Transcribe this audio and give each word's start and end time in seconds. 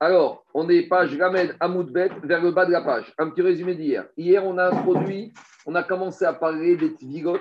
Alors, 0.00 0.44
on 0.54 0.68
est 0.68 0.88
page 0.88 1.16
Ramed 1.18 1.56
Amoudbet 1.60 2.10
vers 2.22 2.42
le 2.42 2.50
bas 2.50 2.66
de 2.66 2.72
la 2.72 2.82
page. 2.82 3.12
Un 3.18 3.30
petit 3.30 3.42
résumé 3.42 3.74
d'hier. 3.74 4.06
Hier, 4.16 4.44
on 4.44 4.58
a 4.58 4.68
introduit, 4.68 5.32
on 5.66 5.74
a 5.74 5.82
commencé 5.82 6.24
à 6.24 6.32
parler 6.32 6.76
des 6.76 6.94
tvigotes, 6.94 7.40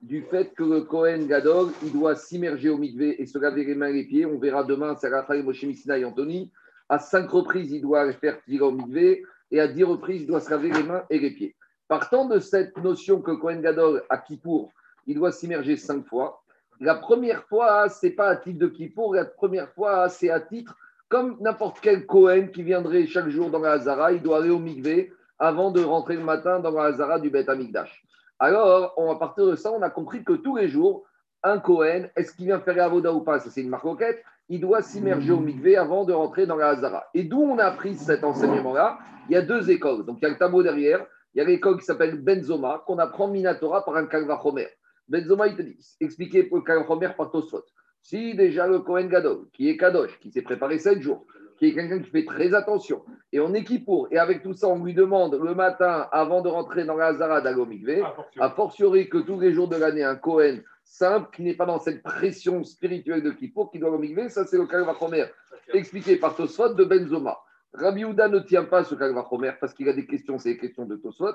du 0.00 0.22
fait 0.22 0.54
que 0.54 0.64
le 0.64 0.80
Kohen 0.82 1.26
Gadol, 1.26 1.72
il 1.82 1.92
doit 1.92 2.14
s'immerger 2.14 2.70
au 2.70 2.78
mikvé 2.78 3.20
et 3.20 3.26
se 3.26 3.38
laver 3.38 3.64
les 3.64 3.74
mains 3.74 3.88
et 3.88 3.92
les 3.92 4.04
pieds. 4.04 4.24
On 4.24 4.38
verra 4.38 4.64
demain, 4.64 4.96
c'est 4.96 5.08
Raphaël 5.08 5.42
Moshe 5.44 5.62
Missina 5.62 5.98
et 5.98 6.04
Anthony. 6.04 6.50
À 6.88 6.98
cinq 6.98 7.28
reprises, 7.30 7.70
il 7.70 7.82
doit 7.82 8.10
faire 8.14 8.40
tvigot 8.40 8.68
au 8.68 8.72
mikvé 8.72 9.22
et 9.50 9.60
à 9.60 9.68
dix 9.68 9.84
reprises, 9.84 10.22
il 10.22 10.26
doit 10.26 10.40
se 10.40 10.50
laver 10.50 10.70
les 10.70 10.82
mains 10.82 11.04
et 11.10 11.18
les 11.18 11.30
pieds. 11.30 11.54
Partant 11.86 12.24
de 12.26 12.38
cette 12.38 12.76
notion 12.78 13.20
que 13.20 13.32
Kohen 13.32 13.60
Gadol, 13.60 14.02
à 14.08 14.18
Kippour, 14.18 14.72
il 15.06 15.16
doit 15.16 15.32
s'immerger 15.32 15.76
cinq 15.76 16.06
fois, 16.06 16.42
la 16.80 16.94
première 16.94 17.44
fois, 17.44 17.90
c'est 17.90 18.10
pas 18.10 18.28
à 18.28 18.36
titre 18.36 18.58
de 18.58 18.68
Kippour, 18.68 19.14
la 19.14 19.26
première 19.26 19.68
fois, 19.72 20.08
c'est 20.08 20.30
à 20.30 20.40
titre 20.40 20.74
comme 21.10 21.36
n'importe 21.40 21.80
quel 21.82 22.06
Cohen 22.06 22.46
qui 22.52 22.62
viendrait 22.62 23.04
chaque 23.06 23.28
jour 23.28 23.50
dans 23.50 23.58
la 23.58 23.72
Hazara, 23.72 24.12
il 24.12 24.22
doit 24.22 24.38
aller 24.38 24.48
au 24.48 24.60
mikvé 24.60 25.12
avant 25.40 25.72
de 25.72 25.82
rentrer 25.82 26.14
le 26.14 26.22
matin 26.22 26.60
dans 26.60 26.70
la 26.70 26.84
Hazara 26.84 27.18
du 27.18 27.30
Beth 27.30 27.48
Amikdash. 27.48 28.04
Alors, 28.38 28.94
à 28.96 29.18
partir 29.18 29.46
de 29.46 29.56
ça, 29.56 29.72
on 29.72 29.82
a 29.82 29.90
compris 29.90 30.22
que 30.22 30.34
tous 30.34 30.56
les 30.56 30.68
jours, 30.68 31.04
un 31.42 31.58
Cohen, 31.58 32.04
est-ce 32.14 32.32
qu'il 32.32 32.46
vient 32.46 32.60
faire 32.60 32.82
Avoda 32.82 33.12
ou 33.12 33.22
pas? 33.22 33.40
Ça, 33.40 33.50
c'est 33.50 33.60
une 33.60 33.68
marcoquette. 33.68 34.22
Il 34.48 34.60
doit 34.60 34.82
s'immerger 34.82 35.32
au 35.32 35.40
mikvé 35.40 35.76
avant 35.76 36.04
de 36.04 36.12
rentrer 36.12 36.46
dans 36.46 36.56
la 36.56 36.68
Hazara. 36.68 37.04
Et 37.12 37.24
d'où 37.24 37.42
on 37.42 37.58
a 37.58 37.64
appris 37.64 37.96
cet 37.96 38.22
enseignement-là? 38.22 38.98
Il 39.28 39.32
y 39.32 39.36
a 39.36 39.42
deux 39.42 39.68
écoles. 39.68 40.06
Donc, 40.06 40.18
il 40.20 40.22
y 40.22 40.26
a 40.26 40.30
le 40.30 40.38
tableau 40.38 40.62
derrière. 40.62 41.04
Il 41.34 41.38
y 41.38 41.40
a 41.40 41.44
l'école 41.44 41.78
qui 41.78 41.84
s'appelle 41.84 42.22
Benzoma, 42.22 42.84
qu'on 42.86 42.98
apprend 42.98 43.26
Minatora 43.26 43.84
par 43.84 43.96
un 43.96 44.06
Kalvachomer. 44.06 44.68
Benzoma, 45.08 45.48
il 45.48 45.56
te 45.56 45.62
dit, 45.62 45.76
expliqué 46.00 46.44
pour 46.44 46.62
Kalvachomer 46.64 47.10
par 47.16 47.32
Tosfot. 47.32 47.64
Si 48.02 48.34
déjà 48.34 48.66
le 48.66 48.80
Kohen 48.80 49.08
Gadol, 49.08 49.46
qui 49.52 49.68
est 49.68 49.76
Kadosh, 49.76 50.18
qui 50.20 50.30
s'est 50.30 50.42
préparé 50.42 50.78
sept 50.78 51.00
jours, 51.00 51.26
qui 51.58 51.66
est 51.66 51.74
quelqu'un 51.74 52.00
qui 52.00 52.10
fait 52.10 52.24
très 52.24 52.54
attention, 52.54 53.04
et 53.32 53.40
on 53.40 53.52
équipe 53.52 53.84
pour, 53.84 54.08
et 54.10 54.18
avec 54.18 54.42
tout 54.42 54.54
ça, 54.54 54.68
on 54.68 54.82
lui 54.82 54.94
demande 54.94 55.34
le 55.34 55.54
matin, 55.54 56.08
avant 56.10 56.40
de 56.40 56.48
rentrer 56.48 56.84
dans 56.84 56.96
la 56.96 57.08
Hazara 57.08 57.42
d'Agomikve, 57.42 58.02
a 58.38 58.50
fortiori. 58.50 59.08
que 59.10 59.18
tous 59.18 59.38
les 59.38 59.52
jours 59.52 59.68
de 59.68 59.76
l'année, 59.76 60.02
un 60.02 60.16
Kohen 60.16 60.62
simple, 60.82 61.28
qui 61.34 61.42
n'est 61.42 61.54
pas 61.54 61.66
dans 61.66 61.78
cette 61.78 62.02
pression 62.02 62.64
spirituelle 62.64 63.22
de 63.22 63.30
Kippour, 63.30 63.70
qui 63.70 63.78
doit 63.78 63.90
Agomikve, 63.90 64.28
ça 64.28 64.46
c'est 64.46 64.56
le 64.56 64.66
Kalvachomer, 64.66 65.26
expliqué 65.74 66.16
par 66.16 66.34
Tosfot 66.34 66.74
de 66.74 66.84
Benzoma. 66.84 67.38
Rabbi 67.74 68.04
Houda 68.04 68.28
ne 68.28 68.40
tient 68.40 68.64
pas 68.64 68.82
ce 68.82 68.94
Kalvachomer 68.94 69.52
parce 69.60 69.74
qu'il 69.74 69.88
a 69.88 69.92
des 69.92 70.06
questions, 70.06 70.38
c'est 70.38 70.54
des 70.54 70.58
questions 70.58 70.86
de 70.86 70.96
Tosfot 70.96 71.34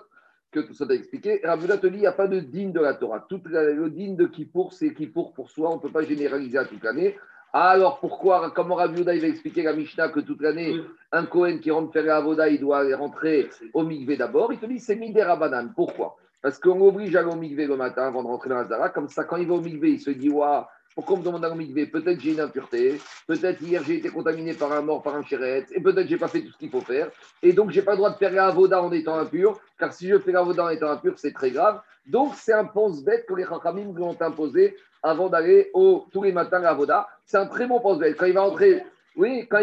que 0.55 0.67
tout 0.67 0.73
ça 0.73 0.85
a 0.89 0.93
expliqué. 0.93 1.41
Rabbi 1.43 1.67
te 1.67 1.87
dit 1.87 1.97
il 1.97 1.99
n'y 1.99 2.07
a 2.07 2.13
pas 2.13 2.27
de 2.27 2.39
digne 2.39 2.71
de 2.71 2.79
la 2.79 2.93
Torah. 2.93 3.25
Tout 3.27 3.41
le 3.45 3.89
digne 3.89 4.15
de 4.15 4.25
Kippour, 4.25 4.73
c'est 4.73 4.93
Kippour 4.93 5.33
pour 5.33 5.49
soi. 5.49 5.69
On 5.71 5.75
ne 5.75 5.81
peut 5.81 5.91
pas 5.91 6.03
généraliser 6.03 6.57
à 6.57 6.65
toute 6.65 6.83
l'année. 6.83 7.15
Alors 7.51 7.99
pourquoi, 7.99 8.51
comment 8.51 8.75
Rabbi 8.75 9.01
il 9.01 9.05
va 9.21 9.27
expliquer 9.27 9.63
la 9.63 9.73
Mishnah 9.73 10.09
que 10.09 10.19
toute 10.19 10.41
l'année, 10.41 10.75
un 11.11 11.25
Kohen 11.25 11.59
qui 11.59 11.71
rentre 11.71 11.93
faire 11.93 12.13
Avoda, 12.13 12.49
il 12.49 12.59
doit 12.59 12.83
rentrer 12.97 13.49
au 13.73 13.83
Mikvé 13.83 14.17
d'abord 14.17 14.51
Il 14.51 14.59
te 14.59 14.65
dit 14.65 14.79
c'est 14.79 14.95
Midé 14.95 15.23
Rabanan. 15.23 15.71
Pourquoi? 15.75 16.17
Parce 16.41 16.59
qu'on 16.59 16.77
l'oblige 16.77 17.15
à 17.15 17.19
aller 17.19 17.31
au 17.31 17.35
Mikvé 17.35 17.65
le 17.65 17.77
matin 17.77 18.07
avant 18.07 18.23
de 18.23 18.27
rentrer 18.27 18.49
dans 18.49 18.57
la 18.57 18.65
Zara. 18.65 18.89
Comme 18.89 19.07
ça, 19.07 19.23
quand 19.23 19.37
il 19.37 19.47
va 19.47 19.55
au 19.55 19.61
Mikvé, 19.61 19.91
il 19.91 19.99
se 19.99 20.11
dit 20.11 20.29
Waouh, 20.29 20.65
pourquoi 20.95 21.17
on 21.17 21.19
me 21.19 21.25
demande 21.25 21.43
un 21.43 21.55
mikvé 21.55 21.85
Peut-être 21.85 22.19
j'ai 22.21 22.31
une 22.31 22.39
impureté, 22.39 22.99
peut-être 23.27 23.61
hier 23.61 23.83
j'ai 23.83 23.97
été 23.97 24.09
contaminé 24.09 24.53
par 24.53 24.71
un 24.71 24.81
mort, 24.81 25.03
par 25.03 25.15
un 25.15 25.23
chéret, 25.23 25.65
et 25.73 25.81
peut-être 25.81 26.07
j'ai 26.07 26.17
pas 26.17 26.29
fait 26.29 26.41
tout 26.41 26.51
ce 26.51 26.57
qu'il 26.57 26.69
faut 26.69 26.81
faire. 26.81 27.09
Et 27.43 27.51
donc 27.51 27.71
j'ai 27.71 27.81
pas 27.81 27.91
le 27.91 27.97
droit 27.97 28.11
de 28.11 28.17
faire 28.17 28.31
la 28.31 28.47
avoda 28.47 28.81
en 28.81 28.91
étant 28.93 29.17
impur, 29.17 29.59
car 29.77 29.93
si 29.93 30.07
je 30.07 30.17
fais 30.17 30.31
la 30.31 30.39
avoda 30.39 30.63
en 30.63 30.69
étant 30.69 30.89
impur, 30.89 31.13
c'est 31.17 31.33
très 31.33 31.51
grave. 31.51 31.81
Donc 32.07 32.33
c'est 32.35 32.53
un 32.53 32.65
pense-bête 32.65 33.25
que 33.25 33.33
les 33.33 33.43
chachamim 33.43 33.93
lui 33.93 34.03
ont 34.03 34.17
imposé 34.19 34.77
avant 35.03 35.29
d'aller 35.29 35.71
tous 35.73 36.23
les 36.23 36.31
matins 36.31 36.57
à 36.57 36.61
l'avoda. 36.61 37.07
C'est 37.25 37.37
un 37.37 37.47
très 37.47 37.67
bon 37.67 37.79
pense-bête. 37.79 38.15
Quand 38.17 38.25
il 38.25 38.33
va 38.33 38.41
rentrer, 38.41 38.83
oui, 39.17 39.47
quand 39.49 39.59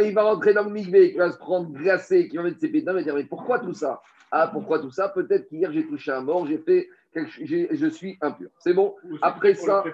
il, 0.00 0.14
va 0.14 0.22
rentrer 0.22 0.52
dans 0.52 0.64
le 0.64 0.70
mikvé, 0.70 1.10
qu'il 1.10 1.18
va 1.18 1.30
se 1.30 1.38
prendre 1.38 1.70
glacé, 1.70 2.28
qu'il 2.28 2.38
va 2.38 2.44
mettre 2.44 2.60
ses 2.60 2.68
dedans, 2.68 2.92
il 2.92 2.96
va 2.96 3.02
dire 3.02 3.14
Mais 3.14 3.24
pourquoi 3.24 3.58
tout 3.60 3.74
ça? 3.74 4.02
Ah, 4.30 4.48
pourquoi 4.52 4.78
tout 4.78 4.90
ça? 4.90 5.08
Peut-être 5.08 5.48
qu'hier 5.48 5.72
j'ai 5.72 5.86
touché 5.86 6.10
un 6.10 6.22
mort, 6.22 6.46
j'ai 6.46 6.58
fait 6.58 6.88
je 7.14 7.86
suis 7.88 8.18
impur. 8.20 8.50
C'est 8.58 8.74
bon 8.74 8.96
Après 9.20 9.54
ça. 9.54 9.84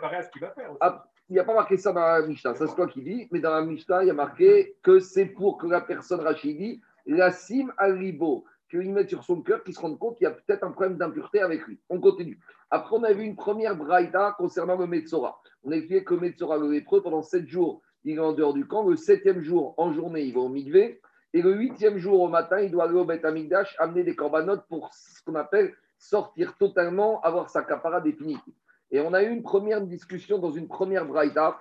Il 1.30 1.34
n'y 1.34 1.40
a 1.40 1.44
pas 1.44 1.54
marqué 1.54 1.76
ça 1.76 1.92
dans 1.92 2.00
la 2.00 2.26
Mishnah, 2.26 2.54
c'est 2.54 2.74
toi 2.74 2.88
qui 2.88 3.02
dis, 3.02 3.28
mais 3.30 3.40
dans 3.40 3.50
la 3.50 3.60
Mishnah, 3.60 4.02
il 4.02 4.06
y 4.06 4.10
a 4.10 4.14
marqué 4.14 4.76
que 4.82 4.98
c'est 4.98 5.26
pour 5.26 5.58
que 5.58 5.66
la 5.66 5.82
personne 5.82 6.20
Rachidi, 6.20 6.80
la 7.04 7.32
sim 7.32 7.70
al 7.76 7.98
ribo, 7.98 8.46
qu'il 8.70 8.92
mette 8.92 9.10
sur 9.10 9.22
son 9.24 9.42
cœur, 9.42 9.62
qu'il 9.62 9.74
se 9.74 9.80
rende 9.80 9.98
compte 9.98 10.16
qu'il 10.16 10.24
y 10.24 10.28
a 10.28 10.30
peut-être 10.30 10.64
un 10.64 10.70
problème 10.70 10.96
d'impureté 10.96 11.40
avec 11.40 11.66
lui. 11.66 11.78
On 11.90 12.00
continue. 12.00 12.38
Après, 12.70 12.96
on 12.96 13.02
a 13.02 13.12
vu 13.12 13.24
une 13.24 13.36
première 13.36 13.76
braïda 13.76 14.36
concernant 14.38 14.76
le 14.76 14.86
Metzora. 14.86 15.40
On 15.64 15.72
a 15.72 15.76
expliqué 15.76 16.04
que 16.04 16.14
le 16.14 16.20
Metzora, 16.20 16.56
le 16.56 16.70
lépreux, 16.70 17.02
pendant 17.02 17.22
sept 17.22 17.46
jours, 17.46 17.82
il 18.04 18.16
est 18.16 18.20
en 18.20 18.32
dehors 18.32 18.54
du 18.54 18.66
camp. 18.66 18.88
Le 18.88 18.96
septième 18.96 19.42
jour, 19.42 19.74
en 19.76 19.92
journée, 19.92 20.22
il 20.22 20.34
va 20.34 20.40
au 20.40 20.48
Mikvé. 20.48 21.00
Et 21.34 21.42
le 21.42 21.54
huitième 21.54 21.98
jour, 21.98 22.22
au 22.22 22.28
matin, 22.28 22.60
il 22.60 22.70
doit 22.70 22.84
aller 22.84 22.94
au 22.94 23.04
Beth 23.04 23.24
amener 23.24 24.02
des 24.02 24.16
corbanotes 24.16 24.64
pour 24.68 24.90
ce 24.94 25.22
qu'on 25.22 25.34
appelle 25.34 25.74
sortir 25.98 26.56
totalement, 26.56 27.20
avoir 27.22 27.50
sa 27.50 27.62
capara 27.62 28.00
définitive. 28.00 28.54
Et 28.90 29.00
on 29.00 29.12
a 29.12 29.22
eu 29.22 29.30
une 29.30 29.42
première 29.42 29.80
discussion 29.82 30.38
dans 30.38 30.52
une 30.52 30.68
première 30.68 31.04
braïta 31.04 31.58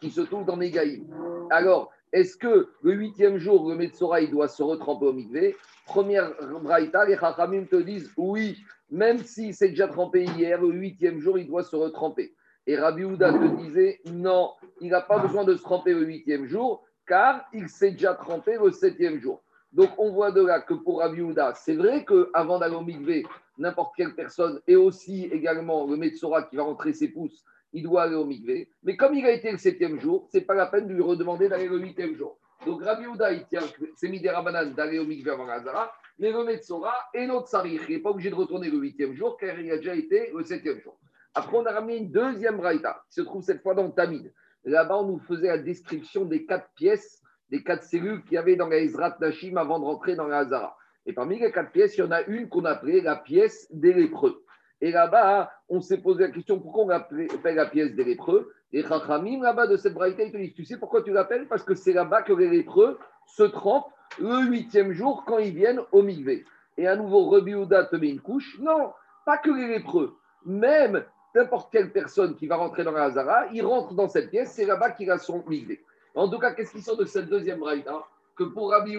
qui 0.00 0.10
se 0.10 0.20
trouve 0.20 0.44
dans 0.44 0.56
Megaïm. 0.56 1.06
Alors, 1.50 1.90
est-ce 2.12 2.36
que 2.36 2.68
le 2.82 2.92
huitième 2.92 3.38
jour, 3.38 3.68
le 3.68 3.76
Metzora, 3.76 4.20
il 4.20 4.30
doit 4.30 4.48
se 4.48 4.62
retremper 4.62 5.06
au 5.06 5.12
mikvé? 5.12 5.56
Première 5.86 6.32
braïta, 6.62 7.04
les 7.04 7.16
Chachamim 7.16 7.64
te 7.64 7.76
disent 7.76 8.10
oui, 8.16 8.58
même 8.90 9.18
s'il 9.18 9.54
s'est 9.54 9.70
déjà 9.70 9.88
trempé 9.88 10.24
hier, 10.24 10.60
le 10.60 10.72
huitième 10.72 11.20
jour, 11.20 11.38
il 11.38 11.46
doit 11.46 11.64
se 11.64 11.76
retremper. 11.76 12.34
Et 12.66 12.76
Rabbi 12.76 13.04
Houda 13.04 13.32
te 13.32 13.62
disait 13.62 14.00
non, 14.06 14.52
il 14.80 14.90
n'a 14.90 15.00
pas 15.00 15.18
besoin 15.18 15.44
de 15.44 15.54
se 15.54 15.62
tremper 15.62 15.92
le 15.92 16.04
huitième 16.04 16.46
jour, 16.46 16.84
car 17.06 17.46
il 17.52 17.68
s'est 17.68 17.92
déjà 17.92 18.14
trempé 18.14 18.56
le 18.62 18.70
septième 18.70 19.18
jour. 19.20 19.42
Donc, 19.72 19.90
on 19.98 20.10
voit 20.10 20.32
de 20.32 20.44
là 20.44 20.60
que 20.60 20.74
pour 20.74 21.00
Rabbi 21.00 21.20
Houda, 21.20 21.52
c'est 21.54 21.76
vrai 21.76 22.06
qu'avant 22.06 22.58
d'aller 22.58 22.74
au 22.74 22.82
mikvé, 22.82 23.26
n'importe 23.58 23.94
quelle 23.96 24.14
personne, 24.14 24.60
et 24.66 24.76
aussi 24.76 25.26
également 25.26 25.86
le 25.86 25.96
Metzora 25.96 26.44
qui 26.44 26.56
va 26.56 26.62
rentrer 26.62 26.92
ses 26.92 27.08
pouces, 27.08 27.44
il 27.72 27.82
doit 27.82 28.02
aller 28.02 28.14
au 28.14 28.24
mikvé. 28.24 28.70
Mais 28.82 28.96
comme 28.96 29.14
il 29.14 29.26
a 29.26 29.32
été 29.32 29.50
le 29.50 29.58
septième 29.58 30.00
jour, 30.00 30.26
c'est 30.30 30.42
pas 30.42 30.54
la 30.54 30.66
peine 30.66 30.88
de 30.88 30.94
lui 30.94 31.02
redemander 31.02 31.48
d'aller 31.48 31.68
le 31.68 31.78
huitième 31.78 32.14
jour. 32.14 32.38
Donc 32.66 32.82
Rabbi 32.82 33.06
Ouda, 33.06 33.32
il 33.32 33.44
tient, 33.46 33.62
c'est 33.96 34.08
Midé 34.08 34.30
Rabanan 34.30 34.74
d'aller 34.74 34.98
au 34.98 35.04
mikvé 35.04 35.30
avant 35.30 35.48
Hazara, 35.48 35.92
mais 36.18 36.32
le 36.32 36.44
Metzora 36.44 36.94
et 37.14 37.26
l'autre 37.26 37.48
Sarich, 37.48 37.82
il 37.88 37.96
n'est 37.96 38.02
pas 38.02 38.10
obligé 38.10 38.30
de 38.30 38.34
retourner 38.34 38.70
le 38.70 38.78
huitième 38.78 39.14
jour, 39.14 39.36
car 39.36 39.58
il 39.58 39.70
a 39.70 39.76
déjà 39.76 39.94
été 39.94 40.32
le 40.34 40.44
septième 40.44 40.80
jour. 40.80 40.98
Après, 41.34 41.56
on 41.56 41.64
a 41.66 41.72
ramené 41.72 41.98
une 41.98 42.10
deuxième 42.10 42.56
braïta, 42.56 43.02
qui 43.08 43.14
se 43.14 43.20
trouve 43.20 43.42
cette 43.42 43.62
fois 43.62 43.74
dans 43.74 43.90
Tamid. 43.90 44.32
Là-bas, 44.64 44.98
on 44.98 45.06
nous 45.06 45.20
faisait 45.20 45.48
la 45.48 45.58
description 45.58 46.24
des 46.24 46.44
quatre 46.46 46.68
pièces, 46.74 47.22
des 47.50 47.62
quatre 47.62 47.84
cellules 47.84 48.22
qu'il 48.24 48.32
y 48.32 48.38
avait 48.38 48.56
dans 48.56 48.66
la 48.66 48.78
Ezrat 48.78 49.16
Nashim 49.20 49.56
avant 49.56 49.78
de 49.78 49.84
rentrer 49.84 50.16
dans 50.16 50.26
la 50.26 50.38
Hazara. 50.38 50.76
Et 51.06 51.12
parmi 51.12 51.38
les 51.38 51.50
quatre 51.52 51.72
pièces, 51.72 51.96
il 51.96 52.00
y 52.00 52.02
en 52.02 52.10
a 52.10 52.22
une 52.22 52.48
qu'on 52.48 52.64
appelait 52.64 53.00
la 53.00 53.16
pièce 53.16 53.66
des 53.70 53.92
lépreux. 53.92 54.44
Et 54.80 54.90
là-bas, 54.92 55.50
on 55.68 55.80
s'est 55.80 55.98
posé 55.98 56.22
la 56.22 56.30
question 56.30 56.60
pourquoi 56.60 56.84
on 56.84 56.90
appelle 56.90 57.28
la 57.56 57.66
pièce 57.66 57.94
des 57.94 58.04
lépreux? 58.04 58.52
Et 58.72 58.82
Chachamim, 58.82 59.42
là-bas 59.42 59.66
de 59.66 59.76
cette 59.76 59.94
braïta, 59.94 60.22
ils 60.22 60.32
te 60.32 60.36
disent 60.36 60.54
Tu 60.54 60.64
sais 60.64 60.76
pourquoi 60.76 61.02
tu 61.02 61.12
l'appelles? 61.12 61.48
Parce 61.48 61.62
que 61.62 61.74
c'est 61.74 61.92
là-bas 61.92 62.22
que 62.22 62.32
les 62.32 62.48
lépreux 62.48 62.98
se 63.26 63.42
trempent 63.42 63.90
le 64.18 64.42
huitième 64.46 64.92
jour 64.92 65.24
quand 65.26 65.38
ils 65.38 65.54
viennent 65.54 65.80
au 65.92 66.02
Migvé. 66.02 66.44
Et 66.76 66.86
à 66.86 66.94
nouveau, 66.96 67.28
Rebi 67.28 67.52
te 67.52 67.96
met 67.96 68.10
une 68.10 68.20
couche. 68.20 68.58
Non, 68.60 68.92
pas 69.26 69.38
que 69.38 69.50
les 69.50 69.66
lépreux. 69.66 70.16
Même 70.44 71.04
n'importe 71.34 71.72
quelle 71.72 71.92
personne 71.92 72.36
qui 72.36 72.46
va 72.46 72.56
rentrer 72.56 72.84
dans 72.84 72.92
la 72.92 73.04
Hazara, 73.04 73.46
il 73.52 73.64
rentre 73.64 73.94
dans 73.94 74.08
cette 74.08 74.30
pièce, 74.30 74.52
c'est 74.52 74.64
là-bas 74.64 74.90
qu'il 74.92 75.10
a 75.10 75.18
son 75.18 75.42
Migvé. 75.46 75.82
En 76.14 76.28
tout 76.28 76.38
cas, 76.38 76.52
qu'est-ce 76.52 76.72
qui 76.72 76.82
sort 76.82 76.96
de 76.96 77.04
cette 77.04 77.28
deuxième 77.28 77.60
braïta? 77.60 78.04
Que 78.36 78.44
pour 78.44 78.70
Rabbi 78.70 78.96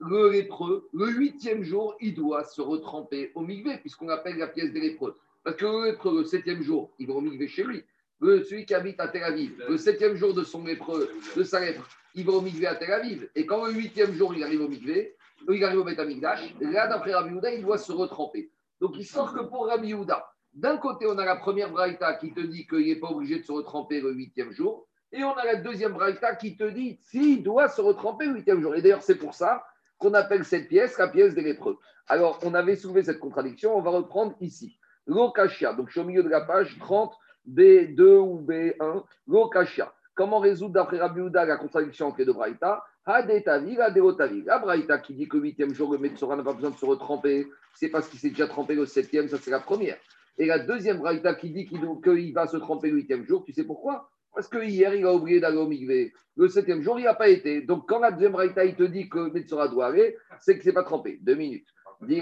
le 0.00 0.30
lépreux, 0.30 0.88
le 0.92 1.08
huitième 1.08 1.62
jour, 1.62 1.96
il 2.00 2.14
doit 2.14 2.44
se 2.44 2.60
retremper 2.60 3.32
au 3.34 3.40
migvé, 3.40 3.78
puisqu'on 3.78 4.08
appelle 4.08 4.38
la 4.38 4.46
pièce 4.46 4.72
des 4.72 4.80
lépreux. 4.80 5.16
Parce 5.42 5.56
que 5.56 5.64
le 5.64 5.90
lépreux, 5.90 6.18
le 6.18 6.24
septième 6.24 6.62
jour, 6.62 6.92
il 6.98 7.06
va 7.06 7.14
au 7.14 7.20
migvé 7.20 7.48
chez 7.48 7.64
lui. 7.64 7.82
Celui 8.20 8.66
qui 8.66 8.74
habite 8.74 9.00
à 9.00 9.08
Tel 9.08 9.22
Aviv, 9.22 9.62
le 9.68 9.76
septième 9.76 10.16
jour 10.16 10.34
de 10.34 10.42
son 10.42 10.64
lépreux, 10.64 11.08
de 11.36 11.42
sa 11.42 11.60
lèpre, 11.60 11.88
il 12.14 12.26
va 12.26 12.32
au 12.32 12.40
migvé 12.40 12.66
à 12.66 12.74
Tel 12.74 12.92
Aviv. 12.92 13.28
Et 13.34 13.46
quand 13.46 13.66
le 13.66 13.72
huitième 13.72 14.12
jour, 14.12 14.34
il 14.34 14.42
arrive 14.42 14.60
au 14.60 14.68
migvé, 14.68 15.16
il 15.48 15.64
arrive 15.64 15.78
au 15.78 15.84
Betamigdash, 15.84 16.54
là, 16.60 16.88
d'après 16.88 17.14
Rabbi 17.14 17.34
Houda, 17.34 17.52
il 17.52 17.62
doit 17.62 17.78
se 17.78 17.92
retremper. 17.92 18.50
Donc, 18.80 18.92
il 18.96 19.06
sort 19.06 19.34
que 19.34 19.42
pour 19.42 19.66
Rabbi 19.66 19.94
Houda, 19.94 20.28
d'un 20.52 20.76
côté, 20.78 21.06
on 21.06 21.16
a 21.18 21.24
la 21.24 21.36
première 21.36 21.70
braïta 21.70 22.14
qui 22.14 22.32
te 22.32 22.40
dit 22.40 22.66
qu'il 22.66 22.86
n'est 22.86 22.96
pas 22.96 23.10
obligé 23.10 23.38
de 23.38 23.44
se 23.44 23.52
retremper 23.52 24.00
le 24.00 24.12
huitième 24.12 24.50
jour. 24.50 24.86
Et 25.12 25.22
on 25.22 25.34
a 25.34 25.44
la 25.44 25.56
deuxième 25.56 25.92
braïta 25.92 26.34
qui 26.34 26.56
te 26.56 26.64
dit 26.64 26.98
s'il 27.00 27.42
doit 27.42 27.68
se 27.68 27.80
retremper 27.80 28.26
le 28.26 28.34
huitième 28.34 28.60
jour. 28.60 28.74
Et 28.74 28.82
d'ailleurs, 28.82 29.02
c'est 29.02 29.16
pour 29.16 29.34
ça 29.34 29.64
qu'on 29.98 30.14
appelle 30.14 30.44
cette 30.44 30.68
pièce 30.68 30.98
la 30.98 31.08
pièce 31.08 31.34
des 31.34 31.42
lépreux. 31.42 31.78
Alors, 32.06 32.38
on 32.42 32.54
avait 32.54 32.76
soulevé 32.76 33.02
cette 33.02 33.18
contradiction, 33.18 33.76
on 33.76 33.82
va 33.82 33.90
reprendre 33.90 34.34
ici. 34.40 34.78
L'okashia, 35.06 35.74
donc 35.74 35.88
je 35.88 35.92
suis 35.92 36.00
au 36.00 36.04
milieu 36.04 36.22
de 36.22 36.28
la 36.28 36.40
page 36.40 36.78
30, 36.78 37.14
B2 37.50 38.18
ou 38.18 38.40
B1, 38.40 39.02
l'okashia. 39.26 39.92
Comment 40.14 40.38
résoudre 40.38 40.72
d'après 40.72 40.98
Rabbi 40.98 41.20
Houda 41.20 41.44
la 41.44 41.56
contradiction 41.56 42.08
entre 42.08 42.18
les 42.18 42.24
deux 42.24 42.32
braïta? 42.32 42.84
La 43.06 44.58
braïta 44.58 44.98
qui 44.98 45.14
dit 45.14 45.28
que 45.28 45.36
le 45.38 45.44
huitième 45.44 45.72
jour, 45.72 45.92
le 45.92 45.98
Metzora 45.98 46.36
n'a 46.36 46.42
pas 46.42 46.52
besoin 46.52 46.70
de 46.70 46.76
se 46.76 46.84
retremper, 46.84 47.46
c'est 47.72 47.88
parce 47.88 48.08
qu'il 48.08 48.18
s'est 48.18 48.30
déjà 48.30 48.46
trempé 48.46 48.74
le 48.74 48.84
septième, 48.84 49.28
ça 49.28 49.38
c'est 49.40 49.50
la 49.50 49.60
première. 49.60 49.96
Et 50.36 50.46
la 50.46 50.58
deuxième 50.58 50.98
braïta 50.98 51.34
qui 51.34 51.50
dit 51.50 51.66
qu'il 51.66 52.34
va 52.34 52.46
se 52.46 52.56
tremper 52.58 52.90
le 52.90 52.96
huitième 52.96 53.24
jour, 53.24 53.44
tu 53.44 53.52
sais 53.52 53.64
pourquoi? 53.64 54.10
Parce 54.38 54.46
que 54.46 54.62
hier, 54.62 54.94
il 54.94 55.04
a 55.04 55.12
oublié 55.12 55.40
d'aller 55.40 55.56
au 55.56 55.66
Migvé. 55.66 56.12
Le 56.36 56.46
septième 56.46 56.80
jour, 56.80 56.96
il 57.00 57.06
n'a 57.06 57.14
pas 57.14 57.28
été. 57.28 57.60
Donc, 57.60 57.88
quand 57.88 57.98
la 57.98 58.12
deuxième 58.12 58.30
braïta, 58.30 58.64
il 58.64 58.76
te 58.76 58.84
dit 58.84 59.08
que 59.08 59.32
Metsora 59.32 59.66
doit 59.66 59.86
aller, 59.86 60.16
c'est 60.38 60.56
que 60.56 60.62
ce 60.62 60.68
n'est 60.68 60.74
pas 60.74 60.84
trempé. 60.84 61.18
Deux 61.22 61.34
minutes. 61.34 61.66
Mais 62.02 62.20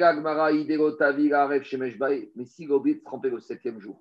s'il 2.47 2.73
a 2.73 2.75
oublié 2.75 2.95
de 2.95 3.03
tremper 3.05 3.29
le 3.29 3.39
septième 3.39 3.79
jour, 3.81 4.01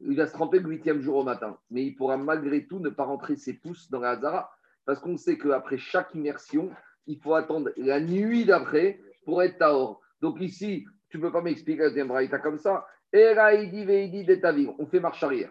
il 0.00 0.14
va 0.14 0.26
se 0.26 0.34
tremper 0.34 0.58
le 0.58 0.68
huitième 0.68 1.00
jour 1.00 1.16
au 1.16 1.24
matin. 1.24 1.56
Mais 1.70 1.86
il 1.86 1.96
pourra 1.96 2.18
malgré 2.18 2.66
tout 2.66 2.80
ne 2.80 2.90
pas 2.90 3.04
rentrer 3.04 3.36
ses 3.36 3.54
pouces 3.54 3.88
dans 3.90 4.00
la 4.00 4.10
Hazara. 4.10 4.50
Parce 4.84 5.00
qu'on 5.00 5.16
sait 5.16 5.38
qu'après 5.38 5.78
chaque 5.78 6.14
immersion, 6.14 6.70
il 7.06 7.18
faut 7.18 7.34
attendre 7.34 7.70
la 7.78 7.98
nuit 7.98 8.44
d'après 8.44 9.00
pour 9.24 9.42
être 9.42 9.56
Tahor. 9.56 10.02
Donc 10.20 10.38
ici, 10.42 10.84
tu 11.08 11.16
ne 11.16 11.22
peux 11.22 11.32
pas 11.32 11.40
m'expliquer 11.40 11.80
la 11.80 11.88
deuxième 11.88 12.08
braïta 12.08 12.40
comme 12.40 12.58
ça. 12.58 12.86
On 13.14 14.86
fait 14.86 15.00
marche 15.00 15.22
arrière. 15.22 15.50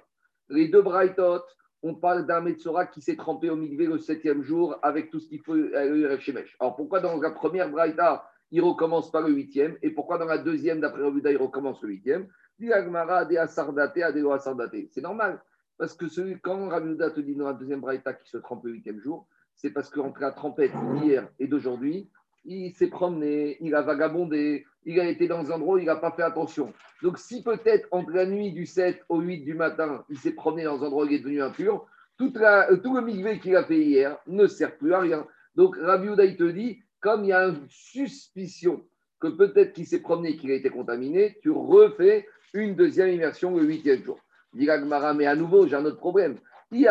Les 0.49 0.67
deux 0.67 0.83
braïtot, 0.83 1.41
on 1.83 1.95
parle 1.95 2.25
d'un 2.25 2.41
Metzora 2.41 2.85
qui 2.85 3.01
s'est 3.01 3.15
trempé 3.15 3.49
au 3.49 3.55
Mikvé 3.55 3.85
le 3.85 3.99
septième 3.99 4.43
jour 4.43 4.77
avec 4.81 5.11
tout 5.11 5.19
ce 5.19 5.27
qu'il 5.27 5.41
faut 5.41 5.53
à 5.53 6.19
Shemesh. 6.19 6.55
Alors 6.59 6.75
pourquoi 6.75 6.99
dans 6.99 7.19
la 7.19 7.31
première 7.31 7.69
braïta, 7.69 8.29
il 8.51 8.61
recommence 8.61 9.11
par 9.11 9.21
le 9.21 9.33
huitième? 9.33 9.77
Et 9.81 9.91
pourquoi 9.91 10.17
dans 10.17 10.25
la 10.25 10.37
deuxième, 10.37 10.79
d'après 10.79 11.03
Ravuda, 11.03 11.31
il 11.31 11.37
recommence 11.37 11.81
le 11.83 11.89
huitième? 11.89 12.27
C'est 12.59 15.01
normal. 15.01 15.41
Parce 15.77 15.93
que 15.93 16.07
celui, 16.07 16.39
quand 16.39 16.69
Ravuda 16.69 17.11
te 17.11 17.19
dit 17.19 17.35
dans 17.35 17.47
la 17.47 17.53
deuxième 17.53 17.81
braïta 17.81 18.13
qui 18.13 18.29
se 18.29 18.37
trempe 18.37 18.65
le 18.65 18.71
huitième 18.71 18.99
jour, 18.99 19.27
c'est 19.55 19.69
parce 19.69 19.89
qu'entre 19.89 20.21
la 20.21 20.31
trompette 20.31 20.71
d'hier 20.93 21.29
et 21.39 21.47
d'aujourd'hui, 21.47 22.09
il 22.45 22.73
s'est 22.73 22.87
promené, 22.87 23.57
il 23.59 23.75
a 23.75 23.81
vagabondé, 23.81 24.65
il 24.87 24.99
a 25.01 25.07
été 25.07 25.27
dans 25.27 25.51
un 25.51 25.55
endroit 25.55 25.75
où 25.75 25.77
il 25.79 25.85
n'a 25.85 25.97
pas 25.97 26.11
fait 26.11 26.23
attention. 26.23 26.73
Donc, 27.03 27.19
si 27.19 27.43
peut-être 27.43 27.87
entre 27.91 28.11
la 28.11 28.25
nuit 28.25 28.53
du 28.53 28.65
7 28.65 29.03
au 29.09 29.19
8 29.19 29.39
du 29.39 29.53
matin, 29.53 30.05
il 30.09 30.17
s'est 30.17 30.31
promené 30.31 30.63
dans 30.63 30.81
un 30.81 30.87
endroit 30.87 31.03
où 31.03 31.07
il 31.07 31.15
est 31.15 31.19
devenu 31.19 31.41
impur, 31.41 31.85
la, 32.19 32.69
tout 32.77 32.95
le 32.95 33.01
migvé 33.01 33.37
qu'il 33.39 33.55
a 33.57 33.65
fait 33.65 33.77
hier 33.77 34.17
ne 34.27 34.47
sert 34.47 34.77
plus 34.77 34.93
à 34.93 34.99
rien. 34.99 35.27
Donc, 35.55 35.75
Rabbi 35.75 36.07
il 36.23 36.37
te 36.37 36.49
dit, 36.49 36.79
comme 37.01 37.25
il 37.25 37.27
y 37.27 37.33
a 37.33 37.47
une 37.47 37.67
suspicion 37.67 38.81
que 39.19 39.27
peut-être 39.27 39.73
qu'il 39.73 39.85
s'est 39.85 40.01
promené, 40.01 40.37
qu'il 40.37 40.51
a 40.51 40.55
été 40.55 40.69
contaminé, 40.69 41.37
tu 41.41 41.51
refais 41.51 42.25
une 42.53 42.75
deuxième 42.75 43.09
immersion 43.09 43.55
le 43.55 43.63
huitième 43.63 44.03
jour. 44.03 44.19
Dit 44.53 44.69
mais 45.15 45.25
à 45.25 45.35
nouveau, 45.35 45.67
j'ai 45.67 45.75
un 45.75 45.85
autre 45.85 45.97
problème. 45.97 46.37
Mais 46.69 46.83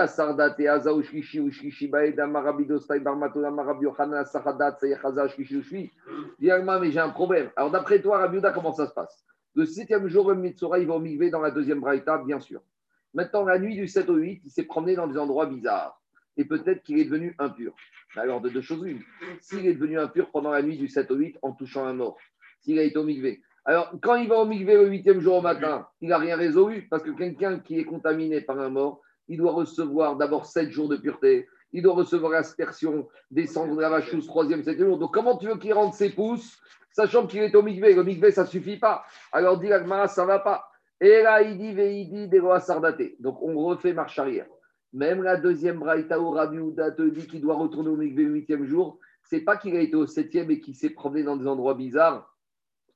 j'ai 6.90 6.99
un 6.99 7.11
problème. 7.11 7.50
Alors, 7.56 7.70
d'après 7.70 8.00
toi, 8.00 8.19
Rabiuda, 8.19 8.52
comment 8.52 8.73
ça 8.73 8.87
se 8.87 8.94
passe? 8.94 9.23
Le 9.55 9.67
septième 9.67 10.08
jour, 10.08 10.31
le 10.31 10.37
Mitsura, 10.37 10.78
il 10.78 10.87
va 10.87 10.94
au 10.94 11.31
dans 11.31 11.40
la 11.40 11.50
deuxième 11.50 11.81
Braïta, 11.81 12.17
bien 12.19 12.40
sûr. 12.40 12.62
Maintenant, 13.12 13.44
la 13.44 13.58
nuit 13.58 13.76
du 13.76 13.87
7 13.87 14.08
au 14.08 14.17
8, 14.17 14.40
il 14.46 14.50
s'est 14.50 14.62
promené 14.62 14.96
dans 14.96 15.08
des 15.08 15.19
endroits 15.19 15.44
bizarres. 15.44 16.00
Et 16.38 16.46
peut-être 16.46 16.82
qu'il 16.82 16.99
est 16.99 17.05
devenu 17.05 17.34
impur. 17.38 17.75
Alors, 18.17 18.40
de 18.40 18.49
deux 18.49 18.62
choses 18.62 18.82
une. 18.87 19.02
S'il 19.40 19.67
est 19.67 19.75
devenu 19.75 19.99
impur 19.99 20.31
pendant 20.31 20.52
la 20.52 20.62
nuit 20.62 20.78
du 20.78 20.88
7 20.88 21.11
au 21.11 21.17
8 21.17 21.37
en 21.43 21.52
touchant 21.52 21.84
un 21.84 21.93
mort, 21.93 22.17
s'il 22.61 22.78
a 22.78 22.82
été 22.82 22.96
au 22.96 23.05
Migvé. 23.05 23.43
Alors, 23.67 23.93
quand 24.00 24.14
il 24.14 24.28
va 24.28 24.37
au 24.37 24.46
Migvé 24.46 24.75
le 24.75 24.88
huitième 24.88 25.20
jour 25.20 25.37
au 25.37 25.43
matin, 25.43 25.87
il 26.00 26.08
n'a 26.08 26.19
rien 26.19 26.37
résolu 26.37 26.87
parce 26.88 27.02
que 27.02 27.11
quelqu'un 27.11 27.58
qui 27.58 27.78
est 27.78 27.84
contaminé 27.84 28.40
par 28.40 28.58
un 28.58 28.70
mort, 28.70 29.02
il 29.28 29.38
doit 29.38 29.52
recevoir 29.52 30.17
d'abord 30.17 30.46
sept 30.46 30.70
jours 30.70 30.88
de 30.88 30.96
pureté, 30.96 31.49
il 31.73 31.82
doit 31.82 31.94
recevoir 31.94 32.32
l'aspersion 32.32 33.08
des 33.31 33.46
cendres 33.46 33.76
de 33.76 33.81
la 33.81 33.90
vache 33.90 34.14
troisième, 34.26 34.62
septième 34.62 34.88
jour. 34.88 34.99
Donc, 34.99 35.12
comment 35.12 35.37
tu 35.37 35.46
veux 35.46 35.58
qu'il 35.58 35.73
rentre 35.73 35.94
ses 35.94 36.11
pouces, 36.11 36.58
sachant 36.93 37.26
qu'il 37.26 37.40
est 37.40 37.55
au 37.55 37.62
migvé 37.62 37.94
Le 37.94 38.05
migvé, 38.05 38.31
ça 38.31 38.44
ne 38.44 38.49
suffit 38.49 38.78
pas. 38.78 39.05
Alors, 39.32 39.58
dit 39.58 39.73
Agmara, 39.73 40.08
ça 40.08 40.23
ne 40.23 40.28
va 40.28 40.38
pas. 40.38 40.69
Et 41.00 41.23
là, 41.23 41.43
il 41.43 41.58
dit 41.58 41.75
Veidi 41.75 42.31
Sardaté. 42.61 43.17
Donc, 43.20 43.43
on 43.43 43.55
refait 43.64 43.93
marche 43.93 44.19
arrière. 44.19 44.46
Même 44.93 45.23
la 45.23 45.37
deuxième 45.37 45.78
Braïta 45.78 46.19
ou 46.19 46.31
Rabbi 46.31 46.58
dit 47.12 47.26
qu'il 47.26 47.43
doit 47.43 47.56
retourner 47.56 47.90
au 47.90 47.96
migvé 47.96 48.25
le 48.25 48.32
huitième 48.32 48.64
jour. 48.64 48.99
C'est 49.23 49.40
pas 49.40 49.56
qu'il 49.56 49.76
a 49.76 49.81
été 49.81 49.96
au 49.96 50.06
septième 50.06 50.50
et 50.50 50.61
qu'il 50.61 50.75
s'est 50.75 50.90
promené 50.90 51.25
dans 51.25 51.37
des 51.37 51.46
endroits 51.46 51.75
bizarres 51.75 52.34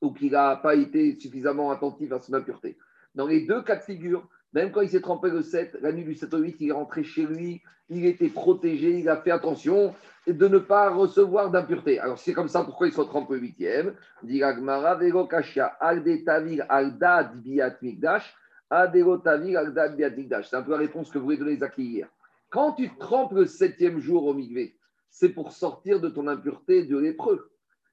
ou 0.00 0.12
qu'il 0.12 0.32
n'a 0.32 0.56
pas 0.56 0.74
été 0.76 1.18
suffisamment 1.18 1.70
attentif 1.70 2.12
à 2.12 2.20
son 2.20 2.32
impureté. 2.32 2.78
Dans 3.14 3.26
les 3.26 3.42
deux 3.46 3.62
cas 3.62 3.76
de 3.76 3.82
figure, 3.82 4.26
même 4.52 4.72
quand 4.72 4.80
il 4.80 4.90
s'est 4.90 5.00
trempé 5.00 5.30
le 5.30 5.42
7, 5.42 5.78
la 5.80 5.92
nuit 5.92 6.04
du 6.04 6.14
7 6.14 6.34
au 6.34 6.38
8, 6.38 6.56
il 6.60 6.68
est 6.68 6.72
rentré 6.72 7.04
chez 7.04 7.24
lui, 7.24 7.62
il 7.88 8.04
était 8.06 8.28
protégé, 8.28 8.98
il 8.98 9.08
a 9.08 9.16
fait 9.16 9.30
attention 9.30 9.94
de 10.26 10.48
ne 10.48 10.58
pas 10.58 10.90
recevoir 10.90 11.50
d'impureté. 11.50 11.98
Alors 11.98 12.18
c'est 12.18 12.32
comme 12.32 12.48
ça 12.48 12.64
pourquoi 12.64 12.86
il 12.86 12.92
se 12.92 13.00
trempe 13.00 13.30
le 13.30 13.40
8e. 13.40 13.94
C'est 14.22 14.42
un 20.56 20.62
peu 20.62 20.70
la 20.70 20.76
réponse 20.76 21.10
que 21.10 21.18
vous 21.18 21.24
voulez 21.24 21.36
donner 21.36 21.56
Zaki 21.56 21.82
hier. 21.82 22.08
Quand 22.50 22.72
tu 22.72 22.88
te 22.88 22.98
trempes 22.98 23.32
le 23.32 23.46
septième 23.46 23.98
jour 23.98 24.26
au 24.26 24.34
Migvé, 24.34 24.76
c'est 25.08 25.30
pour 25.30 25.52
sortir 25.52 26.00
de 26.00 26.08
ton 26.08 26.28
impureté 26.28 26.84
de 26.84 26.96
l'épreuve. 26.96 27.44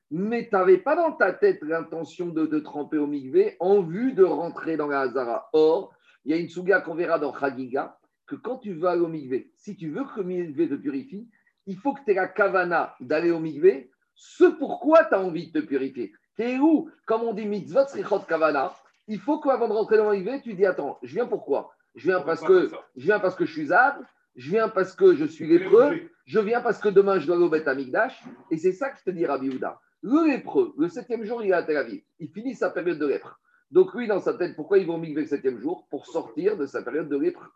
Mais 0.10 0.48
tu 0.48 0.56
n'avais 0.56 0.78
pas 0.78 0.96
dans 0.96 1.12
ta 1.12 1.34
tête 1.34 1.62
l'intention 1.64 2.28
de 2.28 2.46
te 2.46 2.56
tremper 2.56 2.98
au 2.98 3.08
Migvé 3.08 3.58
en 3.60 3.82
vue 3.82 4.14
de 4.14 4.24
rentrer 4.24 4.78
dans 4.78 4.88
la 4.88 5.02
Hazara. 5.02 5.50
Or, 5.54 5.94
il 6.28 6.32
y 6.32 6.34
a 6.34 6.38
une 6.38 6.50
souga 6.50 6.82
qu'on 6.82 6.94
verra 6.94 7.20
dans 7.20 7.34
Chagiga, 7.34 7.98
que 8.28 8.36
quand 8.36 8.58
tu 8.58 8.74
vas 8.74 8.98
au 8.98 9.08
migvé, 9.08 9.50
si 9.56 9.78
tu 9.78 9.90
veux 9.90 10.04
que 10.04 10.20
le 10.20 10.26
migvé 10.26 10.68
te 10.68 10.74
purifie, 10.74 11.26
il 11.68 11.78
faut 11.78 11.94
que 11.94 12.02
tu 12.04 12.12
aies 12.12 12.16
la 12.16 12.28
kavana 12.28 12.96
d'aller 13.00 13.32
au 13.32 13.40
migvé, 13.40 13.90
ce 14.14 14.44
pourquoi 14.44 15.06
tu 15.06 15.16
as 15.16 15.22
envie 15.22 15.50
de 15.50 15.62
te 15.62 15.66
purifier. 15.66 16.12
Tu 16.36 16.44
es 16.44 16.60
où 16.60 16.90
Comme 17.06 17.22
on 17.22 17.34
dit 17.34 17.46
mitzvot 17.46 17.88
srichot 17.88 18.20
kavana, 18.28 18.74
il 19.08 19.22
faut 19.22 19.40
qu'avant 19.40 19.70
de 19.70 19.74
rentrer 19.74 19.96
dans 19.96 20.12
le 20.12 20.18
migvé, 20.18 20.42
tu 20.42 20.54
dis 20.54 20.66
attends, 20.66 21.00
je 21.02 21.14
viens 21.14 21.28
pourquoi 21.28 21.72
Je 21.96 22.08
viens 22.08 22.20
parce 22.20 22.42
que 22.42 22.72
je 22.98 23.06
viens 23.06 23.22
parce 23.22 23.36
que 23.36 23.46
je 23.46 23.54
suis 23.54 23.72
âme, 23.72 24.06
je 24.36 24.50
viens 24.50 24.68
parce 24.68 24.98
que 24.98 25.16
je 25.16 25.24
suis 25.24 25.48
lépreux, 25.48 26.10
je 26.26 26.40
viens 26.42 26.60
parce 26.60 26.80
que 26.80 26.90
demain 26.90 27.20
je 27.20 27.28
dois 27.28 27.38
aller 27.38 27.46
au 27.46 27.50
Beth 27.50 27.70
Amikdash, 27.70 28.22
et 28.52 28.58
c'est 28.58 28.74
ça 28.74 28.90
que 28.90 29.00
je 29.00 29.06
te 29.06 29.12
dis 29.12 29.26
Rabbi 29.26 29.48
Houda. 29.48 29.80
Le 30.02 30.28
lépreux, 30.28 30.74
le 30.78 30.90
septième 30.90 31.24
jour, 31.24 31.42
il 31.42 31.52
est 31.52 31.54
à 31.54 31.64
Tel 31.64 31.78
Aviv, 31.78 32.02
il 32.20 32.28
finit 32.28 32.54
sa 32.54 32.70
période 32.70 33.00
de 33.00 33.08
lèpre. 33.08 33.40
Donc 33.72 33.94
lui, 33.94 34.08
dans 34.08 34.22
sa 34.22 34.34
tête, 34.34 34.56
pourquoi 34.56 34.78
ils 34.78 34.88
vont 34.88 34.98
migrer 34.98 35.24
le 35.24 35.28
septième 35.28 35.60
jour 35.60 35.88
Pour 35.90 36.06
sortir 36.06 36.58
de 36.58 36.66
sa 36.66 36.82
période 36.82 37.10
de 37.10 37.18
lèpre. 37.18 37.52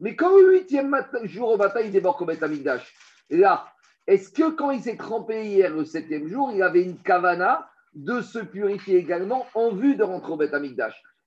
Mais 0.00 0.16
quand 0.16 0.36
le 0.36 0.52
huitième 0.52 0.94
jour 1.24 1.50
au 1.50 1.56
matin, 1.56 1.80
il 1.80 1.92
débarque 1.92 2.20
au 2.20 2.26
Beth 2.26 2.42
et 3.30 3.36
là, 3.38 3.66
est-ce 4.06 4.30
que 4.30 4.50
quand 4.50 4.70
il 4.70 4.82
s'est 4.82 4.96
trempé 4.96 5.46
hier 5.46 5.74
le 5.74 5.84
septième 5.84 6.28
jour, 6.28 6.50
il 6.52 6.62
avait 6.62 6.82
une 6.82 6.98
kavana 6.98 7.68
de 7.94 8.20
se 8.20 8.38
purifier 8.38 8.96
également 8.96 9.46
en 9.54 9.72
vue 9.72 9.96
de 9.96 10.02
rentrer 10.02 10.32
au 10.32 10.36
Beth 10.36 10.54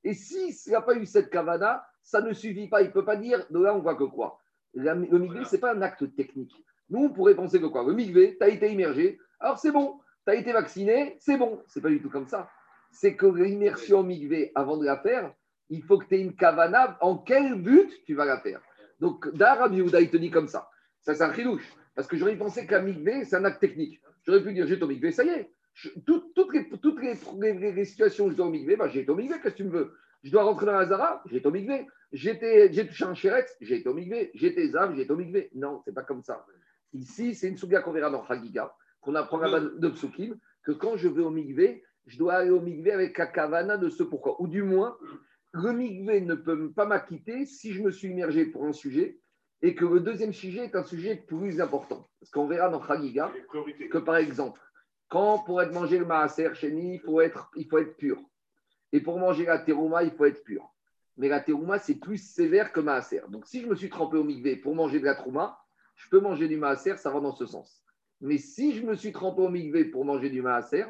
Et 0.04 0.14
s'il 0.14 0.54
n'a 0.68 0.82
pas 0.82 0.96
eu 0.96 1.06
cette 1.06 1.30
kavana, 1.30 1.86
ça 2.04 2.22
ne 2.22 2.34
suffit 2.34 2.68
pas. 2.68 2.82
Il 2.82 2.88
ne 2.88 2.92
peut 2.92 3.06
pas 3.06 3.16
dire, 3.16 3.44
de 3.50 3.60
là, 3.60 3.74
on 3.76 3.80
voit 3.80 3.96
que 3.96 4.04
quoi? 4.04 4.40
Le 4.74 4.94
migvé, 4.94 5.46
ce 5.46 5.56
n'est 5.56 5.62
pas 5.62 5.74
un 5.74 5.82
acte 5.82 6.16
technique. 6.16 6.54
Nous, 6.90 7.06
on 7.06 7.10
pourrait 7.10 7.36
penser 7.36 7.60
que 7.60 7.66
quoi? 7.66 7.84
Le 7.84 7.94
migvé, 7.94 8.36
tu 8.38 8.44
as 8.44 8.50
été 8.50 8.72
immergé, 8.72 9.18
alors 9.40 9.58
c'est 9.58 9.72
bon. 9.72 10.00
Tu 10.28 10.34
as 10.34 10.36
été 10.36 10.52
vacciné, 10.52 11.16
c'est 11.20 11.38
bon. 11.38 11.64
C'est 11.68 11.82
pas 11.82 11.90
du 11.90 12.02
tout 12.02 12.10
comme 12.10 12.28
ça 12.28 12.50
c'est 12.96 13.16
que 13.16 13.26
l'immersion 13.26 14.04
migvé, 14.04 14.52
avant 14.56 14.78
de 14.78 14.86
la 14.86 14.98
faire, 14.98 15.34
il 15.70 15.84
faut 15.84 15.98
que 15.98 16.06
tu 16.06 16.16
aies 16.16 16.22
une 16.22 16.36
kavana. 16.36 16.98
En 17.02 17.18
quel 17.18 17.56
but 17.56 17.92
tu 18.06 18.16
vas 18.16 18.26
la 18.26 18.40
faire? 18.40 18.62
Donc, 19.02 19.28
d'Arabi 19.36 19.78
Yehuda, 19.78 20.00
il 20.00 20.10
te 20.10 20.18
dit 20.18 20.32
comme 20.32 20.48
ça. 20.48 20.70
Ça, 21.02 21.14
c'est 21.14 21.24
un 21.24 21.34
chidouche. 21.34 21.70
Parce 21.94 22.08
que 22.08 22.16
j'aurais 22.16 22.38
pensé 22.38 22.66
que 22.66 22.72
la 22.72 22.82
migvé, 22.82 23.26
c'est 23.26 23.36
un 23.36 23.44
acte 23.44 23.60
technique. 23.60 24.00
J'aurais 24.26 24.42
pu 24.42 24.54
dire, 24.54 24.66
j'ai 24.66 24.80
ton 24.80 24.88
migvé, 24.88 25.12
ça 25.12 25.26
y 25.26 25.30
est. 25.30 25.52
toutes, 26.06 26.54
les, 26.54 26.70
toutes 26.82 27.02
les, 27.02 27.86
situations 27.86 28.26
où 28.26 28.32
je 28.32 28.36
dois 28.36 28.48
au 28.48 28.50
migvé, 28.50 28.78
bah, 28.78 28.88
j'ai 28.88 29.06
ton 29.06 29.16
migvé, 29.16 29.36
qu'est-ce 29.42 29.54
que 29.54 29.58
tu 29.58 29.66
me 29.66 29.72
veux? 29.72 29.94
Je 30.24 30.32
dois 30.32 30.44
rentrer 30.44 30.66
dans 30.66 30.74
la 30.74 30.86
Zara, 30.86 31.22
j'ai 31.30 31.42
ton 31.42 31.52
migvé. 31.52 31.88
J'ai 32.14 32.40
touché 32.88 33.04
un 33.04 33.14
chérex, 33.14 33.58
j'ai 33.60 33.84
ton 33.84 33.94
migvé. 33.94 34.32
J'ai 34.36 34.56
tes 34.56 34.74
âmes, 34.78 34.96
j'ai 34.96 35.06
ton 35.06 35.18
migvé. 35.18 35.50
Non, 35.54 35.82
c'est 35.84 35.94
pas 35.94 36.04
comme 36.04 36.24
ça. 36.24 36.46
Ici, 36.94 37.36
c'est 37.36 37.50
une 37.50 37.58
souga 37.58 37.82
qu'on 37.82 37.92
verra 37.92 38.10
dans 38.10 38.26
Chagiga, 38.26 38.74
qu'on 39.02 39.16
apprend 39.16 39.42
à 39.42 39.60
de 39.60 39.90
Psukim, 39.90 40.38
que 40.64 40.72
quand 40.72 40.96
je 40.96 41.10
vais 41.10 41.22
au 41.22 41.30
migvé, 41.30 41.84
je 42.06 42.18
dois 42.18 42.36
aller 42.36 42.52
au 42.52 42.62
migvé 42.62 42.92
avec 42.92 43.18
la 43.18 43.28
kavana 43.28 43.78
de 43.78 43.90
ce 43.90 44.04
pourquoi. 44.04 44.42
Ou 44.42 44.48
du 44.48 44.64
moins, 44.64 44.98
le 45.54 45.72
migvé 45.72 46.22
ne 46.22 46.36
peut 46.36 46.72
pas 46.72 46.86
m'acquitter 46.86 47.46
si 47.46 47.74
je 47.74 47.82
me 47.82 47.92
suis 47.92 48.10
immergé 48.10 48.46
pour 48.46 48.66
un 48.66 48.74
sujet 48.74 49.20
et 49.62 49.74
que 49.74 49.86
le 49.86 50.00
deuxième 50.00 50.34
sujet 50.34 50.66
est 50.66 50.76
un 50.76 50.84
sujet 50.84 51.16
plus 51.16 51.62
important. 51.62 52.08
Parce 52.20 52.32
qu'on 52.32 52.48
verra 52.48 52.70
dans 52.70 52.86
Chagiga 52.86 53.32
que, 53.90 53.98
par 53.98 54.18
exemple, 54.18 54.62
quand 55.08 55.40
pour 55.40 55.62
être 55.62 55.74
mangé 55.74 55.98
le 55.98 56.06
maaser 56.06 56.54
chez 56.54 56.70
il 56.70 57.00
faut 57.00 57.22
être, 57.22 57.50
il 57.56 57.68
faut 57.68 57.78
être 57.78 57.96
pur. 57.98 58.20
Et 58.92 59.00
pour 59.00 59.18
manger 59.20 59.46
la 59.46 59.60
terouma, 59.60 60.04
il 60.04 60.12
faut 60.12 60.26
être 60.26 60.44
pur. 60.44 60.70
Mais 61.18 61.30
la 61.30 61.40
terouma, 61.40 61.80
c'est 61.80 61.96
plus 61.96 62.18
sévère 62.18 62.74
que 62.74 62.82
maaser. 62.82 63.22
Donc, 63.30 63.48
si 63.48 63.62
je 63.62 63.68
me 63.68 63.76
suis 63.76 63.90
trempé 63.90 64.18
au 64.18 64.24
migvé 64.24 64.56
pour 64.56 64.76
manger 64.76 65.00
de 65.00 65.06
la 65.06 65.16
trouma, 65.16 65.58
je 65.96 66.10
peux 66.10 66.20
manger 66.20 66.48
du 66.48 66.58
maaser, 66.58 66.98
ça 66.98 67.10
va 67.10 67.20
dans 67.20 67.34
ce 67.34 67.46
sens. 67.46 67.84
Mais 68.22 68.38
si 68.38 68.74
je 68.74 68.86
me 68.86 68.96
suis 68.96 69.12
trempé 69.12 69.42
au 69.42 69.50
migvé 69.50 69.86
pour 69.86 70.04
manger 70.04 70.30
du 70.30 70.42
maaser, 70.42 70.86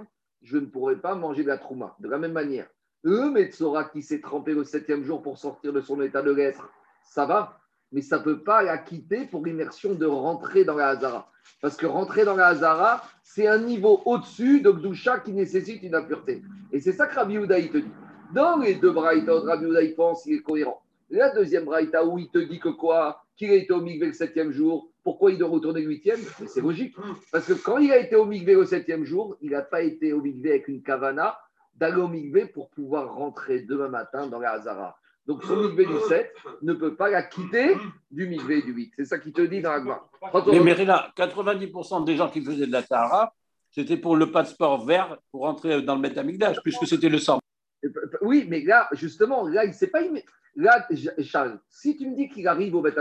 je 0.46 0.58
ne 0.58 0.68
pourrais 0.68 0.96
pas 0.96 1.16
manger 1.16 1.44
de 1.44 1.48
la 1.48 1.58
trouma. 1.58 1.96
De 2.00 2.08
la 2.08 2.18
même 2.18 2.32
manière, 2.32 2.68
le 3.02 3.32
Metzora 3.32 3.86
qui 3.86 4.02
s'est 4.02 4.22
trempé 4.22 4.54
le 4.54 4.64
septième 4.64 5.04
jour 5.04 5.22
pour 5.22 5.38
sortir 5.38 5.74
de 5.74 5.82
son 5.82 6.02
état 6.02 6.22
de 6.22 6.32
l'être, 6.32 6.70
ça 7.04 7.26
va, 7.26 7.60
mais 7.92 8.02
ça 8.02 8.20
ne 8.20 8.24
peut 8.24 8.44
pas 8.44 8.62
la 8.62 8.78
quitter 8.78 9.26
pour 9.26 9.44
l'immersion 9.44 9.96
de 9.96 10.06
rentrer 10.06 10.64
dans 10.64 10.76
la 10.76 10.90
Hazara. 10.90 11.30
Parce 11.62 11.78
que 11.78 11.86
rentrer 11.86 12.26
dans 12.26 12.36
la 12.36 12.48
Hazara, 12.48 13.04
c'est 13.24 13.48
un 13.48 13.58
niveau 13.58 14.02
au-dessus 14.06 14.62
de 14.62 14.72
Gdusha 14.72 15.20
qui 15.20 15.34
nécessite 15.34 15.82
une 15.84 15.96
impureté. 15.96 16.44
Et 16.72 16.80
c'est 16.80 16.94
ça 16.94 17.08
que 17.08 17.16
Rabbi 17.16 17.36
Uda 17.36 17.56
te 17.62 17.78
dit. 17.78 17.92
Dans 18.34 18.58
les 18.58 18.76
deux 18.76 18.92
Braïta, 18.92 19.40
Rabbi 19.40 19.66
Uda 19.66 19.82
pense, 19.96 20.26
il 20.26 20.36
est 20.36 20.42
cohérent. 20.42 20.82
La 21.10 21.34
deuxième 21.34 21.66
Braïta 21.66 22.06
où 22.06 22.18
il 22.18 22.30
te 22.30 22.40
dit 22.40 22.60
que 22.60 22.70
quoi? 22.70 23.25
Qu'il 23.36 23.52
a 23.52 23.56
été 23.56 23.74
au 23.74 23.82
Migvé 23.82 24.08
le 24.08 24.14
septième 24.14 24.52
jour, 24.52 24.90
pourquoi 25.04 25.32
il 25.32 25.38
doit 25.38 25.50
retourner 25.50 25.82
le 25.82 25.88
huitième? 25.88 26.20
C'est 26.48 26.62
logique. 26.62 26.96
Parce 27.32 27.46
que 27.46 27.54
quand 27.54 27.78
il 27.78 27.92
a 27.92 27.98
été 27.98 28.16
au 28.16 28.26
Migvé 28.26 28.54
le 28.54 28.66
septième 28.66 29.04
jour, 29.04 29.36
il 29.42 29.52
n'a 29.52 29.62
pas 29.62 29.82
été 29.82 30.14
au 30.14 30.22
Migvé 30.22 30.52
avec 30.52 30.68
une 30.68 30.82
kavana 30.82 31.38
d'aller 31.76 32.02
au 32.02 32.08
Migvé 32.08 32.46
pour 32.46 32.70
pouvoir 32.70 33.14
rentrer 33.14 33.62
demain 33.62 33.90
matin 33.90 34.28
dans 34.28 34.40
la 34.40 34.54
Hazara. 34.54 34.98
Donc 35.28 35.44
son 35.44 35.58
Migvé 35.58 35.86
du 35.86 36.00
7 36.08 36.32
ne 36.62 36.74
peut 36.74 36.96
pas 36.96 37.10
la 37.10 37.24
quitter 37.24 37.76
du 38.12 38.28
Migvé 38.28 38.62
du 38.62 38.74
8. 38.74 38.94
C'est 38.96 39.06
ça 39.06 39.20
qui 39.20 39.34
te 39.34 39.42
dit 39.42 39.62
dans 39.62 39.72
la 39.72 40.02
Mais 40.52 40.60
Mérina, 40.60 41.12
90% 41.18 42.06
des 42.06 42.16
gens 42.16 42.30
qui 42.30 42.44
faisaient 42.44 42.68
de 42.68 42.72
la 42.72 42.84
Sahara, 42.84 43.34
c'était 43.72 43.98
pour 43.98 44.16
le 44.16 44.32
passeport 44.32 44.86
vert 44.86 45.18
pour 45.32 45.42
rentrer 45.42 45.82
dans 45.82 45.96
le 45.96 46.02
Metamigdash, 46.02 46.62
puisque 46.64 46.88
c'était 46.88 47.10
le 47.10 47.18
sang. 47.18 47.40
Oui, 48.22 48.46
mais 48.50 48.62
là, 48.62 48.90
justement, 48.94 49.48
là, 49.48 49.64
il 49.66 49.70
ne 49.70 49.74
sait 49.74 49.88
pas. 49.88 50.00
Là, 50.56 50.88
Charles, 51.20 51.60
si 51.70 51.98
tu 51.98 52.10
me 52.10 52.16
dis 52.16 52.30
qu'il 52.30 52.48
arrive 52.48 52.76
au 52.76 52.82
Beth 52.82 52.98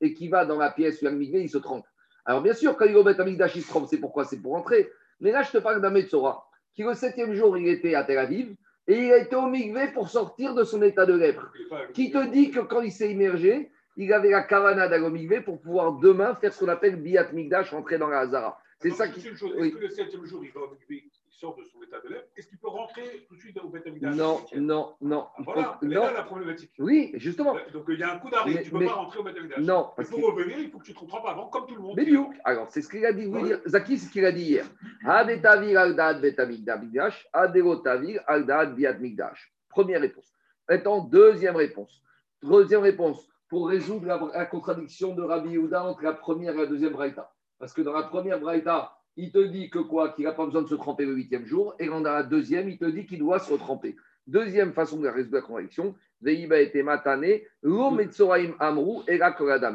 et 0.00 0.14
qu'il 0.14 0.30
va 0.30 0.46
dans 0.46 0.58
la 0.58 0.70
pièce 0.70 1.02
où 1.02 1.06
il 1.06 1.30
y 1.30 1.36
a 1.36 1.40
il 1.40 1.50
se 1.50 1.58
trompe. 1.58 1.84
Alors, 2.24 2.42
bien 2.42 2.54
sûr, 2.54 2.76
quand 2.76 2.86
il 2.86 2.92
est 2.92 2.96
au 2.96 3.04
Beth 3.04 3.20
il 3.26 3.62
se 3.62 3.68
trompe, 3.68 3.86
c'est 3.88 3.98
pourquoi? 3.98 4.24
C'est 4.24 4.40
pour 4.40 4.52
rentrer. 4.52 4.90
Mais 5.20 5.30
là, 5.30 5.42
je 5.42 5.50
te 5.50 5.58
parle 5.58 5.80
d'un 5.80 5.90
Metzora 5.90 6.46
qui, 6.76 6.82
le 6.82 6.94
septième 6.94 7.32
jour, 7.32 7.56
il 7.56 7.68
était 7.68 7.94
à 7.94 8.04
Tel 8.04 8.18
Aviv 8.18 8.54
et 8.86 9.06
il 9.06 9.12
a 9.12 9.18
été 9.18 9.34
au 9.34 9.46
Migvé 9.46 9.88
pour 9.92 10.08
sortir 10.08 10.54
de 10.54 10.62
son 10.62 10.82
état 10.82 11.06
de 11.06 11.14
lèpre. 11.14 11.50
Qui 11.94 12.10
te 12.10 12.30
dit 12.30 12.50
que 12.50 12.60
quand 12.60 12.82
il 12.82 12.92
s'est 12.92 13.10
immergé, 13.10 13.72
il 13.96 14.12
avait 14.12 14.30
la 14.30 14.42
kavana 14.42 14.86
d'aller 14.86 15.04
au 15.04 15.10
Migvé 15.10 15.40
pour 15.40 15.60
pouvoir 15.60 15.94
demain 15.94 16.34
faire 16.34 16.52
ce 16.52 16.60
qu'on 16.60 16.70
appelle 16.70 16.96
Biat 16.96 17.32
Migdash, 17.32 17.70
rentrer 17.70 17.96
dans 17.96 18.08
la 18.08 18.20
Hazara. 18.20 18.60
C'est 18.78 18.90
ça 18.90 19.08
qui. 19.08 19.26
Est-ce 19.26 19.40
que 19.40 19.78
le 19.78 19.88
septième 19.88 20.26
jour, 20.26 20.44
il 20.44 20.52
va 20.52 20.60
au 20.60 20.70
Migvé 20.70 21.08
sort 21.38 21.56
de 21.56 21.64
son 21.64 21.82
état 21.82 22.00
de 22.00 22.08
lèvres, 22.08 22.24
est-ce 22.36 22.48
qu'il 22.48 22.58
peut 22.58 22.68
rentrer 22.68 23.26
tout 23.28 23.36
de 23.36 23.40
suite 23.40 23.58
au 23.58 23.68
Beth 23.68 23.86
Non, 24.00 24.40
non, 24.56 24.94
non. 25.00 25.26
Ah, 25.36 25.42
voilà, 25.44 25.78
c'est 25.80 25.88
là 25.88 26.12
la 26.12 26.22
problématique. 26.22 26.72
Oui, 26.78 27.12
justement. 27.14 27.54
Donc 27.72 27.84
il 27.88 27.98
y 27.98 28.02
a 28.02 28.14
un 28.14 28.18
coup 28.18 28.30
d'arrêt, 28.30 28.62
tu 28.62 28.74
ne 28.74 28.78
peux 28.78 28.86
pas 28.86 28.92
rentrer 28.92 29.18
au 29.18 29.22
Beth 29.22 29.58
Non. 29.58 29.90
Il 29.98 30.04
faut 30.04 30.16
revenir, 30.18 30.58
il 30.58 30.70
faut 30.70 30.78
que 30.78 30.84
tu 30.84 30.94
te 30.94 30.98
rattrapes 30.98 31.26
avant, 31.26 31.48
comme 31.48 31.66
tout 31.66 31.74
le 31.74 31.82
monde. 31.82 31.96
Mais 31.96 32.06
alors 32.44 32.68
c'est 32.70 32.82
ce 32.82 32.88
qu'il 32.88 33.04
a 33.04 33.12
dit, 33.12 33.26
oui. 33.26 33.52
Zaki, 33.66 33.98
c'est 33.98 34.06
ce 34.06 34.12
qu'il 34.12 34.24
a 34.24 34.32
dit 34.32 34.42
hier. 34.42 34.66
Adetavir 35.04 35.78
aldad 35.78 36.20
betamigdash, 36.20 37.28
aderotavir 37.32 38.22
aldad 38.26 38.74
biat. 38.74 38.96
Première 39.68 40.00
réponse. 40.00 40.32
Maintenant, 40.68 41.00
deuxième 41.04 41.56
réponse. 41.56 42.02
Deuxième 42.42 42.82
réponse, 42.82 43.28
pour 43.48 43.68
résoudre 43.68 44.06
la, 44.06 44.46
contradiction 44.46 45.14
de 45.14 45.22
Rabbi 45.22 45.50
Yehuda 45.50 45.84
entre 45.84 46.02
la 46.02 46.12
première 46.12 46.54
et 46.54 46.58
la 46.58 46.66
deuxième 46.66 46.92
braïta. 46.92 47.32
Parce 47.58 47.72
que 47.72 47.82
dans 47.82 47.92
la 47.92 48.02
première 48.02 48.40
braïta, 48.40 48.95
il 49.16 49.32
te 49.32 49.38
dit 49.38 49.70
que 49.70 49.78
quoi? 49.78 50.10
Qu'il 50.10 50.24
n'a 50.24 50.32
pas 50.32 50.44
besoin 50.44 50.62
de 50.62 50.68
se 50.68 50.74
tremper 50.74 51.06
le 51.06 51.14
huitième 51.14 51.46
jour. 51.46 51.74
Et 51.78 51.86
dans 51.86 52.00
la 52.00 52.22
deuxième, 52.22 52.68
il 52.68 52.78
te 52.78 52.84
dit 52.84 53.06
qu'il 53.06 53.18
doit 53.18 53.38
se 53.38 53.54
tremper. 53.54 53.96
Deuxième 54.26 54.72
façon 54.72 54.98
de 54.98 55.08
résoudre 55.08 55.36
la 55.36 55.42
contradiction, 55.42 55.94
Veiba 56.20 56.58
était 56.58 56.82
matané, 56.82 57.46
amrou 58.58 59.02
et 59.06 59.20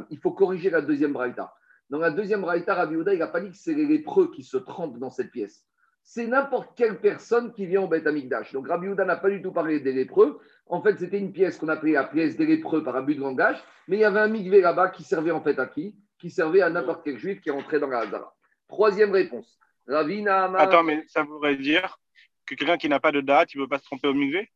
Il 0.10 0.20
faut 0.20 0.32
corriger 0.32 0.70
la 0.70 0.82
deuxième 0.82 1.14
braïta. 1.14 1.54
Dans 1.90 2.00
la 2.00 2.12
deuxième 2.12 2.42
braïta, 2.42 2.76
Rabbi 2.76 2.96
Ouda, 2.96 3.14
il 3.14 3.20
n'a 3.20 3.28
pas 3.28 3.42
dit 3.42 3.50
que 3.50 3.58
c'est 3.58 3.74
les 3.74 3.86
lépreux 3.86 4.32
qui 4.32 4.44
se 4.44 4.58
trempent 4.58 5.00
dans 5.00 5.10
cette 5.10 5.32
pièce. 5.32 5.66
C'est 6.04 6.28
n'importe 6.28 6.72
quelle 6.76 7.00
personne 7.00 7.54
qui 7.54 7.66
vient 7.66 7.82
au 7.82 7.88
Beth 7.88 8.08
Amikdash. 8.08 8.54
Donc 8.54 8.68
Rabbi 8.68 8.88
Ouda 8.88 9.06
n'a 9.06 9.16
pas 9.16 9.30
du 9.30 9.42
tout 9.42 9.52
parlé 9.52 9.80
des 9.80 9.94
lépreux. 9.94 10.40
En 10.68 10.82
fait, 10.82 10.98
c'était 11.00 11.20
une 11.20 11.32
pièce 11.32 11.58
qu'on 11.58 11.68
appelait 11.68 11.94
la 11.94 12.04
pièce 12.04 12.38
des 12.38 12.46
lépreux 12.46 12.84
par 12.84 12.96
abus 12.96 13.16
de 13.16 13.22
langage. 13.22 13.62
Mais 13.88 13.98
il 13.98 14.00
y 14.02 14.06
avait 14.06 14.20
un 14.20 14.28
migvé 14.28 14.62
là-bas 14.62 14.90
qui 14.90 15.04
servait 15.04 15.32
en 15.32 15.42
fait 15.42 15.60
à 15.60 15.68
qui? 15.68 15.96
Qui 16.18 16.30
servait 16.30 16.62
à 16.62 16.70
n'importe 16.70 17.04
quel 17.04 17.18
juif 17.18 17.42
qui 17.42 17.52
rentrait 17.52 17.80
dans 17.80 17.88
la 17.88 18.00
Hazara. 18.00 18.36
Troisième 18.72 19.12
réponse. 19.12 19.60
Ravina 19.86 20.46
Attends, 20.56 20.84
mais 20.84 21.04
ça 21.08 21.24
voudrait 21.24 21.58
dire 21.58 22.00
que 22.46 22.56
quelqu'un 22.56 22.78
qui 22.78 22.88
n'a 22.88 23.02
pas 23.02 23.12
de 23.12 23.20
date, 23.20 23.54
il 23.54 23.60
ne 23.60 23.66
peut 23.66 23.70
pas 23.70 23.80
se 23.80 23.84
tromper 23.84 24.08
au 24.08 24.14
migvé 24.14 24.50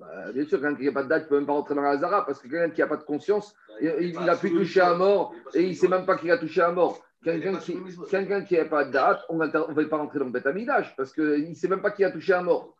bah, 0.00 0.32
Bien 0.32 0.44
sûr, 0.44 0.60
quelqu'un 0.60 0.74
qui 0.74 0.84
n'a 0.84 0.92
pas 0.92 1.04
de 1.04 1.08
date, 1.08 1.22
il 1.22 1.24
ne 1.24 1.28
peut 1.28 1.36
même 1.36 1.46
pas 1.46 1.52
rentrer 1.52 1.76
dans 1.76 1.82
la 1.82 1.90
Hazara 1.90 2.26
parce 2.26 2.40
que 2.40 2.48
quelqu'un 2.48 2.70
qui 2.70 2.80
n'a 2.80 2.88
pas 2.88 2.96
de 2.96 3.04
conscience, 3.04 3.54
il, 3.80 4.16
a 4.28 4.36
pu 4.36 4.50
toucher 4.50 4.80
à 4.80 4.94
mort 4.94 5.32
et 5.54 5.62
il 5.62 5.68
ne 5.68 5.74
sait 5.74 5.86
même 5.86 6.06
pas 6.06 6.16
qu'il 6.18 6.30
a 6.32 6.38
touché 6.38 6.60
à 6.60 6.72
mort. 6.72 7.00
Quelqu'un 7.22 8.42
qui 8.42 8.54
n'a 8.56 8.64
pas 8.64 8.84
de 8.84 8.90
date, 8.90 9.24
on 9.28 9.36
ne 9.36 9.46
va 9.46 9.84
pas 9.84 9.96
rentrer 9.96 10.18
dans 10.18 10.24
le 10.24 10.32
Betamidash 10.32 10.96
parce 10.96 11.12
qu'il 11.12 11.50
ne 11.50 11.54
sait 11.54 11.68
même 11.68 11.82
pas 11.82 11.92
qu'il 11.92 12.04
a 12.04 12.10
touché 12.10 12.32
à 12.32 12.42
mort. 12.42 12.74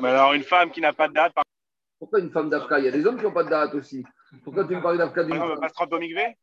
Mais 0.00 0.08
alors, 0.08 0.32
une 0.32 0.44
femme 0.44 0.70
qui 0.70 0.80
n'a 0.80 0.92
pas 0.92 1.08
de 1.08 1.14
date. 1.14 1.32
Pourquoi 1.98 2.20
une 2.20 2.30
femme 2.30 2.50
d'Afka 2.50 2.78
Il 2.78 2.84
y 2.84 2.88
a 2.88 2.92
des 2.92 3.04
hommes 3.04 3.16
qui 3.16 3.24
n'ont 3.24 3.32
pas 3.32 3.44
de 3.44 3.50
date 3.50 3.74
aussi. 3.74 4.04
Pourquoi 4.44 4.64
tu 4.64 4.76
me 4.76 4.80
parles 4.82 4.98
d'Afka 4.98 5.22
On 5.22 5.26
ne 5.26 5.54
peut 5.54 5.60
pas 5.60 5.68
se 5.68 5.74
tromper 5.74 5.96
au 5.96 5.98
migvé 5.98 6.36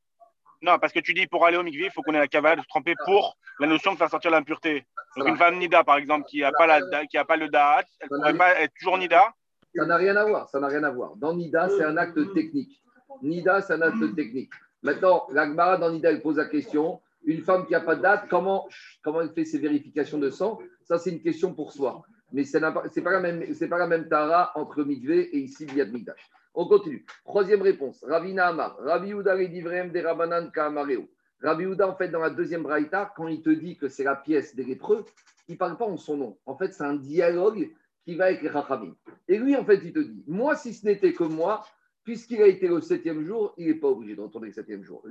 non, 0.62 0.78
parce 0.78 0.92
que 0.92 1.00
tu 1.00 1.14
dis 1.14 1.26
pour 1.26 1.46
aller 1.46 1.58
au 1.58 1.64
mikvé, 1.64 1.86
il 1.86 1.92
faut 1.92 2.02
qu'on 2.02 2.14
ait 2.14 2.20
la 2.20 2.28
cavale 2.28 2.58
de 2.58 2.64
se 2.64 2.68
tremper 2.68 2.94
pour 3.06 3.38
la 3.60 3.68
notion 3.68 3.94
de 3.94 3.98
faire 3.98 4.10
sortir 4.10 4.32
l'impureté. 4.32 4.86
Donc 5.16 5.28
une 5.28 5.38
femme 5.38 5.58
nida, 5.58 5.84
par 5.84 5.98
exemple, 5.98 6.26
qui 6.28 6.42
n'a 6.42 6.52
pas, 6.52 6.68
la, 6.68 7.06
qui 7.06 7.18
a 7.18 7.24
pas 7.24 7.38
le 7.38 7.48
da'at, 7.48 7.84
elle 8.00 8.08
ne 8.12 8.18
pourrait 8.18 8.38
pas 8.38 8.60
être 8.60 8.74
toujours 8.78 8.98
nida 8.98 9.34
Ça 9.74 9.86
n'a 9.86 9.96
rien 9.96 10.16
à 10.18 10.26
voir, 10.26 10.50
ça 10.50 10.60
n'a 10.60 10.68
rien 10.68 10.84
à 10.84 10.90
voir. 10.90 11.16
Dans 11.16 11.34
nida, 11.34 11.70
c'est 11.70 11.86
un 11.86 11.96
acte 11.96 12.34
technique. 12.34 12.82
Nida, 13.22 13.62
c'est 13.62 13.74
un 13.74 13.82
acte 13.82 14.16
technique. 14.16 14.52
Maintenant, 14.84 15.28
l'Agmara 15.32 15.78
dans 15.78 15.92
nida, 15.92 16.10
elle 16.12 16.22
pose 16.22 16.38
la 16.38 16.46
question, 16.46 17.02
une 17.24 17.42
femme 17.42 17.66
qui 17.66 17.72
n'a 17.72 17.82
pas 17.82 17.96
de 17.96 18.02
date, 18.02 18.26
comment, 18.30 18.68
comment 19.02 19.22
elle 19.22 19.32
fait 19.32 19.46
ses 19.46 19.60
vérifications 19.60 20.18
de 20.18 20.30
sang? 20.30 20.60
Ça, 20.84 20.98
c'est 20.98 21.12
une 21.12 21.22
question 21.22 21.54
pour 21.54 21.72
soi. 21.72 22.02
Mais 22.32 22.44
ce 22.44 22.58
n'est 22.58 23.04
pas, 23.04 23.12
la 23.12 23.20
même, 23.20 23.44
pas 23.70 23.78
la 23.78 23.88
même 23.88 24.08
tara 24.08 24.52
entre 24.56 24.84
mikvé 24.84 25.22
et 25.36 25.40
ici, 25.40 25.66
Biad 25.66 25.92
Mikdash. 25.92 26.30
On 26.54 26.68
continue. 26.68 27.06
Troisième 27.24 27.62
réponse. 27.62 28.04
Ravina 28.08 28.48
Amar. 28.48 28.78
Ravi 28.80 29.14
Divrem 29.50 29.92
de 29.92 30.00
Rabanan 30.00 30.52
Kaamareo. 30.52 31.08
Rabbi 31.42 31.66
en 31.82 31.96
fait, 31.96 32.10
dans 32.10 32.20
la 32.20 32.30
deuxième 32.30 32.64
braïta, 32.64 33.14
quand 33.16 33.28
il 33.28 33.42
te 33.42 33.50
dit 33.50 33.78
que 33.78 33.88
c'est 33.88 34.04
la 34.04 34.16
pièce 34.16 34.56
des 34.56 34.66
lépreux, 34.66 35.06
il 35.48 35.54
ne 35.54 35.58
parle 35.58 35.78
pas 35.78 35.86
en 35.86 35.98
son 35.98 36.18
nom. 36.18 36.38
En 36.46 36.58
fait, 36.58 36.74
c'est 36.74 36.84
un 36.84 36.96
dialogue 36.96 37.70
qui 38.04 38.16
va 38.16 38.26
avec 38.26 38.42
les 38.42 38.50
Rachamim. 38.50 38.96
Et 39.28 39.38
lui, 39.38 39.56
en 39.56 39.64
fait, 39.64 39.80
il 39.84 39.94
te 39.94 40.00
dit 40.00 40.24
Moi, 40.28 40.56
si 40.56 40.74
ce 40.74 40.86
n'était 40.86 41.14
que 41.14 41.24
moi, 41.24 41.66
puisqu'il 42.04 42.42
a 42.42 42.48
été 42.48 42.68
le 42.68 42.82
septième 42.82 43.24
jour, 43.24 43.54
il 43.58 43.68
n'est 43.68 43.76
pas 43.76 43.88
obligé 43.88 44.16
de 44.16 44.22
retourner 44.22 44.48
le 44.48 44.54
septième 44.54 44.84
jour. 44.84 45.04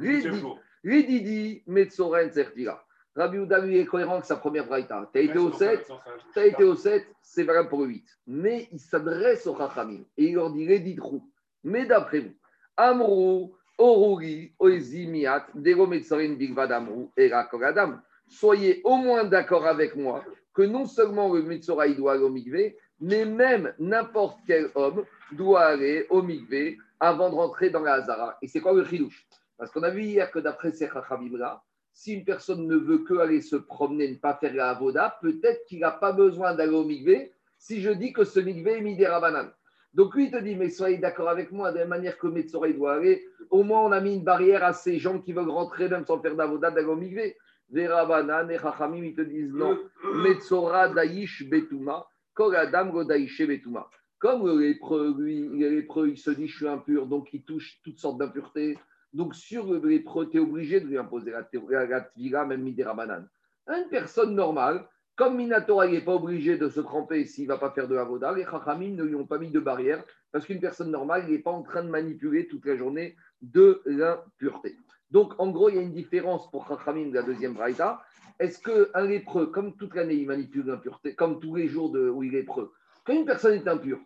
Rididi, 0.85 1.63
Metzoren, 1.67 2.31
Sertira. 2.31 2.85
Rabbi 3.19 3.39
Ouda, 3.39 3.59
lui, 3.59 3.79
est 3.79 3.85
cohérent 3.85 4.15
avec 4.15 4.27
sa 4.27 4.37
première 4.37 4.67
braïta. 4.67 5.11
Tu 5.13 5.19
as 5.19 5.23
été 5.23 5.39
au 5.39 5.53
7, 5.53 5.91
tu 6.33 6.39
as 6.39 6.47
été 6.47 6.63
au 6.63 6.77
7, 6.77 7.05
c'est 7.21 7.43
valable 7.43 7.69
pour 7.69 7.81
le 7.81 7.89
8. 7.89 8.05
Mais 8.29 8.69
il 8.71 8.79
s'adresse 8.79 9.45
aux 9.49 9.55
Rachamim 9.55 10.05
et 10.17 10.27
il 10.27 10.37
leur 10.37 10.53
dit 10.53 10.69
Redidrou. 10.69 11.29
Mais 11.65 11.85
d'après 11.85 12.21
vous, 12.21 12.35
Amrou, 12.77 13.57
Oruri, 13.77 14.53
Oezimiat, 14.61 15.49
Derometsarin, 15.55 16.35
Bigvad 16.35 16.71
Amrou, 16.71 17.11
et 17.17 17.29
Rakoradam. 17.29 18.01
Soyez 18.29 18.83
au 18.85 18.97
moins 18.97 19.25
d'accord 19.25 19.67
avec 19.67 19.97
moi 19.97 20.25
que 20.55 20.63
non 20.63 20.87
seulement 20.87 21.35
le 21.35 21.43
Metzora 21.43 21.89
doit 21.89 22.13
aller 22.13 22.23
au 22.23 22.31
Migvé, 22.31 22.77
mais 23.01 23.25
même 23.25 23.75
n'importe 23.81 24.39
quel 24.47 24.71
homme 24.77 25.05
doit 25.33 25.65
aller 25.65 26.07
au 26.11 26.23
Migvé 26.23 26.79
avant 27.01 27.31
de 27.31 27.35
rentrer 27.35 27.71
dans 27.71 27.83
la 27.83 27.95
Hazara. 27.95 28.39
Et 28.43 28.47
c'est 28.47 28.61
quoi 28.61 28.75
le 28.75 28.85
chidouche? 28.85 29.27
Parce 29.57 29.73
qu'on 29.73 29.83
a 29.83 29.91
vu 29.91 30.03
hier 30.03 30.31
que 30.31 30.39
d'après 30.39 30.71
ces 30.71 30.87
là 30.87 31.63
si 31.99 32.15
une 32.15 32.25
personne 32.25 32.69
ne 32.69 32.77
veut 32.77 32.99
que 32.99 33.15
aller 33.15 33.41
se 33.41 33.57
promener, 33.57 34.09
ne 34.09 34.15
pas 34.15 34.35
faire 34.35 34.55
la 34.55 34.71
avoda, 34.71 35.19
peut-être 35.21 35.65
qu'il 35.65 35.81
n'a 35.81 35.91
pas 35.91 36.13
besoin 36.13 36.55
d'aller 36.55 36.73
au 36.73 36.85
Migvé 36.85 37.33
si 37.59 37.81
je 37.81 37.91
dis 37.91 38.13
que 38.13 38.23
ce 38.23 38.39
Migvé 38.39 38.79
est 38.79 38.81
Midera 38.83 39.19
Banane. 39.19 39.51
Donc 39.95 40.15
lui, 40.15 40.27
il 40.27 40.31
te 40.31 40.37
dit, 40.37 40.55
mais 40.55 40.71
soyez 40.71 40.99
d'accord 40.99 41.29
avec 41.29 41.51
moi, 41.51 41.73
de 41.73 41.79
la 41.79 41.87
manière 41.87 42.17
que 42.17 42.29
Metsoré 42.29 42.73
doit 42.73 42.95
aller, 42.95 43.27
au 43.51 43.65
moins 43.65 43.81
on 43.81 43.91
a 43.91 44.01
mis 44.01 44.15
une 44.15 44.23
barrière 44.23 44.63
à 44.63 44.73
ces 44.73 45.01
gens 45.01 45.19
qui 45.19 45.33
veulent 45.33 45.51
rentrer 45.51 45.89
même 45.89 46.07
sans 46.07 46.21
faire 46.21 46.37
d'avodat 46.37 46.71
d'agomigvé. 46.71 47.37
Verabanan 47.69 48.49
et 48.49 48.59
Chachamim, 48.59 49.03
ils 49.03 49.17
te 49.17 49.23
disent 49.23 49.53
non. 49.53 49.77
Metzora 50.23 50.91
daish 50.91 51.49
betuma, 51.51 52.07
kogadam 52.33 52.93
godaishe 52.93 53.45
betuma. 53.45 53.91
Comme 54.21 54.61
lépreux, 54.61 55.17
lui, 55.19 55.49
il 55.53 56.17
se 56.17 56.31
dit, 56.31 56.47
je 56.47 56.57
suis 56.59 56.69
impur, 56.69 57.07
donc 57.07 57.31
il 57.33 57.43
touche 57.43 57.81
toutes 57.83 57.99
sortes 57.99 58.19
d'impuretés. 58.19 58.79
Donc 59.13 59.35
sur 59.35 59.73
le 59.73 59.87
lépreux, 59.87 60.29
tu 60.29 60.37
es 60.37 60.41
obligé 60.41 60.81
de 60.81 60.87
lui 60.87 60.99
imposer 60.99 61.31
la, 61.31 61.49
la, 61.87 62.11
la 62.17 62.45
même 62.45 62.63
midera 62.63 62.95
banane. 62.95 63.29
Une 63.67 63.89
personne 63.89 64.35
normale, 64.35 64.87
comme 65.17 65.37
Minatora 65.37 65.89
n'est 65.89 66.05
pas 66.05 66.15
obligé 66.15 66.57
de 66.57 66.69
se 66.69 66.81
tremper 66.81 67.25
s'il 67.25 67.45
ne 67.45 67.49
va 67.49 67.59
pas 67.59 67.71
faire 67.71 67.89
de 67.89 67.97
avoda, 67.97 68.33
les 68.33 68.45
Chachamim 68.45 68.95
ne 68.95 69.03
lui 69.03 69.15
ont 69.15 69.27
pas 69.27 69.39
mis 69.39 69.51
de 69.51 69.61
barrière 69.61 70.05
parce 70.31 70.47
qu'une 70.47 70.61
personne 70.61 70.91
normale 70.91 71.29
n'est 71.29 71.39
pas 71.39 71.51
en 71.51 71.63
train 71.63 71.83
de 71.83 71.89
manipuler 71.89 72.47
toute 72.47 72.65
la 72.67 72.77
journée 72.77 73.17
de 73.43 73.83
l'impureté. 73.87 74.77
Donc, 75.11 75.33
en 75.39 75.51
gros, 75.51 75.71
il 75.71 75.77
y 75.77 75.79
a 75.79 75.83
une 75.83 75.93
différence 75.93 76.51
pour 76.51 76.69
Chachamim 76.69 77.09
de 77.09 77.15
la 77.15 77.23
deuxième 77.23 77.55
braïta. 77.55 78.03
Est-ce 78.39 78.61
qu'un 78.61 79.05
lépreux, 79.05 79.47
comme 79.47 79.75
toute 79.77 79.95
l'année, 79.95 80.15
il 80.15 80.27
manipule 80.27 80.67
l'impureté, 80.67 81.15
comme 81.15 81.41
tous 81.41 81.57
les 81.57 81.67
jours 81.67 81.91
de, 81.91 82.09
où 82.09 82.23
il 82.23 82.35
est 82.35 82.41
lépreux, 82.41 82.73
quand 83.05 83.15
une 83.15 83.25
personne 83.25 83.55
est 83.55 83.67
impure, 83.67 83.99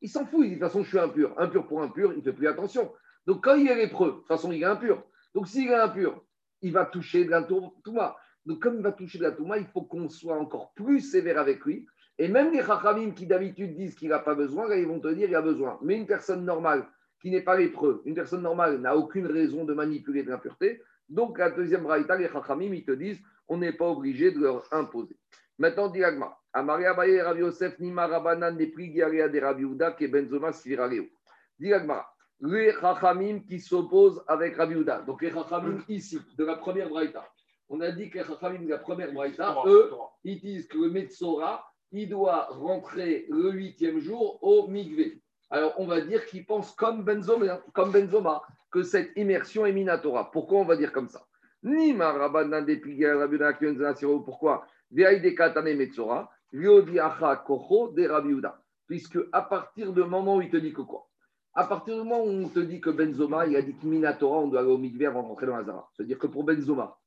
il 0.00 0.08
s'en 0.08 0.24
fout, 0.26 0.40
il 0.44 0.48
dit 0.48 0.48
de 0.48 0.54
toute 0.54 0.68
façon, 0.68 0.82
je 0.82 0.88
suis 0.88 0.98
impur. 0.98 1.34
Impur 1.38 1.66
pour 1.66 1.82
impur, 1.82 2.12
il 2.12 2.18
ne 2.18 2.22
fait 2.22 2.32
plus 2.32 2.48
attention. 2.48 2.90
Donc, 3.26 3.44
quand 3.44 3.54
il 3.54 3.68
est 3.68 3.74
lépreux, 3.74 4.10
de 4.10 4.16
toute 4.16 4.28
façon, 4.28 4.52
il 4.52 4.62
est 4.62 4.66
impur. 4.66 5.02
Donc, 5.34 5.48
s'il 5.48 5.68
est 5.68 5.74
impur, 5.74 6.22
il 6.62 6.72
va 6.72 6.86
toucher 6.86 7.24
de 7.24 7.30
l'intouma. 7.30 8.16
Donc, 8.46 8.60
comme 8.60 8.76
il 8.76 8.82
va 8.82 8.92
toucher 8.92 9.18
de 9.18 9.24
la 9.24 9.32
Touma, 9.32 9.58
il 9.58 9.66
faut 9.66 9.82
qu'on 9.82 10.08
soit 10.08 10.38
encore 10.38 10.72
plus 10.74 11.00
sévère 11.00 11.38
avec 11.38 11.64
lui. 11.64 11.86
Et 12.18 12.28
même 12.28 12.52
les 12.52 12.62
Chachamim 12.62 13.10
qui 13.10 13.26
d'habitude 13.26 13.74
disent 13.74 13.96
qu'il 13.96 14.08
n'a 14.08 14.20
pas 14.20 14.34
besoin, 14.34 14.68
là, 14.68 14.76
ils 14.76 14.86
vont 14.86 15.00
te 15.00 15.08
dire 15.08 15.26
qu'il 15.26 15.34
a 15.34 15.42
besoin. 15.42 15.78
Mais 15.82 15.96
une 15.96 16.06
personne 16.06 16.44
normale 16.44 16.86
qui 17.20 17.30
n'est 17.30 17.42
pas 17.42 17.56
lépreux, 17.56 18.02
une 18.06 18.14
personne 18.14 18.42
normale 18.42 18.78
n'a 18.80 18.96
aucune 18.96 19.26
raison 19.26 19.64
de 19.64 19.74
manipuler 19.74 20.22
de 20.22 20.30
l'impureté. 20.30 20.80
Donc, 21.08 21.38
la 21.38 21.50
deuxième 21.50 21.82
braïta, 21.82 22.16
les 22.16 22.28
Chachamim, 22.28 22.72
ils 22.72 22.84
te 22.84 22.92
disent 22.92 23.18
on 23.48 23.58
n'est 23.58 23.72
pas 23.72 23.88
obligé 23.88 24.30
de 24.30 24.40
leur 24.40 24.72
imposer. 24.72 25.16
Maintenant, 25.58 25.88
dit 25.88 26.04
Agma, 26.04 26.38
Amaria 26.52 26.94
Baye 26.94 27.20
Rav 27.20 27.38
Yosef 27.38 27.78
Nima 27.80 28.06
Rabanan 28.06 28.56
Nepri 28.56 28.92
Giarea 28.92 29.28
de 29.28 29.40
Rav 29.40 29.58
Yehuda 29.58 29.92
Ke 29.92 30.10
Benzoma 30.10 30.52
Sviraleo. 30.52 31.04
Dit 31.58 31.72
les 32.40 32.72
Chachamim 32.80 33.40
qui 33.40 33.60
s'opposent 33.60 34.22
avec 34.28 34.56
Rabbi 34.56 34.74
Houda. 34.74 35.02
Donc 35.02 35.22
les 35.22 35.30
Chachamim 35.30 35.82
ici, 35.88 36.18
de 36.36 36.44
la 36.44 36.56
première 36.56 36.88
Braïta. 36.88 37.26
On 37.68 37.80
a 37.80 37.90
dit 37.90 38.10
que 38.10 38.18
les 38.18 38.24
Chachamim 38.24 38.64
de 38.64 38.70
la 38.70 38.78
première 38.78 39.12
Braïta, 39.12 39.56
eux, 39.66 39.90
ils 40.24 40.40
disent 40.40 40.68
que 40.68 40.78
le 40.78 40.90
Metzora, 40.90 41.64
il 41.92 42.08
doit 42.08 42.48
rentrer 42.50 43.26
le 43.30 43.52
huitième 43.52 44.00
jour 44.00 44.38
au 44.42 44.66
Migvé. 44.68 45.22
Alors, 45.50 45.74
on 45.78 45.86
va 45.86 46.00
dire 46.00 46.26
qu'ils 46.26 46.44
pensent 46.44 46.72
comme 46.72 47.04
Benzoma, 47.04 47.62
comme 47.72 47.92
Benzoma, 47.92 48.42
que 48.70 48.82
cette 48.82 49.16
immersion 49.16 49.64
est 49.64 49.72
Minatora. 49.72 50.30
Pourquoi 50.30 50.58
on 50.58 50.64
va 50.64 50.76
dire 50.76 50.92
comme 50.92 51.08
ça? 51.08 51.24
Ni 51.62 51.94
Marabanan 51.94 52.64
des 52.64 52.76
Pigal, 52.80 53.16
Rabbi 53.18 53.36
Uda, 53.36 53.52
Kion 53.54 53.76
Zanasiro. 53.76 54.20
Pourquoi? 54.20 54.66
Metzora, 54.90 56.30
Kocho 57.46 57.92
de 57.92 58.08
Rabbi. 58.08 58.40
Puisque 58.86 59.18
à 59.32 59.42
partir 59.42 59.92
du 59.92 60.02
moment 60.04 60.36
où 60.36 60.42
il 60.42 60.50
te 60.50 60.56
dit 60.56 60.72
que 60.72 60.82
quoi? 60.82 61.08
À 61.58 61.64
partir 61.64 61.94
du 61.94 62.00
moment 62.00 62.22
où 62.22 62.28
on 62.28 62.48
te 62.50 62.60
dit 62.60 62.82
que 62.82 62.90
Benzoma, 62.90 63.46
il 63.46 63.56
a 63.56 63.62
dit 63.62 63.74
que 63.74 63.86
Minatora, 63.86 64.40
on 64.40 64.48
doit 64.48 64.60
aller 64.60 64.70
au 64.70 64.76
Migvé 64.76 65.06
avant 65.06 65.22
de 65.22 65.28
rentrer 65.28 65.46
dans 65.46 65.56
la 65.56 65.64
Zara. 65.64 65.88
C'est-à-dire 65.96 66.18
que 66.18 66.26
pour 66.26 66.44
Benzoma, 66.44 66.98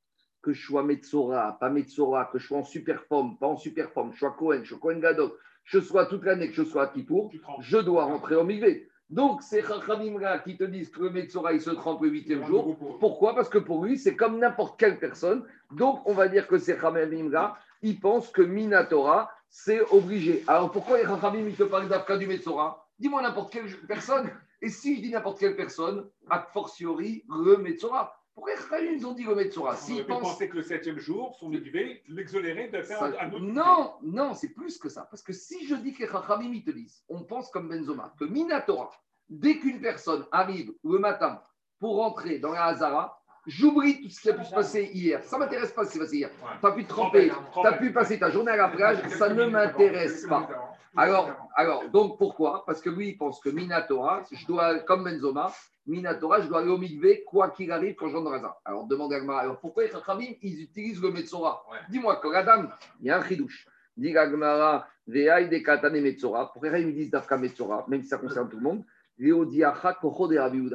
que 0.41 0.53
je 0.53 0.65
sois 0.65 0.81
Metzora, 0.81 1.55
pas 1.59 1.69
Metzora, 1.69 2.25
que 2.25 2.39
je 2.39 2.47
sois 2.47 2.57
en 2.57 2.63
super 2.63 3.03
forme, 3.03 3.37
pas 3.37 3.45
en 3.45 3.57
super 3.57 3.91
forme, 3.91 4.11
je 4.11 4.17
sois 4.17 4.31
Cohen, 4.31 4.61
je 4.63 4.69
sois 4.69 4.79
Cohen 4.79 4.97
Gadol, 4.97 5.31
je 5.65 5.79
sois 5.79 6.07
toute 6.07 6.23
l'année, 6.23 6.49
que 6.49 6.55
je 6.55 6.63
sois 6.63 6.85
à 6.85 6.87
Kippour, 6.87 7.31
je 7.59 7.77
dois 7.77 8.05
rentrer 8.05 8.35
au 8.35 8.43
Migvé. 8.43 8.89
Donc, 9.11 9.43
c'est 9.43 9.61
Chachamim 9.61 10.19
qui 10.43 10.57
te 10.57 10.63
disent 10.63 10.89
que 10.89 11.01
le 11.01 11.11
Metzora, 11.11 11.53
il 11.53 11.61
se 11.61 11.69
trempe 11.69 12.01
le 12.01 12.09
huitième 12.09 12.43
jour. 12.47 12.75
Pourquoi? 12.99 13.35
Parce 13.35 13.49
que 13.49 13.59
pour 13.59 13.85
lui, 13.85 13.99
c'est 13.99 14.15
comme 14.15 14.39
n'importe 14.39 14.79
quelle 14.79 14.97
personne. 14.97 15.43
Donc, 15.71 16.01
on 16.05 16.13
va 16.13 16.27
dire 16.27 16.47
que 16.47 16.57
c'est 16.57 16.79
Chachamim 16.79 17.53
il 17.83 17.99
pense 17.99 18.29
que 18.29 18.41
Minatora, 18.41 19.31
c'est 19.47 19.81
obligé. 19.91 20.43
Alors, 20.47 20.71
pourquoi 20.71 20.97
les 20.97 21.05
Chachamim, 21.05 21.47
ils 21.47 21.55
te 21.55 21.63
parlent 21.63 21.87
d'Afka 21.87 22.17
du 22.17 22.25
Metzora 22.25 22.88
Dis-moi 22.99 23.21
n'importe 23.21 23.51
quelle 23.53 23.69
personne. 23.87 24.29
Et 24.61 24.69
si 24.69 24.97
je 24.97 25.01
dis 25.01 25.09
n'importe 25.11 25.39
quelle 25.39 25.55
personne, 25.55 26.09
a 26.29 26.41
fortiori, 26.41 27.23
le 27.29 27.57
Metzora. 27.57 28.15
Pourquoi 28.33 28.79
les 28.79 28.93
ils 28.93 29.05
ont 29.05 29.13
dit 29.13 29.23
le 29.23 29.35
Metzora 29.35 29.75
S'il 29.75 29.95
S'ils 29.97 30.05
pensent 30.05 30.21
pensait 30.21 30.47
que 30.49 30.55
le 30.57 30.63
septième 30.63 30.97
jour, 30.99 31.35
son 31.39 31.51
élevé, 31.51 32.03
l'exonérer 32.07 32.69
de 32.69 32.81
faire 32.81 32.99
ça- 32.99 33.11
un 33.21 33.31
autre. 33.33 33.39
non, 33.41 33.93
non, 34.01 34.33
c'est 34.33 34.49
plus 34.49 34.77
que 34.77 34.87
ça. 34.87 35.07
Parce 35.09 35.21
que 35.21 35.33
si 35.33 35.65
je 35.67 35.75
dis 35.75 35.93
que 35.93 36.03
les 36.03 36.07
Chachamim, 36.09 36.61
te 36.61 36.71
disent, 36.71 37.03
on 37.09 37.23
pense 37.23 37.49
comme 37.51 37.67
Benzoma, 37.67 38.13
que 38.17 38.23
Minatora, 38.25 38.91
dès 39.29 39.57
qu'une 39.59 39.81
personne 39.81 40.25
arrive 40.31 40.71
le 40.85 40.99
matin 40.99 41.41
pour 41.79 41.97
rentrer 41.97 42.39
dans 42.39 42.51
la 42.53 42.65
Hazara, 42.65 43.21
j'oublie 43.45 44.01
tout 44.01 44.09
ce 44.09 44.21
qui 44.21 44.29
a 44.29 44.33
pu 44.33 44.45
se 44.45 44.53
passer 44.53 44.89
hier. 44.93 45.23
Ça 45.23 45.37
ne 45.37 45.43
m'intéresse 45.43 45.71
pas 45.73 45.83
ce 45.83 45.87
qui 45.91 45.93
s'est 45.93 45.99
passé 45.99 46.17
hier. 46.17 46.29
Ouais. 46.41 46.49
Tu 46.61 46.65
as 46.67 46.71
pu 46.71 46.83
te 46.83 46.89
tremper, 46.89 47.31
tu 47.61 47.67
as 47.67 47.73
pu 47.73 47.91
passer 47.91 48.19
ta 48.19 48.29
journée 48.29 48.51
à 48.51 48.57
la 48.57 48.67
plage, 48.69 49.05
ça 49.09 49.29
ne 49.33 49.45
m'intéresse 49.45 50.25
pas. 50.27 50.68
Alors, 50.95 51.29
alors, 51.55 51.89
donc 51.89 52.17
pourquoi? 52.17 52.65
Parce 52.65 52.81
que 52.81 52.89
lui, 52.89 53.09
il 53.09 53.17
pense 53.17 53.39
que 53.39 53.49
Minatora, 53.49 54.23
je 54.31 54.45
dois, 54.45 54.79
comme 54.79 55.03
Benzoma, 55.03 55.51
Minatora, 55.85 56.41
je 56.41 56.47
dois 56.47 56.59
aller 56.59 56.69
au 56.69 56.77
Mikvé, 56.77 57.23
quoi 57.23 57.49
qu'il 57.49 57.71
arrive, 57.71 57.95
quand 57.95 58.09
je 58.09 58.15
rentre 58.15 58.25
dans 58.25 58.31
la 58.31 58.37
Hazara. 58.37 58.61
Alors, 58.65 58.85
demande 58.85 59.13
à 59.13 59.19
Gmara, 59.19 59.41
alors 59.41 59.59
pourquoi 59.59 59.83
les 59.83 59.91
Chachamim, 59.91 60.33
ils 60.41 60.61
utilisent 60.63 61.01
le 61.01 61.11
Metzora? 61.11 61.63
Ouais. 61.71 61.77
Dis-moi, 61.89 62.17
que 62.17 62.27
la 62.27 62.43
dame, 62.43 62.71
il 62.99 63.07
y 63.07 63.09
a 63.11 63.17
un 63.17 63.23
chidouche. 63.23 63.67
Dit 63.95 64.11
Gagmara, 64.11 64.87
Veaï 65.07 65.49
de 65.49 65.57
Katane 65.59 65.99
Metzora. 66.01 66.51
Pourquoi 66.51 66.77
ils 66.77 66.93
disent 66.93 67.11
d'Afka 67.11 67.37
Metzora, 67.37 67.85
même 67.87 68.01
si 68.01 68.07
ça 68.07 68.17
concerne 68.17 68.49
tout 68.49 68.57
le 68.57 68.63
monde 68.63 68.83
Léo 69.17 69.45
Diacha 69.45 69.93
Kocho 69.93 70.27
de 70.27 70.37
Rabbi. 70.37 70.69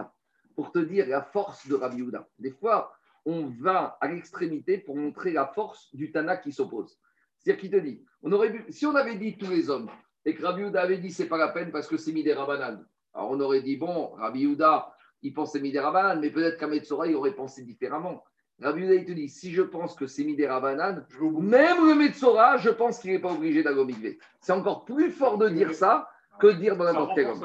Pour 0.54 0.70
te 0.70 0.78
dire 0.78 1.06
la 1.08 1.22
force 1.22 1.66
de 1.66 1.74
Rabbi 1.74 1.98
Yehuda. 1.98 2.28
Des 2.38 2.50
fois, 2.50 2.92
on 3.24 3.46
va 3.60 3.96
à 4.00 4.08
l'extrémité 4.08 4.78
pour 4.78 4.96
montrer 4.96 5.32
la 5.32 5.46
force 5.46 5.94
du 5.94 6.12
Tana 6.12 6.36
qui 6.36 6.52
s'oppose. 6.52 6.98
C'est-à-dire 7.38 7.60
qu'il 7.60 7.70
te 7.70 7.76
dit, 7.76 8.04
on 8.22 8.32
aurait 8.32 8.50
vu, 8.50 8.64
si 8.70 8.86
on 8.86 8.94
avait 8.94 9.16
dit 9.16 9.36
tous 9.36 9.50
les 9.50 9.68
hommes 9.70 9.90
et 10.24 10.34
que 10.34 10.42
Rabbi 10.42 10.62
Yehuda 10.62 10.82
avait 10.82 10.98
dit 10.98 11.10
c'est 11.10 11.26
pas 11.28 11.38
la 11.38 11.48
peine 11.48 11.70
parce 11.70 11.86
que 11.86 11.96
c'est 11.96 12.12
Midé 12.12 12.32
Rabanan, 12.32 12.84
alors 13.14 13.30
on 13.30 13.40
aurait 13.40 13.62
dit 13.62 13.76
bon, 13.76 14.12
Rabbi 14.14 14.40
Yehuda, 14.40 14.94
il 15.22 15.32
pensait 15.32 15.60
Midé 15.60 15.80
Rabanan, 15.80 16.20
mais 16.20 16.30
peut-être 16.30 16.58
qu'à 16.58 16.66
Metzora, 16.66 17.06
il 17.06 17.14
aurait 17.14 17.34
pensé 17.34 17.62
différemment. 17.62 18.24
Rabbi 18.60 18.82
Yehuda, 18.82 18.94
il 18.94 19.04
te 19.04 19.12
dit 19.12 19.28
si 19.28 19.52
je 19.52 19.62
pense 19.62 19.94
que 19.94 20.06
c'est 20.06 20.24
Midé 20.24 20.46
Rabanan, 20.46 21.04
Je 21.08 21.18
vais 21.18 21.26
au 21.26 21.30
bout. 21.30 21.40
même 21.40 21.86
le 21.88 21.94
Metzora, 21.94 22.56
je 22.56 22.70
pense 22.70 22.98
qu'il 22.98 23.12
n'est 23.12 23.18
pas 23.18 23.32
obligé 23.32 23.62
d'aller 23.62 23.80
au. 23.80 24.18
C'est 24.40 24.52
encore 24.52 24.84
plus 24.84 25.10
fort 25.10 25.38
de 25.38 25.48
dire 25.48 25.74
ça 25.74 26.08
que 26.40 26.48
de 26.48 26.52
dire 26.52 26.76
dans 26.76 26.84
n'importe 26.84 27.12
quel 27.14 27.28
homme. 27.28 27.40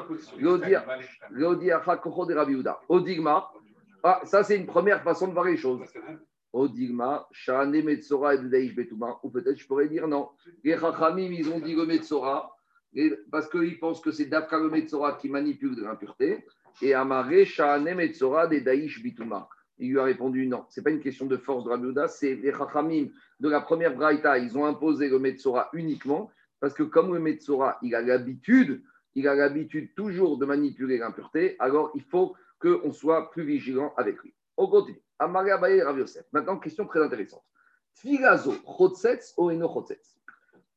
de 2.26 2.34
Rabbi 2.34 2.52
Yehuda. 2.52 2.80
Odigma, 2.88 3.50
ah, 4.02 4.20
ça 4.24 4.42
c'est 4.42 4.56
une 4.56 4.66
première 4.66 5.02
façon 5.02 5.28
de 5.28 5.32
voir 5.32 5.44
les 5.44 5.56
choses. 5.56 5.80
Odigma, 6.52 7.28
Shane 7.30 7.82
Metzora 7.82 8.34
et 8.34 8.38
Deish 8.38 8.74
Betouma, 8.74 9.18
ou 9.22 9.30
peut-être 9.30 9.56
je 9.58 9.66
pourrais 9.66 9.88
dire 9.88 10.08
non. 10.08 10.30
Les 10.64 10.76
Chachamim, 10.76 11.30
ils 11.32 11.48
ont 11.48 11.60
dit 11.60 11.74
le 11.74 11.86
Metzora, 11.86 12.56
parce 13.30 13.48
qu'ils 13.48 13.78
pensent 13.78 14.00
que 14.00 14.10
c'est 14.10 14.26
Dafka 14.26 14.58
le 14.58 14.70
Metzora 14.70 15.12
qui 15.14 15.28
manipule 15.28 15.76
de 15.76 15.82
l'impureté, 15.82 16.46
et 16.82 16.94
Amare, 16.94 17.44
Shane 17.44 17.94
Metzora 17.94 18.46
de 18.46 18.58
Daish 18.58 19.02
Bitouma. 19.02 19.48
Il 19.78 19.92
lui 19.92 19.98
a 19.98 20.04
répondu 20.04 20.46
non, 20.46 20.66
ce 20.68 20.80
n'est 20.80 20.84
pas 20.84 20.90
une 20.90 21.00
question 21.00 21.26
de 21.26 21.36
force 21.36 21.64
de 21.64 21.70
Rabbi 21.70 21.88
c'est 22.08 22.34
les 22.34 22.52
Chachamim 22.52 23.08
de 23.38 23.48
la 23.48 23.60
première 23.60 23.94
Braïta, 23.94 24.38
ils 24.38 24.56
ont 24.58 24.66
imposé 24.66 25.08
le 25.08 25.18
Metzora 25.18 25.70
uniquement, 25.72 26.30
parce 26.60 26.74
que 26.74 26.82
comme 26.82 27.14
le 27.14 27.20
Metzora, 27.20 27.78
il 27.82 27.94
a 27.94 28.02
l'habitude, 28.02 28.82
il 29.14 29.26
a 29.26 29.34
l'habitude 29.34 29.94
toujours 29.94 30.36
de 30.38 30.44
manipuler 30.44 30.98
l'impureté, 30.98 31.56
alors 31.58 31.92
il 31.94 32.02
faut 32.02 32.34
qu'on 32.60 32.92
soit 32.92 33.30
plus 33.30 33.44
vigilant 33.44 33.94
avec 33.96 34.22
lui. 34.22 34.34
On 34.56 34.66
continue. 34.66 35.00
Amaria 35.18 35.56
Baye 35.56 35.82
Rav 35.82 35.98
Yosef. 35.98 36.24
Maintenant, 36.32 36.58
question 36.58 36.86
très 36.86 37.02
intéressante. 37.02 37.42
Tfilazo, 37.94 38.52
chotzetz 38.64 39.34
ou 39.36 39.50
eno 39.50 39.68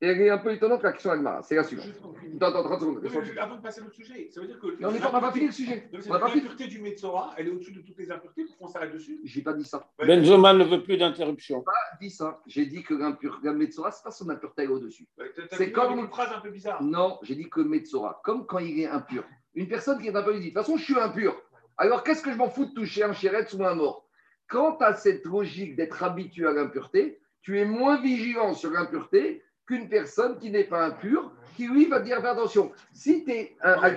elle 0.06 0.22
est 0.22 0.30
un 0.30 0.38
peu 0.38 0.52
étonnante 0.52 0.84
la 0.84 0.92
question 0.92 1.10
d'Agmara. 1.12 1.42
C'est 1.44 1.56
la 1.56 1.64
suivante. 1.64 1.88
Attends, 2.36 2.48
attends, 2.48 2.64
30 2.64 2.80
secondes. 2.82 3.04
Non, 3.04 3.10
mais 3.22 3.38
Avant 3.40 3.56
de 3.58 3.62
passer 3.62 3.80
à 3.82 3.84
l'autre 3.84 3.96
sujet, 3.96 4.28
ça 4.32 4.42
veut 4.42 4.48
dire 4.48 4.60
que. 4.60 4.68
On 4.84 4.92
n'est 4.92 5.00
pas- 5.00 5.10
on 5.10 5.14
n'a 5.14 5.20
pas 5.22 5.32
fini 5.32 5.46
le 5.48 5.52
sujet. 5.52 5.90
On. 6.10 6.14
L'impureté 6.14 6.68
du 6.68 6.82
Metzora, 6.82 7.34
elle 7.38 7.48
est 7.48 7.52
au-dessus 7.52 7.72
de 7.72 7.82
toutes 7.82 7.98
les 7.98 8.12
impuretés 8.12 8.46
pour 8.46 8.58
qu'on 8.58 8.68
s'arrête 8.68 8.92
dessus. 8.94 9.20
J'ai 9.24 9.42
pas 9.42 9.54
dit 9.54 9.64
ça. 9.66 9.88
Benzoma 10.00 10.54
ne 10.54 10.64
veut 10.64 10.84
plus 10.84 10.98
d'interruption. 10.98 11.60
J'ai 11.60 11.64
pas 11.66 11.98
dit 12.02 12.10
ça. 12.10 12.42
J'ai 12.48 12.66
dit 12.66 12.84
que 12.84 12.94
l'impur, 12.94 13.40
la 13.44 13.54
Metzora, 13.54 13.92
ce 13.92 14.00
n'est 14.00 14.04
pas 14.04 14.12
son 14.12 14.30
impureté 14.30 14.64
elle 14.64 14.70
est 14.70 14.74
au-dessus. 14.74 15.08
C'est 15.52 15.72
comme- 15.72 16.00
une 16.00 16.08
phrase 16.08 16.32
un 16.36 16.40
peu 16.40 16.50
bizarre. 16.50 16.82
Non, 16.84 17.20
j'ai 17.24 17.36
dit 17.36 17.50
que 17.50 17.62
Metzora, 17.62 18.20
comme 18.24 18.46
quand 18.46 18.60
il 18.60 18.80
est 18.80 18.88
impur. 18.88 19.24
Une 19.56 19.68
personne 19.68 20.00
qui 20.02 20.08
est 20.08 20.16
impure, 20.16 20.34
il 20.36 20.42
dit 20.42 20.50
De 20.50 20.54
toute 20.56 20.64
façon, 20.66 20.78
je 20.78 20.84
suis 20.84 21.00
impur. 21.00 21.40
Alors, 21.78 22.04
qu'est-ce 22.04 22.22
que 22.24 22.32
je 22.32 22.38
m'en 22.38 22.50
fous 22.50 22.66
de 22.66 22.74
toucher 22.74 23.04
un 23.04 23.14
chéret 23.14 23.46
ou 23.56 23.64
un 23.64 23.76
mort? 23.76 24.08
Quand 24.48 24.76
tu 24.78 24.84
as 24.84 24.94
cette 24.96 25.26
logique 25.26 25.76
d'être 25.76 26.04
habitué 26.04 26.46
à 26.48 26.52
l'impureté, 26.52 27.20
tu 27.42 27.60
es 27.60 27.66
moins 27.66 28.00
vigilant 28.02 28.54
sur 28.54 28.70
l'impureté 28.72 29.44
qu'une 29.66 29.90
personne 29.90 30.38
qui 30.40 30.50
n'est 30.52 30.64
pas 30.64 30.86
impure, 30.86 31.32
qui 31.56 31.68
lui 31.68 31.86
va 31.86 32.00
dire 32.00 32.22
Fais 32.22 32.28
attention. 32.28 32.72
Si 32.92 33.24
tu 33.24 33.32
es. 33.32 33.56
À, 33.62 33.90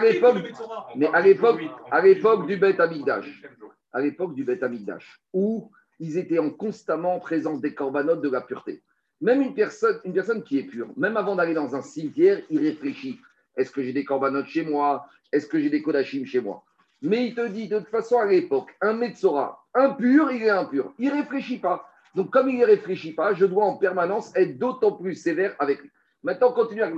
l'époque, 0.00 0.38
mais 0.96 1.08
à 1.12 1.20
l'époque, 1.20 1.60
à 1.90 2.00
l'époque 2.00 2.46
du 2.46 2.56
Beth 2.56 2.80
Amigdash, 2.80 3.42
à 3.92 4.00
l'époque 4.00 4.34
du 4.34 4.44
Beth 4.44 4.62
Amigdash, 4.62 5.20
où 5.32 5.70
ils 6.00 6.18
étaient 6.18 6.38
en 6.38 6.50
constamment 6.50 7.16
en 7.16 7.20
présence 7.20 7.60
des 7.60 7.74
corbanotes 7.74 8.22
de 8.22 8.30
la 8.30 8.40
pureté. 8.40 8.82
Même 9.20 9.40
une 9.40 9.54
personne, 9.54 10.00
une 10.04 10.12
personne 10.12 10.42
qui 10.42 10.58
est 10.58 10.64
pure, 10.64 10.88
même 10.96 11.16
avant 11.16 11.36
d'aller 11.36 11.54
dans 11.54 11.76
un 11.76 11.82
cimetière, 11.82 12.42
il 12.50 12.58
réfléchit. 12.58 13.20
Est-ce 13.56 13.70
que 13.70 13.82
j'ai 13.82 13.92
des 13.92 14.04
corbanotes 14.04 14.48
chez 14.48 14.64
moi? 14.64 15.06
Est-ce 15.30 15.46
que 15.46 15.60
j'ai 15.60 15.70
des 15.70 15.82
kodachim 15.82 16.24
chez 16.24 16.40
moi? 16.40 16.64
Mais 17.02 17.26
il 17.26 17.34
te 17.34 17.46
dit, 17.46 17.68
de 17.68 17.78
toute 17.78 17.88
façon, 17.88 18.18
à 18.18 18.26
l'époque, 18.26 18.74
un 18.80 18.94
Metzora, 18.94 19.64
impur, 19.74 20.30
il 20.32 20.42
est 20.42 20.50
impur. 20.50 20.92
Il 20.98 21.10
ne 21.10 21.14
réfléchit 21.14 21.58
pas. 21.58 21.88
Donc, 22.14 22.30
comme 22.30 22.48
il 22.48 22.58
ne 22.58 22.66
réfléchit 22.66 23.14
pas, 23.14 23.34
je 23.34 23.46
dois 23.46 23.64
en 23.64 23.76
permanence 23.76 24.34
être 24.36 24.58
d'autant 24.58 24.92
plus 24.92 25.14
sévère 25.14 25.54
avec 25.58 25.80
lui. 25.80 25.90
Maintenant, 26.22 26.50
on 26.50 26.52
continue 26.52 26.82
avec. 26.82 26.96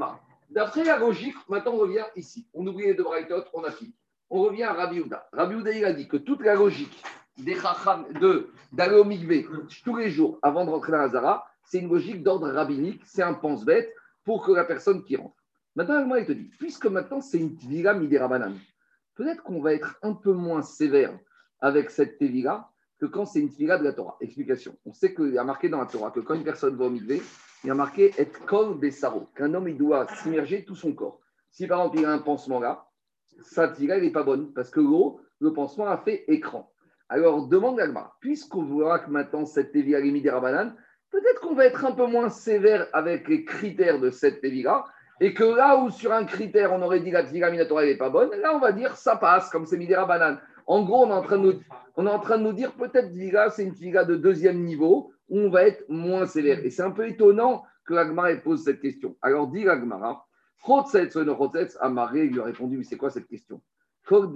D'après 0.50 0.85
la 0.85 0.98
logique, 0.98 1.37
maintenant, 1.48 1.72
on 1.74 1.79
revient 1.79 2.05
ici. 2.16 2.46
On 2.53 2.66
oublie 2.66 2.87
les 2.87 2.94
deux 2.94 3.05
Braithot, 3.05 3.44
on 3.53 3.64
a 3.64 3.70
fini. 3.70 3.94
On 4.31 4.42
revient 4.42 4.64
à 4.64 4.72
Rabbi 4.72 5.00
Houda. 5.00 5.29
Rabbi 5.33 5.55
Houda, 5.55 5.72
il 5.72 5.85
a 5.85 5.92
dit 5.92 6.09
que 6.09 6.16
toute 6.16 6.42
la 6.42 6.55
logique 6.55 7.03
des 7.38 7.55
chacham, 7.55 8.07
de 8.20 8.50
d'aller 8.72 8.96
au 8.96 9.05
mikvé 9.05 9.46
tous 9.85 9.96
les 9.96 10.11
jours 10.11 10.38
avant 10.42 10.64
de 10.64 10.70
rentrer 10.70 10.92
dans 10.92 10.98
la 10.98 11.09
Zara, 11.09 11.46
c'est 11.64 11.79
une 11.79 11.88
logique 11.88 12.22
d'ordre 12.22 12.50
rabbinique, 12.50 13.03
c'est 13.05 13.22
un 13.22 13.35
pense-bête 13.35 13.92
pour 14.24 14.44
que 14.44 14.53
la 14.53 14.64
personne 14.64 15.03
qui 15.05 15.16
rentre. 15.16 15.35
Maintenant, 15.77 16.14
il 16.14 16.27
te 16.27 16.33
dit, 16.33 16.50
puisque 16.59 16.87
maintenant 16.87 17.20
c'est 17.20 17.38
une 17.38 17.57
tvila 17.57 17.94
midirabanan, 17.94 18.55
peut-être 19.16 19.42
qu'on 19.42 19.61
va 19.61 19.74
être 19.74 19.98
un 20.03 20.12
peu 20.12 20.33
moins 20.33 20.62
sévère 20.62 21.16
avec 21.61 21.90
cette 21.90 22.18
tvila 22.18 22.70
quand 23.06 23.26
c'est 23.26 23.40
une 23.40 23.50
tvila 23.50 23.78
de 23.78 23.84
la 23.84 23.92
Torah. 23.92 24.16
Explication. 24.20 24.76
On 24.84 24.92
sait 24.92 25.14
qu'il 25.14 25.32
y 25.32 25.38
a 25.38 25.44
marqué 25.44 25.68
dans 25.68 25.80
la 25.80 25.86
Torah 25.86 26.10
que 26.10 26.20
quand 26.20 26.34
une 26.34 26.44
personne 26.44 26.76
va 26.76 26.86
au 26.86 26.92
il 26.92 27.68
y 27.68 27.70
a 27.70 27.74
marqué 27.74 28.12
et 28.18 28.26
kol 28.26 28.78
besaro, 28.78 29.28
qu'un 29.34 29.54
homme 29.54 29.68
il 29.68 29.78
doit 29.78 30.06
s'immerger 30.16 30.64
tout 30.64 30.74
son 30.74 30.92
corps. 30.92 31.20
Si 31.50 31.66
par 31.66 31.80
exemple 31.80 31.98
il 32.00 32.04
a 32.04 32.12
un 32.12 32.18
pansement 32.18 32.60
là, 32.60 32.86
sa 33.40 33.68
tvila 33.68 34.00
n'est 34.00 34.10
pas 34.10 34.22
bonne 34.22 34.52
parce 34.52 34.70
que 34.70 34.80
l'eau, 34.80 35.20
le 35.40 35.52
pansement 35.52 35.86
a 35.86 35.98
fait 35.98 36.24
écran. 36.28 36.70
Alors, 37.08 37.46
demande 37.48 37.78
Agma, 37.80 38.14
puisqu'on 38.20 38.64
voit 38.64 38.98
que 38.98 39.10
maintenant 39.10 39.44
cette 39.44 39.72
Tevila 39.72 40.00
est 40.00 40.30
Rabanan, 40.30 40.74
peut-être 41.10 41.40
qu'on 41.40 41.54
va 41.54 41.66
être 41.66 41.84
un 41.84 41.92
peu 41.92 42.06
moins 42.06 42.30
sévère 42.30 42.88
avec 42.92 43.28
les 43.28 43.44
critères 43.44 44.00
de 44.00 44.10
cette 44.10 44.40
Tevila, 44.40 44.84
et 45.20 45.34
que 45.34 45.44
là 45.44 45.76
où 45.76 45.90
sur 45.90 46.12
un 46.12 46.24
critère 46.24 46.72
on 46.72 46.82
aurait 46.82 47.00
dit 47.00 47.10
la 47.10 47.22
Tevila 47.22 47.50
Minatora 47.50 47.84
n'est 47.84 47.96
pas 47.96 48.10
bonne, 48.10 48.30
là 48.40 48.54
on 48.54 48.58
va 48.58 48.72
dire 48.72 48.96
ça 48.96 49.16
passe, 49.16 49.50
comme 49.50 49.66
c'est 49.66 49.76
Midera 49.76 50.06
Banan. 50.06 50.38
En 50.66 50.85
gros, 50.85 51.05
on 51.05 51.11
est 51.11 51.12
en 51.12 51.22
train 51.22 51.38
de 51.38 51.53
nous, 51.53 51.61
on 51.96 52.07
est 52.07 52.11
en 52.11 52.18
train 52.18 52.38
de 52.38 52.42
nous 52.42 52.53
dire 52.53 52.74
peut-être 52.74 53.12
Tevila, 53.12 53.50
c'est 53.50 53.64
une 53.64 53.74
Tevila 53.74 54.05
de 54.05 54.16
deuxième 54.16 54.62
niveau, 54.62 55.12
où 55.29 55.38
on 55.38 55.50
va 55.50 55.64
être 55.64 55.85
moins 55.88 56.27
sévère. 56.27 56.64
Et 56.64 56.70
c'est 56.70 56.83
un 56.83 56.90
peu 56.90 57.09
étonnant 57.09 57.64
que 57.85 57.94
l'Agmara 57.94 58.35
pose 58.37 58.64
cette 58.64 58.81
question. 58.81 59.16
Alors, 59.22 59.48
dit 59.48 59.64
l'Agmara, 59.64 60.27
Chotzetz 60.64 61.16
no 61.16 61.37
Chotzetz, 61.37 61.77
Amaré 61.81 62.27
lui 62.27 62.40
a 62.40 62.44
répondu, 62.44 62.79
mais 62.79 62.85
c'est 62.85 62.96
quoi 62.96 63.11
cette 63.11 63.29
question? 63.29 63.61
Quand 64.07 64.33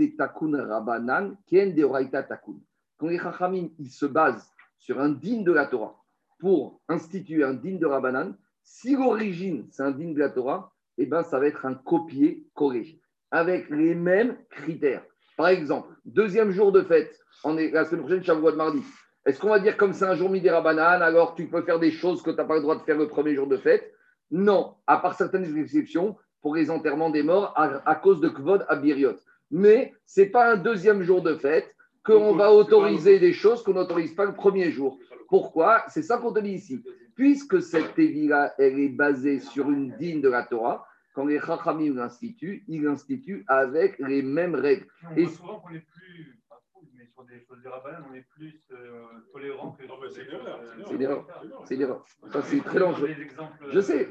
les 3.03 3.19
chachamim, 3.19 3.69
ils 3.79 3.91
se 3.91 4.07
basent 4.07 4.51
sur 4.79 5.01
un 5.01 5.11
digne 5.11 5.45
de 5.45 5.53
la 5.53 5.67
Torah 5.67 6.03
pour 6.39 6.81
instituer 6.89 7.45
un 7.45 7.55
digne 7.55 7.79
de 7.79 7.87
Rabbanan, 7.87 8.37
si 8.63 8.95
l'origine, 8.95 9.67
c'est 9.71 9.83
un 9.83 9.91
digne 9.91 10.15
de 10.15 10.21
la 10.21 10.31
Torah, 10.31 10.73
eh 10.99 11.07
ben, 11.07 11.23
ça 11.23 11.39
va 11.39 11.47
être 11.47 11.67
un 11.67 11.75
copier-coller 11.75 13.01
avec 13.31 13.69
les 13.71 13.95
mêmes 13.95 14.37
critères. 14.51 15.05
Par 15.39 15.49
exemple, 15.49 15.95
deuxième 16.05 16.51
jour 16.51 16.73
de 16.73 16.83
fête, 16.83 17.17
on 17.45 17.57
est 17.57 17.71
la 17.71 17.85
semaine 17.85 18.01
prochaine, 18.01 18.25
Shavuot 18.25 18.51
de 18.51 18.57
mardi. 18.57 18.83
Est-ce 19.25 19.39
qu'on 19.39 19.51
va 19.51 19.61
dire 19.61 19.77
comme 19.77 19.93
c'est 19.93 20.05
un 20.05 20.17
jour 20.17 20.29
midi 20.29 20.51
Rabbanan, 20.51 21.01
alors 21.01 21.37
tu 21.37 21.47
peux 21.47 21.63
faire 21.63 21.79
des 21.79 21.93
choses 21.93 22.23
que 22.23 22.31
tu 22.31 22.37
n'as 22.37 22.45
pas 22.45 22.57
le 22.57 22.63
droit 22.63 22.77
de 22.77 22.83
faire 22.83 22.99
le 22.99 23.07
premier 23.07 23.37
jour 23.37 23.47
de 23.47 23.57
fête? 23.57 23.95
Non, 24.33 24.75
à 24.89 24.99
part 24.99 25.15
certaines 25.15 25.57
exceptions, 25.57 26.17
pour 26.43 26.57
les 26.57 26.73
enterrements 26.73 27.11
des 27.11 27.23
morts 27.23 27.55
à, 27.57 27.95
cause 27.95 28.21
de 28.21 28.29
Kvod 28.29 28.67
Abiriot. 28.69 29.17
Mais 29.53 29.95
ce 30.07 30.23
n'est 30.23 30.27
pas 30.27 30.51
un 30.51 30.57
deuxième 30.57 31.05
jour 31.05 31.23
de 31.23 31.37
fête 31.37 31.73
qu'on 32.05 32.35
va 32.35 32.53
autoriser 32.53 33.21
des 33.21 33.33
choses 33.33 33.63
qu'on 33.63 33.75
n'autorise 33.75 34.15
pas 34.15 34.25
le 34.25 34.35
premier 34.35 34.73
jour. 34.73 34.99
Pourquoi? 35.29 35.85
C'est 35.89 36.03
ça 36.03 36.19
qu'on 36.19 36.33
te 36.33 36.41
dit 36.41 36.55
ici. 36.55 36.83
Puisque 37.15 37.63
cette 37.63 37.95
Tevila, 37.95 38.55
elle 38.59 38.81
est 38.81 38.89
basée 38.89 39.39
sur 39.39 39.71
une 39.71 39.95
digne 39.99 40.21
de 40.21 40.31
la 40.31 40.43
Torah, 40.43 40.85
quand 41.19 41.27
les 41.27 41.41
Chachamim 41.41 41.97
l'instituent, 41.97 42.63
ils 42.69 42.85
l'instituent 42.85 43.45
avec 43.49 43.99
les 43.99 44.23
mêmes 44.23 44.55
règles. 44.55 44.87
On 45.03 45.17
Et 45.17 45.27
souvent 45.27 45.59
qu'on 45.59 45.75
est 45.75 45.81
plus, 45.81 46.39
pas 46.49 46.63
trop, 46.71 46.85
mais 46.97 47.07
sur 47.13 47.25
des 47.25 47.41
choses 47.45 47.61
de 47.61 47.69
Rabbanan, 47.69 48.05
on 48.09 48.15
est 48.15 48.25
plus 48.37 48.63
euh, 48.71 49.03
tolérant 49.33 49.73
que. 49.73 49.83
C'est 50.09 50.95
une 50.95 51.03
erreur. 51.03 51.27
C'est 51.65 51.75
une 51.75 51.81
erreur. 51.81 52.05
Ça, 52.31 52.41
c'est 52.43 52.63
très 52.63 52.79
dangereux. 52.79 53.09
Je 53.73 53.81
sais, 53.81 54.09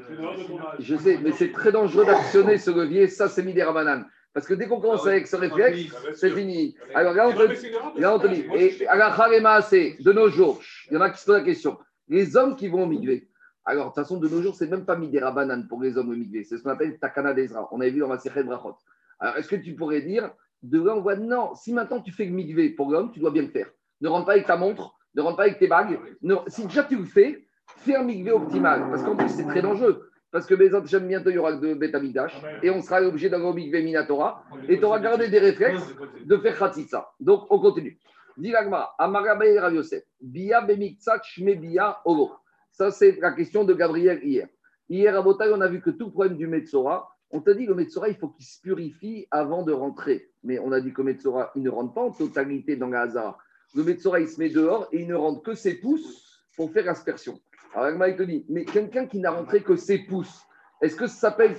je 0.80 0.96
sais, 0.96 1.18
mais 1.22 1.32
c'est 1.32 1.50
très 1.50 1.72
dangereux 1.72 2.04
d'actionner 2.04 2.58
ce 2.58 2.70
levier. 2.72 3.08
Ça, 3.08 3.30
c'est 3.30 3.42
mis 3.42 3.54
des 3.54 3.62
Rabbanan. 3.62 4.04
Parce 4.34 4.46
que 4.46 4.52
dès 4.52 4.66
qu'on 4.66 4.78
commence 4.78 5.06
avec 5.06 5.28
ce 5.28 5.36
réflexe, 5.36 5.90
c'est 6.12 6.30
fini. 6.30 6.76
Alors 6.94 7.14
là, 7.14 7.26
on 7.26 7.32
te, 7.32 8.26
dit, 8.26 8.44
et 8.54 8.86
à 8.86 9.62
c'est 9.62 9.96
de 9.98 10.12
nos 10.12 10.28
jours, 10.28 10.60
il 10.90 10.94
y 10.94 10.96
en 10.98 11.00
a 11.00 11.08
qui 11.08 11.20
se 11.20 11.24
posent 11.24 11.38
la 11.38 11.42
question. 11.42 11.78
Les 12.06 12.36
hommes 12.36 12.54
qui 12.54 12.68
vont 12.68 12.82
au 12.82 12.86
migvé, 12.86 13.30
alors 13.68 13.84
de 13.84 13.90
toute 13.90 13.96
façon, 13.96 14.16
de 14.16 14.28
nos 14.28 14.40
jours, 14.40 14.54
c'est 14.54 14.66
même 14.66 14.86
pas 14.86 14.96
midera 14.96 15.30
banane 15.30 15.68
pour 15.68 15.82
les 15.82 15.98
hommes 15.98 16.08
au 16.08 16.14
migvé, 16.14 16.42
c'est 16.42 16.56
ce 16.56 16.62
qu'on 16.62 16.70
appelle 16.70 16.98
takana 16.98 17.34
d'Ezra. 17.34 17.68
On 17.70 17.80
avait 17.80 17.90
vu 17.90 18.00
dans 18.00 18.08
la 18.08 18.42
Brachot. 18.42 18.76
Alors 19.20 19.36
est-ce 19.36 19.48
que 19.48 19.56
tu 19.56 19.74
pourrais 19.74 20.00
dire, 20.00 20.30
de 20.62 20.82
là, 20.82 20.96
on 20.96 21.02
voit, 21.02 21.16
non, 21.16 21.54
si 21.54 21.74
maintenant 21.74 22.00
tu 22.00 22.10
fais 22.10 22.24
le 22.24 22.32
migvé 22.32 22.70
pour 22.70 22.90
l'homme, 22.90 23.12
tu 23.12 23.20
dois 23.20 23.30
bien 23.30 23.42
le 23.42 23.48
faire. 23.48 23.68
Ne 24.00 24.08
rentre 24.08 24.24
pas 24.24 24.32
avec 24.32 24.46
ta 24.46 24.56
montre, 24.56 24.94
ne 25.14 25.20
rentre 25.20 25.36
pas 25.36 25.42
avec 25.42 25.58
tes 25.58 25.68
bagues. 25.68 25.98
si 26.46 26.64
déjà 26.64 26.84
tu 26.84 26.96
le 26.96 27.04
fais, 27.04 27.46
fais 27.66 27.96
un 27.96 28.04
migvé 28.04 28.30
optimal. 28.30 28.88
Parce 28.90 29.02
qu'en 29.02 29.16
plus, 29.16 29.28
c'est 29.28 29.44
très 29.44 29.60
dangereux. 29.60 30.08
Parce 30.30 30.46
que 30.46 30.54
j'aime 30.86 31.08
bientôt, 31.08 31.30
il 31.30 31.36
y 31.36 31.38
aura 31.38 31.52
de 31.52 31.74
Betamidash 31.74 32.40
et 32.62 32.70
on 32.70 32.82
sera 32.82 33.02
obligé 33.02 33.30
d'avoir 33.30 33.54
Mikvé 33.54 33.82
Minatora 33.82 34.44
et 34.68 34.78
tu 34.78 34.84
auras 34.84 35.00
gardé 35.00 35.28
des 35.28 35.38
réflexes 35.38 35.94
de 36.24 36.36
faire 36.38 36.58
Khatitsa. 36.58 37.10
Donc, 37.18 37.46
on 37.50 37.58
continue. 37.58 37.98
Dilagma, 38.36 38.90
Amarabe 38.98 39.44
Rav 39.58 39.74
Yosef, 39.74 40.04
Bia 40.20 40.60
Bemiktsat 40.60 41.20
Shmebia 41.22 42.00
Ogo. 42.04 42.32
Ça, 42.78 42.92
c'est 42.92 43.18
la 43.20 43.32
question 43.32 43.64
de 43.64 43.74
Gabriel 43.74 44.20
hier. 44.22 44.46
Hier 44.88 45.16
à 45.16 45.20
Botaï, 45.20 45.50
on 45.52 45.60
a 45.60 45.66
vu 45.66 45.80
que 45.80 45.90
tout 45.90 46.12
problème 46.12 46.36
du 46.36 46.46
Metzora, 46.46 47.12
on 47.32 47.40
t'a 47.40 47.52
dit 47.52 47.64
que 47.64 47.70
le 47.70 47.74
Metzora, 47.74 48.08
il 48.08 48.14
faut 48.14 48.28
qu'il 48.28 48.44
se 48.44 48.60
purifie 48.60 49.26
avant 49.32 49.64
de 49.64 49.72
rentrer. 49.72 50.30
Mais 50.44 50.60
on 50.60 50.70
a 50.70 50.80
dit 50.80 50.92
que 50.92 51.02
le 51.02 51.06
Metzora, 51.06 51.50
il 51.56 51.64
ne 51.64 51.70
rentre 51.70 51.92
pas 51.92 52.02
en 52.02 52.12
totalité 52.12 52.76
dans 52.76 52.86
la 52.86 53.00
Hazara. 53.00 53.36
Le 53.74 53.82
Metzora, 53.82 54.20
il 54.20 54.28
se 54.28 54.38
met 54.38 54.48
dehors 54.48 54.86
et 54.92 55.00
il 55.00 55.08
ne 55.08 55.16
rentre 55.16 55.42
que 55.42 55.54
ses 55.54 55.74
pouces 55.80 56.40
pour 56.56 56.70
faire 56.70 56.88
aspersion. 56.88 57.40
Alors, 57.74 57.86
Agma, 57.86 58.10
il 58.10 58.16
te 58.16 58.22
dit, 58.22 58.46
mais 58.48 58.64
quelqu'un 58.64 59.08
qui 59.08 59.18
n'a 59.18 59.32
rentré 59.32 59.60
que 59.60 59.74
ses 59.74 59.98
pouces, 59.98 60.42
est-ce 60.80 60.94
que 60.94 61.08
ça 61.08 61.30
s'appelle. 61.30 61.56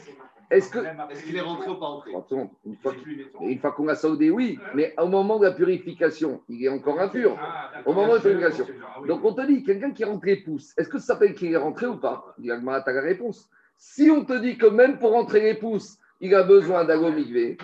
Est-ce 0.50 0.72
que. 0.72 0.80
Est-ce 0.80 1.24
qu'il 1.24 1.36
est 1.36 1.42
rentré 1.42 1.70
ou 1.70 1.76
pas 1.76 1.86
rentré? 1.86 2.12
Une 2.66 2.76
fois, 2.78 2.94
une 3.42 3.60
fois 3.60 3.72
qu'on 3.72 3.88
a 3.88 3.96
saoudé, 3.96 4.32
oui, 4.32 4.58
mais 4.74 4.94
au 4.98 5.08
moment 5.08 5.38
de 5.38 5.46
la 5.46 5.52
purification, 5.52 6.42
il 6.50 6.64
est 6.64 6.70
encore 6.70 7.00
impur. 7.00 7.38
Ah, 7.40 7.72
au 7.86 7.94
moment 7.94 8.10
de 8.10 8.16
la 8.16 8.22
purification. 8.22 8.66
Donc 9.08 9.24
on 9.24 9.34
te 9.34 9.46
dit, 9.46 9.64
quelqu'un 9.64 9.92
qui 9.92 10.04
rentre 10.04 10.26
les 10.26 10.38
pouces, 10.38 10.74
est-ce 10.78 10.90
que 10.90 10.98
ça 10.98 11.14
s'appelle 11.14 11.36
qu'il 11.36 11.52
est 11.52 11.58
rentré 11.58 11.86
ou 11.86 11.98
pas? 11.98 12.34
Il 12.40 12.52
as 12.52 12.60
la 12.60 13.02
réponse. 13.02 13.50
Si 13.78 14.10
on 14.10 14.26
te 14.26 14.34
dit 14.34 14.58
que 14.58 14.66
même 14.66 14.98
pour 15.00 15.12
rentrer 15.12 15.42
les 15.42 15.54
pouces, 15.54 15.98
il 16.20 16.36
a 16.36 16.44
besoin 16.44 16.84
d'agomigvé, 16.84 17.58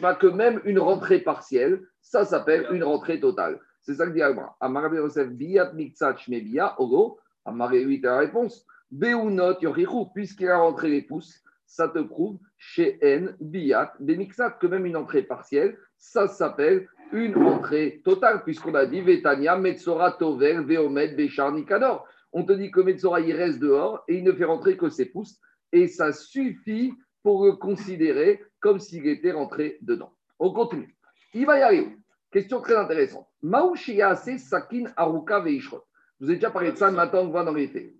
pas 0.00 0.14
que 0.14 0.26
même 0.28 0.60
une 0.64 0.78
rentrée 0.78 1.18
partielle, 1.18 1.82
ça 2.00 2.24
s'appelle 2.24 2.68
une 2.70 2.84
rentrée 2.84 3.18
totale. 3.18 3.58
C'est 3.80 3.94
ça 3.94 4.06
que 4.06 4.12
dit 4.12 4.22
Agma. 4.22 4.54
Amarabe 4.60 4.94
Yosef, 4.94 5.28
biyat 5.28 5.72
miktsat 5.72 6.18
shmebiya, 6.18 6.80
ogo. 6.80 7.18
Amaré, 7.44 7.86
oui, 7.86 8.00
tu 8.00 8.06
la 8.06 8.18
réponse. 8.18 8.66
Beunot 8.90 9.60
yorichou, 9.60 10.06
puisqu'il 10.06 10.48
a 10.48 10.58
rentré 10.58 10.88
les 10.88 11.02
pouces, 11.02 11.42
ça 11.66 11.88
te 11.88 11.98
prouve 11.98 12.38
chez 12.56 12.98
N, 13.02 13.36
Biyat, 13.40 13.92
Bemixat, 14.00 14.52
que 14.52 14.66
même 14.66 14.86
une 14.86 14.96
entrée 14.96 15.22
partielle, 15.22 15.76
ça 15.98 16.28
s'appelle 16.28 16.88
une 17.12 17.36
entrée 17.36 18.00
totale, 18.04 18.42
puisqu'on 18.44 18.74
a 18.74 18.86
dit 18.86 19.00
Vetania, 19.00 19.56
Metzora, 19.56 20.12
Tovel, 20.12 20.64
Veomet, 20.64 21.14
Béchar, 21.14 21.52
Nikador. 21.52 22.06
On 22.32 22.44
te 22.44 22.52
dit 22.52 22.70
que 22.70 22.80
Metzora, 22.80 23.20
il 23.20 23.34
reste 23.34 23.58
dehors 23.60 24.04
et 24.08 24.18
il 24.18 24.24
ne 24.24 24.32
fait 24.32 24.44
rentrer 24.44 24.76
que 24.76 24.88
ses 24.88 25.06
pouces, 25.06 25.38
et 25.72 25.88
ça 25.88 26.12
suffit 26.12 26.92
pour 27.22 27.44
le 27.44 27.52
considérer 27.52 28.42
comme 28.60 28.78
s'il 28.78 29.06
était 29.06 29.32
rentré 29.32 29.78
dedans. 29.80 30.12
On 30.38 30.52
continue. 30.52 30.96
Il 31.34 31.46
va 31.46 31.58
y 31.58 31.62
arriver. 31.62 31.96
Question 32.30 32.60
très 32.60 32.76
intéressante. 32.76 33.26
Sakin 33.42 34.84
Aruka 34.96 35.40
Veishrot. 35.40 35.82
Vous 36.20 36.28
avez 36.28 36.36
déjà 36.36 36.50
parlé 36.50 36.72
de 36.72 36.76
ça, 36.76 36.90
maintenant 36.90 37.22
on 37.22 37.28
voit 37.28 37.44
dans 37.44 37.52
les 37.52 37.68
faits. 37.68 37.92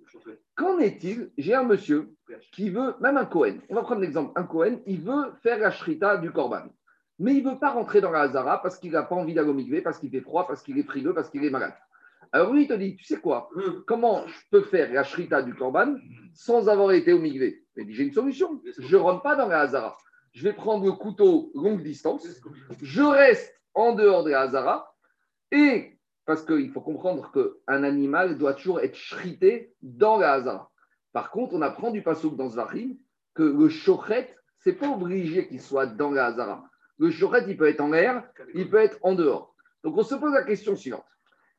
Qu'en 0.54 0.78
est-il? 0.78 1.30
J'ai 1.36 1.54
un 1.54 1.64
monsieur 1.64 2.15
qui 2.52 2.70
veut, 2.70 2.94
même 3.00 3.16
un 3.16 3.24
Cohen, 3.24 3.58
on 3.68 3.74
va 3.74 3.82
prendre 3.82 4.00
l'exemple, 4.00 4.32
un 4.36 4.44
Cohen, 4.44 4.80
il 4.86 5.00
veut 5.00 5.32
faire 5.42 5.58
la 5.58 5.70
shrita 5.70 6.16
du 6.16 6.30
Corban. 6.30 6.64
Mais 7.18 7.34
il 7.34 7.44
ne 7.44 7.50
veut 7.50 7.58
pas 7.58 7.70
rentrer 7.70 8.00
dans 8.00 8.10
la 8.10 8.22
Hazara 8.22 8.60
parce 8.62 8.78
qu'il 8.78 8.92
n'a 8.92 9.02
pas 9.02 9.14
envie 9.14 9.32
d'aller 9.32 9.80
parce 9.80 9.98
qu'il 9.98 10.10
fait 10.10 10.20
froid, 10.20 10.46
parce 10.46 10.62
qu'il 10.62 10.78
est 10.78 10.82
frileux, 10.82 11.14
parce 11.14 11.30
qu'il 11.30 11.44
est 11.44 11.50
malade. 11.50 11.74
Alors 12.32 12.52
lui, 12.52 12.62
il 12.64 12.68
te 12.68 12.74
dit, 12.74 12.96
tu 12.96 13.04
sais 13.04 13.20
quoi 13.20 13.48
Comment 13.86 14.26
je 14.26 14.38
peux 14.50 14.62
faire 14.62 14.92
la 14.92 15.04
shrita 15.04 15.42
du 15.42 15.54
Corban 15.54 15.96
sans 16.34 16.68
avoir 16.68 16.92
été 16.92 17.12
au 17.12 17.18
migvé 17.18 17.64
Il 17.76 17.86
dit, 17.86 17.94
j'ai 17.94 18.04
une 18.04 18.12
solution. 18.12 18.60
Je 18.78 18.96
ne 18.96 19.00
rentre 19.00 19.22
pas 19.22 19.36
dans 19.36 19.48
la 19.48 19.60
Hazara. 19.60 19.96
Je 20.32 20.42
vais 20.42 20.52
prendre 20.52 20.84
le 20.84 20.92
couteau 20.92 21.50
longue 21.54 21.82
distance. 21.82 22.26
Je 22.82 23.02
reste 23.02 23.54
en 23.74 23.94
dehors 23.94 24.24
de 24.24 24.30
la 24.30 24.42
Hazara. 24.42 24.92
Et 25.52 25.96
parce 26.26 26.44
qu'il 26.44 26.70
faut 26.72 26.80
comprendre 26.80 27.30
qu'un 27.32 27.84
animal 27.84 28.36
doit 28.36 28.54
toujours 28.54 28.80
être 28.80 28.96
shrité 28.96 29.72
dans 29.80 30.18
la 30.18 30.32
hazara. 30.32 30.70
Par 31.16 31.30
contre, 31.30 31.54
on 31.54 31.62
apprend 31.62 31.90
du 31.90 32.02
pasouk 32.02 32.36
dans 32.36 32.50
Zvachim 32.50 32.90
que 33.32 33.42
le 33.42 33.70
chochet, 33.70 34.36
c'est 34.58 34.74
pas 34.74 34.90
obligé 34.90 35.48
qu'il 35.48 35.62
soit 35.62 35.86
dans 35.86 36.10
la 36.10 36.26
hazara. 36.26 36.68
Le 36.98 37.10
chochet, 37.10 37.42
il 37.48 37.56
peut 37.56 37.68
être 37.68 37.80
en 37.80 37.88
l'air, 37.88 38.22
il 38.52 38.68
peut 38.68 38.76
être 38.76 38.98
en 39.00 39.14
dehors. 39.14 39.54
Donc 39.82 39.96
on 39.96 40.02
se 40.02 40.14
pose 40.14 40.34
la 40.34 40.42
question 40.42 40.76
suivante. 40.76 41.06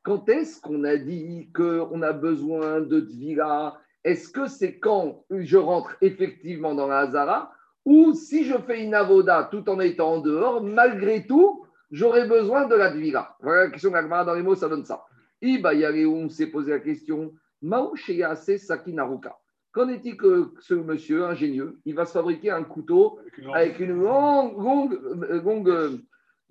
Quand 0.03 0.29
est-ce 0.29 0.61
qu'on 0.61 0.83
a 0.83 0.97
dit 0.97 1.49
qu'on 1.55 2.03
a 2.03 2.13
besoin 2.13 2.81
de 2.81 2.99
tvila 2.99 3.79
Est-ce 4.03 4.29
que 4.29 4.45
c'est 4.45 4.77
quand 4.77 5.25
je 5.31 5.57
rentre 5.57 5.97
effectivement 6.01 6.75
dans 6.75 6.85
la 6.85 6.99
hazara? 6.99 7.51
Ou 7.83 8.13
si 8.13 8.45
je 8.45 8.59
fais 8.59 8.83
une 8.83 8.93
avoda 8.93 9.49
tout 9.49 9.67
en 9.71 9.79
étant 9.79 10.17
en 10.17 10.21
dehors, 10.21 10.61
malgré 10.61 11.25
tout, 11.25 11.65
j'aurais 11.89 12.27
besoin 12.27 12.67
de 12.67 12.75
la 12.75 12.91
dvira. 12.91 13.35
Voilà 13.41 13.63
la 13.63 13.69
question 13.71 13.89
d'Agmara 13.89 14.23
dans 14.23 14.35
les 14.35 14.43
mots, 14.43 14.53
ça 14.53 14.69
donne 14.69 14.85
ça. 14.85 15.03
Iba 15.41 15.71
on 16.05 16.29
s'est 16.29 16.51
posé 16.51 16.69
la 16.69 16.79
question 16.79 17.33
Maoucheyase 17.63 18.57
Sakinaruka. 18.57 19.35
Qu'en 19.77 19.89
est-il 19.89 20.17
que 20.17 20.53
ce 20.59 20.73
monsieur 20.73 21.25
ingénieux, 21.25 21.77
il 21.85 21.93
va 21.93 22.07
se 22.07 22.13
fabriquer 22.13 22.49
un 22.49 22.63
couteau 22.63 23.19
avec 23.53 23.79
une 23.79 24.01
longue, 24.01 24.57
longue, 24.57 24.99
longue, 25.43 26.01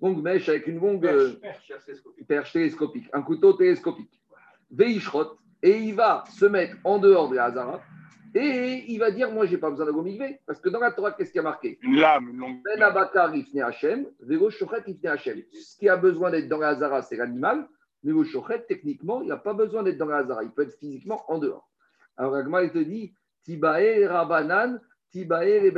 longue 0.01 0.23
mèche, 0.23 0.47
avec 0.47 0.65
une 0.67 0.79
longue 0.79 1.05
perche, 2.25 2.53
télescopique, 2.53 3.09
un 3.11 3.21
couteau 3.21 3.51
télescopique. 3.51 4.21
Veishrot, 4.71 5.35
et 5.61 5.77
il 5.77 5.95
va 5.95 6.23
se 6.29 6.45
mettre 6.45 6.77
en 6.85 6.99
dehors 6.99 7.27
de 7.27 7.35
la 7.35 7.45
Hazara 7.47 7.81
et 8.33 8.85
il 8.87 8.97
va 8.97 9.11
dire, 9.11 9.29
moi, 9.29 9.45
je 9.45 9.51
n'ai 9.51 9.57
pas 9.57 9.71
besoin 9.71 9.87
d'un 9.87 10.29
parce 10.45 10.61
que 10.61 10.69
dans 10.69 10.79
la 10.79 10.93
Torah, 10.93 11.11
qu'est-ce 11.11 11.33
qui 11.33 11.39
a 11.39 11.43
marqué? 11.43 11.79
Une 11.81 11.97
lame, 11.97 12.29
une 12.29 12.37
longue. 12.37 12.61
Ben 12.63 12.81
Abakar, 12.81 13.35
ifne 13.35 13.61
Vego 14.21 14.49
Shochet, 14.51 14.83
ifne 14.87 15.07
Hachem. 15.07 15.41
Ce 15.51 15.77
qui 15.77 15.89
a 15.89 15.97
besoin 15.97 16.31
d'être 16.31 16.47
dans 16.47 16.59
la 16.59 16.69
Hazara, 16.69 17.01
c'est 17.01 17.17
l'animal. 17.17 17.67
Vego 18.03 18.23
Shochet, 18.23 18.63
techniquement, 18.69 19.21
il 19.21 19.27
n'a 19.27 19.35
pas 19.35 19.53
besoin 19.53 19.83
d'être 19.83 19.97
dans 19.97 20.05
la 20.05 20.19
Hazara. 20.19 20.45
Il 20.45 20.51
peut 20.51 20.61
être 20.61 20.77
physiquement 20.79 21.29
en 21.29 21.39
dehors. 21.39 21.69
Alors, 22.17 22.35
Agma, 22.35 22.63
il 22.63 22.71
te 22.71 22.79
dit, 22.79 23.13
Tibae 23.43 24.07
Rabanan, 24.07 24.79
Tibae 25.11 25.65
et. 25.65 25.73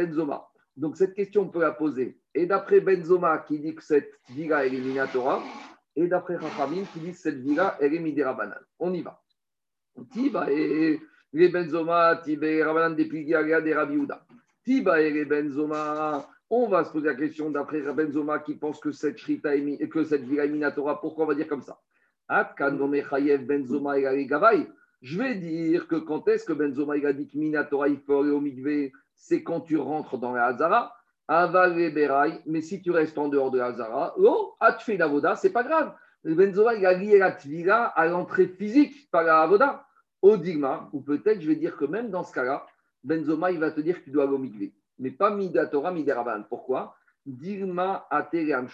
Donc, 0.75 0.97
cette 0.97 1.13
question, 1.13 1.43
on 1.43 1.49
peut 1.49 1.61
la 1.61 1.71
poser. 1.71 2.19
Et 2.33 2.45
d'après 2.45 2.79
Benzoma, 2.79 3.39
qui 3.39 3.59
dit 3.59 3.75
que 3.75 3.83
cette 3.83 4.11
villa 4.29 4.65
est 4.65 5.11
Torah, 5.11 5.43
et 5.95 6.07
d'après 6.07 6.37
Rachamim, 6.37 6.85
qui 6.93 6.99
dit 6.99 7.11
que 7.11 7.17
cette 7.17 7.39
villa 7.39 7.77
est 7.79 8.23
Rabanan. 8.23 8.59
On 8.79 8.93
y 8.93 9.01
va. 9.01 9.21
Tibae 10.11 10.99
les 11.33 11.49
Benzoma, 11.49 12.15
Tibé, 12.23 12.63
Rabanan 12.63 12.95
des 12.95 13.05
des 13.05 13.73
Rabiouda. 13.73 14.25
Tiba 14.63 15.01
et 15.01 15.11
les 15.11 15.25
Benzoma, 15.25 16.27
on 16.49 16.67
va 16.67 16.83
se 16.83 16.91
poser 16.91 17.07
la 17.07 17.15
question 17.15 17.49
d'après 17.49 17.81
Benzoma 17.81 18.39
qui 18.39 18.55
pense 18.55 18.79
que 18.79 18.91
cette 18.91 19.17
shrita 19.17 19.51
que 19.89 20.03
cette 20.03 20.27
Minatora, 20.27 20.99
pourquoi 20.99 21.25
on 21.25 21.27
va 21.27 21.35
dire 21.35 21.47
comme 21.47 21.61
ça? 21.61 21.79
Benzoma 22.27 23.97
et 23.97 24.25
Gavai. 24.25 24.67
Je 25.01 25.17
vais 25.17 25.35
dire 25.35 25.87
que 25.87 25.95
quand 25.95 26.27
est-ce 26.27 26.45
que 26.45 26.53
Benzoma 26.53 26.97
il 26.97 27.05
a 27.05 27.13
dit 27.13 27.27
que 27.27 28.39
Migvé, 28.39 28.91
c'est 29.15 29.43
quand 29.43 29.61
tu 29.61 29.77
rentres 29.77 30.17
dans 30.17 30.33
la 30.33 30.45
Hazara. 30.45 30.93
Aval 31.31 31.75
Berai, 31.93 32.41
mais 32.47 32.61
si 32.61 32.81
tu 32.81 32.89
restes 32.89 33.17
en 33.19 33.27
dehors 33.27 33.51
de 33.51 33.59
Hazara, 33.59 34.15
oh, 34.17 34.55
ah, 34.59 34.73
tu 34.73 34.83
fais 34.83 34.95
une 34.95 35.01
avoda, 35.03 35.35
c'est 35.35 35.51
pas 35.51 35.63
grave. 35.63 35.93
Benzoma, 36.23 36.73
il 36.73 36.85
a 36.87 36.93
lié 36.93 37.19
la 37.19 37.31
tvila 37.31 37.85
à 37.85 38.07
l'entrée 38.07 38.47
physique 38.47 39.09
par 39.11 39.23
la 39.23 39.41
avoda. 39.41 39.85
Au 40.21 40.37
digma, 40.37 40.89
ou 40.91 41.01
peut-être 41.01 41.39
je 41.39 41.47
vais 41.47 41.55
dire 41.55 41.77
que 41.77 41.85
même 41.85 42.09
dans 42.09 42.23
ce 42.23 42.33
cas-là, 42.33 42.65
Benzoma, 43.03 43.51
il 43.51 43.59
va 43.59 43.71
te 43.71 43.79
dire 43.79 43.99
que 43.99 44.05
tu 44.05 44.11
dois 44.11 44.23
aller 44.23 44.33
au 44.33 44.37
mikvé. 44.39 44.73
Mais 44.97 45.11
pas 45.11 45.29
Midatora, 45.29 45.91
Mideraban. 45.91 46.43
Pourquoi? 46.49 46.95
Digma 47.25 48.07
Ateream 48.09 48.67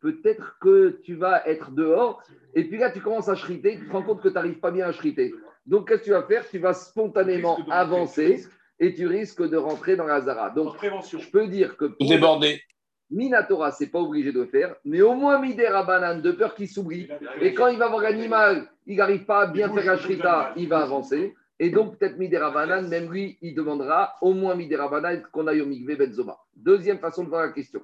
Peut-être 0.00 0.58
que 0.60 1.00
tu 1.02 1.16
vas 1.16 1.46
être 1.46 1.72
dehors 1.72 2.22
et 2.54 2.64
puis 2.64 2.78
là, 2.78 2.90
tu 2.90 3.00
commences 3.00 3.28
à 3.28 3.34
chriter, 3.34 3.78
tu 3.78 3.88
te 3.88 3.92
rends 3.92 4.02
compte 4.02 4.22
que 4.22 4.28
tu 4.28 4.34
n'arrives 4.34 4.60
pas 4.60 4.70
bien 4.70 4.86
à 4.86 4.92
chriter. 4.92 5.34
Donc, 5.66 5.88
qu'est-ce 5.88 6.00
que 6.00 6.04
tu 6.04 6.10
vas 6.10 6.22
faire? 6.22 6.48
Tu 6.48 6.58
vas 6.58 6.74
spontanément 6.74 7.58
avancer 7.70 8.46
et 8.78 8.94
tu 8.94 9.06
risques 9.06 9.42
de 9.42 9.56
rentrer 9.56 9.96
dans 9.96 10.06
la 10.06 10.20
Zara. 10.20 10.50
Donc, 10.50 10.76
prévention. 10.76 11.18
je 11.18 11.30
peux 11.30 11.46
dire 11.48 11.76
que 11.76 11.86
pour 11.86 12.08
Débordé. 12.08 12.60
Minatora, 13.08 13.70
c'est 13.70 13.86
pas 13.86 14.00
obligé 14.00 14.32
de 14.32 14.40
le 14.40 14.46
faire, 14.46 14.74
mais 14.84 15.00
au 15.00 15.14
moins 15.14 15.40
Midera 15.40 15.84
Banane, 15.84 16.22
de 16.22 16.32
peur 16.32 16.56
qu'il 16.56 16.68
s'oublie. 16.68 17.08
Et 17.40 17.54
quand 17.54 17.68
il 17.68 17.78
va 17.78 17.88
voir 17.88 18.02
l'animal, 18.02 18.68
il 18.84 18.96
n'arrive 18.96 19.24
pas 19.24 19.42
à 19.42 19.46
bien 19.46 19.68
Il 19.68 19.74
faire 19.74 19.92
la 19.92 19.96
shrita, 19.96 20.52
il 20.56 20.68
va 20.68 20.82
avancer. 20.82 21.34
Et 21.60 21.70
donc, 21.70 21.98
peut-être 21.98 22.18
Midera 22.18 22.50
Banane, 22.50 22.88
même 22.88 23.10
lui, 23.10 23.38
il 23.42 23.54
demandera 23.54 24.14
au 24.20 24.34
moins 24.34 24.56
Midera 24.56 24.88
Banane 24.88 25.22
qu'on 25.30 25.46
aille 25.46 25.60
au 25.60 25.66
Mikvé 25.66 25.94
Benzoma. 25.94 26.36
Deuxième 26.56 26.98
façon 26.98 27.22
de 27.22 27.28
voir 27.28 27.46
la 27.46 27.52
question. 27.52 27.80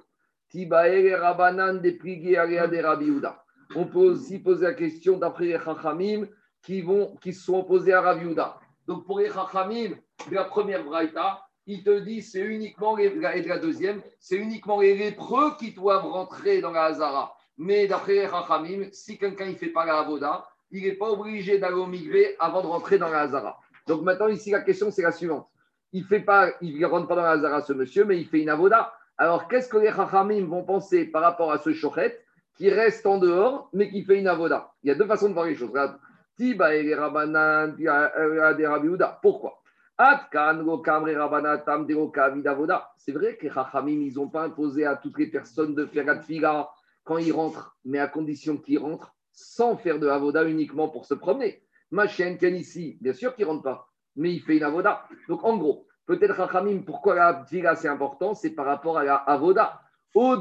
Tibaere 0.53 1.19
Rabanan 1.19 1.81
de 1.81 1.89
Prigé 1.91 2.37
Alea 2.37 2.67
de 2.67 2.77
Rabbi 2.77 3.05
Yehuda. 3.05 3.43
On 3.75 3.85
peut 3.85 3.97
aussi 3.97 4.37
poser 4.37 4.65
la 4.65 4.73
question 4.73 5.17
d'après 5.17 5.45
les 5.45 5.57
Chachamim 5.57 6.27
qui, 6.63 6.81
vont, 6.81 7.15
qui 7.17 7.33
sont 7.33 7.59
opposés 7.59 7.93
à 7.93 8.01
Rabbi 8.01 8.25
Yehuda. 8.25 8.57
Donc, 8.87 9.05
pour 9.05 9.19
les 9.19 9.29
Chachamim 9.29 9.91
de 10.29 10.35
la 10.35 10.45
première 10.45 10.83
Braïta, 10.83 11.41
il 11.65 11.83
te 11.83 11.99
dit 11.99 12.21
c'est 12.21 12.41
uniquement 12.41 12.95
les, 12.95 13.05
et 13.05 13.41
de 13.41 13.47
la 13.47 13.59
deuxième, 13.59 14.01
c'est 14.19 14.35
uniquement 14.35 14.81
les 14.81 14.95
lépreux 14.95 15.55
qui 15.57 15.71
doivent 15.71 16.05
rentrer 16.05 16.61
dans 16.61 16.71
la 16.71 16.85
Hazara. 16.85 17.35
Mais 17.57 17.87
d'après 17.87 18.15
les 18.15 18.27
Chachamim, 18.27 18.87
si 18.91 19.17
quelqu'un 19.17 19.47
ne 19.47 19.55
fait 19.55 19.67
pas 19.67 19.85
la 19.85 19.99
Avoda, 19.99 20.45
il 20.71 20.83
n'est 20.83 20.93
pas 20.93 21.09
obligé 21.09 21.59
d'aller 21.59 21.75
au 21.75 21.85
Mikvé 21.85 22.35
avant 22.39 22.61
de 22.61 22.67
rentrer 22.67 22.97
dans 22.97 23.09
la 23.09 23.21
Hazara. 23.21 23.59
Donc 23.87 24.01
maintenant, 24.01 24.27
ici, 24.27 24.51
la 24.51 24.61
question, 24.61 24.89
c'est 24.91 25.03
la 25.03 25.11
suivante. 25.11 25.47
Il 25.91 26.05
ne 26.09 26.85
rentre 26.85 27.07
pas 27.07 27.15
dans 27.15 27.21
la 27.21 27.31
Hazara, 27.31 27.61
ce 27.61 27.73
monsieur, 27.73 28.05
mais 28.05 28.17
il 28.17 28.25
fait 28.27 28.41
une 28.41 28.49
Avoda. 28.49 28.93
Alors, 29.17 29.47
qu'est-ce 29.47 29.69
que 29.69 29.77
les 29.77 29.91
Chachamim 29.91 30.47
vont 30.47 30.63
penser 30.63 31.05
par 31.05 31.21
rapport 31.21 31.51
à 31.51 31.59
ce 31.59 31.71
Shochet 31.71 32.19
qui 32.55 32.69
reste 32.69 33.05
en 33.05 33.19
dehors, 33.19 33.69
mais 33.73 33.89
qui 33.89 34.03
fait 34.03 34.17
une 34.17 34.27
Avoda? 34.27 34.73
Il 34.83 34.87
y 34.87 34.91
a 34.91 34.95
deux 34.95 35.05
façons 35.05 35.29
de 35.29 35.33
voir 35.33 35.45
les 35.45 35.55
choses. 35.55 35.69
Regarde. 35.69 35.97
Tiba 36.35 36.75
et 36.75 36.95
Rabanan, 36.95 37.75
Rabbi 37.77 38.63
Yehuda. 38.63 39.19
Pourquoi? 39.21 39.63
C'est 42.97 43.11
vrai 43.11 43.37
que 43.37 43.43
les 43.43 43.51
Chachamim, 43.51 44.01
ils 44.01 44.15
n'ont 44.15 44.29
pas 44.29 44.43
imposé 44.43 44.85
à 44.85 44.95
toutes 44.95 45.19
les 45.19 45.27
personnes 45.27 45.75
de 45.75 45.85
faire 45.85 46.05
la 46.05 46.19
quand 47.03 47.17
ils 47.17 47.31
rentrent, 47.31 47.77
mais 47.85 47.99
à 47.99 48.07
condition 48.07 48.57
qu'ils 48.57 48.79
rentrent 48.79 49.13
sans 49.31 49.77
faire 49.77 49.99
de 49.99 50.07
avoda 50.07 50.45
uniquement 50.45 50.89
pour 50.89 51.05
se 51.05 51.13
promener. 51.13 51.61
Ma 51.91 52.07
chienne 52.07 52.39
Ken 52.39 52.55
ici, 52.55 52.97
bien 53.01 53.13
sûr 53.13 53.35
qu'il 53.35 53.45
ne 53.45 53.51
rentre 53.51 53.63
pas, 53.63 53.87
mais 54.15 54.33
il 54.33 54.41
fait 54.41 54.57
une 54.57 54.63
avoda. 54.63 55.07
Donc 55.27 55.43
en 55.43 55.57
gros, 55.57 55.85
peut-être 56.07 56.35
Chachamim, 56.35 56.81
pourquoi 56.83 57.13
la 57.15 57.43
tfila 57.45 57.75
c'est 57.75 57.87
important 57.87 58.33
C'est 58.33 58.51
par 58.51 58.65
rapport 58.65 58.97
à 58.97 59.03
la 59.03 59.15
avoda. 59.15 59.79
Au 60.15 60.37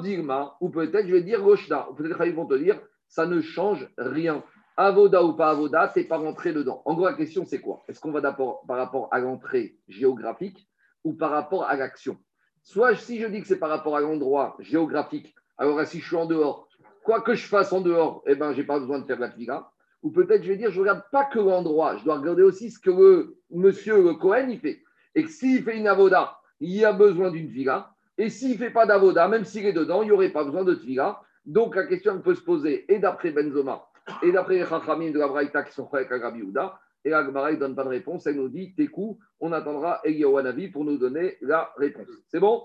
ou 0.61 0.71
peut-être 0.71 1.07
je 1.07 1.13
vais 1.13 1.23
dire 1.23 1.43
Roshna, 1.43 1.91
ou 1.91 1.95
peut-être 1.95 2.25
ils 2.27 2.35
vont 2.35 2.47
te 2.47 2.55
dire 2.55 2.81
ça 3.07 3.27
ne 3.27 3.41
change 3.43 3.89
rien. 3.99 4.43
Avoda 4.77 5.23
ou 5.23 5.35
pas 5.35 5.51
avoda, 5.51 5.89
t'es 5.89 6.05
pas 6.05 6.17
rentré 6.17 6.53
dedans. 6.53 6.83
En 6.87 6.95
gros, 6.95 7.05
la 7.05 7.13
question, 7.13 7.45
c'est 7.45 7.61
quoi? 7.61 7.83
Est-ce 7.89 8.01
qu'on 8.01 8.11
va 8.11 8.21
d'abord 8.21 8.65
par 8.67 8.79
rapport 8.79 9.09
à 9.13 9.19
l'entrée 9.19 9.77
géographique 9.89 10.67
ou 11.05 11.13
par 11.13 11.31
rapport 11.31 11.65
à 11.65 11.77
l'action? 11.77 12.17
Soit 12.63 12.97
si 12.97 13.21
je 13.21 13.27
dis 13.27 13.43
que 13.43 13.47
c'est 13.47 13.59
par 13.59 13.69
rapport 13.69 13.97
à 13.97 14.01
l'endroit 14.01 14.57
géographique, 14.61 15.35
alors 15.59 15.85
si 15.87 16.01
je 16.01 16.07
suis 16.07 16.17
en 16.17 16.27
dehors, 16.27 16.69
quoi 17.05 17.21
que 17.21 17.35
je 17.35 17.47
fasse 17.47 17.73
en 17.73 17.81
dehors, 17.81 18.23
eh 18.27 18.35
ben, 18.35 18.53
j'ai 18.53 18.65
pas 18.65 18.79
besoin 18.79 18.99
de 18.99 19.05
faire 19.05 19.19
la 19.19 19.29
tvila. 19.29 19.71
Ou 20.03 20.11
peut-être 20.11 20.43
je 20.43 20.49
vais 20.49 20.57
dire, 20.57 20.71
je 20.71 20.81
regarde 20.81 21.03
pas 21.13 21.25
que 21.25 21.39
l'endroit, 21.39 21.97
je 21.97 22.05
dois 22.05 22.19
regarder 22.19 22.43
aussi 22.43 22.71
ce 22.71 22.79
que 22.79 22.91
le 22.91 23.37
monsieur 23.51 24.15
Cohen 24.15 24.49
il 24.49 24.59
fait. 24.59 24.83
Et 25.15 25.25
que 25.25 25.31
s'il 25.31 25.63
fait 25.63 25.77
une 25.77 25.87
avoda, 25.87 26.39
il 26.61 26.71
y 26.71 26.85
a 26.85 26.93
besoin 26.93 27.31
d'une 27.31 27.49
tvila. 27.49 27.95
Et 28.19 28.29
s'il 28.29 28.57
fait 28.59 28.71
pas 28.71 28.87
d'avoda, 28.87 29.29
même 29.29 29.45
s'il 29.45 29.67
est 29.67 29.73
dedans, 29.73 30.03
il 30.03 30.07
n'y 30.07 30.13
aurait 30.13 30.31
pas 30.31 30.45
besoin 30.45 30.65
de 30.65 30.75
tvila. 30.75 31.21
Donc 31.45 31.77
la 31.77 31.87
question 31.87 32.21
peut 32.21 32.35
se 32.35 32.43
poser, 32.43 32.93
et 32.93 32.99
d'après 32.99 33.33
Benzoma, 33.33 33.85
et 34.23 34.33
d'après 34.33 34.57
les 34.59 34.67
Chachamim 34.67 35.11
de 35.11 35.19
la 35.19 35.29
Braïta 35.29 35.63
qui 35.63 35.73
sont 35.73 35.87
frères 35.87 36.07
avec 36.11 36.23
Rabbi 36.23 36.41
Yehuda, 36.41 36.79
et 37.05 37.11
la 37.11 37.25
Gemara 37.25 37.51
ne 37.51 37.57
donne 37.57 37.75
pas 37.75 37.85
de 37.85 37.89
réponse, 37.89 38.27
elle 38.27 38.37
nous 38.37 38.49
dit 38.49 38.75
T'es 38.75 38.87
coup, 38.87 39.19
on 39.41 39.53
attendra 39.53 40.01
Eliyahu 40.05 40.39
Hanavi 40.39 40.69
pour 40.69 40.85
nous 40.85 40.99
donner 40.99 41.37
la 41.41 41.73
réponse. 41.77 42.07
C'est 42.29 42.41
bon? 42.41 42.65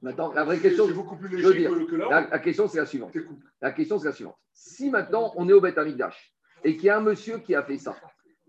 Maintenant, 0.00 0.32
la 0.32 0.44
vraie 0.44 0.58
question, 0.58 0.86
C'est 0.86 0.94
beaucoup 0.94 1.16
plus 1.16 1.38
je 1.38 1.46
veux 1.46 1.54
dire, 1.54 1.72
la, 2.10 2.28
la 2.28 2.38
question 2.38 2.68
c'est 2.68 2.78
la 2.78 2.86
suivante. 2.86 3.14
La 3.60 3.72
question 3.72 3.98
c'est 3.98 4.08
la 4.08 4.12
suivante. 4.12 4.38
Si 4.52 4.90
maintenant 4.90 5.32
on 5.36 5.48
est 5.48 5.52
au 5.52 5.60
Beth 5.60 5.76
Amikdash 5.76 6.32
et 6.64 6.76
qu'il 6.76 6.86
y 6.86 6.90
a 6.90 6.98
un 6.98 7.02
monsieur 7.02 7.38
qui 7.38 7.54
a 7.54 7.62
fait 7.62 7.78
ça, 7.78 7.96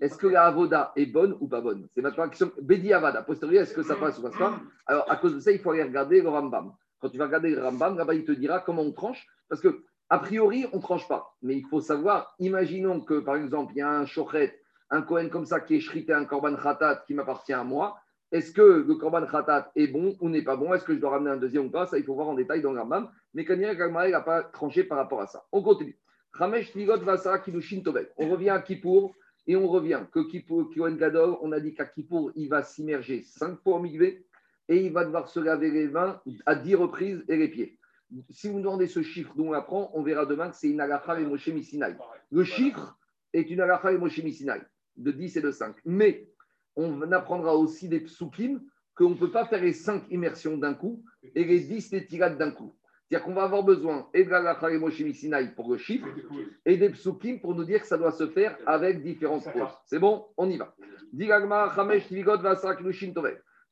est-ce 0.02 0.17
que 0.17 0.28
la 0.28 0.45
avoda 0.45 0.93
est 0.95 1.08
bonne 1.08 1.36
ou 1.39 1.47
pas 1.47 1.62
bonne? 1.62 1.88
C'est 1.93 2.02
maintenant 2.02 2.23
la 2.23 2.30
question. 2.30 2.52
Bedi 2.62 2.93
Avada, 2.93 3.21
posteriori, 3.21 3.58
est-ce 3.58 3.73
que 3.73 3.84
ça 3.84 3.95
passe 3.95 4.17
ou 4.19 4.21
passe 4.21 4.38
pas? 4.38 4.60
Alors, 4.86 5.12
à 5.12 5.17
cause 5.17 5.36
de 5.36 5.39
ça, 5.39 5.52
il 5.52 5.60
faut 5.60 5.71
aller 5.71 5.84
regarder 5.84 6.21
le 6.21 6.30
Rambam. 6.30 6.73
Quand 7.00 7.10
tu 7.10 7.18
vas 7.18 7.26
regarder 7.26 7.50
le 7.52 7.62
Rambam, 7.62 7.98
là-bas, 7.98 8.14
il 8.14 8.26
te 8.26 8.32
dira 8.32 8.60
comment 8.60 8.82
on 8.82 8.92
tranche. 8.92 9.26
Parce 9.48 9.62
que, 9.62 9.84
a 10.10 10.20
priori, 10.20 10.66
on 10.74 10.78
ne 10.78 10.82
tranche 10.82 11.08
pas. 11.08 11.36
Mais 11.42 11.56
il 11.56 11.66
faut 11.66 11.82
savoir, 11.82 12.36
imaginons 12.40 13.02
que, 13.02 13.20
par 13.20 13.36
exemple, 13.36 13.74
il 13.76 13.80
y 13.80 13.82
a 13.82 13.90
un 13.90 14.06
Shochet, 14.06 14.60
un 14.90 15.02
Kohen 15.02 15.30
comme 15.30 15.46
ça 15.46 15.60
qui 15.60 15.76
est 15.76 15.80
shrité 15.80 16.14
un 16.14 16.26
Korban 16.26 16.56
Khatat 16.56 17.04
qui 17.08 17.14
m'appartient 17.14 17.54
à 17.54 17.64
moi. 17.64 17.98
Est-ce 18.32 18.52
que 18.52 18.62
le 18.62 18.96
Korban 18.96 19.26
Khatat 19.26 19.72
est 19.76 19.88
bon 19.88 20.16
ou 20.20 20.30
n'est 20.30 20.44
pas 20.44 20.56
bon? 20.56 20.74
Est-ce 20.74 20.84
que 20.84 20.94
je 20.94 21.00
dois 21.00 21.12
ramener 21.12 21.32
un 21.32 21.38
deuxième 21.38 21.66
ou 21.66 21.72
pas? 21.72 21.86
Ça, 21.86 21.98
il 21.98 22.04
faut 22.04 22.16
voir 22.16 22.30
en 22.30 22.36
détail 22.36 22.62
dans 22.62 22.74
le 22.74 22.80
Rambam. 22.80 23.10
Mais 23.34 23.46
Kanya 23.46 23.76
Gagmara 23.76 24.10
n'a 24.10 24.22
pas 24.22 24.44
tranché 24.44 24.84
par 24.84 24.98
rapport 24.98 25.22
à 25.22 25.28
ça. 25.28 25.46
On 25.52 25.62
continue. 25.62 25.98
Ramesh 26.34 26.72
Tvigot 26.72 27.00
Vasara 27.00 27.40
Kilushin 27.40 27.82
Tovek. 27.82 28.12
On 28.18 28.30
revient 28.30 28.50
à 28.50 28.62
Kippour 28.62 29.16
et 29.48 29.56
on 29.56 29.68
revient 29.68 30.02
que 30.12 30.20
Gadol, 30.96 31.38
on 31.42 31.52
a 31.52 31.60
dit 31.60 31.74
qu'à 31.74 31.86
Kippour, 31.86 32.32
il 32.36 32.50
va 32.50 32.62
s'immerger 32.62 33.24
cinq 33.24 33.60
fois 33.62 33.78
au 33.78 33.80
Mikvé 33.80 34.26
et 34.70 34.86
il 34.86 34.94
va 34.94 35.04
devoir 35.04 35.28
se 35.28 35.40
laver 35.40 35.72
les 35.72 35.88
mains 35.88 36.22
à 36.46 36.56
dix 36.56 36.76
reprises 36.76 37.26
et 37.28 37.36
les 37.36 37.50
pieds. 37.50 37.78
Si 38.30 38.48
vous 38.48 38.58
me 38.58 38.64
demandez 38.64 38.88
ce 38.88 39.02
chiffre 39.02 39.34
d'où 39.36 39.46
on 39.46 39.54
apprend, 39.54 39.92
on 39.94 40.04
verra 40.04 40.26
demain 40.26 40.50
que 40.50 40.56
c'est 40.56 40.70
une 40.70 40.80
alacha 40.80 41.20
et 41.20 41.26
Moshe 41.26 41.48
Misinaï. 41.48 41.98
Le 42.32 42.44
chiffre 42.44 42.98
est 43.34 43.50
une 43.50 43.62
alacha 43.62 43.92
et 43.92 43.98
Moshe 43.98 44.24
Misinaï, 44.24 44.62
de 44.96 45.12
10 45.12 45.38
et 45.38 45.42
de 45.42 45.52
5. 45.52 45.76
Mais 45.86 46.28
on 46.76 47.12
apprendra 47.12 47.56
aussi 47.56 47.90
des 47.90 48.00
psukim 48.00 48.62
qu'on 48.96 49.12
ne 49.12 49.16
peut 49.16 49.32
pas 49.32 49.46
faire 49.46 49.62
les 49.62 49.74
5 49.74 50.06
immersions 50.12 50.58
d'un 50.58 50.74
coup 50.74 51.04
et 51.36 51.44
les 51.44 51.60
10 51.60 51.92
les 51.92 52.06
tirades 52.06 52.38
d'un 52.38 52.52
coup. 52.52 52.76
C'est-à-dire 53.10 53.26
qu'on 53.26 53.34
va 53.34 53.44
avoir 53.44 53.64
besoin 53.64 54.08
et 54.14 54.24
de 54.24 54.30
l'alacha 54.30 54.72
et 54.72 54.78
Moshe 54.78 55.00
Misinaï 55.00 55.56
pour 55.56 55.72
le 55.72 55.78
chiffre 55.78 56.08
et 56.66 56.78
des 56.78 56.90
psukim 56.90 57.40
pour 57.40 57.56
nous 57.56 57.64
dire 57.64 57.82
que 57.82 57.88
ça 57.88 57.98
doit 57.98 58.12
se 58.12 58.28
faire 58.28 58.56
avec 58.68 59.02
différentes 59.02 59.46
va. 59.46 59.82
C'est 59.86 60.00
bon 60.00 60.28
On 60.38 60.48
y 60.48 60.58
va. 60.58 60.76
Digagma, 61.12 61.74
Chamesh. 61.76 62.08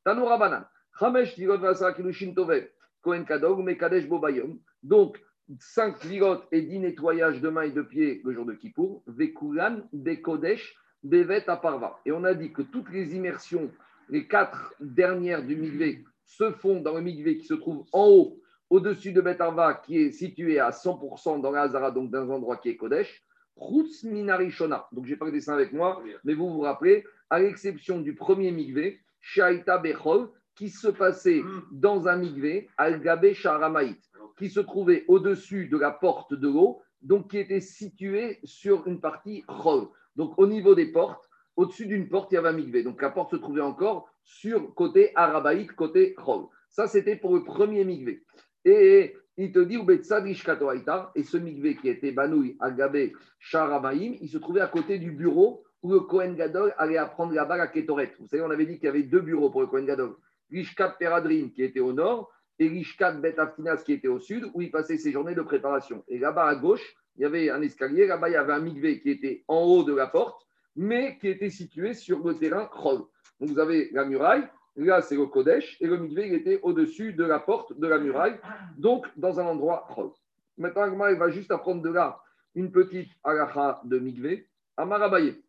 Tanu 0.03 0.21
Rabanan. 0.23 0.65
Chamesh, 0.99 1.35
Tvigot, 1.35 1.57
Vasra, 1.57 1.93
Kilushin, 1.93 2.33
Tovek. 2.33 2.71
Kohen 3.01 3.25
Kadog, 3.25 3.63
Mekadesh, 3.63 4.07
Bobayom. 4.07 4.59
Donc, 4.83 5.17
5 5.59 5.99
tvigot 5.99 6.41
et 6.51 6.61
10 6.61 6.79
nettoyages 6.79 7.39
de 7.39 7.49
mains 7.49 7.63
et 7.63 7.71
de 7.71 7.81
pieds 7.81 8.21
le 8.25 8.33
jour 8.33 8.45
de 8.45 8.53
Kippour. 8.53 9.03
Vekulan, 9.07 9.81
Bekodesh, 9.93 10.75
Bevet, 11.03 11.49
Aparva. 11.49 11.99
Et 12.05 12.11
on 12.11 12.23
a 12.23 12.33
dit 12.33 12.51
que 12.51 12.61
toutes 12.61 12.89
les 12.91 13.15
immersions, 13.15 13.71
les 14.09 14.27
quatre 14.27 14.73
dernières 14.79 15.43
du 15.43 15.55
Migvé, 15.55 16.03
se 16.25 16.51
font 16.51 16.81
dans 16.81 16.95
le 16.95 17.01
Migvé 17.01 17.37
qui 17.37 17.45
se 17.45 17.53
trouve 17.53 17.85
en 17.93 18.07
haut, 18.07 18.39
au-dessus 18.69 19.13
de 19.13 19.21
Bet 19.21 19.41
Arva, 19.41 19.75
qui 19.75 19.97
est 19.97 20.11
situé 20.11 20.59
à 20.59 20.71
100% 20.71 21.39
dans 21.39 21.51
la 21.51 21.61
Hazara, 21.61 21.91
donc 21.91 22.11
dans 22.11 22.29
un 22.29 22.35
endroit 22.35 22.57
qui 22.57 22.69
est 22.69 22.75
Kodesh. 22.75 23.23
Chutz 23.57 24.03
Minarishona. 24.03 24.87
Donc, 24.91 25.05
je 25.05 25.11
n'ai 25.11 25.17
pas 25.17 25.25
le 25.25 25.31
dessin 25.31 25.53
avec 25.53 25.71
moi, 25.71 26.03
mais 26.25 26.33
vous 26.33 26.49
vous 26.49 26.59
rappelez, 26.59 27.05
à 27.29 27.39
l'exception 27.39 28.01
du 28.01 28.13
premier 28.13 28.51
Migvé, 28.51 28.99
Shaita 29.21 29.77
Bechol, 29.77 30.29
qui 30.57 30.69
se 30.69 30.87
passait 30.87 31.41
dans 31.71 32.07
un 32.07 32.17
Migvé, 32.17 32.67
Al-Gabé 32.77 33.35
Sharamaït, 33.35 34.01
qui 34.37 34.49
se 34.49 34.59
trouvait 34.59 35.05
au-dessus 35.07 35.67
de 35.67 35.77
la 35.77 35.91
porte 35.91 36.33
de 36.33 36.47
l'eau, 36.47 36.81
donc 37.01 37.29
qui 37.29 37.37
était 37.37 37.61
situé 37.61 38.39
sur 38.43 38.87
une 38.87 38.99
partie 38.99 39.43
Chol. 39.47 39.87
Donc, 40.15 40.33
au 40.37 40.47
niveau 40.47 40.73
des 40.73 40.91
portes, 40.91 41.29
au-dessus 41.55 41.85
d'une 41.85 42.09
porte, 42.09 42.31
il 42.31 42.35
y 42.35 42.37
avait 42.39 42.49
un 42.49 42.53
Migvé. 42.53 42.81
Donc, 42.81 43.01
la 43.01 43.11
porte 43.11 43.31
se 43.31 43.35
trouvait 43.35 43.61
encore 43.61 44.09
sur 44.23 44.73
côté 44.73 45.11
Arabaït, 45.15 45.71
côté 45.73 46.15
Chol. 46.15 46.47
Ça, 46.69 46.87
c'était 46.87 47.15
pour 47.15 47.35
le 47.35 47.43
premier 47.43 47.85
Migvé. 47.85 48.23
Et 48.65 49.15
il 49.37 49.51
te 49.51 49.59
dit, 49.59 49.77
et 49.77 51.23
ce 51.23 51.37
Migvé 51.37 51.75
qui 51.75 51.89
était 51.89 52.11
Banouy, 52.11 52.57
Al-Gabé 52.59 53.13
Sharamaïm, 53.39 54.15
il 54.19 54.27
se 54.27 54.39
trouvait 54.39 54.61
à 54.61 54.67
côté 54.67 54.97
du 54.97 55.11
bureau 55.11 55.63
où 55.83 55.91
le 55.91 55.99
Kohen 55.99 56.35
Gadol 56.35 56.73
allait 56.79 56.97
apprendre 56.97 57.33
là-bas 57.33 57.57
la 57.57 57.67
Ketoret. 57.67 58.15
Vous 58.19 58.27
savez, 58.27 58.41
on 58.41 58.49
avait 58.49 58.65
dit 58.65 58.75
qu'il 58.79 58.85
y 58.85 58.89
avait 58.89 59.03
deux 59.03 59.21
bureaux 59.21 59.51
pour 59.51 59.61
le 59.61 59.67
Kohen 59.67 59.85
Gadol. 59.85 60.15
Rishkat 60.51 60.95
Peradrim 60.99 61.51
qui 61.51 61.63
était 61.63 61.79
au 61.79 61.93
nord 61.93 62.31
et 62.59 62.67
Rishkat 62.67 63.13
Bet 63.13 63.39
Aftinas 63.39 63.83
qui 63.83 63.93
était 63.93 64.07
au 64.07 64.19
sud, 64.19 64.49
où 64.53 64.61
il 64.61 64.71
passait 64.71 64.97
ses 64.97 65.11
journées 65.11 65.35
de 65.35 65.41
préparation. 65.41 66.03
Et 66.07 66.17
là-bas 66.17 66.47
à 66.47 66.55
gauche, 66.55 66.95
il 67.15 67.21
y 67.21 67.25
avait 67.25 67.49
un 67.49 67.61
escalier, 67.61 68.07
là-bas 68.07 68.29
il 68.29 68.33
y 68.33 68.35
avait 68.35 68.53
un 68.53 68.59
migvé 68.59 68.99
qui 68.99 69.11
était 69.11 69.43
en 69.47 69.59
haut 69.59 69.83
de 69.83 69.93
la 69.93 70.07
porte, 70.07 70.47
mais 70.75 71.17
qui 71.19 71.27
était 71.27 71.49
situé 71.49 71.93
sur 71.93 72.25
le 72.25 72.37
terrain 72.37 72.67
Chol. 72.67 73.03
Donc 73.39 73.49
vous 73.49 73.59
avez 73.59 73.89
la 73.91 74.05
muraille, 74.05 74.47
Là, 74.77 75.01
c'est 75.01 75.15
le 75.15 75.25
Kodesh. 75.25 75.77
Et 75.81 75.87
le 75.87 75.97
mikvé, 75.97 76.27
il 76.27 76.33
était 76.35 76.59
au-dessus 76.61 77.13
de 77.13 77.23
la 77.23 77.39
porte 77.39 77.77
de 77.77 77.87
la 77.87 77.97
muraille, 77.97 78.39
donc 78.77 79.07
dans 79.17 79.39
un 79.39 79.45
endroit 79.45 79.87
rose. 79.89 80.23
Maintenant, 80.57 80.83
Agma, 80.83 81.11
il 81.11 81.17
va 81.17 81.29
juste 81.29 81.51
apprendre 81.51 81.81
de 81.81 81.89
là 81.89 82.21
une 82.53 82.71
petite 82.71 83.09
alacha 83.23 83.81
de 83.83 83.97
mikvé. 83.99 84.47
Amar 84.77 85.01
Abaye. 85.01 85.41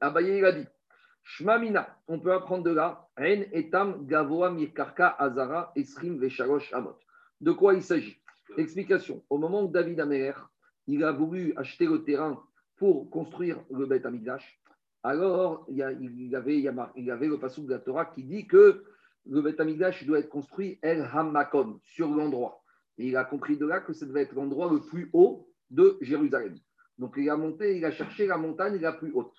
Abaye, 0.00 0.38
il 0.38 0.44
a 0.44 0.52
dit 0.52 0.66
Shmamina, 1.24 1.96
on 2.08 2.18
peut 2.18 2.32
apprendre 2.32 2.64
de 2.64 2.70
là 2.70 3.08
En 3.18 3.42
etam 3.52 4.06
gavoa 4.06 4.50
mirkarka 4.50 5.16
azara 5.18 5.72
esrim 5.76 6.18
veshalosh 6.18 6.72
amot. 6.72 6.98
De 7.40 7.52
quoi 7.52 7.74
il 7.74 7.82
s'agit? 7.82 8.18
Explication. 8.56 9.22
Au 9.30 9.38
moment 9.38 9.62
où 9.62 9.68
David 9.68 10.00
Améler, 10.00 10.34
il 10.86 11.04
a 11.04 11.12
voulu 11.12 11.52
acheter 11.56 11.86
le 11.86 12.04
terrain 12.04 12.42
pour 12.76 13.08
construire 13.10 13.62
le 13.70 13.86
Beth 13.86 14.04
Amigdash, 14.04 14.60
alors 15.02 15.66
il 15.68 15.76
y, 15.76 15.82
avait, 15.82 16.58
il 16.96 17.10
avait 17.10 17.26
le 17.26 17.38
passage 17.38 17.64
de 17.64 17.70
la 17.70 17.78
Torah 17.78 18.06
qui 18.06 18.22
dit 18.22 18.46
que 18.46 18.84
le 19.26 19.40
Beth 19.40 19.58
Amigdash 19.60 20.04
doit 20.04 20.18
être 20.18 20.28
construit 20.28 20.78
El 20.82 21.08
Hamakom, 21.12 21.80
sur 21.82 22.08
l'endroit. 22.08 22.62
Et 22.98 23.08
il 23.08 23.16
a 23.16 23.24
compris 23.24 23.56
de 23.56 23.66
là 23.66 23.80
que 23.80 23.92
ça 23.92 24.06
devait 24.06 24.22
être 24.22 24.34
l'endroit 24.34 24.70
le 24.70 24.80
plus 24.80 25.10
haut 25.12 25.48
de 25.70 25.98
Jérusalem. 26.00 26.56
Donc 26.98 27.14
il 27.16 27.28
a 27.30 27.36
monté, 27.36 27.76
il 27.76 27.84
a 27.84 27.90
cherché 27.90 28.26
la 28.26 28.36
montagne 28.36 28.80
la 28.80 28.92
plus 28.92 29.12
haute. 29.12 29.34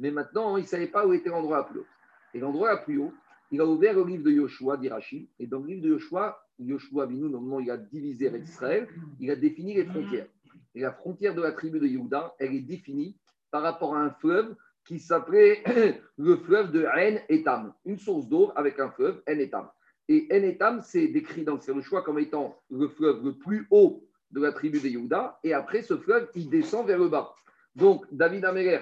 Mais 0.00 0.10
maintenant, 0.10 0.56
il 0.56 0.62
ne 0.62 0.66
savait 0.66 0.86
pas 0.86 1.06
où 1.06 1.12
était 1.12 1.28
l'endroit 1.28 1.58
le 1.58 1.72
plus 1.72 1.80
haut. 1.80 1.86
Et 2.34 2.40
l'endroit 2.40 2.74
le 2.74 2.82
plus 2.82 2.98
haut, 2.98 3.12
il 3.52 3.60
a 3.60 3.66
ouvert 3.66 3.94
le 3.94 4.04
livre 4.04 4.24
de 4.24 4.30
Yoshua, 4.30 4.78
d'Irachi. 4.78 5.28
Et 5.38 5.46
dans 5.46 5.60
le 5.60 5.66
livre 5.66 5.82
de 5.82 5.88
Yoshua, 5.90 6.42
Yoshua 6.58 7.06
Binu, 7.06 7.28
normalement, 7.28 7.60
il 7.60 7.70
a 7.70 7.76
divisé 7.76 8.32
Israël, 8.42 8.88
il 9.20 9.30
a 9.30 9.36
défini 9.36 9.74
les 9.74 9.84
frontières. 9.84 10.26
Et 10.74 10.80
la 10.80 10.92
frontière 10.92 11.34
de 11.34 11.42
la 11.42 11.52
tribu 11.52 11.78
de 11.80 11.86
Yehuda, 11.86 12.34
elle 12.38 12.54
est 12.54 12.60
définie 12.60 13.16
par 13.50 13.62
rapport 13.62 13.94
à 13.94 14.00
un 14.00 14.10
fleuve 14.10 14.54
qui 14.86 14.98
s'appelait 14.98 15.62
le 16.16 16.36
fleuve 16.36 16.70
de 16.72 16.84
En 16.86 17.18
Etam, 17.28 17.74
une 17.84 17.98
source 17.98 18.26
d'eau 18.28 18.52
avec 18.56 18.78
un 18.78 18.90
fleuve, 18.90 19.22
En 19.28 19.38
Etam. 19.38 19.68
Et 20.08 20.28
En 20.32 20.42
Etam, 20.42 20.80
c'est 20.82 21.08
décrit 21.08 21.44
dans 21.44 21.58
le 21.66 21.82
choix 21.82 22.02
comme 22.02 22.18
étant 22.18 22.56
le 22.70 22.88
fleuve 22.88 23.24
le 23.24 23.34
plus 23.34 23.66
haut 23.70 24.04
de 24.30 24.40
la 24.40 24.52
tribu 24.52 24.80
de 24.80 24.88
Yehuda. 24.88 25.40
Et 25.44 25.52
après, 25.52 25.82
ce 25.82 25.96
fleuve, 25.96 26.30
il 26.34 26.48
descend 26.48 26.86
vers 26.86 26.98
le 26.98 27.08
bas. 27.08 27.34
Donc, 27.74 28.06
David 28.12 28.44
Améler, 28.44 28.80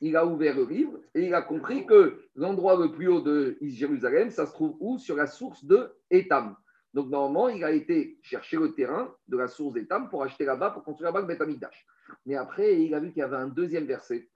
il 0.00 0.16
a 0.16 0.26
ouvert 0.26 0.56
le 0.56 0.64
livre 0.64 0.98
et 1.14 1.26
il 1.26 1.34
a 1.34 1.42
compris 1.42 1.86
que 1.86 2.20
l'endroit 2.34 2.76
le 2.76 2.92
plus 2.92 3.08
haut 3.08 3.20
de 3.20 3.56
Jérusalem, 3.62 4.30
ça 4.30 4.46
se 4.46 4.52
trouve 4.52 4.76
où? 4.80 4.98
Sur 4.98 5.16
la 5.16 5.26
source 5.26 5.64
de 5.64 5.90
Etam. 6.10 6.56
Donc, 6.92 7.10
normalement, 7.10 7.48
il 7.48 7.62
a 7.64 7.72
été 7.72 8.18
chercher 8.22 8.56
le 8.56 8.72
terrain 8.74 9.14
de 9.28 9.36
la 9.36 9.48
source 9.48 9.74
d'Etam 9.74 10.08
pour 10.08 10.22
acheter 10.22 10.44
là-bas, 10.44 10.70
pour 10.70 10.82
construire 10.82 11.12
là-bas 11.12 11.20
le 11.20 11.26
Beth 11.26 11.40
Amikdash. 11.40 11.86
Mais 12.24 12.36
après, 12.36 12.80
il 12.82 12.94
a 12.94 13.00
vu 13.00 13.08
qu'il 13.08 13.20
y 13.20 13.22
avait 13.22 13.36
un 13.36 13.48
deuxième 13.48 13.84
verset 13.84 14.28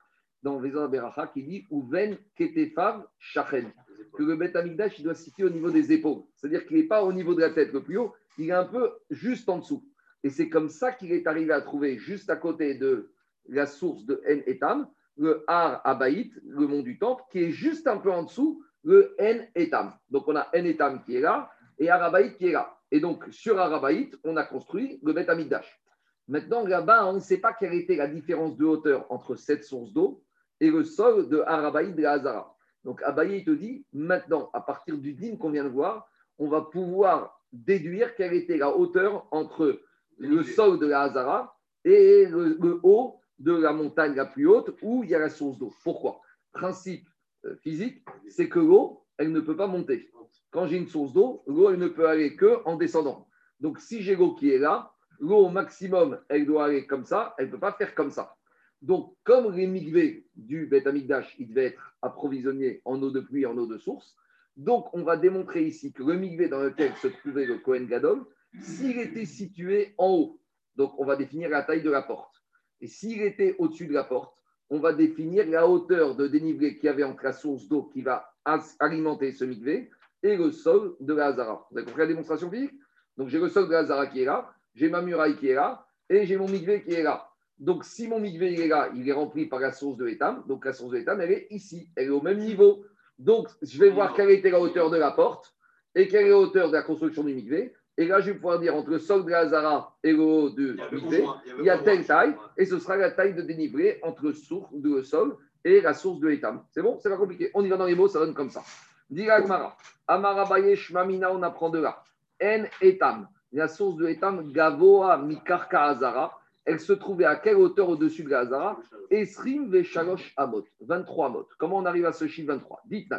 dans 0.42 0.59
Vezor 0.59 0.88
Beracha 0.88 1.27
qui 1.27 1.42
dit 1.42 1.66
Uven 1.70 2.18
Ketefav 2.37 3.07
Shachen. 3.18 3.73
Que 4.14 4.23
le 4.23 4.37
Beth 4.37 4.57
Amikdash, 4.57 4.99
il 4.99 5.05
doit 5.05 5.14
se 5.14 5.25
situer 5.25 5.44
au 5.44 5.51
niveau 5.51 5.70
des 5.70 5.92
épaules. 5.92 6.23
C'est-à-dire 6.37 6.66
qu'il 6.66 6.77
n'est 6.77 6.85
pas 6.85 7.05
au 7.05 7.12
niveau 7.12 7.35
de 7.35 7.40
la 7.40 7.51
tête 7.51 7.73
le 7.73 7.83
plus 7.83 7.99
haut, 7.99 8.14
il 8.38 8.49
est 8.49 8.53
un 8.53 8.64
peu 8.64 8.92
juste 9.11 9.49
en 9.49 9.59
dessous. 9.59 9.87
Et 10.23 10.31
c'est 10.31 10.49
comme 10.49 10.68
ça 10.68 10.92
qu'il 10.92 11.12
est 11.12 11.27
arrivé 11.27 11.53
à 11.53 11.61
trouver 11.61 11.99
juste 11.99 12.31
à 12.31 12.37
côté 12.37 12.75
de 12.75 13.11
la 13.49 13.66
source 13.66 14.05
de 14.05 14.23
En 14.27 14.40
Etam, 14.46 14.88
le 15.20 15.44
Har 15.46 15.83
Abaït, 15.85 16.33
le 16.44 16.66
mont 16.66 16.80
du 16.80 16.98
Temple, 16.98 17.22
qui 17.30 17.44
est 17.44 17.50
juste 17.50 17.87
un 17.87 17.98
peu 17.98 18.11
en 18.11 18.22
dessous, 18.22 18.64
le 18.83 19.14
En 19.20 19.40
Etam. 19.54 19.92
Donc 20.09 20.26
on 20.26 20.35
a 20.35 20.48
En 20.54 20.64
Etam 20.64 21.02
qui 21.04 21.16
est 21.16 21.20
là 21.20 21.50
et 21.78 21.90
Arabaït 21.90 22.37
qui 22.37 22.48
est 22.48 22.52
là. 22.52 22.74
Et 22.90 23.00
donc 23.00 23.24
sur 23.30 23.59
Arabaït, 23.59 24.16
on 24.24 24.37
a 24.37 24.44
construit 24.44 24.98
le 25.02 25.12
Beth 25.12 25.28
Amikdash. 25.28 25.80
Maintenant, 26.26 26.64
là-bas, 26.64 27.06
on 27.06 27.14
ne 27.14 27.20
sait 27.20 27.38
pas 27.38 27.52
quelle 27.52 27.74
était 27.74 27.96
la 27.96 28.06
différence 28.06 28.56
de 28.56 28.64
hauteur 28.64 29.06
entre 29.11 29.37
cette 29.37 29.64
source 29.64 29.92
d'eau 29.92 30.22
et 30.59 30.70
le 30.70 30.85
sol 30.85 31.28
de 31.28 31.40
Arabaït 31.46 31.94
de 31.94 32.02
la 32.02 32.12
Hazara. 32.12 32.56
Donc 32.85 33.02
Abaye 33.02 33.44
te 33.44 33.50
dit, 33.50 33.85
maintenant, 33.92 34.48
à 34.54 34.61
partir 34.61 34.96
du 34.96 35.12
dîme 35.12 35.37
qu'on 35.37 35.50
vient 35.50 35.64
de 35.64 35.68
voir, 35.68 36.09
on 36.38 36.48
va 36.48 36.62
pouvoir 36.62 37.38
déduire 37.52 38.14
quelle 38.14 38.33
était 38.33 38.56
la 38.56 38.74
hauteur 38.74 39.26
entre 39.30 39.80
le 40.18 40.42
sol 40.42 40.78
de 40.78 40.87
la 40.87 41.02
Hazara 41.02 41.54
et 41.85 42.26
le, 42.26 42.56
le 42.61 42.80
haut 42.83 43.19
de 43.40 43.53
la 43.53 43.72
montagne 43.72 44.14
la 44.14 44.26
plus 44.26 44.46
haute 44.46 44.76
où 44.83 45.03
il 45.03 45.11
y 45.11 45.14
a 45.14 45.18
la 45.18 45.29
source 45.29 45.59
d'eau. 45.59 45.72
Pourquoi? 45.83 46.20
Principe 46.53 47.09
euh, 47.46 47.57
physique, 47.57 48.05
c'est 48.29 48.48
que 48.48 48.59
l'eau, 48.59 49.05
elle 49.18 49.33
ne 49.33 49.40
peut 49.40 49.57
pas 49.57 49.66
monter. 49.66 50.11
Quand 50.50 50.66
j'ai 50.66 50.76
une 50.76 50.88
source 50.88 51.12
d'eau, 51.12 51.42
l'eau, 51.46 51.70
elle 51.70 51.79
ne 51.79 51.88
peut 51.88 52.09
aller 52.09 52.37
que 52.37 52.62
en 52.64 52.76
descendant. 52.76 53.26
Donc 53.59 53.81
si 53.81 54.03
j'ai 54.03 54.16
l'eau 54.16 54.35
qui 54.35 54.50
est 54.50 54.59
là, 54.59 54.92
l'eau 55.18 55.46
au 55.46 55.50
maximum, 55.50 56.20
elle 56.29 56.46
doit 56.46 56.66
aller 56.66 56.87
comme 56.87 57.05
ça, 57.05 57.35
elle 57.38 57.46
ne 57.46 57.50
peut 57.50 57.61
pas 57.61 57.72
faire 57.72 57.94
comme 57.94 58.11
ça. 58.11 58.37
Donc, 58.83 59.14
comme 59.24 59.55
les 59.55 59.66
migvés 59.66 60.26
du 60.35 60.66
Beth 60.66 60.87
Amikdash, 60.87 61.37
ils 61.38 61.48
devaient 61.48 61.66
être 61.66 61.94
approvisionnés 62.00 62.81
en 62.87 63.00
eau 63.03 63.11
de 63.11 63.20
pluie, 63.20 63.44
en 63.44 63.57
eau 63.59 63.66
de 63.66 63.76
source, 63.76 64.16
donc 64.57 64.88
on 64.94 65.03
va 65.03 65.16
démontrer 65.16 65.64
ici 65.64 65.92
que 65.92 66.03
le 66.03 66.16
migvé 66.16 66.48
dans 66.48 66.61
lequel 66.61 66.94
se 66.96 67.09
trouvait 67.09 67.44
le 67.44 67.59
Kohen 67.59 67.87
Gadol, 67.87 68.24
s'il 68.61 68.98
était 68.98 69.26
situé 69.26 69.94
en 69.98 70.09
haut, 70.09 70.40
donc 70.76 70.98
on 70.98 71.05
va 71.05 71.16
définir 71.16 71.50
la 71.50 71.62
taille 71.62 71.83
de 71.83 71.90
la 71.90 72.03
porte. 72.03 72.39
Et 72.80 72.86
s'il 72.86 73.22
était 73.22 73.54
au-dessus 73.58 73.86
de 73.86 73.92
la 73.92 74.04
porte, 74.04 74.34
on 74.70 74.78
va 74.78 74.92
définir 74.92 75.48
la 75.48 75.66
hauteur 75.66 76.14
de 76.14 76.26
dénivelé 76.26 76.76
qu'il 76.76 76.86
y 76.86 76.88
avait 76.88 77.02
entre 77.02 77.24
la 77.24 77.32
source 77.32 77.66
d'eau 77.68 77.84
qui 77.92 78.02
va 78.02 78.32
alimenter 78.78 79.32
ce 79.32 79.44
migvé 79.44 79.90
et 80.22 80.36
le 80.36 80.52
sol 80.52 80.96
de 81.00 81.14
la 81.14 81.26
Hazara. 81.26 81.66
Vous 81.70 81.78
avez 81.78 81.86
compris 81.86 82.02
la 82.02 82.06
démonstration 82.06 82.50
physique? 82.50 82.74
Donc 83.16 83.28
j'ai 83.28 83.38
le 83.38 83.48
sol 83.48 83.66
de 83.66 83.72
la 83.72 83.80
Hazara 83.80 84.06
qui 84.06 84.22
est 84.22 84.24
là, 84.24 84.52
j'ai 84.74 84.88
ma 84.88 85.02
muraille 85.02 85.36
qui 85.36 85.48
est 85.48 85.54
là, 85.54 85.84
et 86.08 86.24
j'ai 86.24 86.36
mon 86.36 86.48
migvé 86.48 86.82
qui 86.82 86.92
est 86.92 87.02
là. 87.02 87.28
Donc 87.58 87.84
si 87.84 88.08
mon 88.08 88.20
migvé 88.20 88.52
il 88.52 88.60
est 88.60 88.68
là, 88.68 88.90
il 88.94 89.08
est 89.08 89.12
rempli 89.12 89.46
par 89.46 89.60
la 89.60 89.72
source 89.72 89.96
de 89.96 90.08
Etam, 90.08 90.44
donc 90.46 90.64
la 90.64 90.72
source 90.72 90.92
de 90.92 90.98
Etam, 90.98 91.20
elle 91.20 91.32
est 91.32 91.46
ici, 91.50 91.90
elle 91.96 92.06
est 92.06 92.10
au 92.10 92.22
même 92.22 92.38
niveau. 92.38 92.84
Donc 93.18 93.48
je 93.60 93.78
vais 93.78 93.90
voir 93.90 94.14
quelle 94.14 94.30
était 94.30 94.50
la 94.50 94.60
hauteur 94.60 94.88
de 94.90 94.96
la 94.96 95.10
porte 95.10 95.54
et 95.94 96.08
quelle 96.08 96.26
est 96.26 96.30
la 96.30 96.38
hauteur 96.38 96.68
de 96.68 96.74
la 96.74 96.82
construction 96.82 97.24
du 97.24 97.34
migvé. 97.34 97.74
Et 97.96 98.07
là, 98.07 98.20
je 98.20 98.31
vais 98.31 98.35
pouvoir 98.35 98.59
dire 98.59 98.74
entre 98.74 98.90
le 98.90 98.98
sol 98.98 99.24
de 99.24 99.31
la 99.31 99.40
Hazara 99.40 99.94
et 100.03 100.12
le 100.12 100.20
haut 100.20 100.50
du 100.50 100.79
migvé, 100.92 101.24
il 101.59 101.64
y 101.64 101.70
a 101.70 101.79
telle 101.79 102.07
taille, 102.07 102.35
et 102.57 102.64
ce 102.64 102.79
sera 102.79 102.96
la 102.96 103.11
taille 103.11 103.35
de 103.35 103.42
dénivelé 103.42 103.98
entre 104.03 104.24
le, 104.24 104.33
source, 104.33 104.72
de 104.72 105.03
sol 105.03 105.37
et 105.64 105.81
la 105.81 105.92
source 105.92 106.20
de 106.20 106.29
l'étam. 106.29 106.64
C'est 106.70 106.83
bon? 106.83 106.98
C'est 107.03 107.11
pas 107.11 107.16
compliqué. 107.16 107.50
On 107.55 107.64
y 107.64 107.68
va 107.68 107.76
dans 107.76 107.85
les 107.85 107.94
mots, 107.94 108.09
ça 108.09 108.20
donne 108.20 108.35
comme 108.35 108.50
ça. 108.50 108.62
Dira. 109.11 109.76
Amara 110.07 110.46
Bayesh 110.46 110.92
Mamina, 110.92 111.33
on 111.33 111.42
apprend 111.42 111.70
de 111.70 111.81
là. 111.81 112.03
En 112.42 112.64
etam. 112.81 113.29
La 113.53 113.68
source 113.68 113.96
de 113.96 114.07
etam, 114.07 114.53
Gavoa 114.53 115.18
Mikarka 115.18 115.83
Hazara. 115.83 116.38
Elle 116.64 116.81
se 116.81 116.92
trouvait 116.92 117.24
à 117.24 117.37
quelle 117.37 117.57
hauteur 117.57 117.88
au-dessus 117.88 118.22
de 118.22 118.31
la 118.31 118.40
Hazara? 118.40 118.79
Esrim 119.11 119.68
Veshalosh 119.70 120.33
Amot. 120.37 120.64
23 120.81 121.26
Amot. 121.26 121.48
Comment 121.59 121.79
on 121.79 121.85
arrive 121.85 122.07
à 122.07 122.12
ce 122.12 122.29
chiffre 122.29 122.48
23 122.48 122.83
Dites 122.87 123.11
nous 123.11 123.18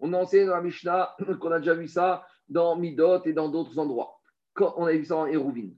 On 0.00 0.12
a 0.14 0.18
enseigné 0.18 0.46
dans 0.46 0.56
la 0.56 0.62
Mishnah 0.62 1.14
qu'on 1.40 1.52
a 1.52 1.58
déjà 1.58 1.74
vu 1.74 1.86
ça 1.86 2.26
dans 2.48 2.76
Midot 2.76 3.22
et 3.24 3.32
dans 3.32 3.48
d'autres 3.48 3.78
endroits. 3.78 4.18
Quand 4.54 4.74
on 4.76 4.86
a 4.86 4.92
vu 4.92 5.04
ça 5.04 5.16
en 5.16 5.26
Hérouvine. 5.26 5.76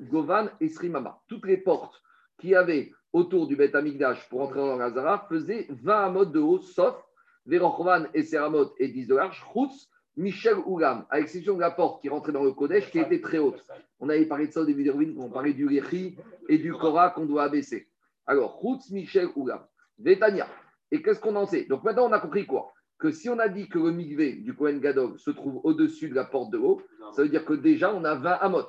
Govan 0.00 0.50
et 0.60 0.68
Srimama. 0.68 1.20
Toutes 1.28 1.46
les 1.46 1.56
portes 1.56 2.00
qui 2.38 2.54
avaient 2.54 2.92
autour 3.12 3.46
du 3.46 3.56
Beth 3.56 3.74
Amikdash 3.74 4.28
pour 4.28 4.42
entrer 4.42 4.60
dans 4.60 4.76
la 4.76 4.86
Hazara 4.86 5.26
faisaient 5.28 5.66
20 5.70 6.04
amot 6.06 6.24
de 6.24 6.38
haut, 6.38 6.60
sauf 6.60 6.94
Verochvan 7.46 8.04
et 8.14 8.22
Seramot 8.22 8.74
et 8.78 8.88
10 8.88 9.06
de 9.08 9.16
large, 9.16 9.44
Chutz, 9.52 9.88
Michel 10.16 10.56
Ougam, 10.66 11.06
à 11.10 11.18
l'exception 11.18 11.54
de 11.54 11.60
la 11.60 11.70
porte 11.70 12.02
qui 12.02 12.08
rentrait 12.08 12.32
dans 12.32 12.44
le 12.44 12.52
Kodesh 12.52 12.90
qui 12.90 12.98
était 12.98 13.20
très 13.20 13.38
haute. 13.38 13.64
On 14.00 14.08
avait 14.08 14.26
parlé 14.26 14.48
de 14.48 14.52
ça 14.52 14.60
au 14.60 14.64
début 14.64 14.84
quand 14.90 15.22
on 15.22 15.30
parlait 15.30 15.54
du 15.54 15.66
Réchi 15.66 16.16
et 16.48 16.58
du 16.58 16.72
Korah 16.72 17.10
qu'on 17.10 17.24
doit 17.24 17.44
abaisser. 17.44 17.88
Alors, 18.26 18.60
Chutz, 18.60 18.90
Michel 18.90 19.28
Ougam, 19.36 19.64
Vetania. 19.98 20.46
Et 20.90 21.02
qu'est-ce 21.02 21.20
qu'on 21.20 21.36
en 21.36 21.46
sait? 21.46 21.64
Donc 21.64 21.84
maintenant, 21.84 22.08
on 22.08 22.12
a 22.12 22.20
compris 22.20 22.46
quoi? 22.46 22.72
Que 22.98 23.12
si 23.12 23.28
on 23.28 23.38
a 23.38 23.48
dit 23.48 23.68
que 23.68 23.78
le 23.78 23.92
migvé 23.92 24.32
du 24.32 24.54
Kohen 24.54 24.80
Gadol 24.80 25.18
se 25.18 25.30
trouve 25.30 25.60
au-dessus 25.62 26.08
de 26.08 26.14
la 26.14 26.24
porte 26.24 26.50
de 26.50 26.58
haut, 26.58 26.82
ça 27.14 27.22
veut 27.22 27.28
dire 27.28 27.44
que 27.44 27.54
déjà 27.54 27.94
on 27.94 28.04
a 28.04 28.14
20 28.14 28.30
amot. 28.32 28.66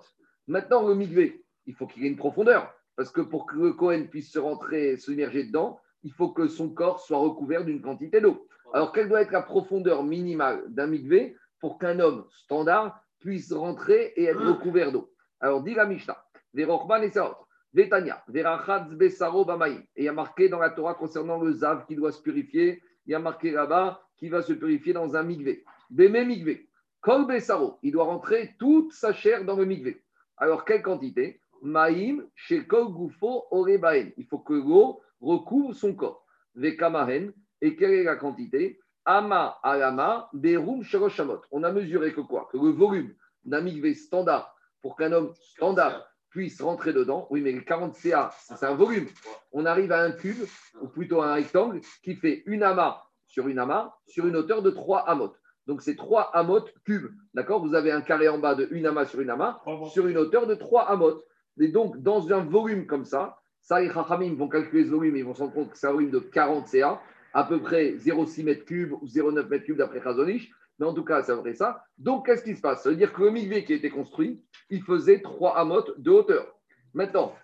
Maintenant, 0.47 0.87
le 0.87 0.95
migvé, 0.95 1.43
il 1.65 1.73
faut 1.73 1.87
qu'il 1.87 2.05
ait 2.05 2.09
une 2.09 2.17
profondeur. 2.17 2.73
Parce 2.95 3.11
que 3.11 3.21
pour 3.21 3.45
que 3.45 3.55
le 3.55 3.73
Kohen 3.73 4.09
puisse 4.09 4.31
se 4.31 4.39
rentrer, 4.39 4.97
se 4.97 5.11
immerger 5.11 5.45
dedans, 5.45 5.79
il 6.03 6.11
faut 6.11 6.29
que 6.29 6.47
son 6.47 6.69
corps 6.69 6.99
soit 6.99 7.17
recouvert 7.17 7.65
d'une 7.65 7.81
quantité 7.81 8.21
d'eau. 8.21 8.47
Alors, 8.73 8.91
quelle 8.91 9.09
doit 9.09 9.21
être 9.21 9.31
la 9.31 9.41
profondeur 9.41 10.03
minimale 10.03 10.63
d'un 10.67 10.87
migvé 10.87 11.35
pour 11.59 11.79
qu'un 11.79 11.99
homme 11.99 12.25
standard 12.29 12.99
puisse 13.19 13.51
rentrer 13.51 14.13
et 14.15 14.25
être 14.25 14.41
recouvert 14.53 14.91
d'eau? 14.91 15.11
Alors, 15.39 15.63
dit 15.63 15.73
la 15.73 15.85
Mishnah, 15.85 16.23
Verochman 16.53 17.03
et 17.03 17.11
Saot, 17.11 17.35
Vetania, 17.73 18.23
Verachatz 18.27 18.91
Besaro 18.93 19.45
Bamaïm. 19.45 19.79
Et 19.95 20.01
il 20.01 20.05
y 20.05 20.09
a 20.09 20.13
marqué 20.13 20.49
dans 20.49 20.59
la 20.59 20.69
Torah 20.69 20.93
concernant 20.93 21.41
le 21.41 21.51
Zav 21.53 21.85
qui 21.85 21.95
doit 21.95 22.11
se 22.11 22.21
purifier, 22.21 22.81
il 23.05 23.11
y 23.11 23.15
a 23.15 23.19
marqué 23.19 23.51
là-bas 23.51 24.01
qui 24.19 24.29
va 24.29 24.41
se 24.41 24.53
purifier 24.53 24.93
dans 24.93 25.15
un 25.15 25.23
migvé. 25.23 25.63
Bémé 25.89 26.25
migvé. 26.25 26.69
Kol 27.01 27.25
Besaro, 27.25 27.79
il 27.81 27.93
doit 27.93 28.03
rentrer 28.03 28.55
toute 28.59 28.91
sa 28.91 29.13
chair 29.13 29.45
dans 29.45 29.55
le 29.55 29.65
migvé. 29.65 30.03
Alors, 30.37 30.65
quelle 30.65 30.81
quantité? 30.81 31.41
Maïm, 31.61 32.27
chez 32.35 32.65
Kol 32.65 32.93
Gufo, 32.93 33.45
Orebaen. 33.51 34.11
Il 34.17 34.25
faut 34.25 34.39
que 34.39 34.53
l'eau 34.53 35.01
recouvre 35.21 35.73
son 35.73 35.95
corps. 35.95 36.25
Vekamahen, 36.55 37.33
et 37.61 37.75
quelle 37.75 37.91
est 37.91 38.03
la 38.03 38.15
quantité? 38.15 38.79
Ama 39.05 39.57
alama, 39.63 40.29
Berum 40.33 40.83
Shamot. 40.83 41.41
On 41.51 41.63
a 41.63 41.71
mesuré 41.71 42.13
que 42.13 42.21
quoi? 42.21 42.49
Que 42.51 42.57
le 42.57 42.71
volume 42.71 43.13
d'un 43.45 43.61
migvé 43.61 43.93
standard, 43.93 44.53
pour 44.81 44.95
qu'un 44.95 45.11
homme 45.11 45.33
standard 45.33 46.05
puisse 46.29 46.61
rentrer 46.61 46.93
dedans, 46.93 47.27
oui, 47.29 47.41
mais 47.41 47.51
les 47.51 47.63
40 47.63 47.95
CA, 47.95 48.29
c'est 48.39 48.63
un 48.63 48.75
volume. 48.75 49.07
On 49.51 49.65
arrive 49.65 49.91
à 49.91 50.03
un 50.03 50.11
cube, 50.11 50.45
ou 50.81 50.87
plutôt 50.87 51.21
à 51.21 51.31
un 51.31 51.33
rectangle, 51.33 51.81
qui 52.03 52.15
fait 52.15 52.43
une 52.45 52.61
ama 52.61 53.03
sur 53.29 53.47
une 53.47 53.59
amas, 53.59 53.93
sur 54.07 54.27
une 54.27 54.35
hauteur 54.35 54.61
de 54.61 54.69
3 54.69 55.07
amot. 55.07 55.33
Donc 55.67 55.81
c'est 55.81 55.95
3 55.95 56.31
amot 56.33 56.65
cubes. 56.83 57.11
D'accord? 57.33 57.65
Vous 57.65 57.75
avez 57.75 57.91
un 57.91 58.01
carré 58.01 58.27
en 58.27 58.39
bas 58.39 58.55
de 58.55 58.67
une 58.71 58.85
amas 58.85 59.05
sur 59.05 59.21
une 59.21 59.29
amas, 59.29 59.61
sur 59.93 60.07
une 60.07 60.17
hauteur 60.17 60.45
de 60.47 60.55
3 60.55 60.89
amot. 60.89 61.23
Et 61.59 61.67
donc, 61.67 61.97
dans 62.01 62.31
un 62.31 62.43
volume 62.43 62.85
comme 62.85 63.05
ça, 63.05 63.37
ça, 63.61 63.81
les 63.81 63.91
Chachamim 63.91 64.35
vont 64.35 64.47
calculer 64.47 64.85
ce 64.85 64.89
volume 64.89 65.15
et 65.17 65.19
ils 65.19 65.25
vont 65.25 65.33
se 65.33 65.41
rendre 65.41 65.53
compte 65.53 65.71
que 65.71 65.77
c'est 65.77 65.87
un 65.87 65.91
volume 65.91 66.11
de 66.11 66.19
40 66.19 66.67
CA, 66.67 67.01
à 67.33 67.43
peu 67.43 67.61
près 67.61 67.91
0,6 67.91 68.43
mètres 68.45 68.65
cubes 68.65 68.93
ou 68.93 69.05
0,9 69.05 69.47
mètres 69.47 69.65
cubes 69.65 69.77
d'après 69.77 69.99
Khazonich. 69.99 70.49
Mais 70.79 70.85
en 70.85 70.93
tout 70.93 71.03
cas, 71.03 71.21
c'est 71.21 71.33
vrai 71.33 71.53
ça. 71.53 71.83
Donc, 71.97 72.25
qu'est-ce 72.25 72.43
qui 72.43 72.55
se 72.55 72.61
passe? 72.61 72.83
Ça 72.83 72.89
veut 72.89 72.95
dire 72.95 73.11
que 73.11 73.21
le 73.21 73.31
mikvé 73.31 73.65
qui 73.65 73.73
a 73.73 73.75
été 73.75 73.89
construit, 73.89 74.41
il 74.69 74.81
faisait 74.81 75.21
3 75.21 75.57
amot 75.57 75.83
de 75.97 76.09
hauteur. 76.09 76.47
Maintenant, 76.93 77.35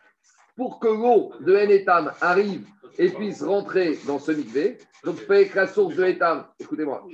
pour 0.55 0.79
que 0.79 0.87
l'eau 0.87 1.33
de 1.41 1.53
Etam 1.53 2.13
arrive 2.21 2.65
et 2.97 3.09
puisse 3.09 3.43
rentrer 3.43 3.97
dans 4.07 4.19
ce 4.19 4.31
mikvé, 4.31 4.77
donc 5.03 5.17
fait 5.17 5.47
que 5.47 5.55
la 5.57 5.67
source 5.67 5.95
de 5.95 6.03
Etam, 6.03 6.45
écoutez-moi, 6.59 7.05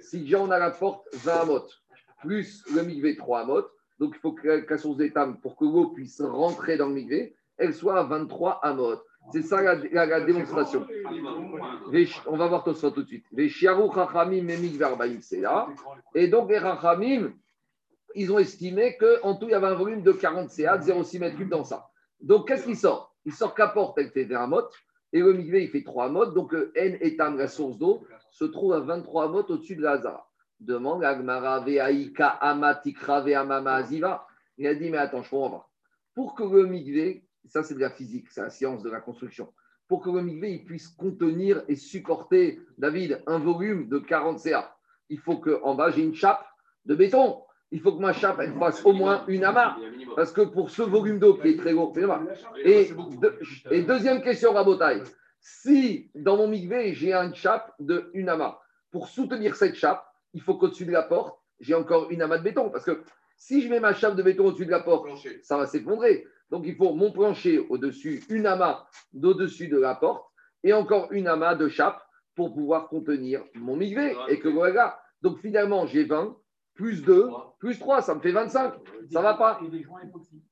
si 0.00 0.20
déjà 0.20 0.40
on 0.40 0.50
a 0.50 0.58
la 0.58 0.70
porte 0.70 1.06
20 1.14 1.32
amot, 1.32 1.64
plus 2.22 2.64
le 2.74 2.82
mikvé 2.82 3.16
3 3.16 3.40
amot, 3.40 3.64
donc 3.98 4.14
il 4.16 4.20
faut 4.20 4.32
que 4.32 4.64
la 4.68 4.78
source 4.78 4.96
d'Etam, 4.96 5.40
pour 5.40 5.56
que 5.56 5.64
l'eau 5.64 5.88
puisse 5.88 6.20
rentrer 6.20 6.76
dans 6.76 6.88
le 6.88 6.94
mikvé, 6.94 7.36
elle 7.56 7.74
soit 7.74 7.98
à 7.98 8.02
23 8.04 8.60
amot. 8.62 8.96
C'est 9.32 9.42
ça 9.42 9.62
la, 9.62 9.76
la- 9.76 10.20
démonstration. 10.20 10.86
On 12.26 12.36
va 12.36 12.46
voir 12.46 12.62
tout 12.62 12.74
ça 12.74 12.90
tout 12.90 13.02
de 13.02 13.06
suite. 13.08 13.24
Veshiaru 13.32 13.88
chachamim 13.94 14.42
memik 14.42 14.76
verbaim 14.76 15.18
là. 15.40 15.66
Et 16.14 16.28
donc 16.28 16.50
les 16.50 16.58
chachamim, 16.58 17.32
ils 18.14 18.30
ont 18.32 18.38
estimé 18.38 18.98
qu'en 18.98 19.36
tout, 19.36 19.46
il 19.46 19.52
y 19.52 19.54
avait 19.54 19.68
un 19.68 19.74
volume 19.74 20.02
de 20.02 20.12
40 20.12 20.50
CA, 20.50 20.76
de 20.76 20.84
0,6 20.84 21.18
mètres 21.20 21.36
cubes 21.36 21.48
dans 21.48 21.64
ça. 21.64 21.88
Donc 22.20 22.48
qu'est-ce 22.48 22.66
qui 22.66 22.76
sort? 22.76 23.14
Il 23.24 23.32
sort 23.32 23.54
la 23.56 23.68
porte, 23.68 23.96
elle 23.98 24.10
fait 24.10 24.24
20 24.24 24.46
mot, 24.46 24.62
et 25.14 25.20
le 25.20 25.32
mikvé, 25.32 25.62
il 25.62 25.70
fait 25.70 25.84
3 25.84 26.10
mot. 26.10 26.26
Donc 26.26 26.52
euh, 26.52 26.72
N 26.74 26.98
etam, 27.00 27.38
la 27.38 27.46
source 27.48 27.78
d'eau, 27.78 28.04
se 28.30 28.44
trouve 28.44 28.72
à 28.74 28.80
23 28.80 29.28
mot 29.28 29.44
au-dessus 29.48 29.76
de 29.76 29.82
la 29.82 29.92
Hazara. 29.92 30.28
Demande 30.58 31.04
Agmara 31.04 31.60
Veaïka 31.60 32.26
Amatikra 32.26 33.22
Veamama 33.22 33.74
Aziva. 33.74 34.26
Il 34.58 34.66
a 34.66 34.74
dit, 34.74 34.90
mais 34.90 34.98
attends, 34.98 35.22
je. 35.22 35.30
Pour 36.14 36.34
que 36.34 36.42
le 36.42 36.66
mikvé, 36.66 37.24
ça 37.46 37.62
c'est 37.62 37.74
de 37.74 37.80
la 37.80 37.90
physique, 37.90 38.26
c'est 38.30 38.42
la 38.42 38.50
science 38.50 38.82
de 38.82 38.90
la 38.90 39.00
construction, 39.00 39.52
pour 39.88 40.02
que 40.02 40.10
le 40.10 40.20
mikvé 40.20 40.52
il 40.52 40.64
puisse 40.64 40.88
contenir 40.88 41.62
et 41.68 41.76
supporter, 41.76 42.60
David, 42.78 43.22
un 43.26 43.38
volume 43.38 43.88
de 43.88 43.98
40 43.98 44.38
CA, 44.38 44.76
il 45.08 45.18
faut 45.18 45.38
qu'en 45.38 45.74
bas 45.74 45.90
j'ai 45.90 46.02
une 46.02 46.14
chape 46.14 46.44
de 46.86 46.94
béton. 46.94 47.42
Il 47.74 47.80
faut 47.80 47.92
que 47.92 48.00
ma 48.00 48.12
chape 48.12 48.38
elle 48.40 48.54
fasse 48.54 48.84
au 48.84 48.92
moins 48.92 49.24
une 49.26 49.42
amarre. 49.44 49.80
Parce 50.14 50.30
que 50.32 50.42
pour 50.42 50.70
ce 50.70 50.82
volume 50.82 51.18
d'eau 51.18 51.34
qui 51.34 51.48
est 51.48 51.56
très 51.58 51.72
lourd, 51.72 51.92
voir. 51.92 52.22
Et, 52.64 52.92
deux- 53.20 53.36
et 53.72 53.82
deuxième 53.82 54.22
question, 54.22 54.52
Rabotaille. 54.52 55.02
Si 55.40 56.08
dans 56.14 56.36
mon 56.36 56.46
mikvé, 56.46 56.94
j'ai 56.94 57.12
une 57.12 57.34
chape 57.34 57.74
de 57.80 58.10
une 58.14 58.28
amas, 58.28 58.58
pour 58.92 59.08
soutenir 59.08 59.56
cette 59.56 59.74
chape, 59.74 60.06
il 60.34 60.40
faut 60.40 60.54
qu'au-dessus 60.54 60.86
de 60.86 60.92
la 60.92 61.02
porte, 61.02 61.36
j'ai 61.58 61.74
encore 61.74 62.10
une 62.12 62.22
amas 62.22 62.38
de 62.38 62.44
béton. 62.44 62.70
Parce 62.70 62.84
que 62.84 63.02
si 63.36 63.60
je 63.60 63.68
mets 63.68 63.80
ma 63.80 63.92
chape 63.92 64.14
de 64.14 64.22
béton 64.22 64.46
au-dessus 64.46 64.66
de 64.66 64.70
la 64.70 64.80
porte, 64.80 65.06
ça 65.42 65.56
va 65.58 65.66
s'effondrer. 65.66 66.26
Donc 66.50 66.64
il 66.66 66.76
faut 66.76 66.94
mon 66.94 67.10
plancher 67.10 67.58
au-dessus, 67.58 68.22
une 68.28 68.46
amas 68.46 68.86
d'au-dessus 69.12 69.66
de 69.66 69.78
la 69.80 69.96
porte, 69.96 70.24
et 70.62 70.72
encore 70.72 71.08
une 71.10 71.26
amas 71.26 71.56
de 71.56 71.68
chape 71.68 72.00
pour 72.36 72.54
pouvoir 72.54 72.86
contenir 72.88 73.42
mon 73.56 73.74
mikvé. 73.76 74.14
Et 74.28 74.38
que 74.38 74.48
voilà. 74.48 74.96
Donc 75.22 75.40
finalement, 75.40 75.86
j'ai 75.86 76.04
20, 76.04 76.36
plus 76.74 77.02
2, 77.02 77.28
plus 77.58 77.78
3, 77.78 78.02
ça 78.02 78.14
me 78.14 78.20
fait 78.20 78.32
25. 78.32 78.74
Ça 79.12 79.20
va 79.20 79.34
pas 79.34 79.60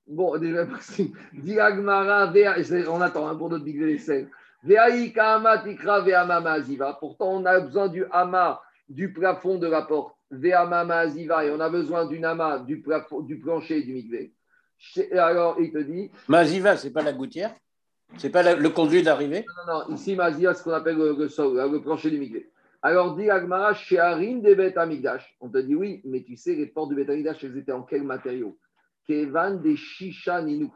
Bon, 0.06 0.36
déjà, 0.38 0.64
merci. 0.64 1.12
Diagmara, 1.32 2.32
Vea- 2.32 2.62
c'est- 2.62 2.86
on 2.88 3.00
attend 3.00 3.28
hein, 3.28 3.34
pour 3.34 3.48
notre 3.50 3.64
big 3.64 3.80
vaisselle. 3.80 4.28
Veaïka 4.64 5.34
ama 5.34 5.58
tikra 5.58 6.00
veamama 6.00 6.52
aziva. 6.52 6.96
Pourtant, 7.00 7.32
on 7.32 7.44
a 7.44 7.58
besoin 7.60 7.88
du 7.88 8.04
ama 8.12 8.60
du 8.88 9.12
plafond 9.12 9.58
de 9.58 9.66
la 9.66 9.82
porte. 9.82 10.14
Veamama 10.30 10.96
aziva. 10.98 11.44
Et 11.44 11.50
on 11.50 11.58
a 11.60 11.68
besoin 11.68 12.06
d'une 12.06 12.24
ama 12.24 12.58
du, 12.60 12.80
plafond, 12.80 13.20
du 13.20 13.38
plancher 13.40 13.82
du 13.82 13.92
migvé. 13.94 14.32
Et 14.96 15.18
alors, 15.18 15.56
il 15.60 15.72
te 15.72 15.78
dit, 15.78 16.10
Maziva, 16.28 16.76
c'est 16.76 16.92
pas 16.92 17.02
la 17.02 17.12
gouttière? 17.12 17.54
C'est 18.18 18.30
pas 18.30 18.42
la- 18.42 18.54
le 18.56 18.68
conduit 18.68 19.02
d'arrivée? 19.02 19.44
Non, 19.66 19.72
non, 19.88 19.94
ici, 19.94 20.14
Mazia, 20.16 20.52
ce 20.54 20.62
qu'on 20.62 20.72
appelle 20.72 20.96
le, 20.98 21.14
le 21.18 21.28
sol, 21.28 21.56
là, 21.56 21.66
le 21.66 21.80
plancher 21.80 22.10
du 22.10 22.18
migvé. 22.18 22.50
Alors, 22.84 23.14
dit 23.14 23.30
Agmara, 23.30 23.74
chez 23.74 24.00
Harim 24.00 24.42
des 24.42 24.56
bêtes 24.56 24.76
amigdash. 24.76 25.36
On 25.40 25.48
te 25.48 25.58
dit 25.58 25.76
oui, 25.76 26.02
mais 26.04 26.24
tu 26.24 26.36
sais, 26.36 26.56
les 26.56 26.66
portes 26.66 26.88
du 26.88 26.96
bêtes 26.96 27.10
amigdash, 27.10 27.44
elles 27.44 27.56
étaient 27.56 27.70
en 27.70 27.82
quel 27.82 28.02
matériau? 28.02 28.58
Kevan 29.06 29.62
des 29.62 29.76
Shisha 29.76 30.42
Ninou. 30.42 30.72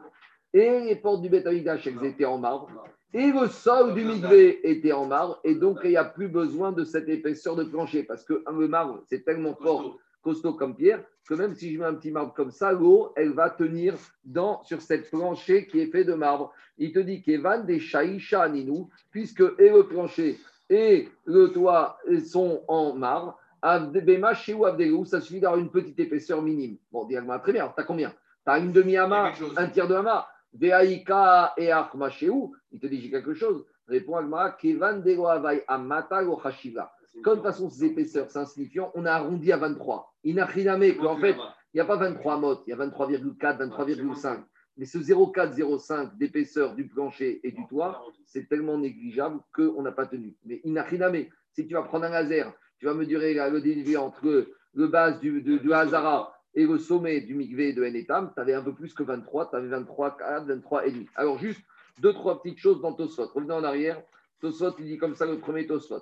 Et 0.53 0.79
les 0.85 0.95
portes 0.95 1.21
du 1.21 1.27
bêtes 1.27 1.47
amigdash, 1.47 1.85
elles 1.85 2.05
étaient 2.05 2.23
en 2.23 2.37
marbre. 2.37 2.69
Et 3.13 3.29
le 3.29 3.47
sol 3.47 3.93
du 3.93 4.05
migvé 4.05 4.69
était 4.69 4.93
en 4.93 5.05
marbre. 5.05 5.41
Et 5.43 5.55
donc, 5.55 5.79
il 5.83 5.89
n'y 5.89 5.97
a 5.97 6.05
plus 6.05 6.29
besoin 6.29 6.71
de 6.71 6.85
cette 6.85 7.09
épaisseur 7.09 7.57
de 7.57 7.65
plancher. 7.65 8.03
Parce 8.03 8.23
que 8.23 8.41
hein, 8.45 8.55
le 8.57 8.69
marbre, 8.69 9.03
c'est 9.07 9.25
tellement 9.25 9.55
fort, 9.55 9.97
costaud 10.21 10.53
comme 10.53 10.77
pierre, 10.77 11.03
que 11.27 11.33
même 11.33 11.55
si 11.55 11.73
je 11.73 11.79
mets 11.79 11.85
un 11.85 11.95
petit 11.95 12.11
marbre 12.11 12.33
comme 12.33 12.51
ça, 12.51 12.71
l'eau, 12.71 13.11
elle 13.17 13.33
va 13.33 13.49
tenir 13.49 13.95
dans, 14.23 14.63
sur 14.63 14.81
cette 14.81 15.09
plancher 15.09 15.67
qui 15.67 15.81
est 15.81 15.91
fait 15.91 16.05
de 16.05 16.13
marbre. 16.13 16.53
Il 16.77 16.93
te 16.93 16.99
dit 16.99 17.21
Kevan 17.21 17.65
des 17.65 17.81
Shaisha 17.81 18.47
Ninou, 18.47 18.89
puisque 19.11 19.43
et 19.59 19.69
le 19.69 19.83
plancher 19.83 20.37
et 20.69 21.09
le 21.25 21.47
toit 21.49 21.99
sont 22.25 22.63
en 22.67 22.93
marbre. 22.93 23.37
Abdebema 23.61 24.33
chez 24.33 24.53
ou 24.53 24.65
Abdelou, 24.65 25.05
ça 25.05 25.19
suffit 25.19 25.39
d'avoir 25.39 25.59
une 25.59 25.71
petite 25.71 25.99
épaisseur 25.99 26.41
minime. 26.41 26.77
Bon, 26.91 27.05
diagma, 27.05 27.39
très 27.39 27.53
bien. 27.53 27.71
Tu 27.75 27.81
as 27.81 27.83
combien 27.83 28.09
Tu 28.09 28.51
as 28.51 28.59
une 28.59 28.71
demi-ama, 28.71 29.31
un 29.57 29.67
tiers 29.67 29.87
de 29.87 29.95
hama. 29.95 30.27
Veaïka 30.53 31.53
et 31.57 31.71
Achma 31.71 32.09
chez 32.09 32.29
où 32.29 32.55
Il 32.71 32.79
te 32.79 32.87
dit 32.87 33.01
j'ai 33.01 33.09
quelque 33.09 33.33
chose. 33.33 33.65
Répond 33.87 34.17
Agma, 34.17 34.51
Kevan 34.51 35.01
de 35.01 35.13
Goavai 35.13 35.63
Amata 35.67 36.23
go 36.23 36.39
Hashiva. 36.43 36.91
Comme 37.23 37.39
de 37.39 37.41
toute 37.41 37.51
façon, 37.51 37.69
ces 37.69 37.85
épaisseurs, 37.85 38.27
c'est 38.29 38.39
insignifiant, 38.39 38.91
on 38.93 39.05
a 39.05 39.11
arrondi 39.11 39.51
à 39.51 39.57
23. 39.57 40.13
Inachiname, 40.23 40.95
qu'en 40.97 41.17
fait, 41.17 41.35
il 41.73 41.77
n'y 41.77 41.81
a 41.81 41.85
pas 41.85 41.95
23 41.95 42.37
modes, 42.37 42.59
il 42.67 42.71
y 42.71 42.73
a 42.73 42.77
23,4, 42.77 43.57
23,5. 43.69 44.43
Mais 44.77 44.85
ce 44.85 44.99
0,4, 44.99 45.55
0,5 45.55 46.17
d'épaisseur 46.17 46.75
du 46.75 46.87
plancher 46.87 47.39
et 47.43 47.51
du 47.51 47.65
toit, 47.67 48.03
c'est 48.25 48.47
tellement 48.47 48.77
négligeable 48.77 49.39
qu'on 49.53 49.81
n'a 49.81 49.91
pas 49.91 50.05
tenu. 50.05 50.35
Mais 50.45 50.61
inachiname, 50.63 51.25
si 51.51 51.67
tu 51.67 51.73
vas 51.73 51.81
prendre 51.81 52.05
un 52.05 52.09
laser, 52.09 52.53
tu 52.79 52.85
vas 52.85 52.93
mesurer 52.93 53.33
le 53.33 53.59
dénivelé 53.59 53.97
entre 53.97 54.47
le 54.73 54.87
base 54.87 55.19
du, 55.19 55.41
du, 55.41 55.59
du 55.59 55.73
Hazara 55.73 56.33
et 56.53 56.65
le 56.65 56.77
sommet 56.77 57.21
du 57.21 57.35
Mikvé 57.35 57.73
de 57.73 57.83
Enetam, 57.83 58.31
tu 58.33 58.39
avais 58.39 58.53
un 58.53 58.63
peu 58.63 58.73
plus 58.73 58.93
que 58.93 59.03
23, 59.03 59.49
tu 59.49 59.55
avais 59.55 59.67
23, 59.67 60.17
4, 60.17 60.45
23 60.47 60.87
et 60.87 60.91
demi. 60.91 61.07
Alors 61.15 61.37
juste 61.39 61.61
deux, 61.99 62.13
trois 62.13 62.41
petites 62.41 62.59
choses 62.59 62.81
dans 62.81 62.93
Tosfot. 62.93 63.27
Revenons 63.33 63.55
en 63.55 63.63
arrière. 63.63 64.01
Tosfot, 64.39 64.75
il 64.79 64.85
dit 64.85 64.97
comme 64.97 65.15
ça 65.15 65.25
le 65.25 65.39
premier 65.39 65.65
Tosfot. 65.65 66.01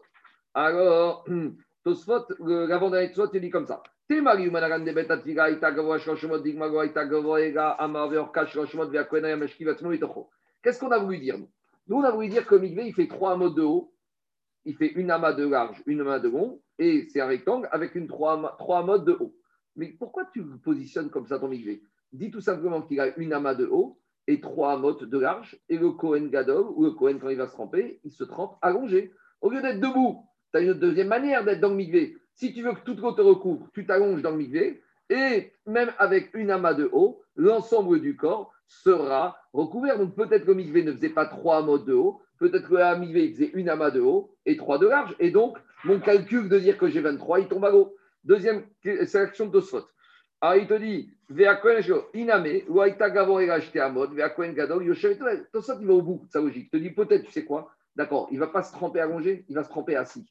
Alors, 0.53 1.25
Tosfot, 1.83 2.25
l'avant-dernier 2.39 3.11
Tosfot, 3.11 3.31
il 3.33 3.41
dit 3.41 3.49
comme 3.49 3.65
ça. 3.65 3.81
Qu'est-ce 4.07 4.21
qu'on 10.79 10.91
a 10.91 10.99
voulu 10.99 11.19
dire 11.19 11.39
nous? 11.39 11.49
On 11.89 12.03
a 12.03 12.11
voulu 12.11 12.29
dire 12.29 12.45
que 12.45 12.55
le 12.55 12.61
Mikvé, 12.61 12.87
il 12.87 12.93
fait 12.93 13.07
trois 13.07 13.33
amas 13.33 13.49
de 13.49 13.63
haut, 13.63 13.93
il 14.65 14.75
fait 14.75 14.91
une 14.93 15.09
amas 15.09 15.33
de 15.33 15.47
large, 15.47 15.81
une 15.87 16.01
amas 16.01 16.19
de 16.19 16.29
long, 16.29 16.61
et 16.77 17.07
c'est 17.09 17.21
un 17.21 17.25
rectangle 17.25 17.67
avec 17.71 17.95
une 17.95 18.07
trois, 18.07 18.33
amas- 18.33 18.55
trois 18.59 18.83
de 18.99 19.13
haut. 19.13 19.35
Mais 19.75 19.87
pourquoi 19.97 20.25
tu 20.31 20.43
positionnes 20.63 21.09
comme 21.09 21.25
ça 21.25 21.39
ton 21.39 21.47
Mikvé 21.47 21.81
Dis 22.11 22.29
tout 22.29 22.41
simplement 22.41 22.83
qu'il 22.83 22.99
a 22.99 23.17
une 23.17 23.33
amas 23.33 23.55
de 23.55 23.65
haut 23.65 23.99
et 24.27 24.39
trois 24.39 24.73
amas 24.73 24.93
de 25.01 25.19
large, 25.19 25.59
et 25.67 25.77
le 25.77 25.91
Kohen 25.91 26.29
Gadol, 26.29 26.67
ou 26.75 26.83
le 26.83 26.91
Kohen, 26.91 27.19
quand 27.19 27.29
il 27.29 27.37
va 27.37 27.47
se 27.47 27.53
tremper, 27.53 27.99
il 28.03 28.11
se 28.11 28.23
trempe 28.23 28.57
allongé. 28.61 29.11
Au 29.41 29.49
lieu 29.49 29.63
d'être 29.63 29.79
debout, 29.79 30.23
tu 30.51 30.59
as 30.59 30.61
une 30.61 30.73
deuxième 30.73 31.07
manière 31.07 31.43
d'être 31.43 31.59
dans 31.59 31.69
le 31.69 31.75
Mikvé. 31.75 32.17
Si 32.35 32.53
tu 32.53 32.61
veux 32.61 32.73
que 32.73 32.81
toute 32.81 32.99
l'eau 32.99 33.13
te 33.13 33.21
recouvre, 33.21 33.67
tu 33.73 33.85
t'allonges 33.85 34.21
dans 34.21 34.31
le 34.31 34.37
Mikvé, 34.37 34.81
et 35.09 35.53
même 35.65 35.91
avec 35.97 36.33
une 36.33 36.51
amas 36.51 36.73
de 36.73 36.89
haut, 36.91 37.21
l'ensemble 37.35 38.01
du 38.01 38.15
corps 38.15 38.51
sera 38.67 39.37
recouvert. 39.53 39.97
Donc 39.97 40.15
peut-être 40.15 40.43
que 40.43 40.51
le 40.51 40.55
Mikvé 40.55 40.83
ne 40.83 40.91
faisait 40.91 41.09
pas 41.09 41.25
trois 41.25 41.57
amas 41.57 41.77
de 41.77 41.93
haut, 41.93 42.21
peut-être 42.39 42.67
que 42.67 42.75
le 42.75 42.99
Mikvé 42.99 43.25
il 43.25 43.33
faisait 43.33 43.51
une 43.53 43.69
amas 43.69 43.91
de 43.91 44.01
haut 44.01 44.35
et 44.45 44.57
trois 44.57 44.77
de 44.77 44.87
large. 44.87 45.15
Et 45.19 45.31
donc, 45.31 45.57
mon 45.85 45.99
calcul 45.99 46.49
de 46.49 46.59
dire 46.59 46.77
que 46.77 46.87
j'ai 46.89 46.99
23, 46.99 47.39
il 47.39 47.47
tombe 47.47 47.65
à 47.65 47.71
l'eau. 47.71 47.95
Deuxième 48.23 48.63
sélection 48.83 49.45
de 49.45 49.51
Tosfot. 49.51 49.85
Ah, 50.41 50.57
il 50.57 50.67
te 50.67 50.73
dit, 50.73 51.09
Iname, 52.13 52.45
et 52.45 52.65
à 53.79 53.89
mode, 53.89 54.09
il 54.11 54.17
va 54.17 54.33
au 55.93 56.01
bout 56.01 56.21
de 56.25 56.31
sa 56.31 56.41
logique. 56.41 56.69
Il 56.73 56.77
te 56.77 56.77
dit, 56.77 56.91
peut-être, 56.91 57.23
tu 57.23 57.31
sais 57.31 57.45
quoi? 57.45 57.71
D'accord, 57.95 58.27
il 58.31 58.35
ne 58.35 58.41
va 58.41 58.47
pas 58.47 58.61
se 58.61 58.73
tremper 58.73 58.99
allongé, 58.99 59.45
il 59.47 59.55
va 59.55 59.63
se 59.63 59.69
tremper 59.69 59.95
assis. 59.95 60.25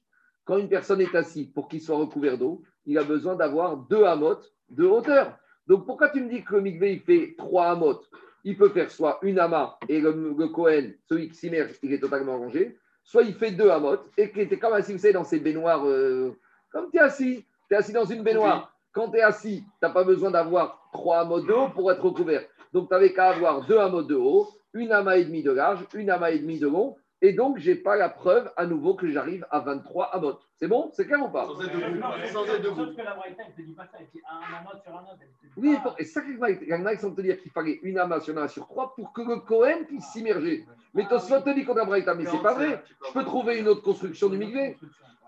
Quand 0.44 0.58
une 0.58 0.68
personne 0.68 1.00
est 1.00 1.14
assise 1.14 1.48
pour 1.48 1.68
qu'il 1.68 1.80
soit 1.80 1.96
recouvert 1.96 2.36
d'eau, 2.38 2.62
il 2.86 2.98
a 2.98 3.04
besoin 3.04 3.34
d'avoir 3.34 3.76
deux 3.76 4.04
amotes 4.04 4.52
de 4.70 4.84
hauteur. 4.84 5.38
Donc 5.66 5.86
pourquoi 5.86 6.10
tu 6.10 6.20
me 6.20 6.28
dis 6.28 6.44
que 6.44 6.54
le 6.54 6.60
mikvé 6.60 6.92
il 6.92 7.00
fait 7.00 7.34
trois 7.38 7.68
amotes 7.70 8.08
Il 8.44 8.56
peut 8.56 8.68
faire 8.68 8.90
soit 8.90 9.18
une 9.22 9.38
ama 9.38 9.78
et 9.88 10.00
le, 10.00 10.34
le 10.36 10.48
Cohen, 10.48 10.90
celui 11.08 11.28
qui 11.28 11.34
s'immerge, 11.34 11.72
il 11.82 11.92
est 11.92 11.98
totalement 12.00 12.34
allongé, 12.34 12.76
soit 13.02 13.22
il 13.22 13.34
fait 13.34 13.52
deux 13.52 13.70
amotes 13.70 14.06
et 14.18 14.30
qu'il 14.30 14.42
était 14.42 14.58
comme 14.58 14.74
assis, 14.74 14.92
vous 14.92 14.98
savez, 14.98 15.14
dans 15.14 15.24
ces 15.24 15.40
baignoires, 15.40 15.86
euh, 15.86 16.36
comme 16.70 16.90
tu 16.90 16.98
es 16.98 17.00
assis, 17.00 17.44
tu 17.68 17.74
es 17.74 17.78
assis 17.78 17.92
dans 17.92 18.04
une 18.04 18.22
baignoire. 18.22 18.74
Quand 18.92 19.10
tu 19.10 19.16
es 19.16 19.22
assis, 19.22 19.62
tu 19.62 19.70
n'as 19.82 19.90
pas 19.90 20.04
besoin 20.04 20.30
d'avoir 20.30 20.88
trois 20.92 21.20
amotes 21.20 21.46
de 21.46 21.52
haut 21.52 21.68
pour 21.70 21.90
être 21.90 22.04
recouvert. 22.04 22.42
Donc 22.72 22.88
tu 22.88 22.94
n'avais 22.94 23.12
qu'à 23.12 23.30
avoir 23.30 23.66
deux 23.66 23.78
amotes 23.78 24.08
de 24.08 24.14
haut, 24.14 24.48
une 24.74 24.92
ama 24.92 25.16
et 25.16 25.24
demie 25.24 25.42
de 25.42 25.50
large, 25.50 25.86
une 25.94 26.10
ama 26.10 26.30
et 26.30 26.38
demie 26.38 26.58
de 26.58 26.68
long, 26.68 26.96
Et 27.22 27.32
donc, 27.32 27.58
je 27.58 27.70
n'ai 27.70 27.76
pas 27.76 27.96
la 27.96 28.08
preuve 28.08 28.50
à 28.56 28.66
nouveau 28.66 28.94
que 28.94 29.08
j'arrive 29.08 29.46
à 29.50 29.60
23 29.60 30.14
amot. 30.14 30.38
C'est 30.56 30.68
bon 30.68 30.90
C'est 30.92 31.06
clair 31.06 31.22
ou 31.22 31.28
pas 31.30 31.46
Sans 31.46 31.60
être 31.62 31.72
debout. 31.72 32.00
Sans 32.32 32.44
être 32.46 32.62
debout. 32.62 32.84
Sauf 32.84 32.96
que 32.96 33.02
la 33.02 33.14
Braïta, 33.14 33.42
elle 33.44 33.52
ne 33.52 33.56
te 33.56 33.62
dit 33.62 33.72
pas 33.72 33.86
ça. 33.86 33.98
Elle 34.00 34.06
dit 34.12 34.20
un 34.28 34.56
amot 34.58 34.78
sur 34.82 34.92
un 34.92 35.02
autre. 35.02 35.20
Oui, 35.56 35.76
et 35.98 36.04
ça, 36.04 36.20
il 36.26 36.68
y 36.68 36.74
en 36.74 36.86
a 36.86 36.94
qui 36.94 37.00
sont 37.00 37.14
te 37.14 37.20
dire 37.20 37.40
qu'il 37.40 37.50
fallait 37.52 37.80
une 37.82 37.98
amas 37.98 38.20
sur 38.20 38.36
un 38.36 38.48
sur 38.48 38.66
trois 38.66 38.94
pour 38.94 39.12
que 39.12 39.22
le 39.22 39.36
Cohen 39.36 39.84
puisse 39.86 40.04
s'immerger. 40.06 40.66
Mais 40.92 41.06
Tosfot 41.08 41.40
te 41.40 41.54
dit 41.54 41.64
qu'on 41.64 41.76
a 41.76 41.84
Braïta, 41.84 42.14
mais 42.14 42.26
c'est 42.26 42.42
pas 42.42 42.54
vrai. 42.54 42.82
Je 43.08 43.12
peux 43.12 43.24
trouver 43.24 43.58
une 43.58 43.68
autre 43.68 43.82
construction 43.82 44.28
du 44.28 44.36
Migvé. 44.36 44.76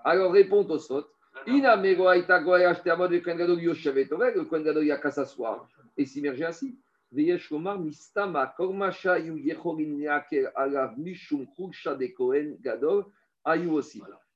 Alors 0.04 0.32
répond 0.32 0.64
Tosfot. 0.64 1.06
Ina 1.46 1.76
mego 1.76 2.10
aita 2.10 2.40
goy 2.40 2.64
acheté 2.64 2.90
à 2.90 2.96
mode 2.96 3.12
le 3.12 3.20
Kohen 3.20 3.36
Gadol 3.36 3.60
le 3.60 4.44
Kohen 4.44 4.64
Gadol 4.64 4.84
il 4.84 4.92
a 4.92 4.96
qu'à 4.96 5.10
s'asseoir 5.10 5.68
et 5.96 6.04
s'immerger 6.04 6.44
ainsi. 6.44 6.76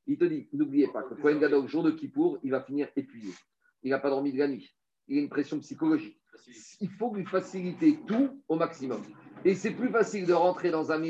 Il 0.07 0.19
te 0.19 0.25
dit, 0.25 0.49
n'oubliez 0.53 0.89
pas 0.89 1.03
que 1.03 1.15
Kohen 1.15 1.39
Gadol, 1.39 1.69
jour 1.69 1.83
de 1.83 1.91
Kippour, 1.91 2.39
il 2.43 2.51
va 2.51 2.63
finir 2.63 2.89
épuisé. 2.97 3.33
Il 3.83 3.91
n'a 3.91 3.99
pas 3.99 4.11
dormi 4.11 4.33
de 4.33 4.39
la 4.39 4.49
nuit. 4.49 4.75
Il 5.09 5.19
a 5.19 5.21
une 5.21 5.29
pression 5.29 5.59
psychologique. 5.59 6.21
Il 6.81 6.91
faut 6.91 7.15
lui 7.15 7.25
faciliter 7.25 7.99
tout 8.07 8.41
au 8.49 8.57
maximum. 8.57 9.03
Et 9.45 9.55
c'est 9.55 9.73
plus 9.73 9.89
facile 9.89 10.27
de 10.27 10.33
rentrer 10.33 10.71
dans 10.71 10.93
un, 10.93 11.01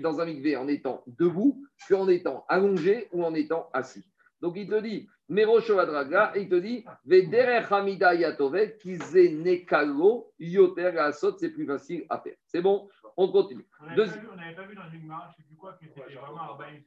dans 0.00 0.20
un 0.20 0.24
mikvé 0.26 0.56
en 0.56 0.68
étant 0.68 1.02
debout 1.06 1.64
qu'en 1.88 2.08
étant 2.08 2.44
allongé 2.48 3.08
ou 3.12 3.24
en 3.24 3.34
étant 3.34 3.68
assis. 3.72 4.04
Donc 4.44 4.56
il 4.58 4.68
te 4.68 4.78
dit, 4.78 5.08
Mero 5.30 5.58
Shovadraga, 5.58 6.32
et 6.34 6.42
il 6.42 6.50
te 6.50 6.56
dit, 6.56 6.84
Vederech 7.06 7.72
Hamida 7.72 8.14
Yatove, 8.14 8.76
Kize 8.76 9.30
Nekalo, 9.32 10.30
Yoter 10.38 10.98
Asot, 10.98 11.38
c'est 11.38 11.48
plus 11.48 11.64
facile 11.64 12.04
à 12.10 12.18
faire. 12.18 12.34
C'est 12.46 12.60
bon? 12.60 12.86
On 13.16 13.28
continue. 13.32 13.64
On 13.80 13.86
n'avait 13.86 14.04
pas, 14.04 14.66
vu- 14.66 14.74
pas 14.74 14.82
dans 14.82 14.90
une 14.92 15.06
marche, 15.06 15.34
que 15.72 15.78
c'était 15.86 16.14
vraiment 16.14 16.56
ouais. 16.58 16.80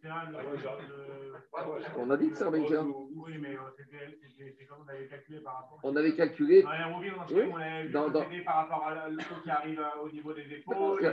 On 1.97 2.09
a 2.09 2.17
dit 2.17 2.30
que 2.30 2.36
c'est 2.38 2.43
Arba 2.43 2.57
Israël. 2.59 2.86
Oui, 3.15 3.38
mais 3.39 3.57
c'était 3.78 4.17
c'était- 4.21 4.55
c'est 4.57 4.65
comme 4.65 4.80
on 4.86 4.89
avait 4.89 5.07
calculé 5.07 5.39
par 5.41 5.53
rapport. 5.55 5.80
On 5.84 5.95
avait 5.95 6.15
calculé. 6.15 6.63
Dans 6.63 6.71
les 6.71 6.84
Roville, 6.84 7.13
dans 7.13 7.36
Oui. 7.36 7.41
on 7.51 7.55
avait 7.57 7.84
vu 7.84 7.91
Dans- 7.91 8.05
que 8.07 8.11
dans- 8.11 8.23
c'était 8.23 8.41
par 8.43 8.55
rapport 8.55 8.88
à 8.88 9.09
l'eau 9.09 9.21
qui 9.43 9.49
arrive 9.49 9.80
euh, 9.80 10.03
au 10.03 10.09
niveau 10.09 10.34
des 10.34 10.53
épaules, 10.53 11.03
et 11.03 11.07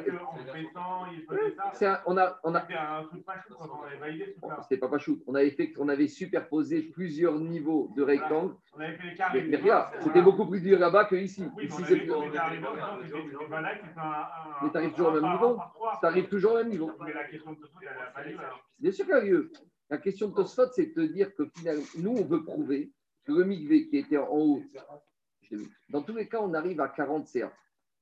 il 1.14 1.24
faisait 1.24 1.54
ça. 1.72 1.94
un- 1.94 2.00
on 2.06 2.16
a, 2.16 2.38
on 2.44 2.54
a, 2.54 2.60
C'était 2.62 2.74
un 2.74 3.04
truc 3.04 3.24
pas 3.24 3.34
chou 3.46 3.54
quand 3.58 3.68
on 3.80 3.82
avait 3.86 3.96
validé 3.96 4.34
tout 4.34 4.48
ça. 4.48 4.58
c'était 4.62 4.78
pas 4.78 4.88
pas 4.88 4.98
chou. 4.98 5.22
On 5.26 5.34
avait 5.34 5.50
fait, 5.50 5.72
on 5.78 5.88
avait 5.88 6.08
superposé 6.08 6.82
plusieurs 6.82 7.34
niveaux 7.38 7.90
de 7.96 8.02
rectangles. 8.02 8.54
On 8.76 8.80
avait 8.80 8.96
fait 8.96 9.10
les 9.10 9.14
carrés. 9.14 9.42
Mais, 9.42 9.48
mais 9.48 9.56
regarde, 9.62 9.94
c'était 10.00 10.22
beaucoup 10.22 10.46
plus 10.46 10.60
dur 10.60 10.78
là-bas 10.78 11.04
que 11.06 11.14
ici. 11.16 11.42
Oui, 11.44 11.50
mais 11.56 11.64
Ici, 11.66 11.82
c'est 11.86 11.96
plus. 11.96 12.08
t'arrives 14.72 14.92
toujours 14.92 15.08
au 15.08 15.12
même 15.20 15.30
niveau. 15.30 15.50
un 15.52 15.54
par 15.56 15.72
trois. 15.74 15.98
Ça 16.00 16.06
arrive 16.08 16.28
toujours 16.28 16.52
au 16.52 16.56
même 16.56 16.68
niveau. 16.68 16.90
Mais 17.04 17.12
la 17.12 17.24
question 17.24 17.53
Bien 18.78 18.92
sûr 18.92 19.06
qu'il 19.06 19.30
lieu. 19.30 19.52
La 19.90 19.98
question 19.98 20.28
de 20.28 20.34
Tosfot, 20.34 20.70
c'est 20.72 20.86
de 20.86 20.92
te 20.94 21.12
dire 21.12 21.34
que 21.34 21.44
finalement, 21.56 21.84
nous, 21.98 22.10
on 22.10 22.24
veut 22.24 22.42
prouver 22.42 22.92
que 23.24 23.32
le 23.32 23.44
Migvé 23.44 23.86
qui 23.88 23.98
était 23.98 24.16
en 24.16 24.28
haut, 24.30 24.62
dans 25.90 26.02
tous 26.02 26.14
les 26.16 26.28
cas, 26.28 26.40
on 26.40 26.54
arrive 26.54 26.80
à 26.80 26.88
40 26.88 27.26
CA. 27.26 27.52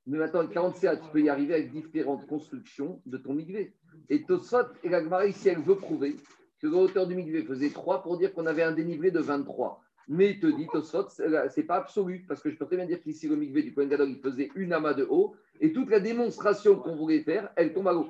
Mais 0.07 0.19
maintenant, 0.19 0.47
40 0.47 0.77
CA, 0.77 0.97
tu 0.97 1.09
peux 1.11 1.21
y 1.21 1.29
arriver 1.29 1.55
avec 1.55 1.73
différentes 1.73 2.27
constructions 2.27 3.01
de 3.07 3.19
ton 3.19 3.35
Migvé. 3.35 3.75
Et 4.09 4.25
Tosfot 4.25 4.67
et 4.83 4.89
la 4.89 5.03
Gemara, 5.03 5.27
ici, 5.27 5.49
elle 5.49 5.61
veut 5.61 5.77
prouver 5.77 6.17
que 6.61 6.67
la 6.67 6.77
hauteur 6.77 7.07
du 7.07 7.15
Migvé 7.15 7.45
faisait 7.45 7.71
3 7.71 8.03
pour 8.03 8.19
dire 8.19 8.33
qu'on 8.33 8.47
avait 8.47 8.63
un 8.63 8.73
dénivelé 8.73 9.11
de 9.11 9.21
23. 9.21 9.83
Mais 10.09 10.31
il 10.31 10.41
te 10.41 10.47
dit, 10.47 10.67
Tosfot, 10.73 11.09
c'est 11.11 11.29
c'est 11.51 11.63
pas 11.63 11.77
absolu, 11.77 12.25
parce 12.27 12.43
que 12.43 12.51
je 12.51 12.57
peux 12.57 12.67
très 12.67 12.77
bien 12.77 12.87
dire 12.87 13.01
qu'ici, 13.01 13.29
le 13.29 13.37
Migvé 13.37 13.63
du 13.63 13.73
Kohen 13.73 13.89
Gadol, 13.89 14.11
il 14.11 14.21
faisait 14.21 14.51
une 14.57 14.73
amas 14.73 14.95
de 14.95 15.07
haut, 15.09 15.37
et 15.61 15.73
toute 15.73 15.91
la 15.91 16.01
démonstration 16.01 16.77
qu'on 16.77 16.97
voulait 16.97 17.23
faire, 17.23 17.53
elle 17.57 17.73
tombe 17.73 17.89
à 17.89 17.93
l'eau. 17.93 18.09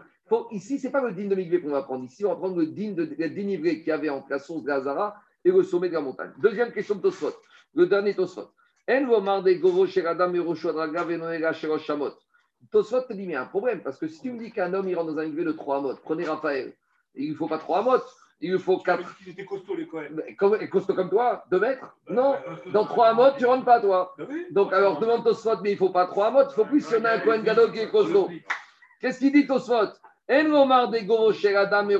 Ici, 0.50 0.78
ce 0.78 0.86
n'est 0.86 0.92
pas 0.92 1.02
le 1.02 1.12
digne 1.12 1.28
de 1.28 1.34
Migvé 1.34 1.60
qu'on 1.60 1.70
va 1.70 1.82
prendre. 1.82 2.04
Ici, 2.04 2.24
on 2.24 2.28
va 2.28 2.36
prendre 2.36 2.56
le 2.56 2.66
digne 2.66 2.94
de, 2.94 3.02
le 3.18 3.28
dénivelé 3.28 3.78
qu'il 3.78 3.88
y 3.88 3.92
avait 3.92 4.08
entre 4.08 4.30
la 4.30 4.38
source 4.38 4.62
de 4.62 4.68
la 4.68 4.80
Zara 4.80 5.16
et 5.44 5.50
le 5.50 5.62
sommet 5.62 5.88
de 5.88 5.94
la 5.94 6.00
montagne. 6.00 6.32
Deuxième 6.38 6.72
question 6.72 6.94
de 6.94 7.02
Tosfot. 7.02 7.32
Le 7.74 7.86
dernier 7.86 8.14
Tosfot. 8.14 8.50
En 8.88 9.06
vomar 9.06 9.42
de 9.42 9.52
govo 9.54 9.86
shel 9.86 10.06
adam 10.06 10.34
erosho 10.34 10.72
draga 10.72 11.04
venoega 11.04 11.52
shamot. 11.52 12.12
Tosfot 12.70 13.02
te 13.02 13.12
dit, 13.12 13.22
mais 13.22 13.32
il 13.32 13.32
y 13.32 13.36
a 13.36 13.42
un 13.42 13.46
problème, 13.46 13.80
parce 13.82 13.98
que 13.98 14.08
si 14.08 14.20
tu 14.20 14.30
me 14.30 14.38
dis 14.38 14.52
qu'un 14.52 14.72
homme, 14.74 14.88
il 14.88 14.94
rentre 14.94 15.12
dans 15.12 15.18
un 15.18 15.24
Migvé 15.24 15.44
de 15.44 15.52
3 15.52 15.78
amotes, 15.78 16.00
prenez 16.02 16.24
Raphaël, 16.24 16.72
il 17.14 17.30
ne 17.30 17.36
faut 17.36 17.48
pas 17.48 17.58
3 17.58 17.80
amotes, 17.80 18.06
il 18.40 18.52
lui 18.52 18.58
faut 18.58 18.78
4. 18.78 19.02
Ils 19.26 19.30
étaient 19.30 19.44
costauds, 19.44 19.76
les 19.76 19.86
Cohen. 19.86 20.08
Comme, 20.38 20.68
costaud 20.68 20.94
comme 20.94 21.10
toi, 21.10 21.44
2 21.50 21.60
mètres? 21.60 21.96
Non, 22.08 22.36
dans 22.72 22.84
3 22.84 23.08
amotes, 23.08 23.36
tu 23.36 23.44
ne 23.44 23.48
rentres 23.48 23.64
pas, 23.64 23.80
toi. 23.80 24.14
Bah. 24.18 24.26
Donc, 24.50 24.72
alors, 24.72 24.98
demande 24.98 25.24
Tosfot, 25.24 25.60
mais 25.62 25.70
il 25.70 25.74
ne 25.74 25.78
faut 25.78 25.90
pas 25.90 26.06
3 26.06 26.26
amotes, 26.26 26.48
il 26.52 26.54
faut 26.54 26.64
plus 26.64 26.86
si 26.86 26.94
on 26.96 27.04
a 27.04 27.12
un 27.12 27.18
Kohen 27.20 27.42
Gadol 27.42 27.72
qui 27.72 27.80
est 27.80 27.90
costaud. 27.90 28.28
Qu'est-ce 29.00 29.18
qu'il 29.18 29.32
dit 29.32 29.46
Tosfot? 29.46 29.92
En 30.32 30.44
lomar 30.48 30.88
de 30.88 31.54
adam 31.54 31.90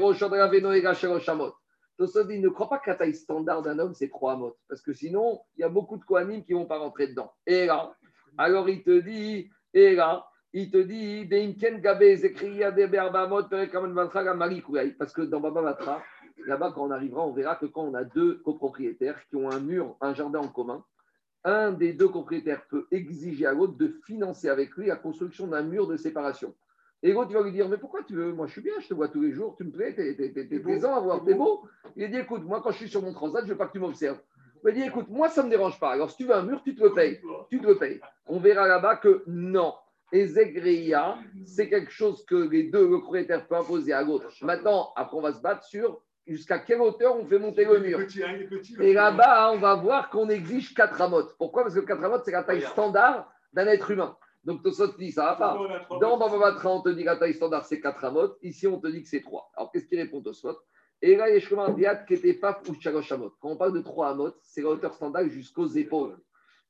shamot. 1.20 1.53
Tosfot 1.99 2.24
dit, 2.24 2.41
ne 2.41 2.49
crois 2.49 2.70
pas 2.70 2.78
que 2.78 2.89
la 2.89 2.97
taille 2.97 3.14
standard 3.14 3.61
d'un 3.61 3.78
homme, 3.78 3.93
c'est 3.93 4.09
3 4.09 4.33
amotes, 4.33 4.57
parce 4.66 4.80
que 4.80 4.95
sinon, 4.95 5.43
il 5.57 5.61
y 5.61 5.64
a 5.64 5.68
beaucoup 5.68 5.99
de 5.99 6.05
Kohanim 6.05 6.43
qui 6.43 6.55
ne 6.55 6.61
vont 6.61 6.64
pas 6.64 6.78
rentrer 6.78 7.09
dedans. 7.09 7.30
Et 7.47 7.66
là, 7.66 7.95
alors 8.39 8.70
il 8.70 8.83
te 8.83 9.01
dit, 9.01 9.51
et 9.74 9.95
là, 9.95 10.26
il 10.55 10.70
te 10.70 10.78
dit, 10.78 11.28
parce 14.99 15.12
que 15.12 15.22
dans 15.22 15.41
Baba 15.41 15.61
Batra, 15.61 16.03
là-bas, 16.47 16.72
quand 16.74 16.87
on 16.87 16.91
arrivera, 16.91 17.26
on 17.26 17.33
verra 17.33 17.57
que 17.57 17.66
quand 17.66 17.83
on 17.83 17.93
a 17.93 18.05
deux 18.05 18.37
copropriétaires 18.39 19.20
qui 19.28 19.37
ont 19.37 19.51
un 19.51 19.61
mur, 19.61 19.95
un 20.01 20.14
jardin 20.14 20.39
en 20.39 20.49
commun, 20.49 20.83
un 21.45 21.72
des 21.72 21.93
deux 21.93 22.09
propriétaires 22.09 22.66
peut 22.66 22.87
exiger 22.91 23.45
à 23.45 23.53
l'autre 23.53 23.76
de 23.76 23.89
financer 24.07 24.49
avec 24.49 24.70
lui 24.76 24.87
la 24.87 24.97
construction 24.97 25.49
d'un 25.49 25.62
mur 25.62 25.87
de 25.87 25.99
séparation. 25.99 26.55
Et 27.03 27.12
l'autre, 27.12 27.30
il 27.30 27.34
va 27.36 27.42
lui 27.42 27.53
dire, 27.53 27.68
mais 27.68 27.78
pourquoi 27.78 28.03
tu 28.05 28.14
veux 28.14 28.32
Moi, 28.32 28.46
je 28.46 28.53
suis 28.53 28.61
bien, 28.61 28.74
je 28.80 28.88
te 28.88 28.94
vois 28.94 29.09
tous 29.09 29.20
les 29.20 29.32
jours, 29.32 29.55
tu 29.57 29.64
me 29.64 29.70
plais, 29.72 29.92
t'es, 29.94 30.14
t'es, 30.14 30.30
t'es- 30.32 30.46
t'es 30.46 30.61
plaisant 30.61 30.94
à 30.94 31.00
voir, 31.00 31.24
t'es 31.24 31.34
beau. 31.34 31.62
Il 31.96 32.11
dit, 32.11 32.18
écoute, 32.18 32.44
moi, 32.44 32.61
quand 32.62 32.70
je 32.70 32.76
suis 32.76 32.88
sur 32.88 33.03
mon 33.03 33.12
transat, 33.12 33.44
je 33.44 33.50
veux 33.50 33.57
pas 33.57 33.66
que 33.66 33.72
tu 33.72 33.80
m'observes. 33.80 34.18
Il 34.62 34.66
m'a 34.66 34.70
dit, 34.72 34.82
écoute, 34.82 35.07
moi, 35.09 35.28
ça 35.28 35.42
ne 35.42 35.46
me 35.46 35.50
dérange 35.50 35.80
pas. 35.80 35.90
Alors, 35.90 36.11
si 36.11 36.18
tu 36.18 36.24
veux 36.24 36.34
un 36.34 36.42
mur, 36.44 36.62
tu 36.62 36.74
te 36.76 36.82
le 36.84 36.92
payes. 36.92 37.20
Tu 37.50 37.61
te 37.61 37.66
le 37.66 37.76
payes. 37.76 38.00
On 38.26 38.38
verra 38.38 38.68
là-bas 38.68 38.96
que 38.96 39.24
non. 39.26 39.74
Et 40.12 40.26
Zegreya, 40.26 41.16
c'est 41.44 41.68
quelque 41.68 41.90
chose 41.90 42.24
que 42.26 42.36
les 42.36 42.64
deux 42.64 42.88
le 42.88 43.00
propriétaires 43.00 43.46
peuvent 43.48 43.62
imposer 43.62 43.92
à 43.92 44.03
l'autre. 44.03 44.30
Maintenant, 44.42 44.92
après, 44.94 45.16
on 45.16 45.22
va 45.22 45.32
se 45.32 45.40
battre 45.40 45.64
sur 45.64 46.00
jusqu'à 46.26 46.61
quelle 46.61 46.80
hauteur 46.80 47.16
on 47.18 47.26
fait 47.26 47.38
monter 47.40 47.64
le 47.64 47.80
mur. 47.80 47.98
Hein, 47.98 48.82
Et 48.84 48.92
là-bas, 48.92 49.48
hein, 49.48 49.53
on 49.55 49.59
va 49.59 49.74
voir 49.74 50.09
qu'on 50.11 50.28
exige 50.28 50.72
4 50.74 51.00
amotes. 51.00 51.34
Pourquoi? 51.36 51.62
Parce 51.64 51.74
que 51.74 51.80
4 51.80 52.05
amotes, 52.05 52.22
c'est 52.24 52.30
la 52.30 52.44
taille 52.44 52.61
standard 52.62 53.32
d'un 53.53 53.66
être 53.66 53.90
humain. 53.90 54.16
Donc, 54.45 54.62
Tosot 54.62 54.97
dit, 54.99 55.12
ça 55.12 55.24
va 55.24 55.36
pas. 55.36 55.99
Dans 56.01 56.18
Baba 56.18 56.38
Batra, 56.38 56.70
on 56.70 56.82
te 56.82 56.88
dit 56.88 57.03
que 57.03 57.07
la 57.07 57.16
taille 57.16 57.34
standard, 57.34 57.64
c'est 57.64 57.80
4 57.80 58.05
amotes. 58.05 58.38
Ici, 58.43 58.66
on 58.66 58.80
te 58.80 58.88
dit 58.88 59.03
que 59.03 59.09
c'est 59.09 59.22
3. 59.22 59.53
Alors, 59.55 59.70
qu'est-ce 59.70 59.86
qu'il 59.86 60.01
répond 60.01 60.20
Tosot? 60.20 60.59
Et 61.01 61.16
là, 61.16 61.26
qui 62.07 62.14
était 62.14 62.34
pas 62.34 62.61
ou 62.68 63.12
Amot. 63.12 63.34
Quand 63.40 63.51
on 63.51 63.57
parle 63.57 63.72
de 63.72 63.80
3 63.80 64.11
amotes, 64.11 64.38
c'est 64.43 64.62
la 64.62 64.70
hauteur 64.70 64.95
standard 64.95 65.28
jusqu'aux 65.28 65.66
épaules. 65.66 66.16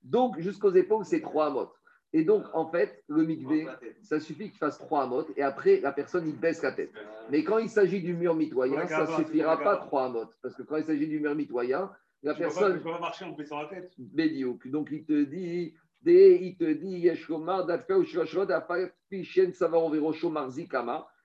Donc, 0.03 0.39
jusqu'aux 0.39 0.73
épaules, 0.73 1.05
c'est 1.05 1.21
3 1.21 1.47
amotes. 1.47 1.75
Et 2.15 2.25
donc, 2.25 2.45
en 2.53 2.67
fait, 2.71 3.03
le 3.09 3.25
mikvé, 3.25 3.67
ça 4.03 4.21
suffit 4.21 4.51
qu'il 4.51 4.59
fasse 4.59 4.79
3 4.79 5.05
amotes. 5.05 5.31
Et 5.37 5.43
après, 5.43 5.81
la 5.81 5.93
personne, 5.93 6.29
il 6.29 6.39
baisse 6.39 6.63
la 6.63 6.73
tête. 6.73 6.93
Mais 7.31 7.43
quand 7.43 7.59
il 7.59 7.71
s'agit 7.71 8.03
du 8.03 8.15
mur 8.15 8.35
mitoyen, 8.35 8.87
ça 8.87 9.03
ne 9.03 9.25
suffira 9.25 9.59
pas 9.59 9.77
3 9.77 10.05
amotes. 10.05 10.37
Parce 10.43 10.55
que 10.55 10.63
quand 10.63 10.77
il 10.77 10.85
s'agit 10.85 11.09
du 11.09 11.21
mur 11.21 11.35
mitoyen, 11.35 11.91
la 12.23 12.35
Tu 12.35 12.41
ne 12.41 12.45
personne. 12.47 12.79
peux 12.79 12.91
pas 12.91 13.01
marcher 13.01 13.25
en 13.25 13.33
baissant 13.33 13.63
la 13.63 13.69
tête. 13.69 13.93
Bédiouk. 13.99 14.69
Donc 14.69 14.89
il 14.93 15.05
te 15.05 15.25
dit, 15.25 15.75
il 16.05 16.57
te 16.57 16.65
dit. 16.65 17.07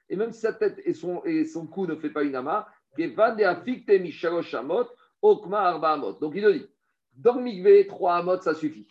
Et 0.09 0.15
même 0.15 0.31
si 0.31 0.39
sa 0.39 0.53
tête 0.53 0.79
et 0.85 0.93
son, 0.93 1.23
et 1.25 1.45
son 1.45 1.67
cou 1.67 1.85
ne 1.87 1.95
fait 1.95 2.09
pas 2.09 2.23
une 2.23 2.35
ama. 2.35 2.67
Donc 2.97 3.05
il 6.35 6.41
te 6.41 6.51
dit, 6.51 6.67
dans 7.15 7.35
le 7.35 7.41
Mikvé, 7.41 7.87
3 7.87 8.15
amot, 8.15 8.39
ça 8.41 8.53
suffit. 8.53 8.87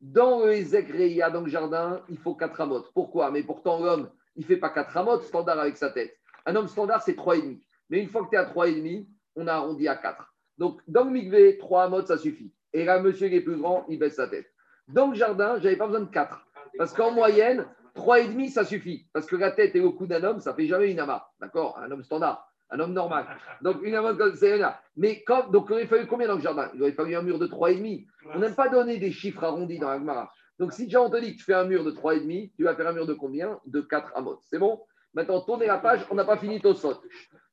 Dans 0.00 0.44
le 0.44 0.52
Ezek 0.52 0.90
Reya, 0.90 1.30
dans 1.30 1.40
le 1.40 1.48
jardin, 1.48 2.02
il 2.08 2.18
faut 2.18 2.34
4 2.34 2.60
amot. 2.60 2.84
Pourquoi? 2.94 3.30
Mais 3.30 3.42
pourtant, 3.42 3.80
l'homme, 3.80 4.10
il 4.36 4.42
ne 4.42 4.46
fait 4.46 4.56
pas 4.56 4.70
4 4.70 4.96
amot 4.96 5.20
standard 5.22 5.58
avec 5.58 5.76
sa 5.76 5.90
tête. 5.90 6.16
Un 6.46 6.56
homme 6.56 6.68
standard, 6.68 7.02
c'est 7.02 7.16
3,5. 7.16 7.60
Mais 7.90 8.00
une 8.00 8.08
fois 8.08 8.24
que 8.24 8.30
tu 8.30 8.36
es 8.36 8.38
à 8.38 8.44
3,5, 8.44 9.06
on 9.36 9.46
a 9.46 9.54
arrondi 9.54 9.88
à 9.88 9.96
4. 9.96 10.34
Donc, 10.58 10.80
dans 10.86 11.04
le 11.04 11.10
Mikvé, 11.10 11.58
3 11.58 11.84
amot, 11.84 12.04
ça 12.04 12.18
suffit. 12.18 12.52
Et 12.72 12.84
là, 12.84 13.00
monsieur 13.00 13.28
qui 13.28 13.36
est 13.36 13.40
plus 13.40 13.56
grand, 13.56 13.86
il 13.88 13.98
baisse 13.98 14.16
sa 14.16 14.28
tête. 14.28 14.46
Dans 14.88 15.08
le 15.08 15.14
jardin, 15.14 15.58
je 15.58 15.64
n'avais 15.64 15.76
pas 15.76 15.86
besoin 15.86 16.00
de 16.00 16.10
4. 16.10 16.46
Parce 16.78 16.92
qu'en 16.94 17.10
moyenne, 17.10 17.66
3,5, 17.94 18.50
ça 18.50 18.64
suffit. 18.64 19.06
Parce 19.12 19.26
que 19.26 19.36
la 19.36 19.50
tête 19.50 19.74
et 19.76 19.80
le 19.80 19.90
cou 19.90 20.06
d'un 20.06 20.22
homme, 20.24 20.40
ça 20.40 20.52
ne 20.52 20.56
fait 20.56 20.66
jamais 20.66 20.90
une 20.90 21.00
ama. 21.00 21.28
D'accord? 21.40 21.78
Un 21.78 21.90
homme 21.90 22.02
standard, 22.02 22.48
un 22.70 22.80
homme 22.80 22.92
normal. 22.92 23.26
Donc, 23.60 23.82
une 23.82 23.94
ama, 23.94 24.14
c'est 24.34 24.56
là. 24.56 24.80
Mais 24.96 25.22
quand, 25.24 25.50
donc, 25.50 25.66
il 25.68 25.72
aurait 25.74 25.86
fallu 25.86 26.06
combien 26.06 26.28
dans 26.28 26.36
le 26.36 26.40
jardin? 26.40 26.70
Il 26.74 26.82
aurait 26.82 26.92
fallu 26.92 27.14
un 27.16 27.22
mur 27.22 27.38
de 27.38 27.46
3,5. 27.46 28.06
On 28.34 28.38
n'aime 28.38 28.54
pas 28.54 28.68
donner 28.68 28.98
des 28.98 29.12
chiffres 29.12 29.44
arrondis 29.44 29.78
dans 29.78 29.88
Agmara. 29.88 30.32
Donc, 30.58 30.72
si 30.72 30.84
déjà 30.84 31.02
on 31.02 31.10
te 31.10 31.18
dit 31.18 31.34
que 31.34 31.38
tu 31.38 31.44
fais 31.44 31.54
un 31.54 31.64
mur 31.64 31.84
de 31.84 31.90
3,5, 31.90 32.52
tu 32.56 32.64
vas 32.64 32.74
faire 32.74 32.88
un 32.88 32.92
mur 32.92 33.06
de 33.06 33.14
combien? 33.14 33.60
De 33.66 33.80
4 33.80 34.12
amot. 34.16 34.40
C'est 34.46 34.58
bon? 34.58 34.80
Maintenant, 35.14 35.40
tournez 35.40 35.66
la 35.66 35.78
page. 35.78 36.06
On 36.10 36.14
n'a 36.14 36.24
pas 36.24 36.36
fini 36.36 36.60
Tosot. 36.60 37.02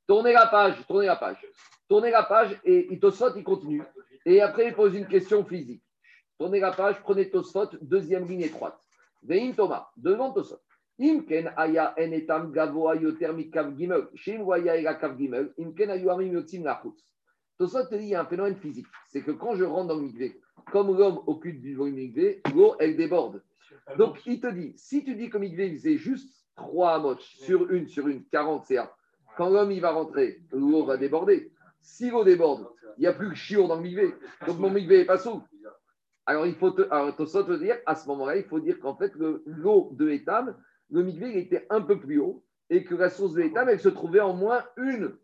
Tournez 0.06 0.32
la 0.32 0.46
page. 0.46 0.74
Tournez 0.86 1.06
la 1.06 1.16
page. 1.16 1.44
Tournez 1.88 2.10
la 2.10 2.22
page 2.22 2.58
et 2.64 2.98
Tosot, 2.98 3.36
il 3.36 3.44
continue. 3.44 3.82
Et 4.24 4.40
après, 4.40 4.68
il 4.68 4.74
pose 4.74 4.94
une 4.94 5.06
question 5.06 5.44
physique. 5.44 5.82
Tournez 6.38 6.60
la 6.60 6.72
page, 6.72 7.00
prenez 7.02 7.30
Tosfot, 7.30 7.68
deuxième 7.80 8.26
ligne 8.26 8.42
étroite. 8.42 8.78
Vein 9.22 9.52
Thomas, 9.52 9.88
devant 9.96 10.32
Tosfot. 10.32 10.60
Imken 10.98 11.52
aya 11.56 11.94
en 11.98 12.12
etam 12.12 12.52
mikav 13.34 13.76
gimel. 13.76 14.08
Shem 14.14 14.42
waya 14.42 14.76
ela 14.76 14.94
kav 14.94 15.16
gimel. 15.18 15.52
Imken 15.58 15.90
yotzim 16.00 16.64
lachutz. 16.64 17.04
Tosot 17.58 17.86
te 17.86 17.94
dit, 17.94 18.04
il 18.04 18.08
y 18.10 18.14
a 18.14 18.20
un 18.20 18.26
phénomène 18.26 18.56
physique. 18.56 18.86
C'est 19.08 19.22
que 19.22 19.30
quand 19.30 19.54
je 19.54 19.64
rentre 19.64 19.88
dans 19.88 19.96
le 19.96 20.02
mikvé, 20.02 20.38
comme 20.70 20.96
l'homme 20.96 21.20
occupe 21.26 21.60
du 21.60 21.74
volume 21.74 21.96
mikvé, 21.96 22.42
l'eau, 22.54 22.74
elle 22.78 22.96
déborde. 22.96 23.42
Donc, 23.96 24.20
il 24.26 24.40
te 24.40 24.48
dit, 24.48 24.74
si 24.76 25.04
tu 25.04 25.14
dis 25.14 25.30
que 25.30 25.38
mikvé, 25.38 25.68
il 25.68 25.78
faisait 25.78 25.96
juste 25.96 26.30
3 26.56 26.94
amot 26.94 27.16
sur 27.20 27.70
une, 27.70 27.88
sur 27.88 28.08
une, 28.08 28.24
40 28.26 28.66
CA, 28.66 28.94
quand 29.36 29.48
l'homme, 29.48 29.72
il 29.72 29.80
va 29.80 29.92
rentrer, 29.92 30.40
l'eau 30.52 30.84
va 30.84 30.96
déborder. 30.96 31.50
Si 31.80 32.10
l'eau 32.10 32.24
déborde, 32.24 32.68
il 32.98 33.02
n'y 33.02 33.06
a 33.06 33.12
plus 33.12 33.30
que 33.30 33.34
chiour 33.34 33.68
dans 33.68 33.80
le. 33.80 34.12
Donc, 34.46 34.58
mon 34.58 34.70
mikvé 34.70 34.98
n'est 34.98 35.04
pas 35.06 35.18
sous. 35.18 35.42
Alors, 36.26 36.46
il 36.46 36.54
faut 36.54 36.70
te, 36.72 36.82
te 36.82 37.58
dire, 37.58 37.76
à 37.86 37.94
ce 37.94 38.08
moment-là, 38.08 38.36
il 38.36 38.44
faut 38.44 38.60
dire 38.60 38.78
qu'en 38.80 38.96
fait, 38.96 39.14
le- 39.14 39.42
l'eau 39.46 39.90
de 39.92 40.10
Etam, 40.10 40.56
le 40.90 41.02
mikvé, 41.02 41.30
il 41.30 41.38
était 41.38 41.66
un 41.70 41.80
peu 41.80 41.98
plus 42.00 42.18
haut 42.18 42.44
et 42.68 42.84
que 42.84 42.94
la 42.94 43.10
source 43.10 43.34
de 43.34 43.42
Etam, 43.42 43.68
elle 43.68 43.80
se 43.80 43.88
trouvait 43.88 44.20
en 44.20 44.34
moins 44.34 44.64
une 44.76 45.16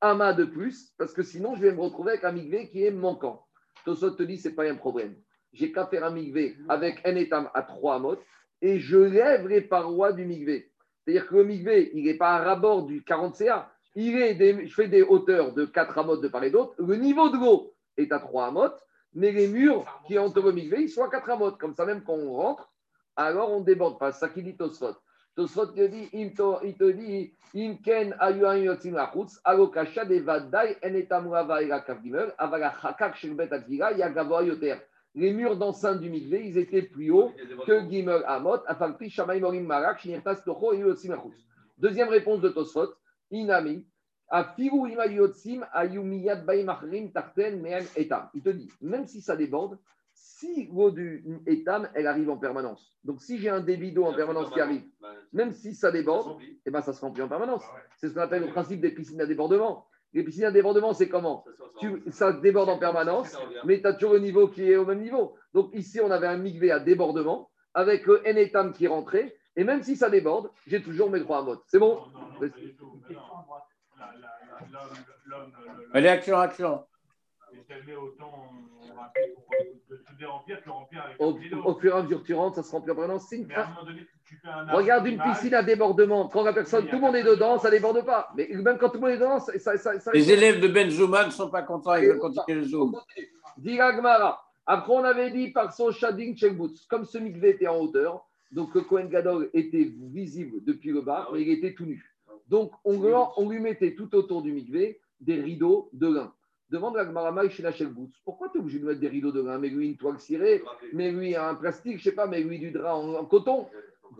amas 0.00 0.32
de 0.32 0.44
plus, 0.44 0.92
parce 0.98 1.12
que 1.12 1.22
sinon, 1.22 1.54
je 1.54 1.62
vais 1.62 1.72
me 1.72 1.80
retrouver 1.80 2.12
avec 2.12 2.24
un 2.24 2.32
migvé 2.32 2.68
qui 2.68 2.84
est 2.84 2.90
manquant. 2.90 3.46
Tosot 3.84 4.12
te 4.12 4.22
dit, 4.22 4.38
c'est 4.38 4.54
pas 4.54 4.64
un 4.64 4.74
problème. 4.74 5.14
J'ai 5.52 5.72
qu'à 5.72 5.86
faire 5.86 6.04
un 6.04 6.10
migvé 6.10 6.56
avec 6.68 7.00
un 7.04 7.16
étam 7.16 7.48
à 7.54 7.62
3 7.62 7.96
amotes 7.96 8.22
et 8.60 8.78
je 8.78 8.98
lève 8.98 9.48
les 9.48 9.60
parois 9.62 10.12
du 10.12 10.24
migvé. 10.24 10.70
C'est-à-dire 11.04 11.28
que 11.28 11.36
le 11.36 11.44
migvé, 11.44 11.90
il 11.94 12.04
n'est 12.04 12.16
pas 12.16 12.34
à 12.34 12.38
rabord 12.42 12.84
du 12.84 13.02
40 13.04 13.36
CA, 13.36 13.70
il 13.94 14.16
est 14.16 14.34
des- 14.34 14.66
je 14.66 14.74
fais 14.74 14.88
des 14.88 15.02
hauteurs 15.02 15.54
de 15.54 15.64
4 15.64 15.96
amotes 15.98 16.20
de 16.20 16.28
part 16.28 16.44
et 16.44 16.50
d'autre. 16.50 16.74
Le 16.78 16.96
niveau 16.96 17.30
de 17.30 17.36
l'eau 17.38 17.74
est 17.96 18.12
à 18.12 18.18
3 18.18 18.46
amotes, 18.46 18.78
mais 19.16 19.32
les 19.32 19.48
murs 19.48 19.84
qui 20.06 20.18
entourent 20.18 20.44
le 20.44 20.52
migvé, 20.52 20.82
ils 20.82 20.90
sont 20.90 21.02
à 21.02 21.08
4 21.08 21.30
amotes. 21.30 21.58
Comme 21.58 21.74
ça, 21.74 21.86
même 21.86 22.02
quand 22.04 22.12
on 22.12 22.34
rentre, 22.34 22.70
alors 23.16 23.50
on 23.50 23.60
déborde 23.60 23.98
pas. 23.98 24.12
C'est 24.12 24.20
ça 24.20 24.28
qui 24.28 24.42
dit 24.42 24.56
Tosfot. 24.56 24.94
Tosfot 25.34 25.66
te 25.68 25.86
dit, 25.86 26.10
il 26.12 26.34
te, 26.34 26.90
dit, 26.90 27.32
Imken 27.54 28.14
ayuan 28.20 28.56
yotzim 28.56 28.94
lachutz, 28.94 29.40
alokasha 29.42 30.04
de 30.04 30.16
vadai 30.16 30.76
en 30.84 30.94
etamurava 30.94 31.62
et 31.62 31.66
la 31.66 31.80
kavgimel, 31.80 32.34
avala 32.36 32.74
chakak 32.80 33.16
shel 33.16 33.34
bet 33.34 33.52
atvila, 33.52 33.92
yagavoa 33.92 34.44
yoter. 34.44 34.76
Les 35.14 35.32
murs 35.32 35.56
d'enceinte 35.56 36.00
du 36.00 36.10
mikvé, 36.10 36.46
ils 36.46 36.58
étaient 36.58 36.82
plus 36.82 37.10
hauts 37.10 37.32
que 37.66 37.88
Gimel 37.88 38.22
Amot, 38.26 38.60
afalpi 38.66 39.08
shamay 39.08 39.40
morim 39.40 39.64
marak, 39.64 40.00
shnirtas 40.00 40.42
toho 40.44 40.74
et 40.74 40.78
yotzim. 40.78 41.16
Deuxième 41.78 42.10
réponse 42.10 42.42
de 42.42 42.50
Tosfot, 42.50 42.92
Inami, 43.30 43.86
Il 48.34 48.42
te 48.42 48.48
dit, 48.50 48.70
même 48.80 49.06
si 49.06 49.20
ça 49.20 49.36
déborde, 49.36 49.78
si 50.12 50.68
l'eau 50.72 50.90
du 50.90 51.24
étam, 51.46 51.88
elle 51.94 52.06
arrive 52.06 52.30
en 52.30 52.36
permanence. 52.38 52.94
Donc 53.04 53.20
si 53.22 53.38
j'ai 53.38 53.50
un 53.50 53.60
débit 53.60 53.92
d'eau 53.92 54.04
en 54.04 54.14
permanence 54.14 54.50
qui 54.50 54.60
arrive, 54.60 54.82
même 55.32 55.52
si 55.52 55.74
ça 55.74 55.90
déborde, 55.92 56.38
eh 56.64 56.70
ben, 56.70 56.80
ça 56.80 56.92
se 56.92 57.00
remplit 57.00 57.22
en 57.22 57.28
permanence. 57.28 57.64
C'est 57.98 58.08
ce 58.08 58.14
qu'on 58.14 58.20
appelle 58.20 58.42
le 58.42 58.50
principe 58.50 58.80
des 58.80 58.90
piscines 58.90 59.20
à 59.20 59.26
débordement. 59.26 59.86
Les 60.12 60.22
piscines 60.24 60.44
à 60.44 60.50
débordement, 60.50 60.92
c'est 60.94 61.08
comment 61.08 61.44
Tu- 61.78 62.02
Ça 62.10 62.32
déborde 62.32 62.68
en 62.70 62.78
permanence, 62.78 63.36
mais 63.64 63.80
tu 63.80 63.86
as 63.86 63.92
toujours 63.92 64.14
le 64.14 64.20
niveau 64.20 64.48
qui 64.48 64.70
est 64.70 64.76
au 64.76 64.86
même 64.86 65.00
niveau. 65.02 65.34
Donc 65.52 65.70
ici, 65.74 66.00
on 66.00 66.10
avait 66.10 66.26
un 66.26 66.38
migvé 66.38 66.70
à 66.70 66.80
débordement 66.80 67.50
avec 67.74 68.06
le 68.06 68.26
N-étam 68.26 68.72
qui 68.72 68.86
rentrait. 68.86 69.36
Et 69.56 69.64
même 69.64 69.82
si 69.82 69.96
ça 69.96 70.08
déborde, 70.10 70.50
j'ai 70.66 70.82
toujours 70.82 71.10
mes 71.10 71.20
trois 71.20 71.42
modes. 71.42 71.60
C'est 71.66 71.78
bon? 71.78 72.00
Non, 72.14 72.20
non, 72.20 72.40
non, 73.10 73.35
Allez, 75.92 76.08
action, 76.08 76.36
action. 76.38 76.84
Au, 81.18 81.32
au 81.64 81.74
fur 81.78 81.94
et 81.94 81.98
à 81.98 82.02
mesure 82.02 82.20
que 82.22 82.26
tu 82.26 82.34
rentres, 82.34 82.56
ça 82.56 82.62
se 82.62 82.70
remplit 82.72 82.90
en 82.92 82.94
permanence. 82.94 83.30
Une- 83.32 83.44
un 83.52 83.66
moment 83.68 83.84
donné, 83.84 84.06
tu 84.24 84.36
fais 84.36 84.48
un 84.48 84.66
Regarde 84.72 85.06
une 85.06 85.18
piscine 85.34 85.54
à 85.54 85.62
débordement. 85.62 86.28
Quand 86.28 86.42
la 86.42 86.52
personne, 86.52 86.86
tout 86.88 86.96
le 86.96 87.00
monde 87.00 87.16
est 87.16 87.22
dedans, 87.22 87.58
ça 87.58 87.70
déborde 87.70 88.04
pas. 88.04 88.28
Mais 88.36 88.48
même 88.52 88.78
quand 88.78 88.88
tout 88.88 88.94
le 88.96 89.00
monde 89.00 89.10
est 89.10 89.16
dedans, 89.18 89.38
ça, 89.40 89.58
ça, 89.58 89.76
ça- 89.78 89.98
ça- 90.00 90.12
Les 90.12 90.30
élèves 90.30 90.60
de 90.60 90.68
Benzouma 90.68 91.24
ne 91.26 91.30
sont 91.30 91.50
pas 91.50 91.62
contents, 91.62 91.94
ils 91.96 92.08
veulent 92.08 92.18
continuer 92.18 92.60
le 92.60 92.64
zoom. 92.66 92.96
Après, 94.68 94.92
on 94.92 95.04
avait 95.04 95.30
dit 95.30 95.50
par 95.52 95.72
son 95.72 95.92
shading 95.92 96.36
Chelbutz, 96.36 96.86
comme 96.86 97.04
ce 97.04 97.18
mikvé 97.18 97.50
était 97.50 97.68
en 97.68 97.76
hauteur, 97.78 98.26
donc 98.50 98.74
le 98.74 98.80
Kohen 98.82 99.08
Gadol 99.08 99.48
était 99.54 99.84
visible 99.84 100.58
depuis 100.64 100.90
le 100.90 101.00
bas, 101.02 101.28
mais 101.32 101.42
il 101.42 101.48
était 101.50 101.72
tout 101.72 101.84
nu. 101.86 102.04
Donc, 102.48 102.72
on, 102.84 102.92
lui- 102.92 102.98
on 103.36 103.48
lui 103.48 103.60
mettait 103.60 103.94
tout 103.94 104.14
autour 104.14 104.42
du 104.42 104.52
mikvé 104.52 105.00
des 105.20 105.40
rideaux 105.40 105.88
de 105.92 106.06
lin. 106.08 106.32
Demande 106.68 106.96
la 106.96 107.04
Gemara 107.04 107.30
Maï 107.32 107.48
chez 107.50 107.62
la 107.62 107.72
Chelbutz. 107.72 108.20
Pourquoi 108.24 108.48
tu 108.48 108.58
es 108.58 108.60
obligé 108.60 108.78
de 108.80 108.86
mettre 108.86 109.00
des 109.00 109.08
rideaux 109.08 109.32
de 109.32 109.40
lin? 109.40 109.58
Mais 109.58 109.68
lui, 109.68 109.86
une 109.88 109.96
toile 109.96 110.18
cirée, 110.18 110.62
mais 110.92 111.10
lui, 111.12 111.34
un 111.36 111.54
plastique, 111.54 111.98
je 111.98 112.04
sais 112.04 112.12
pas, 112.14 112.26
mais 112.26 112.40
lui, 112.42 112.58
du 112.58 112.70
drap 112.72 112.96
en, 112.96 113.14
en 113.14 113.24
coton. 113.24 113.66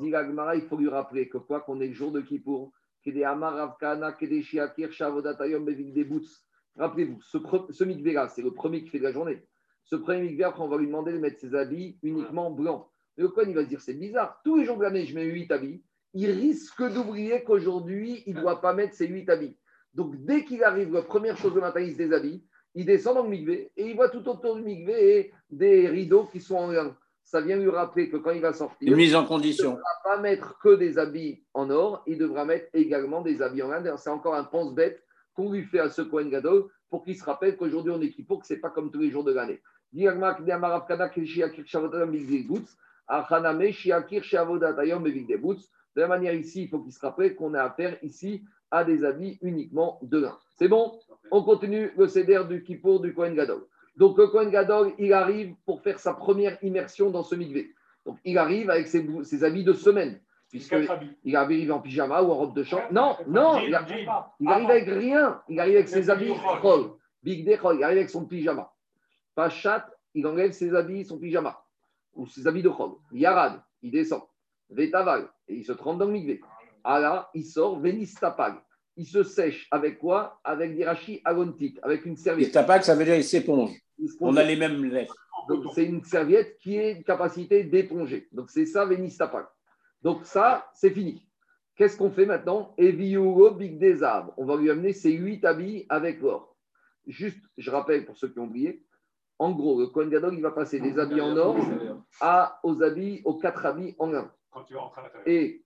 Dit 0.00 0.10
la 0.10 0.24
Gemara, 0.24 0.54
il 0.56 0.62
faut 0.62 0.76
lui 0.76 0.88
rappeler 0.88 1.28
que 1.28 1.38
quoi 1.38 1.60
qu'on 1.60 1.80
est 1.80 1.88
le 1.88 1.94
jour 1.94 2.12
de 2.12 2.20
Kippour, 2.20 2.72
que 3.04 3.10
des 3.10 3.24
Amarav 3.24 3.76
Kana, 3.80 4.12
que 4.12 4.26
des 4.26 4.42
Shiakir, 4.42 4.90
Bevik 5.60 5.92
des 5.92 6.04
Boots. 6.04 6.26
Rappelez-vous, 6.76 7.20
ce, 7.22 7.38
ce 7.70 7.84
mikvé-là, 7.84 8.28
c'est 8.28 8.42
le 8.42 8.50
premier 8.52 8.82
qui 8.82 8.90
fait 8.90 8.98
de 8.98 9.04
la 9.04 9.12
journée. 9.12 9.42
Ce 9.84 9.96
premier 9.96 10.22
mikvé, 10.22 10.44
après, 10.44 10.62
on 10.62 10.68
va 10.68 10.76
lui 10.76 10.86
demander 10.86 11.12
de 11.12 11.18
mettre 11.18 11.38
ses 11.40 11.54
habits 11.54 11.96
uniquement 12.02 12.50
blancs. 12.50 12.86
Mais 13.16 13.22
le 13.22 13.28
Kohen, 13.30 13.48
il 13.48 13.54
va 13.54 13.62
se 13.64 13.68
dire, 13.68 13.80
c'est 13.80 13.94
bizarre. 13.94 14.40
Tous 14.44 14.56
les 14.56 14.64
jours 14.64 14.76
de 14.76 14.82
l'année, 14.82 15.06
je 15.06 15.14
mets 15.14 15.24
8 15.24 15.50
habits. 15.52 15.82
Il 16.18 16.30
risque 16.30 16.82
d'oublier 16.94 17.44
qu'aujourd'hui, 17.44 18.22
il 18.24 18.36
ne 18.36 18.40
doit 18.40 18.62
pas 18.62 18.72
mettre 18.72 18.94
ses 18.94 19.06
8 19.06 19.28
habits. 19.28 19.58
Donc, 19.92 20.16
dès 20.24 20.44
qu'il 20.46 20.64
arrive, 20.64 20.90
la 20.94 21.02
première 21.02 21.36
chose 21.36 21.54
le 21.54 21.60
matin, 21.60 21.80
il 21.80 21.92
se 21.92 21.98
déshabille. 21.98 22.42
Il 22.74 22.86
descend 22.86 23.16
dans 23.16 23.22
le 23.24 23.28
mikvé 23.28 23.70
et 23.76 23.86
il 23.86 23.94
voit 23.94 24.08
tout 24.08 24.26
autour 24.26 24.56
du 24.56 24.62
mikvé 24.62 25.30
des 25.50 25.88
rideaux 25.88 26.24
qui 26.24 26.40
sont 26.40 26.56
en 26.56 26.68
lin. 26.68 26.96
Ça 27.22 27.42
vient 27.42 27.58
lui 27.58 27.68
rappeler 27.68 28.08
que 28.08 28.16
quand 28.16 28.30
il 28.30 28.40
va 28.40 28.54
sortir, 28.54 28.88
Une 28.90 28.96
mise 28.96 29.14
en 29.14 29.20
il 29.20 29.24
ne 29.24 29.28
condition. 29.28 29.70
devra 29.72 29.84
pas 30.04 30.18
mettre 30.18 30.58
que 30.58 30.74
des 30.74 30.96
habits 30.96 31.44
en 31.52 31.68
or, 31.68 32.02
il 32.06 32.16
devra 32.16 32.46
mettre 32.46 32.68
également 32.72 33.20
des 33.20 33.42
habits 33.42 33.62
en 33.62 33.68
lin. 33.68 33.96
C'est 33.98 34.08
encore 34.08 34.36
un 34.36 34.44
pense-bête 34.44 35.02
qu'on 35.34 35.52
lui 35.52 35.64
fait 35.64 35.80
à 35.80 35.90
ce 35.90 36.00
Kohen 36.00 36.30
Gadol 36.30 36.70
pour 36.88 37.04
qu'il 37.04 37.16
se 37.16 37.24
rappelle 37.24 37.58
qu'aujourd'hui 37.58 37.92
on 37.92 38.00
est 38.00 38.14
pour 38.26 38.40
que 38.40 38.46
ce 38.46 38.54
n'est 38.54 38.60
pas 38.60 38.70
comme 38.70 38.90
tous 38.90 39.00
les 39.00 39.10
jours 39.10 39.24
de 39.24 39.32
l'année. 39.32 39.60
De 45.97 46.03
la 46.03 46.09
manière 46.09 46.34
ici, 46.34 46.64
il 46.64 46.68
faut 46.68 46.78
qu'il 46.80 46.92
se 46.92 47.01
rappelle 47.01 47.34
qu'on 47.34 47.55
a 47.55 47.62
affaire 47.62 47.97
ici 48.03 48.44
à 48.70 48.84
des 48.84 49.03
habits 49.03 49.38
uniquement 49.40 49.99
de 50.03 50.18
lin. 50.18 50.36
C'est 50.55 50.68
bon? 50.68 50.92
On 51.30 51.42
continue 51.42 51.90
le 51.97 52.07
céder 52.07 52.42
du 52.47 52.62
Kippour 52.62 53.01
du 53.01 53.14
Kohen 53.14 53.34
Gadol. 53.34 53.66
Donc 53.97 54.18
le 54.18 54.26
Kohen 54.26 54.51
Gadol, 54.51 54.92
il 54.99 55.14
arrive 55.14 55.55
pour 55.64 55.80
faire 55.80 55.99
sa 55.99 56.12
première 56.12 56.62
immersion 56.62 57.09
dans 57.11 57.22
ce 57.22 57.34
mikvé. 57.34 57.72
Donc 58.05 58.18
il 58.24 58.36
arrive 58.36 58.68
avec 58.68 58.86
ses, 58.88 59.42
habits 59.42 59.64
de 59.64 59.72
semaine, 59.72 60.20
puisque 60.51 60.70
Quatre 60.70 60.90
habits. 60.90 61.16
il 61.24 61.34
arrive 61.34 61.72
en 61.72 61.80
pyjama 61.80 62.22
ou 62.22 62.30
en 62.30 62.34
robe 62.34 62.55
de 62.55 62.62
chambre. 62.62 62.84
Non, 62.90 63.16
non, 63.26 63.59
il, 63.61 63.74
a- 63.74 63.86
Jean, 63.86 64.26
il 64.38 64.49
arrive 64.49 64.70
avec 64.70 64.88
rien. 64.88 65.40
Il 65.49 65.59
arrive 65.59 65.76
avec 65.76 65.88
ses 65.88 66.11
habits 66.11 66.34
chol. 66.61 66.90
Big 67.22 67.47
Day. 67.47 67.59
Il 67.59 67.82
arrive 67.82 67.82
avec 67.99 68.11
son 68.11 68.26
pyjama. 68.26 68.70
Pachat, 69.34 69.88
il 70.14 70.26
enlève 70.26 70.53
ses 70.53 70.74
habits, 70.74 71.07
son 71.07 71.18
pyjama. 71.18 71.59
Ou 72.14 72.26
ses 72.26 72.47
habits 72.47 72.62
de 72.62 72.68
chol. 72.68 72.92
Yarad, 73.12 73.62
il 73.82 73.90
descend. 73.90 74.22
Vetaval, 74.70 75.28
et 75.48 75.54
il 75.54 75.64
se 75.64 75.72
trempe 75.72 75.98
dans 75.98 76.06
le 76.06 76.12
mikvé. 76.12 76.40
Ala, 76.84 77.30
il 77.34 77.44
sort. 77.44 77.80
Venistapag. 77.80 78.54
Il 78.96 79.06
se 79.06 79.22
sèche 79.22 79.68
avec 79.70 79.98
quoi? 79.98 80.40
Avec 80.44 80.76
des 80.76 80.84
rachis 80.84 81.20
agontiques, 81.24 81.78
avec 81.82 82.06
une 82.06 82.14
Et 82.14 82.16
serviette. 82.16 82.52
tapac, 82.52 82.82
ça 82.82 82.94
veut 82.94 83.04
dire 83.04 83.16
il 83.16 83.24
s'éponge. 83.24 83.70
On 84.20 84.36
a 84.36 84.42
les 84.42 84.56
mêmes 84.56 84.84
lettres. 84.84 85.14
donc, 85.48 85.64
c'est 85.74 85.84
une 85.84 86.02
serviette 86.04 86.58
qui 86.58 86.78
a 86.78 86.90
une 86.90 87.04
capacité 87.04 87.64
d'éponger. 87.64 88.28
Donc, 88.32 88.50
c'est 88.50 88.66
ça, 88.66 88.84
Vénistapak. 88.86 89.46
Donc, 90.02 90.24
ça, 90.24 90.70
c'est 90.74 90.90
fini. 90.90 91.26
Qu'est-ce 91.76 91.96
qu'on 91.96 92.10
fait 92.10 92.24
maintenant? 92.26 92.74
Eviuro 92.78 93.50
Big 93.50 93.78
des 93.78 94.02
arbres. 94.02 94.32
On 94.38 94.46
va 94.46 94.56
lui 94.56 94.70
amener 94.70 94.92
ses 94.94 95.12
huit 95.12 95.44
habits 95.44 95.84
avec 95.90 96.20
l'or. 96.20 96.56
Juste, 97.06 97.38
je 97.58 97.70
rappelle 97.70 98.06
pour 98.06 98.16
ceux 98.16 98.28
qui 98.28 98.38
ont 98.38 98.44
oublié, 98.44 98.82
en 99.38 99.52
gros, 99.52 99.78
le 99.78 99.86
Kohen 99.88 100.08
Gadol, 100.08 100.34
il 100.34 100.42
va 100.42 100.50
passer 100.50 100.80
des 100.80 100.98
habits 100.98 101.20
en 101.20 101.36
or 101.36 101.56
à, 102.20 102.58
aux 102.62 102.82
habits, 102.82 103.20
aux 103.24 103.34
quatre 103.34 103.66
habits 103.66 103.94
en 103.98 104.06
lin. 104.10 104.32
Quand 104.57 104.62
tu 104.62 104.74
rentres 104.74 104.98
à 104.98 105.02
l'intérieur. 105.02 105.28
Et 105.28 105.62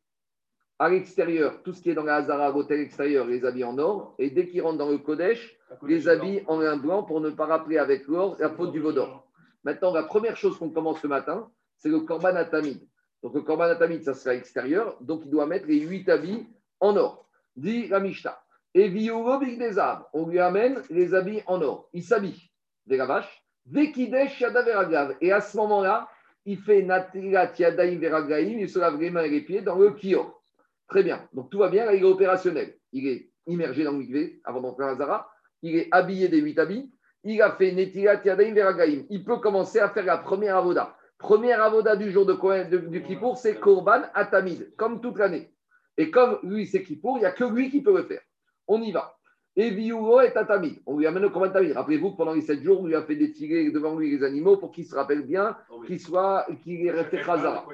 à 0.81 0.89
l'extérieur, 0.89 1.63
tout 1.63 1.73
ce 1.73 1.81
qui 1.81 1.91
est 1.91 1.95
dans 1.95 2.03
la 2.03 2.17
Hazara, 2.17 2.51
l'hôtel 2.51 2.81
extérieur, 2.81 3.25
les 3.25 3.45
habits 3.45 3.63
en 3.63 3.79
or. 3.79 4.17
Et 4.19 4.31
dès 4.31 4.49
qu'il 4.49 4.63
rentre 4.63 4.79
dans 4.79 4.91
le 4.91 4.99
Kodesh, 4.99 5.57
les 5.83 6.09
habits 6.09 6.43
en 6.49 6.59
lin 6.59 6.77
blanc 6.77 7.05
pour 7.05 7.21
ne 7.21 7.31
pas 7.31 7.47
rappeler 7.47 7.79
avec 7.79 8.09
l'or 8.09 8.35
la 8.41 8.51
faute 8.51 8.73
du 8.73 8.81
Vaudor. 8.81 9.31
Maintenant, 9.63 9.93
la 9.93 10.03
première 10.03 10.37
chose 10.37 10.59
qu'on 10.59 10.71
commence 10.71 11.01
ce 11.01 11.07
matin, 11.07 11.53
c'est 11.77 11.89
le 11.89 12.01
Korban 12.01 12.35
Atamid. 12.35 12.81
Donc, 13.23 13.33
le 13.35 13.43
Korban 13.43 13.65
Atamid, 13.65 14.03
ça 14.03 14.13
sera 14.13 14.35
extérieur. 14.35 14.97
Donc, 15.01 15.23
il 15.25 15.31
doit 15.31 15.47
mettre 15.47 15.69
les 15.69 15.79
huit 15.79 16.09
habits 16.09 16.49
en 16.81 16.97
or. 16.97 17.29
Dit 17.55 17.87
la 17.87 18.01
Mishnah. 18.01 18.43
Et 18.75 18.89
des 18.91 19.79
arbres. 19.79 20.09
On 20.15 20.27
lui 20.27 20.41
amène 20.41 20.83
les 20.91 21.15
habits 21.15 21.43
en 21.47 21.63
or. 21.63 21.89
Il 21.93 22.03
s'habille. 22.03 22.51
Des 22.87 22.97
la 22.97 23.07
vache. 23.07 23.45
Yada 23.73 24.63
Veragav. 24.63 25.17
Et 25.21 25.31
à 25.31 25.41
ce 25.41 25.57
moment-là, 25.59 26.09
il 26.47 26.59
fait 26.59 26.83
Yadaim 26.83 27.99
Veragaim. 27.99 28.59
Il 28.59 28.69
se 28.69 28.79
lave 28.79 29.01
les 29.01 29.11
mains 29.11 29.23
et 29.25 29.31
les 29.31 29.43
pieds 29.43 29.63
dans 29.63 29.77
le 29.77 29.91
kior. 29.93 30.43
Très 30.89 31.03
bien. 31.03 31.29
Donc, 31.33 31.51
tout 31.51 31.59
va 31.59 31.69
bien. 31.69 31.91
Il 31.93 32.03
est 32.03 32.07
opérationnel. 32.07 32.77
Il 32.93 33.07
est 33.07 33.31
immergé 33.47 33.85
dans 33.85 33.93
le 33.93 34.41
avant 34.45 34.61
d'entrer 34.61 34.85
à 34.85 34.89
Hazara. 34.91 35.31
Il 35.63 35.77
est 35.77 35.89
habillé 35.91 36.29
des 36.29 36.39
huit 36.41 36.59
habits. 36.59 36.91
Il 37.23 37.41
a 37.43 37.53
fait 37.53 37.73
Netilat 37.73 38.23
Yadaim 38.25 38.55
Veragaim. 38.55 39.05
Il 39.11 39.25
peut 39.25 39.39
commencer 39.39 39.79
à 39.79 39.91
faire 39.91 40.05
la 40.05 40.19
première 40.19 40.57
avoda. 40.57 40.97
Première 41.19 41.63
avoda 41.63 41.97
du 41.97 42.11
jour 42.11 42.25
de, 42.25 42.33
de- 42.71 42.79
du 42.89 43.03
Kippour, 43.03 43.37
c'est 43.37 43.61
Korban 43.61 44.03
Atamid, 44.15 44.75
comme 44.77 45.03
toute 45.03 45.19
l'année. 45.19 45.53
Et 45.99 46.11
comme 46.11 46.39
lui, 46.43 46.67
c'est 46.67 46.83
Kippour, 46.83 47.19
il 47.19 47.21
n'y 47.21 47.27
a 47.27 47.33
que 47.33 47.45
lui 47.45 47.71
qui 47.71 47.83
peut 47.83 47.95
le 47.95 48.05
faire. 48.05 48.23
On 48.67 48.81
y 48.81 48.91
va. 48.91 49.15
Et 49.57 49.71
Viugo 49.71 50.21
est 50.21 50.37
Atamid. 50.37 50.81
On 50.87 50.97
lui 50.99 51.07
amène 51.07 51.23
le 51.23 51.29
Korban 51.29 51.49
Atamid. 51.49 51.73
Rappelez-vous 51.73 52.13
que 52.13 52.17
pendant 52.17 52.35
les 52.35 52.43
sept 52.43 52.63
jours, 52.63 52.81
on 52.81 52.87
lui 52.87 52.95
a 52.95 53.03
fait 53.03 53.17
défiler 53.17 53.71
devant 53.71 53.97
lui 53.99 54.11
les 54.11 54.25
animaux 54.25 54.57
pour 54.57 54.71
qu'il 54.71 54.87
se 54.87 54.95
rappelle 54.95 55.23
bien, 55.23 55.57
qu'il 55.87 56.01
soit, 56.01 56.47
qu'il 56.63 56.87
ait 56.87 56.91
resté 56.91 57.19
Khazara. 57.19 57.67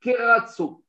Keratso, 0.00 0.82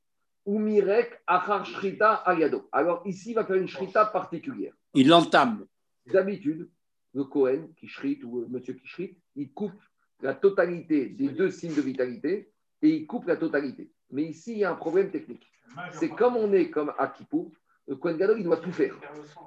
ou 0.46 0.60
Mirek, 0.60 1.22
Achar 1.26 1.66
Shrita 1.66 2.16
Ayado. 2.26 2.68
Alors 2.72 3.02
ici, 3.06 3.32
il 3.32 3.36
va 3.36 3.46
faire 3.46 3.56
une 3.56 3.68
Shrita 3.68 4.06
particulière. 4.06 4.74
Il 4.94 5.08
l'entame. 5.08 5.66
D'habitude, 6.12 6.70
le 7.14 7.24
Cohen 7.24 7.70
qui 7.76 7.88
shrite 7.88 8.24
ou 8.24 8.42
le 8.42 8.48
monsieur 8.48 8.74
qui 8.74 8.88
shrite, 8.88 9.18
il 9.36 9.52
coupe 9.52 9.82
la 10.22 10.34
totalité 10.34 11.08
des 11.08 11.30
deux 11.30 11.52
signes 11.52 11.76
de 11.76 11.82
vitalité 11.82 12.52
et 12.82 12.90
il 12.90 13.08
coupe 13.08 13.28
la 13.28 13.36
totalité. 13.36 13.92
Mais 14.12 14.24
ici, 14.24 14.54
il 14.54 14.60
y 14.60 14.64
a 14.64 14.72
un 14.72 14.76
problème 14.76 15.12
technique. 15.12 15.46
C'est 15.92 16.10
comme 16.10 16.38
on 16.38 16.54
est 16.54 16.70
comme 16.70 16.94
à 16.98 17.08
Kippour, 17.08 17.52
le 17.88 17.96
Cohen 17.96 18.16
Gadol, 18.16 18.40
il 18.40 18.44
doit 18.44 18.58
tout 18.58 18.72
faire. 18.72 18.96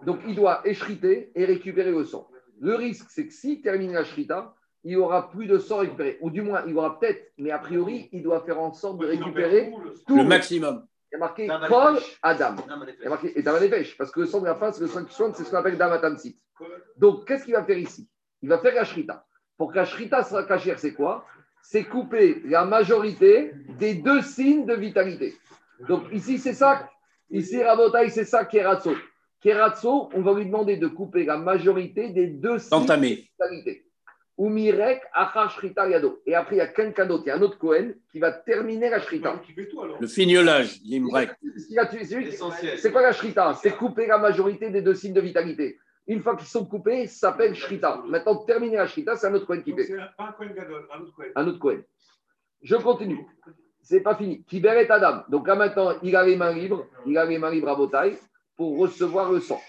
Donc, 0.05 0.21
il 0.27 0.35
doit 0.35 0.63
échriter 0.65 1.31
et 1.35 1.45
récupérer 1.45 1.91
le 1.91 2.05
sang. 2.05 2.29
Le 2.61 2.75
risque, 2.75 3.07
c'est 3.11 3.27
que 3.27 3.33
s'il 3.33 3.61
termine 3.61 3.93
la 3.93 4.05
shrita, 4.05 4.55
il 4.83 4.97
aura 4.97 5.31
plus 5.31 5.47
de 5.47 5.59
sang 5.59 5.79
récupéré. 5.79 6.19
Ou 6.21 6.31
du 6.31 6.43
moins, 6.43 6.63
il 6.67 6.77
aura 6.77 6.99
peut-être, 6.99 7.33
mais 7.39 7.51
a 7.51 7.59
priori, 7.59 8.09
il 8.13 8.23
doit 8.23 8.41
faire 8.41 8.61
en 8.61 8.73
sorte 8.73 8.99
de 8.99 9.07
récupérer 9.07 9.73
tout. 10.07 10.17
Le 10.17 10.25
maximum. 10.25 10.87
Il 11.13 11.15
y 11.15 11.17
a 11.17 11.19
marqué 11.19 11.49
Kol. 11.69 11.99
Adam. 12.23 12.55
Il 12.99 13.03
y 13.03 13.07
a 13.07 13.11
marqué 13.11 13.39
et 13.39 13.43
Dama 13.43 13.61
Nefesh, 13.61 13.97
parce 13.99 14.11
que 14.11 14.21
le 14.21 14.27
sang 14.27 14.41
de 14.41 14.47
la 14.47 14.55
fin, 14.55 14.73
c'est 14.73 14.81
le 14.81 14.87
sang 14.87 15.05
qui 15.05 15.13
soigne, 15.13 15.33
c'est 15.35 15.45
ce 15.45 15.51
qu'on 15.51 15.57
appelle 15.57 15.77
Damatamsit. 15.77 16.39
Donc, 16.97 17.27
qu'est-ce 17.27 17.45
qu'il 17.45 17.55
va 17.55 17.65
faire 17.65 17.79
ici? 17.79 18.09
Il 18.43 18.49
va 18.49 18.59
faire 18.59 18.75
la 18.75 18.85
shrita. 18.85 19.27
Pour 19.59 19.73
que 19.73 19.77
la 19.77 19.85
shrita 19.85 20.23
sera 20.23 20.45
cachère, 20.45 20.79
c'est 20.79 20.95
quoi? 20.95 21.27
C'est 21.63 21.85
couper 21.85 22.41
la 22.47 22.65
majorité 22.65 23.53
des 23.79 23.95
deux 23.95 24.23
signes 24.23 24.65
de 24.65 24.75
vitalité. 24.75 25.35
Donc, 25.89 26.05
ici, 26.13 26.39
c'est 26.39 26.55
ça. 26.55 26.89
Ici, 27.31 27.63
Rabotai, 27.63 28.09
c'est 28.11 28.25
ça 28.25 28.45
Keratso. 28.45 28.93
Keratso, 29.41 30.11
on 30.15 30.21
va 30.23 30.35
lui 30.35 30.47
demander 30.47 30.77
de 30.77 30.87
couper 30.89 31.25
la 31.25 31.37
majorité 31.39 32.11
des 32.11 32.27
deux 32.27 32.59
signes 32.59 32.71
de 32.79 32.83
Entamé. 32.85 33.31
vitalité. 33.33 33.87
Umirek, 34.39 35.03
Achar 35.13 35.51
Shrita 35.51 35.89
Yado. 35.89 36.23
Et 36.27 36.35
après, 36.35 36.57
il 36.57 36.59
y 36.59 36.63
a 36.63 36.67
quelqu'un 36.67 37.05
d'autre, 37.07 37.25
il 37.27 37.29
y 37.29 37.31
a 37.31 37.37
un 37.37 37.43
autre 37.43 37.59
Cohen 37.59 37.93
qui 38.11 38.19
va 38.19 38.33
terminer 38.33 38.89
la 38.89 38.99
shrita. 39.01 39.39
Le 40.01 40.07
fignolage, 40.07 40.81
l'imbrek. 40.85 41.31
Ce 41.59 41.67
qu'il 41.67 41.79
a 41.79 41.87
tué, 41.87 42.05
c'est 42.79 42.91
quoi 42.91 43.03
la 43.03 43.13
shrita? 43.13 43.55
C'est 43.63 43.77
couper 43.77 44.07
la 44.07 44.17
majorité 44.19 44.71
des 44.71 44.81
deux 44.81 44.95
signes 44.95 45.13
de 45.13 45.21
vitalité. 45.21 45.79
Une 46.07 46.23
fois 46.23 46.37
qu'ils 46.37 46.47
sont 46.49 46.65
coupés, 46.65 47.07
ça 47.07 47.31
s'appelle 47.31 47.55
shrita. 47.55 48.03
Maintenant, 48.09 48.37
terminer 48.45 48.77
la 48.77 48.87
shrita, 48.87 49.15
c'est 49.17 49.27
un 49.27 49.35
autre 49.35 49.47
Cohen 49.47 49.61
qui 49.61 49.75
fait. 49.75 49.85
c'est 49.85 49.99
un- 50.01 50.09
pas 50.17 50.29
un 50.29 50.33
Cohen 50.33 50.55
Gadol, 50.57 50.87
un 50.93 51.01
autre 51.01 51.15
Cohen. 51.15 51.27
Un 51.37 51.47
autre 51.47 51.59
Cohen. 51.59 51.81
Je 52.63 52.77
continue. 52.77 53.27
C'est 53.83 54.01
pas 54.01 54.15
fini. 54.15 54.43
Kiber 54.45 54.75
et 54.75 54.91
Adam. 54.91 55.25
Donc 55.29 55.49
là 55.49 55.55
maintenant, 55.55 55.93
il 56.03 56.15
a 56.17 56.25
les 56.25 56.37
mains 56.37 56.53
libres, 56.53 56.87
il 57.07 57.17
a 57.19 57.25
les 57.25 57.39
mains 57.39 57.51
libres 57.51 57.69
à 57.69 57.75
Botaï 57.75 58.17
pour 58.57 58.79
recevoir 58.79 59.33
le 59.33 59.41
sang. 59.41 59.61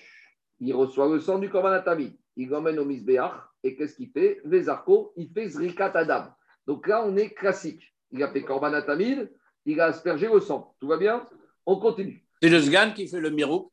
Il 0.59 0.74
reçoit 0.76 1.07
le 1.07 1.20
sang 1.20 1.39
du 1.39 1.49
Korban. 1.49 1.82
Il 2.36 2.49
l'emmène 2.49 2.80
au 2.80 2.86
Misbéach. 2.86 3.34
Et 3.64 3.76
qu'est-ce 3.76 3.95
qu'il 3.95 4.09
fait? 4.09 4.41
Vezarko, 4.43 5.14
il 5.16 5.30
fait 5.30 5.47
Zrikat 5.47 5.91
Adam. 5.95 6.26
Donc 6.66 6.88
là, 6.88 7.03
on 7.05 7.16
est 7.16 7.30
classique. 7.30 7.93
Il 8.12 8.22
a 8.24 8.28
fait 8.30 8.41
Korban 8.41 8.72
il 9.66 9.80
a 9.80 9.86
aspergé 9.86 10.28
le 10.28 10.39
sang. 10.39 10.74
Tout 10.80 10.88
va 10.88 10.97
bien? 10.97 11.24
On 11.66 11.80
continue. 11.80 12.24
C'est 12.41 12.49
le 12.49 12.59
Sgan 12.59 12.93
qui 12.93 13.07
fait 13.07 13.20
le 13.20 13.30
mirouk? 13.30 13.72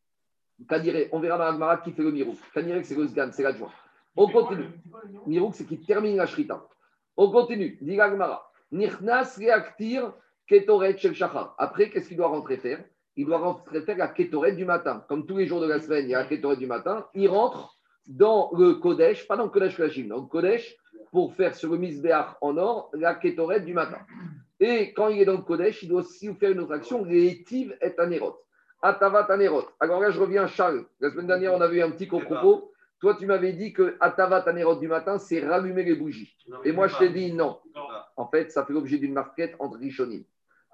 Kanire, 0.69 1.09
on 1.13 1.21
verra 1.21 1.39
dans 1.39 1.45
Agmara 1.45 1.79
qui 1.79 1.93
fait 1.93 2.03
le 2.03 2.11
Mirouk. 2.11 2.37
Kanire, 2.53 2.81
c'est 2.85 2.97
le 2.97 3.07
Sgan, 3.07 3.31
c'est 3.33 3.43
l'adjoint. 3.43 3.73
On 4.17 4.29
continue. 4.29 4.69
Mirouk, 5.27 5.55
c'est 5.55 5.65
qui 5.65 5.79
termine 5.79 6.17
la 6.17 6.27
Shrita. 6.27 6.67
On 7.17 7.31
continue. 7.31 7.79
Dit 7.81 8.01
Agmara. 8.01 8.51
Nirnas 8.73 9.37
reaktir 9.39 10.13
ketoret 10.49 10.99
shel 10.99 11.15
shachar. 11.15 11.55
Après, 11.59 11.91
qu'est-ce 11.91 12.09
qu'il 12.09 12.17
doit 12.17 12.29
rentrer 12.29 12.57
faire? 12.57 12.83
Il 13.17 13.27
doit 13.27 13.39
rentrer 13.39 13.83
faire 13.83 13.97
la 13.97 14.09
ketoret 14.09 14.53
du 14.53 14.65
matin. 14.65 15.05
Comme 15.09 15.27
tous 15.27 15.37
les 15.37 15.47
jours 15.47 15.61
de 15.61 15.67
la 15.67 15.81
semaine, 15.81 16.05
il 16.05 16.11
y 16.11 16.15
a 16.15 16.21
la 16.21 16.27
ketoret 16.27 16.57
du 16.57 16.67
matin. 16.67 17.07
Il 17.15 17.29
rentre 17.29 17.77
dans 18.07 18.51
le 18.57 18.75
Kodesh, 18.75 19.27
pas 19.29 19.37
dans 19.37 19.45
le 19.45 19.51
Kodesh 19.51 19.77
Kashim, 19.77 20.09
dans 20.09 20.21
le 20.21 20.27
Kodesh, 20.27 20.77
pour 21.13 21.35
faire 21.35 21.55
sur 21.55 21.71
le 21.73 21.79
Misbeach 21.79 22.37
en 22.41 22.57
or 22.57 22.91
la 22.95 23.15
ketoret 23.15 23.61
du 23.61 23.75
matin. 23.75 23.99
Et 24.61 24.93
quand 24.93 25.09
il 25.09 25.21
est 25.21 25.25
dans 25.25 25.33
le 25.33 25.43
Kodesh, 25.43 25.83
il 25.83 25.89
doit 25.89 26.01
aussi 26.01 26.33
faire 26.35 26.51
une 26.53 26.61
autre 26.61 26.73
action, 26.73 27.05
les 27.05 27.45
Tiv 27.45 27.77
et 27.81 27.95
Anerot. 27.99 28.37
Atavat 28.81 29.27
Anerot. 29.31 29.65
Alors 29.81 30.01
là, 30.01 30.11
je 30.11 30.21
reviens 30.21 30.45
à 30.45 30.47
Charles. 30.47 30.85
La 31.01 31.11
semaine 31.11 31.27
dernière, 31.27 31.53
on 31.55 31.61
avait 31.61 31.79
eu 31.79 31.83
un 31.83 31.91
petit 31.91 32.07
propos. 32.07 32.73
Toi, 33.01 33.17
tu 33.17 33.27
m'avais 33.27 33.53
dit 33.53 33.73
que 33.73 33.97
Atavat 34.01 34.43
Anerot 34.49 34.77
du 34.77 34.89
matin, 34.89 35.19
c'est 35.19 35.41
rallumer 35.41 35.85
les 35.85 35.95
bougies. 35.95 36.37
Et 36.65 36.73
moi, 36.73 36.89
je 36.89 36.97
t'ai 36.97 37.11
dit 37.11 37.33
non. 37.33 37.59
En 38.17 38.29
fait, 38.29 38.51
ça 38.51 38.65
fait 38.65 38.73
l'objet 38.73 38.99
d'une 38.99 39.13
marquette 39.13 39.55
entre 39.59 39.79
Rishonim. 39.79 40.25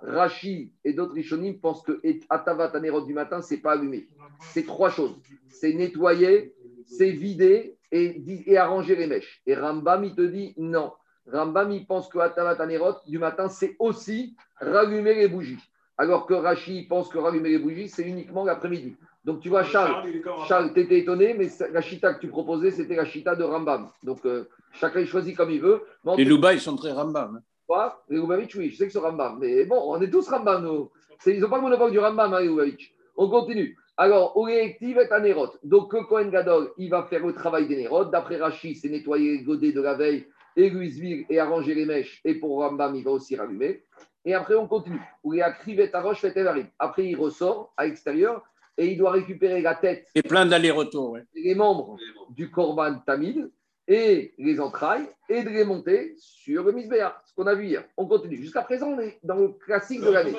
Rashi 0.07 0.71
et 0.85 0.93
d'autres 0.93 1.15
Rishonim 1.15 1.55
pensent 1.59 1.83
que 1.83 2.01
Atavat 2.29 2.71
Anerot 2.75 3.03
du 3.03 3.15
matin, 3.15 3.41
c'est 3.41 3.59
pas 3.59 3.73
allumé. 3.73 4.07
C'est 4.41 4.67
trois 4.67 4.91
choses. 4.91 5.17
C'est 5.49 5.73
nettoyer, 5.73 6.55
c'est 6.85 7.11
vider 7.11 7.77
et, 7.91 8.23
et 8.47 8.59
arranger 8.59 8.97
les 8.97 9.07
mèches. 9.07 9.41
Et 9.47 9.55
Rambam, 9.55 10.05
il 10.05 10.15
te 10.15 10.21
dit 10.21 10.55
non. 10.59 10.93
Rambam, 11.33 11.71
il 11.73 11.87
pense 11.87 12.09
que 12.09 12.19
Atavat 12.19 12.63
Anerot 12.63 12.97
du 13.07 13.19
matin, 13.19 13.49
c'est 13.49 13.77
aussi 13.79 14.37
rallumer 14.61 15.15
les 15.15 15.29
bougies. 15.29 15.59
Alors 15.97 16.27
que 16.27 16.35
Rashi 16.35 16.81
il 16.81 16.89
pense 16.89 17.09
que 17.09 17.19
rallumer 17.19 17.49
les 17.51 17.59
bougies, 17.59 17.89
c'est 17.89 18.03
uniquement 18.03 18.45
l'après-midi. 18.45 18.97
Donc 19.25 19.41
tu 19.41 19.49
vois, 19.49 19.63
Charles, 19.65 20.07
Charles, 20.47 20.75
tu 20.75 20.81
étais 20.81 20.99
étonné, 20.99 21.33
mais 21.33 21.49
la 21.73 21.81
chita 21.81 22.13
que 22.13 22.21
tu 22.21 22.29
proposais, 22.29 22.71
c'était 22.73 22.97
la 22.97 23.07
chita 23.07 23.35
de 23.35 23.43
Rambam. 23.45 23.89
Donc 24.03 24.27
euh, 24.27 24.45
chacun 24.73 25.01
il 25.01 25.07
choisit 25.07 25.35
comme 25.35 25.51
il 25.51 25.63
veut. 25.63 25.83
Les 26.19 26.25
Louba, 26.27 26.53
ils 26.53 26.61
sont 26.61 26.77
très 26.77 26.93
rambam. 26.93 27.37
hein. 27.37 27.43
Cas, 27.69 27.97
les 28.09 28.17
Lubavitch, 28.19 28.55
oui, 28.57 28.71
je 28.71 28.77
sais 28.77 28.87
que 28.87 28.93
c'est 28.93 28.99
Rambam. 28.99 29.39
Mais 29.41 29.65
bon, 29.65 29.81
on 29.87 30.01
est 30.01 30.11
tous 30.11 30.29
Rambam, 30.29 30.63
nous. 30.65 30.91
Ils 31.27 31.41
n'ont 31.41 31.49
pas 31.49 31.57
le 31.57 31.63
monopole 31.63 31.91
du 31.91 31.99
Rambam, 31.99 32.33
hein, 32.35 32.41
les 32.41 32.47
Lubavitch. 32.49 32.93
On 33.17 33.29
continue. 33.29 33.77
Alors, 33.97 34.37
Oreactive 34.37 34.99
est 34.99 35.13
un 35.13 35.21
Nérot. 35.21 35.51
Donc, 35.63 35.93
le 35.93 36.03
Kohen 36.05 36.31
Gadol, 36.31 36.73
il 36.79 36.91
va 36.91 37.05
faire 37.05 37.25
le 37.25 37.33
travail 37.33 37.69
des 37.69 37.77
Nérot. 37.77 38.05
D'après 38.07 38.37
Rashi, 38.39 38.75
c'est 38.75 38.89
nettoyer 38.89 39.39
les 39.39 39.43
godets 39.45 39.73
de 39.73 39.81
la 39.81 39.95
veille 39.95 40.27
et 40.57 40.69
l'huile 40.69 41.25
et 41.31 41.39
arranger 41.39 41.75
les 41.75 41.87
mèches. 41.87 42.21
Et 42.25 42.35
pour 42.35 42.59
Rambam, 42.59 42.95
il 42.97 43.05
va 43.05 43.13
aussi 43.13 43.37
rallumer. 43.37 43.85
Et 44.25 44.35
après, 44.35 44.55
on 44.57 44.67
continue. 44.67 45.01
Oreactive 45.23 45.81
est 45.81 45.95
un 45.95 46.01
roche, 46.01 46.21
fait. 46.21 46.35
Après, 46.79 47.07
il 47.07 47.15
ressort 47.17 47.73
à 47.77 47.87
l'extérieur 47.87 48.43
et 48.77 48.87
il 48.89 48.99
doit 48.99 49.13
récupérer 49.13 49.61
la 49.63 49.75
tête 49.77 50.09
Et 50.15 50.23
plein 50.23 50.47
d'allers-retours. 50.47 51.13
ouais. 51.13 51.25
et 51.35 51.43
les 51.43 51.55
membres 51.55 51.97
du 52.31 52.51
Korban 52.51 52.99
Tamid 53.07 53.51
et 53.87 54.35
les 54.39 54.61
entrailles 54.61 55.09
et 55.29 55.43
de 55.43 55.51
les 55.51 55.65
monter 55.65 56.15
sur 56.19 56.65
le 56.65 56.73
Misbéa, 56.73 57.21
ce 57.25 57.35
qu'on 57.35 57.47
a 57.47 57.55
vu 57.55 57.67
hier. 57.67 57.85
On 57.97 58.07
continue. 58.07 58.37
Jusqu'à 58.37 58.63
présent, 58.63 58.89
on 58.89 58.99
est 59.01 59.19
dans 59.23 59.37
le 59.37 59.49
classique 59.49 60.01
de 60.01 60.11
l'année. 60.11 60.35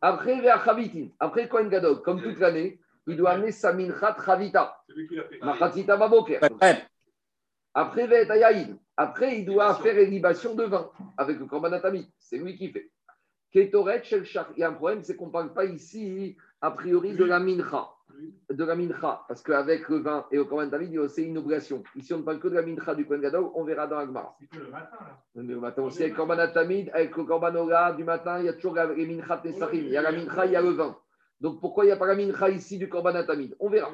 Après, 0.00 0.40
vers 0.40 0.64
Chavitin, 0.64 1.08
après 1.20 1.48
Kohen 1.48 1.68
Gadol, 1.68 2.02
comme 2.02 2.22
toute 2.22 2.38
l'année, 2.38 2.80
il 3.06 3.16
doit 3.16 3.30
amener 3.30 3.52
sa 3.52 3.72
minchat 3.72 4.16
Chavita, 4.24 4.82
C'est 4.88 4.94
lui 4.94 5.06
qui 5.06 5.14
l'a 5.14 5.24
fait. 5.24 5.38
Machatzita 5.40 5.96
Baboker. 5.96 6.40
Ouais, 6.42 6.52
ouais. 6.60 6.84
Après. 7.72 8.26
Après, 8.96 9.38
il 9.38 9.44
doit 9.44 9.74
faire 9.76 9.98
une 10.02 10.10
libation 10.10 10.54
de 10.54 10.64
vin 10.64 10.90
avec 11.16 11.38
le 11.38 11.46
Korban 11.46 11.78
Tamid. 11.80 12.08
C'est 12.18 12.38
lui 12.38 12.56
qui 12.56 12.70
fait. 12.72 12.90
Il 13.54 13.70
y 14.58 14.62
a 14.62 14.68
un 14.68 14.72
problème, 14.72 15.02
c'est 15.02 15.16
qu'on 15.16 15.28
ne 15.28 15.32
parle 15.32 15.54
pas 15.54 15.64
ici, 15.64 16.36
a 16.60 16.70
priori, 16.72 17.14
de 17.14 17.24
la 17.24 17.38
mincha. 17.38 17.88
De 18.50 18.64
la 18.64 18.74
mincha. 18.74 19.22
Parce 19.28 19.42
qu'avec 19.42 19.88
le 19.88 19.98
vin 19.98 20.26
et 20.30 20.36
le 20.36 20.84
y 20.84 20.98
a 20.98 21.00
aussi 21.00 21.22
une 21.24 21.38
obligation. 21.38 21.82
Ici, 21.94 22.14
on 22.14 22.18
ne 22.18 22.22
parle 22.22 22.38
que 22.38 22.48
de 22.48 22.54
la 22.54 22.62
mincha 22.62 22.94
du 22.94 23.06
Kohen 23.06 23.20
Gadol. 23.20 23.50
On 23.54 23.64
verra 23.64 23.86
dans 23.86 23.98
Agmar. 23.98 24.36
C'est 24.40 24.48
que 24.48 24.58
le 24.58 24.70
matin, 24.70 24.96
là. 25.00 25.42
Le 25.42 25.60
matin 25.60 25.82
aussi, 25.82 26.02
avec 26.02 26.12
le 26.12 26.16
Korban 26.16 26.52
Tamid, 26.52 26.90
avec 26.92 27.16
le 27.16 27.24
Korban 27.24 27.94
du 27.94 28.04
matin, 28.04 28.38
il 28.40 28.46
y 28.46 28.48
a 28.48 28.52
toujours 28.54 28.74
les 28.74 29.06
minchat 29.06 29.42
Nesachim. 29.44 29.78
Il 29.78 29.88
y 29.88 29.96
a 29.96 30.02
la 30.02 30.12
mincha, 30.12 30.46
il 30.46 30.52
y 30.52 30.56
a 30.56 30.62
le 30.62 30.70
vin. 30.70 30.96
Donc 31.40 31.60
pourquoi 31.60 31.84
il 31.84 31.88
n'y 31.88 31.92
a 31.92 31.96
pas 31.96 32.06
la 32.06 32.14
mincha 32.14 32.48
ici 32.48 32.78
du 32.78 32.88
Korban 32.88 33.24
Tamid 33.24 33.56
On 33.60 33.68
verra. 33.68 33.90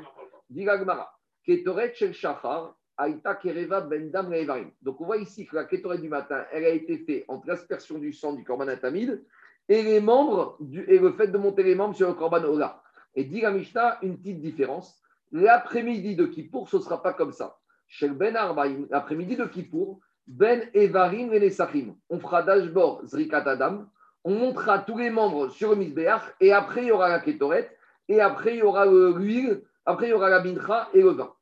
Dit 0.48 0.64
l'Agmara. 0.64 1.12
Ketoret 1.44 1.94
Shel 1.94 2.12
Shachar. 2.12 2.74
Aïta 2.96 3.34
Kereva 3.34 3.80
Ben 3.80 4.10
Dam 4.10 4.30
Levarim. 4.30 4.70
Donc 4.82 5.00
on 5.00 5.06
voit 5.06 5.16
ici 5.16 5.46
que 5.46 5.56
la 5.56 5.64
Ketoret 5.64 5.98
du 5.98 6.08
matin, 6.08 6.44
elle 6.52 6.64
a 6.64 6.68
été 6.68 6.98
faite 6.98 7.24
entre 7.26 7.48
l'aspersion 7.48 7.98
du 7.98 8.12
sang 8.12 8.34
du 8.34 8.44
Korban 8.44 8.66
Tamid 8.76 9.24
et 9.68 9.82
les 9.82 10.00
membres 10.00 10.56
du, 10.60 10.84
et 10.84 10.98
le 10.98 11.12
fait 11.12 11.28
de 11.28 11.38
monter 11.38 11.62
les 11.62 11.74
membres 11.74 11.94
sur 11.94 12.08
le 12.08 12.14
Korban 12.14 12.44
Ola. 12.44 12.81
Et 13.14 13.24
dit 13.24 13.40
la 13.40 13.50
Mishnah, 13.50 13.98
une 14.02 14.16
petite 14.18 14.40
différence. 14.40 14.98
L'après-midi 15.32 16.16
de 16.16 16.26
Kippour, 16.26 16.68
ce 16.68 16.76
ne 16.76 16.82
sera 16.82 17.02
pas 17.02 17.12
comme 17.12 17.32
ça. 17.32 17.56
Chez 17.88 18.08
Ben 18.08 18.36
Arbaïm, 18.36 18.86
l'après-midi 18.90 19.36
de 19.36 19.44
Kippour, 19.44 20.00
Ben 20.26 20.62
Evarim 20.74 21.32
et 21.32 21.38
les 21.38 21.50
Sachim. 21.50 21.94
On 22.08 22.18
fera 22.18 22.42
dashboard 22.42 23.06
Zrikat 23.06 23.48
Adam. 23.48 23.86
On 24.24 24.34
montera 24.34 24.78
tous 24.78 24.96
les 24.98 25.10
membres 25.10 25.48
sur 25.48 25.70
le 25.70 25.76
Misbeach 25.76 26.22
et 26.40 26.52
après 26.52 26.82
il 26.82 26.88
y 26.88 26.92
aura 26.92 27.08
la 27.08 27.18
Ketoret 27.20 27.76
et 28.08 28.20
après 28.20 28.54
il 28.54 28.58
y 28.60 28.62
aura 28.62 28.86
le- 28.86 29.14
l'huile, 29.18 29.62
après 29.84 30.06
il 30.06 30.10
y 30.10 30.12
aura 30.12 30.30
la 30.30 30.42
mincha 30.42 30.88
et 30.94 31.02
le 31.02 31.10
vin. 31.10 31.32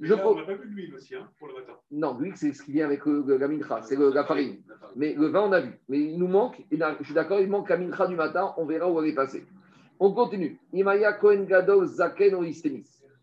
Je 0.00 0.14
là, 0.14 0.28
on 0.28 0.34
n'a 0.34 0.42
pas 0.42 0.54
vu 0.54 0.68
l'huile 0.68 0.94
aussi, 0.94 1.14
hein, 1.16 1.28
pour 1.38 1.48
le 1.48 1.54
matin. 1.54 1.72
Non, 1.90 2.16
l'huile, 2.18 2.36
c'est 2.36 2.52
ce 2.52 2.62
qui 2.62 2.72
vient 2.72 2.86
avec 2.86 3.04
le- 3.04 3.24
le- 3.26 3.36
la 3.36 3.48
mincha, 3.48 3.82
c'est 3.82 3.96
le- 3.96 4.10
la 4.10 4.24
farine. 4.24 4.62
Mais 4.96 5.12
le 5.14 5.26
vin, 5.26 5.42
on 5.42 5.52
a 5.52 5.60
vu. 5.60 5.72
Mais 5.88 5.98
il 6.00 6.18
nous 6.18 6.28
manque, 6.28 6.64
et 6.70 6.76
là, 6.76 6.96
je 7.00 7.04
suis 7.04 7.14
d'accord, 7.14 7.40
il 7.40 7.48
manque 7.48 7.68
la 7.68 7.76
mincha 7.76 8.06
du 8.06 8.14
matin, 8.14 8.54
on 8.58 8.64
verra 8.64 8.90
où 8.90 9.00
elle 9.00 9.08
est 9.10 9.14
passée. 9.14 9.44
On 10.00 10.12
continue. 10.12 10.58
Imaya 10.72 11.12
Kohen 11.14 11.44
Gadol 11.46 11.86
Zaken 11.86 12.34
ou. 12.34 12.44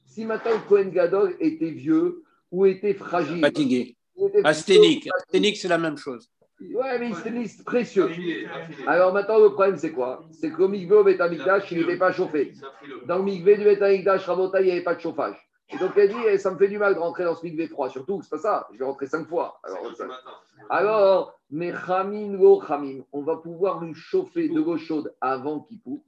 Si 0.05 0.26
maintenant 0.26 0.51
le 0.51 0.67
Kohen 0.67 0.91
Gadol 0.91 1.36
était 1.39 1.71
vieux 1.71 2.23
ou 2.51 2.65
était 2.65 2.93
fragile, 2.93 3.41
Fatigué. 3.41 3.95
Asthénique. 4.43 5.09
Asthénique, 5.17 5.57
c'est 5.57 5.67
la 5.67 5.78
même 5.78 5.97
chose. 5.97 6.30
Ouais, 6.61 6.97
mais 6.99 7.11
liste 7.32 7.65
précieux. 7.65 8.09
Alors 8.88 9.13
maintenant, 9.13 9.39
le 9.39 9.49
problème, 9.49 9.78
c'est 9.78 9.91
quoi? 9.91 10.23
C'est 10.32 10.51
que 10.51 10.61
le 10.61 10.69
mikvé 10.69 10.95
au 10.95 11.03
Beth 11.03 11.19
Amikdash, 11.19 11.69
il 11.71 11.80
n'était 11.80 11.97
pas 11.97 12.13
chauffé. 12.13 12.53
Dans 13.07 13.17
le 13.17 13.23
mikvé 13.23 13.57
du 13.57 13.65
Beth 13.65 13.82
Amikdash, 13.82 14.26
Rabota, 14.26 14.61
il 14.61 14.65
n'y 14.65 14.71
avait 14.71 14.84
pas 14.84 14.95
de 14.95 15.01
chauffage. 15.01 15.36
Et 15.73 15.78
donc, 15.78 15.91
elle 15.97 16.09
dit, 16.09 16.15
eh, 16.30 16.38
ça 16.38 16.51
me 16.51 16.57
fait 16.57 16.69
du 16.69 16.78
mal 16.78 16.93
de 16.95 16.99
rentrer 16.99 17.26
dans 17.26 17.36
ce 17.36 17.43
mikvé 17.43 17.67
froid. 17.67 17.89
Surtout, 17.89 18.21
c'est 18.21 18.30
pas 18.30 18.38
ça. 18.38 18.67
Je 18.71 18.78
vais 18.80 18.86
rentrer 18.86 19.07
cinq 19.07 19.28
fois. 19.28 19.59
Alors, 19.63 19.95
ça- 19.97 20.07
alors, 20.69 21.34
mais 21.51 21.73
Khamim 21.73 22.38
lo 22.38 22.59
Khamim, 22.59 23.03
on 23.11 23.21
va 23.23 23.36
pouvoir 23.38 23.84
lui 23.84 23.93
chauffer 23.93 24.47
de 24.47 24.55
l'eau 24.61 24.78
chaude 24.78 25.13
avant 25.19 25.59
Kippour. 25.59 25.99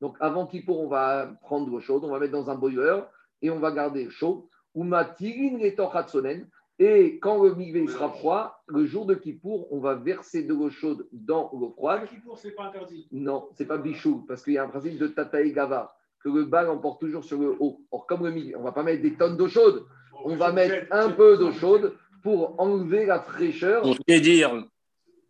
Donc, 0.00 0.16
avant 0.20 0.46
Kippour, 0.46 0.80
on 0.80 0.88
va 0.88 1.30
prendre 1.42 1.66
de 1.66 1.70
l'eau 1.70 1.80
chaude, 1.80 2.04
on 2.04 2.10
va 2.10 2.18
mettre 2.18 2.32
dans 2.32 2.50
un 2.50 2.54
boiler 2.54 3.00
et 3.42 3.50
on 3.50 3.58
va 3.58 3.72
garder 3.72 4.10
chaud. 4.10 4.48
Ou 4.74 4.84
matirin 4.84 5.56
les 5.58 5.74
torchatsonen. 5.74 6.46
Et 6.78 7.18
quand 7.18 7.42
le 7.42 7.54
mikvé 7.54 7.86
sera 7.86 8.10
froid, 8.10 8.62
le 8.66 8.84
jour 8.84 9.06
de 9.06 9.14
Kippour, 9.14 9.72
on 9.72 9.80
va 9.80 9.94
verser 9.94 10.42
de 10.42 10.52
l'eau 10.52 10.68
chaude 10.68 11.08
dans 11.10 11.50
l'eau 11.54 11.70
froide. 11.70 12.06
Qui 12.06 12.16
pour, 12.16 12.36
c'est 12.36 12.50
pas 12.50 12.64
interdit. 12.64 13.08
Non, 13.10 13.48
c'est 13.54 13.64
pas 13.64 13.78
bichou, 13.78 14.26
parce 14.28 14.42
qu'il 14.42 14.52
y 14.52 14.58
a 14.58 14.64
un 14.64 14.68
principe 14.68 14.98
de 14.98 15.06
tata 15.06 15.40
et 15.40 15.52
gava, 15.52 15.96
que 16.22 16.28
le 16.28 16.44
bal 16.44 16.68
emporte 16.68 17.00
toujours 17.00 17.24
sur 17.24 17.40
le 17.40 17.56
haut. 17.58 17.80
Or, 17.90 18.06
comme 18.06 18.24
le 18.24 18.30
mikvé, 18.30 18.54
on 18.56 18.62
va 18.62 18.72
pas 18.72 18.82
mettre 18.82 19.00
des 19.00 19.14
tonnes 19.14 19.38
d'eau 19.38 19.48
chaude, 19.48 19.86
on 20.22 20.36
va 20.36 20.52
mettre 20.52 20.86
un 20.90 21.10
peu 21.10 21.38
d'eau 21.38 21.52
chaude 21.52 21.94
pour 22.22 22.60
enlever 22.60 23.06
la 23.06 23.20
fraîcheur. 23.20 23.80
Pour 23.80 23.96
dire, 24.06 24.66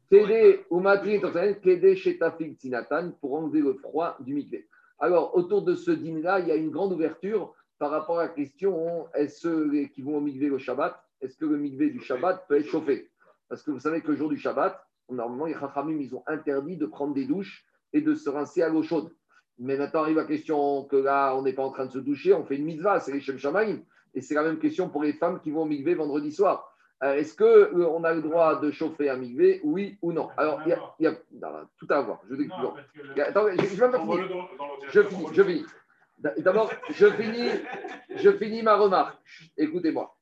Kédé 0.09 0.65
ou 0.71 0.79
matri, 0.79 1.21
kédé 1.63 1.97
shetafik 1.97 2.59
tinatan, 2.59 3.13
pour 3.21 3.35
enlever 3.35 3.61
le 3.61 3.75
froid 3.75 4.17
du 4.21 4.35
mikvé. 4.35 4.69
Alors, 4.99 5.37
autour 5.37 5.63
de 5.63 5.75
ce 5.75 5.91
dîner-là, 5.91 6.41
il 6.41 6.49
y 6.49 6.53
a 6.53 6.57
une 6.57 6.71
grande 6.71 6.93
ouverture 6.93 7.55
par 7.79 7.91
rapport 7.91 8.21
à 8.21 8.25
la 8.25 8.29
question 8.29 9.07
est-ce 9.15 9.41
ceux 9.41 9.85
qui 9.95 10.03
vont 10.03 10.17
au 10.17 10.21
mikvé 10.21 10.49
le 10.49 10.59
Shabbat, 10.59 10.97
est-ce 11.21 11.37
que 11.37 11.45
le 11.45 11.57
mikvé 11.57 11.91
du 11.91 12.01
Shabbat 12.01 12.47
peut 12.49 12.57
être 12.59 12.69
chauffé? 12.69 13.11
Parce 13.49 13.63
que 13.63 13.71
vous 13.71 13.81
savez 13.81 14.01
que 14.01 14.13
le 14.13 14.17
jour 14.17 14.29
du 14.29 14.39
Shabbat, 14.39 14.81
normalement, 15.11 15.47
les 15.47 15.55
Chachamim, 15.55 16.01
ils 16.01 16.15
ont 16.15 16.23
interdit 16.27 16.77
de 16.77 16.87
prendre 16.87 17.15
des 17.15 17.27
douches 17.27 17.65
et 17.93 18.01
de 18.01 18.15
se 18.15 18.31
rincer 18.31 18.63
à 18.63 18.69
l'eau 18.69 18.83
chaude. 18.83 19.11
Mais 19.59 19.77
maintenant 19.77 20.03
arrive 20.03 20.17
la 20.17 20.25
question 20.25 20.85
que 20.85 20.97
là, 20.97 21.35
on 21.35 21.43
n'est 21.43 21.53
pas 21.53 21.65
en 21.65 21.71
train 21.71 21.87
de 21.87 21.93
se 21.93 21.99
doucher, 21.99 22.33
on 22.33 22.45
fait 22.45 22.57
une 22.57 22.65
mitzvah, 22.65 23.01
c'est 23.01 23.13
les 23.13 23.21
Shem 23.21 23.39
Shamaim. 23.39 23.81
Et 24.15 24.21
c'est 24.21 24.35
la 24.35 24.43
même 24.43 24.59
question 24.59 24.89
pour 24.89 25.03
les 25.03 25.13
femmes 25.15 25.41
qui 25.41 25.51
vont 25.51 25.63
au 25.63 25.67
mikvé 25.67 25.95
vendredi 25.95 26.33
soir. 26.33 26.76
Euh, 27.03 27.15
Est-ce 27.15 27.37
qu'on 27.37 28.05
a 28.05 28.15
le 28.15 28.23
droit 28.23 28.59
de 28.61 28.71
chauffer 28.71 29.11
un 29.11 29.17
mikvé, 29.17 29.61
oui 29.65 29.99
ou 30.01 30.13
non? 30.13 30.31
Alors, 30.37 30.63
il 30.65 30.71
y 30.71 31.07
a, 31.07 31.13
y 31.13 31.17
tout 31.79 31.87
à 31.91 32.01
voir. 32.01 32.23
Je 32.29 32.35
explique. 32.35 32.51
Non, 32.51 32.75
le- 33.15 33.23
Attends, 33.23 33.49
je 33.51 33.79
pas 33.79 33.89
dans- 33.89 34.07
dans 34.07 34.15
Je 34.89 35.03
finis, 35.03 35.15
envoie-le. 35.21 35.35
je 35.35 35.43
finis. 35.43 35.67
D'abord, 36.39 36.71
je 36.91 37.07
finis, 37.11 37.51
je 38.17 38.31
finis 38.33 38.63
ma 38.63 38.77
remarque. 38.77 39.19
Écoutez-moi. 39.59 40.17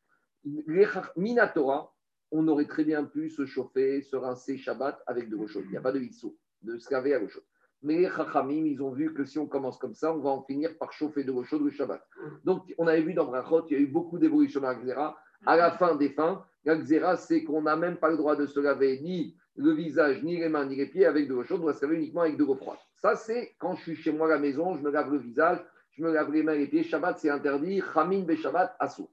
Les 0.44 0.86
Minatora, 1.16 1.94
on 2.32 2.46
aurait 2.48 2.66
très 2.66 2.82
bien 2.84 3.04
pu 3.04 3.30
se 3.30 3.46
chauffer, 3.46 4.02
se 4.02 4.16
rincer 4.16 4.58
Shabbat 4.58 5.00
avec 5.06 5.28
de 5.30 5.36
l'eau 5.36 5.46
chaude. 5.46 5.62
Il 5.66 5.70
n'y 5.70 5.76
a 5.76 5.80
pas 5.80 5.92
de 5.92 6.00
hitsou, 6.00 6.36
de 6.62 6.76
se 6.78 6.92
laver 6.92 7.14
à 7.14 7.20
l'eau 7.20 7.28
chaude. 7.28 7.44
Mais 7.82 7.98
les 7.98 8.08
Chachamim, 8.10 8.66
ils 8.66 8.82
ont 8.82 8.90
vu 8.90 9.14
que 9.14 9.24
si 9.24 9.38
on 9.38 9.46
commence 9.46 9.78
comme 9.78 9.94
ça, 9.94 10.12
on 10.12 10.18
va 10.18 10.30
en 10.30 10.42
finir 10.42 10.76
par 10.78 10.92
chauffer 10.92 11.22
de 11.22 11.30
l'eau 11.30 11.44
chaude 11.44 11.62
le 11.62 11.70
Shabbat. 11.70 12.02
Donc, 12.44 12.74
on 12.78 12.86
avait 12.88 13.02
vu 13.02 13.14
dans 13.14 13.26
Brachot, 13.26 13.66
il 13.68 13.72
y 13.74 13.76
a 13.76 13.78
eu 13.78 13.86
beaucoup 13.86 14.18
d'évolutions 14.18 14.60
dans 14.60 14.72
la. 14.72 15.16
À 15.46 15.56
la 15.56 15.70
fin 15.72 15.94
des 15.94 16.08
fins, 16.08 16.44
la 16.64 16.76
Xéra, 16.76 17.16
c'est 17.16 17.44
qu'on 17.44 17.62
n'a 17.62 17.76
même 17.76 17.96
pas 17.96 18.10
le 18.10 18.16
droit 18.16 18.36
de 18.36 18.46
se 18.46 18.60
laver 18.60 19.00
ni 19.00 19.36
le 19.56 19.72
visage, 19.72 20.22
ni 20.22 20.38
les 20.38 20.48
mains, 20.48 20.66
ni 20.66 20.76
les 20.76 20.86
pieds 20.86 21.06
avec 21.06 21.28
de 21.28 21.34
l'eau 21.34 21.44
chaude. 21.44 21.60
On 21.60 21.64
doit 21.64 21.74
se 21.74 21.84
laver 21.84 21.96
uniquement 21.96 22.22
avec 22.22 22.36
de 22.36 22.44
l'eau 22.44 22.54
froide. 22.54 22.78
Ça, 22.96 23.16
c'est 23.16 23.54
quand 23.58 23.76
je 23.76 23.82
suis 23.82 23.96
chez 23.96 24.12
moi 24.12 24.26
à 24.26 24.30
la 24.30 24.38
maison, 24.38 24.76
je 24.76 24.82
me 24.82 24.90
lave 24.90 25.12
le 25.12 25.18
visage, 25.18 25.58
je 25.92 26.02
me 26.02 26.12
lave 26.12 26.32
les 26.32 26.42
mains 26.42 26.54
et 26.54 26.58
les 26.58 26.66
pieds. 26.66 26.82
Shabbat, 26.82 27.18
c'est 27.18 27.30
interdit. 27.30 27.82
Chamin 27.92 28.22
be 28.22 28.34
Shabbat, 28.34 28.76
assour. 28.78 29.10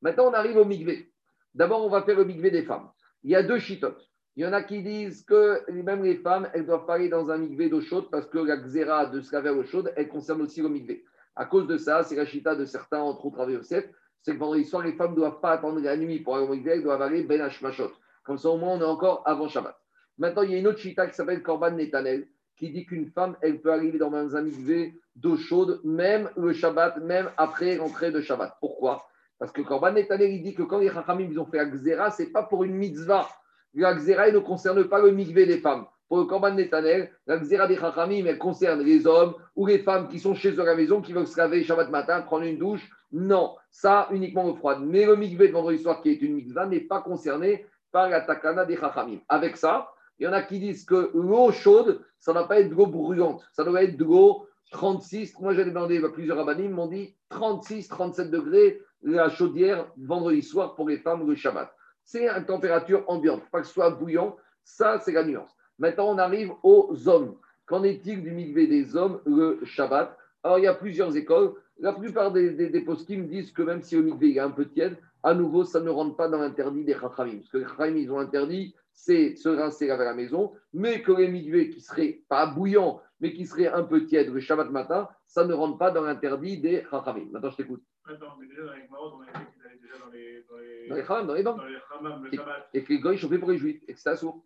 Maintenant, 0.00 0.28
on 0.30 0.32
arrive 0.32 0.56
au 0.56 0.64
mikvé. 0.64 1.12
D'abord, 1.54 1.84
on 1.84 1.88
va 1.88 2.02
faire 2.02 2.16
le 2.16 2.24
mikvé 2.24 2.50
des 2.50 2.62
femmes. 2.62 2.88
Il 3.22 3.30
y 3.30 3.36
a 3.36 3.42
deux 3.42 3.58
chitotes. 3.58 4.08
Il 4.36 4.42
y 4.42 4.46
en 4.46 4.52
a 4.52 4.62
qui 4.62 4.82
disent 4.82 5.24
que 5.24 5.68
même 5.70 6.04
les 6.04 6.16
femmes, 6.16 6.48
elles 6.54 6.64
doivent 6.64 6.86
pas 6.86 6.94
aller 6.94 7.08
dans 7.08 7.30
un 7.30 7.38
mikvé 7.38 7.68
d'eau 7.68 7.80
chaude 7.80 8.08
parce 8.10 8.26
que 8.26 8.38
la 8.38 8.56
xéra 8.56 9.06
de 9.06 9.20
se 9.20 9.32
laver 9.32 9.48
à 9.48 9.52
l'eau 9.52 9.64
chaude, 9.64 9.92
elle 9.96 10.08
concerne 10.08 10.42
aussi 10.42 10.62
le 10.62 10.68
mikvé. 10.68 11.04
À 11.34 11.44
cause 11.44 11.66
de 11.66 11.76
ça, 11.76 12.02
c'est 12.04 12.16
la 12.16 12.24
chita 12.24 12.54
de 12.54 12.64
certains, 12.64 13.00
entre 13.00 13.26
autres 13.26 13.50
Yosef, 13.50 13.88
c'est 14.22 14.34
que 14.34 14.38
vendredi 14.38 14.64
soir, 14.64 14.82
les 14.82 14.92
femmes 14.92 15.12
ne 15.12 15.16
doivent 15.16 15.40
pas 15.40 15.52
attendre 15.52 15.80
la 15.80 15.96
nuit 15.96 16.20
pour 16.20 16.36
aller 16.36 16.46
au 16.46 16.52
mikvé, 16.52 16.72
elles 16.72 16.82
doivent 16.82 17.02
aller 17.02 17.22
ben 17.22 17.40
hashmashot. 17.40 17.90
Comme 18.24 18.38
ça, 18.38 18.50
au 18.50 18.58
moins, 18.58 18.76
on 18.76 18.80
est 18.80 18.84
encore 18.84 19.22
avant 19.24 19.48
Shabbat. 19.48 19.74
Maintenant, 20.18 20.42
il 20.42 20.50
y 20.50 20.54
a 20.54 20.58
une 20.58 20.66
autre 20.66 20.80
chita 20.80 21.06
qui 21.06 21.14
s'appelle 21.14 21.42
Korban 21.42 21.70
Netanel, 21.70 22.26
qui 22.56 22.70
dit 22.70 22.84
qu'une 22.84 23.06
femme, 23.06 23.36
elle 23.40 23.60
peut 23.60 23.72
arriver 23.72 23.98
dans 23.98 24.12
un 24.12 24.42
mikvé 24.42 24.94
d'eau 25.14 25.36
chaude, 25.36 25.80
même 25.84 26.28
le 26.36 26.52
Shabbat, 26.52 26.98
même 26.98 27.30
après 27.36 27.76
l'entrée 27.76 28.10
de 28.10 28.20
Shabbat. 28.20 28.56
Pourquoi? 28.60 29.06
Parce 29.38 29.52
que 29.52 29.62
Korban 29.62 29.92
Netanel, 29.92 30.30
il 30.30 30.42
dit 30.42 30.54
que 30.54 30.64
quand 30.64 30.78
les 30.78 30.90
Chachamim 30.90 31.28
ils 31.30 31.38
ont 31.38 31.46
fait 31.46 31.64
Xéra, 31.70 32.10
ce 32.10 32.22
n'est 32.22 32.30
pas 32.30 32.42
pour 32.42 32.64
une 32.64 32.74
mitzvah. 32.74 33.28
La 33.74 33.94
Xéra, 33.94 34.28
elle 34.28 34.34
ne 34.34 34.40
concerne 34.40 34.84
pas 34.88 35.00
le 35.00 35.12
mikvé 35.12 35.46
des 35.46 35.58
femmes. 35.58 35.86
Pour 36.08 36.18
le 36.18 36.24
Korban 36.24 36.54
Netanel, 36.54 37.12
la 37.26 37.38
Xéra 37.38 37.68
des 37.68 37.76
Chachamim, 37.76 38.26
elle 38.26 38.38
concerne 38.38 38.82
les 38.82 39.06
hommes 39.06 39.34
ou 39.54 39.66
les 39.66 39.78
femmes 39.78 40.08
qui 40.08 40.18
sont 40.18 40.34
chez 40.34 40.50
eux 40.50 40.60
à 40.60 40.64
la 40.64 40.74
maison, 40.74 41.00
qui 41.00 41.12
veulent 41.12 41.26
se 41.26 41.38
laver 41.38 41.62
Shabbat 41.62 41.90
matin, 41.90 42.22
prendre 42.22 42.44
une 42.44 42.58
douche. 42.58 42.90
Non, 43.12 43.56
ça 43.70 44.08
uniquement 44.10 44.46
le 44.46 44.54
froid. 44.54 44.78
Mais 44.78 45.06
le 45.06 45.16
mikvé 45.16 45.48
de 45.48 45.52
vendredi 45.52 45.82
soir, 45.82 46.02
qui 46.02 46.10
est 46.10 46.22
une 46.22 46.34
mitzvah, 46.34 46.66
n'est 46.66 46.80
pas 46.80 47.00
concerné 47.00 47.66
par 47.90 48.08
la 48.08 48.20
takana 48.20 48.64
des 48.64 48.76
Chachamim. 48.76 49.18
Avec 49.28 49.56
ça, 49.56 49.90
il 50.18 50.24
y 50.24 50.26
en 50.28 50.32
a 50.32 50.42
qui 50.42 50.58
disent 50.58 50.84
que 50.84 51.10
l'eau 51.14 51.50
chaude, 51.52 52.02
ça 52.18 52.32
ne 52.32 52.38
va 52.38 52.44
pas 52.44 52.60
être 52.60 52.68
de 52.68 52.74
l'eau 52.74 52.86
brûlante, 52.86 53.42
ça 53.52 53.64
doit 53.64 53.82
être 53.82 53.96
de 53.96 54.04
l'eau 54.04 54.46
36. 54.72 55.38
Moi, 55.40 55.54
j'ai 55.54 55.64
demandé 55.64 56.02
à 56.04 56.08
plusieurs 56.08 56.36
rabbins, 56.36 56.60
ils 56.60 56.70
m'ont 56.70 56.86
dit 56.86 57.14
36, 57.30 57.88
37 57.88 58.30
degrés 58.30 58.80
la 59.02 59.28
chaudière 59.30 59.86
vendredi 59.96 60.42
soir 60.42 60.74
pour 60.74 60.88
les 60.88 60.98
femmes 60.98 61.26
le 61.26 61.34
Shabbat. 61.34 61.72
C'est 62.04 62.28
une 62.28 62.44
température 62.44 63.04
ambiante, 63.06 63.42
pas 63.50 63.60
que 63.60 63.66
ce 63.66 63.72
soit 63.72 63.90
bouillant. 63.90 64.36
Ça, 64.64 64.98
c'est 64.98 65.12
la 65.12 65.24
nuance. 65.24 65.54
Maintenant, 65.78 66.08
on 66.08 66.18
arrive 66.18 66.52
aux 66.62 67.08
hommes. 67.08 67.36
Qu'en 67.66 67.84
est-il 67.84 68.22
du 68.22 68.32
mikvé 68.32 68.66
des 68.66 68.96
hommes 68.96 69.20
le 69.24 69.60
Shabbat? 69.64 70.16
Alors, 70.42 70.58
il 70.58 70.64
y 70.64 70.66
a 70.66 70.74
plusieurs 70.74 71.16
écoles. 71.16 71.54
La 71.80 71.92
plupart 71.92 72.32
des, 72.32 72.50
des, 72.50 72.70
des 72.70 72.80
poskim 72.80 73.26
disent 73.26 73.52
que 73.52 73.62
même 73.62 73.82
si 73.82 73.94
le 73.96 74.02
mikvé 74.02 74.34
est 74.34 74.40
un 74.40 74.50
peu 74.50 74.66
tiède, 74.66 74.96
à 75.22 75.34
nouveau, 75.34 75.64
ça 75.64 75.80
ne 75.80 75.90
rentre 75.90 76.16
pas 76.16 76.28
dans 76.28 76.38
l'interdit 76.38 76.84
des 76.84 76.94
Chachamim. 76.94 77.36
Parce 77.38 77.50
que 77.50 77.58
les 77.58 77.66
Chachamim, 77.66 77.96
ils 77.96 78.10
ont 78.10 78.18
interdit, 78.18 78.74
c'est 78.92 79.36
se 79.36 79.48
rincer 79.48 79.90
à 79.90 79.96
la 79.96 80.14
maison, 80.14 80.52
mais 80.72 81.02
que 81.02 81.12
les 81.12 81.28
mikvés 81.28 81.70
qui 81.70 81.80
seraient 81.80 82.20
pas 82.28 82.46
bouillants, 82.46 83.00
mais 83.20 83.32
qui 83.32 83.46
seraient 83.46 83.68
un 83.68 83.84
peu 83.84 84.04
tièdes 84.06 84.32
le 84.32 84.40
Shabbat 84.40 84.70
matin, 84.70 85.08
ça 85.26 85.44
ne 85.44 85.54
rentre 85.54 85.78
pas 85.78 85.90
dans 85.90 86.02
l'interdit 86.02 86.58
des 86.58 86.84
Chachamim. 86.90 87.26
Maintenant, 87.30 87.50
je 87.50 87.56
t'écoute. 87.56 87.82
Attends, 88.08 88.36
mais 88.40 88.46
déjà 88.46 88.62
dans 88.64 88.72
les 88.72 88.82
on 88.90 89.20
avait 89.20 89.32
dit 89.76 89.80
déjà 89.82 89.98
dans 90.04 90.10
les. 90.10 90.44
Dans 90.48 90.56
les, 90.58 90.88
les 90.88 91.02
le 91.42 92.38
Et, 92.72 92.82
que 92.82 92.92
les 92.92 92.98
goïs 93.00 93.18
chauffaient 93.18 93.38
pour 93.38 93.50
les 93.50 93.58
juifs, 93.58 93.82
et 93.86 93.92
que 93.92 93.98
c'était 93.98 94.10
assourd. 94.10 94.42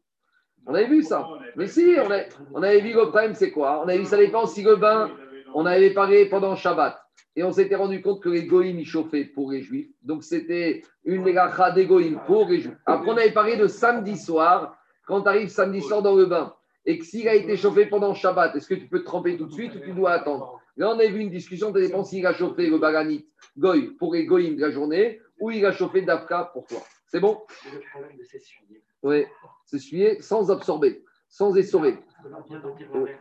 On 0.67 0.75
avait 0.75 0.87
vu 0.87 1.03
ça. 1.03 1.21
Avait 1.21 1.53
Mais 1.57 1.67
si, 1.67 1.95
on, 1.99 2.11
a- 2.11 2.25
on 2.53 2.63
avait 2.63 2.81
vu 2.81 2.93
le 2.93 3.09
problème, 3.09 3.35
c'est 3.35 3.51
quoi? 3.53 3.81
On 3.85 3.89
avait 3.89 3.99
vu, 3.99 4.05
ça 4.07 4.17
dépend 4.17 4.47
si 4.47 4.63
le 4.63 4.77
bain, 4.77 5.11
on 5.55 5.65
avait 5.67 5.93
parlé 5.95 6.27
pendant 6.27 6.57
Shabbat. 6.57 6.99
Et 7.35 7.43
on 7.43 7.53
s'était 7.53 7.77
rendu 7.77 8.03
compte 8.03 8.23
que 8.23 8.29
les 8.29 8.45
goïms, 8.45 8.79
ils 8.79 8.87
chauffaient 8.87 9.25
pour 9.25 9.53
les 9.53 9.63
juifs. 9.63 9.89
Donc 10.03 10.23
c'était 10.23 10.83
une 11.05 11.23
mégacha 11.23 11.71
des 11.71 11.87
goïms 11.87 12.21
pour 12.27 12.49
les 12.49 12.61
juifs. 12.61 12.77
Après, 12.85 13.11
on 13.11 13.17
avait 13.17 13.33
parlé 13.33 13.57
de 13.57 13.67
samedi 13.67 14.17
soir, 14.19 14.79
quand 15.07 15.23
tu 15.23 15.29
arrives 15.29 15.49
samedi 15.49 15.81
soir 15.81 16.03
dans 16.03 16.15
le 16.15 16.27
bain. 16.27 16.55
Et 16.85 16.99
que 16.99 17.05
s'il 17.05 17.29
a 17.29 17.35
été 17.35 17.57
chauffé 17.57 17.87
pendant 17.87 18.13
Shabbat, 18.13 18.55
est-ce 18.57 18.67
que 18.67 18.75
tu 18.75 18.87
peux 18.87 19.01
te 19.01 19.05
tremper 19.05 19.37
tout 19.37 19.47
de 19.47 19.53
suite 19.53 19.75
ou 19.75 19.79
tu 19.79 19.93
dois 19.93 20.13
attendre? 20.13 20.61
Là, 20.77 20.91
on 20.91 20.99
avait 20.99 21.11
vu 21.11 21.21
une 21.21 21.31
discussion, 21.31 21.73
ça 21.73 21.81
dépend 21.81 22.03
s'il 22.03 22.27
a 22.27 22.33
chauffé 22.33 22.67
le 22.67 22.79
baganit 22.79 23.27
goï 23.57 23.91
pour 23.99 24.15
les 24.15 24.27
goïms 24.27 24.57
de 24.57 24.61
la 24.63 24.71
journée 24.71 25.21
ou 25.39 25.51
il 25.51 25.65
a 25.65 25.73
chauffé 25.73 26.03
d'Afka 26.03 26.51
pour 26.53 26.67
toi. 26.67 26.81
C'est 27.07 27.21
bon? 27.21 27.39
Le 27.73 27.81
problème 27.91 28.17
de 28.19 28.25
s'essuyer. 28.25 28.83
Oui, 29.03 29.25
s'essuyer 29.65 30.23
sans 30.23 30.51
absorber, 30.51 31.05
sans 31.33 31.57
essorer. 31.57 31.99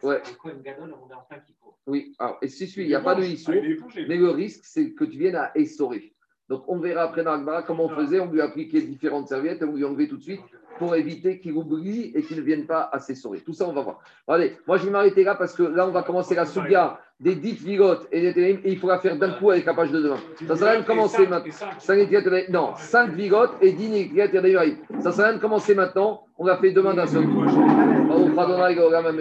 Ouais. 0.03 0.21
Oui, 1.87 2.13
alors, 2.19 2.37
et 2.41 2.49
s'essuyer, 2.49 2.85
il 2.85 2.89
n'y 2.89 2.95
a 2.95 2.99
pas 2.99 3.15
de 3.15 3.23
hissou, 3.23 3.53
Ah, 3.53 4.01
mais 4.07 4.17
le 4.17 4.29
risque, 4.29 4.65
c'est 4.65 4.91
que 4.91 5.05
tu 5.05 5.17
viennes 5.17 5.37
à 5.37 5.51
essorer. 5.55 6.13
Donc, 6.49 6.65
on 6.67 6.77
verra 6.77 7.03
après 7.03 7.23
dans 7.23 7.31
Agmara 7.31 7.63
comment 7.63 7.85
on 7.85 7.95
faisait. 7.95 8.19
On 8.19 8.29
lui 8.29 8.41
a 8.41 8.45
appliqué 8.45 8.81
différentes 8.81 9.29
serviettes 9.29 9.61
et 9.61 9.65
on 9.65 9.73
lui 9.73 9.85
a 9.85 9.87
enlevé 9.87 10.09
tout 10.09 10.17
de 10.17 10.23
suite 10.23 10.41
pour 10.77 10.95
éviter 10.95 11.39
qu'il 11.39 11.53
oublie 11.53 12.11
et 12.15 12.23
qu'il 12.23 12.37
ne 12.37 12.41
vienne 12.41 12.65
pas 12.65 12.89
à 12.91 12.99
s'essorer. 12.99 13.39
Tout 13.39 13.53
ça, 13.53 13.67
on 13.67 13.73
va 13.73 13.81
voir. 13.81 13.99
Allez, 14.27 14.57
moi, 14.67 14.77
je 14.77 14.85
vais 14.85 14.91
m'arrêter 14.91 15.23
là 15.23 15.35
parce 15.35 15.53
que 15.53 15.63
là, 15.63 15.87
on 15.87 15.91
va 15.91 16.03
commencer 16.03 16.35
la 16.35 16.45
sugia 16.45 16.99
des 17.19 17.35
dix 17.35 17.53
vigotes 17.53 18.07
et 18.11 18.33
des 18.33 18.41
et 18.41 18.59
il 18.65 18.79
faut 18.79 18.87
la 18.87 18.97
faire 18.97 19.15
d'un 19.15 19.33
coup 19.33 19.51
avec 19.51 19.65
la 19.65 19.75
page 19.75 19.91
de 19.91 20.01
demain. 20.01 20.17
Ça 20.47 20.55
sert 20.55 20.67
à 20.67 20.71
rien 20.71 20.81
de 20.81 20.85
commencer 20.85 21.27
maintenant. 21.27 21.53
Non, 22.49 22.73
5 22.75 23.11
vigotes 23.11 23.53
et 23.61 23.71
10 23.71 23.89
Netilat 23.89 24.27
Yadayim. 24.27 24.77
Ça 24.99 25.11
sert 25.11 25.25
à 25.25 25.27
rien 25.27 25.37
de 25.37 25.41
commencer 25.41 25.75
maintenant. 25.75 26.25
On 26.39 26.45
l'a 26.45 26.57
fait 26.57 26.71
demain 26.71 26.95
d'un 26.95 27.05
seul 27.05 27.25
coup. 27.25 27.45
Goram 28.75 29.05
Amen. 29.05 29.19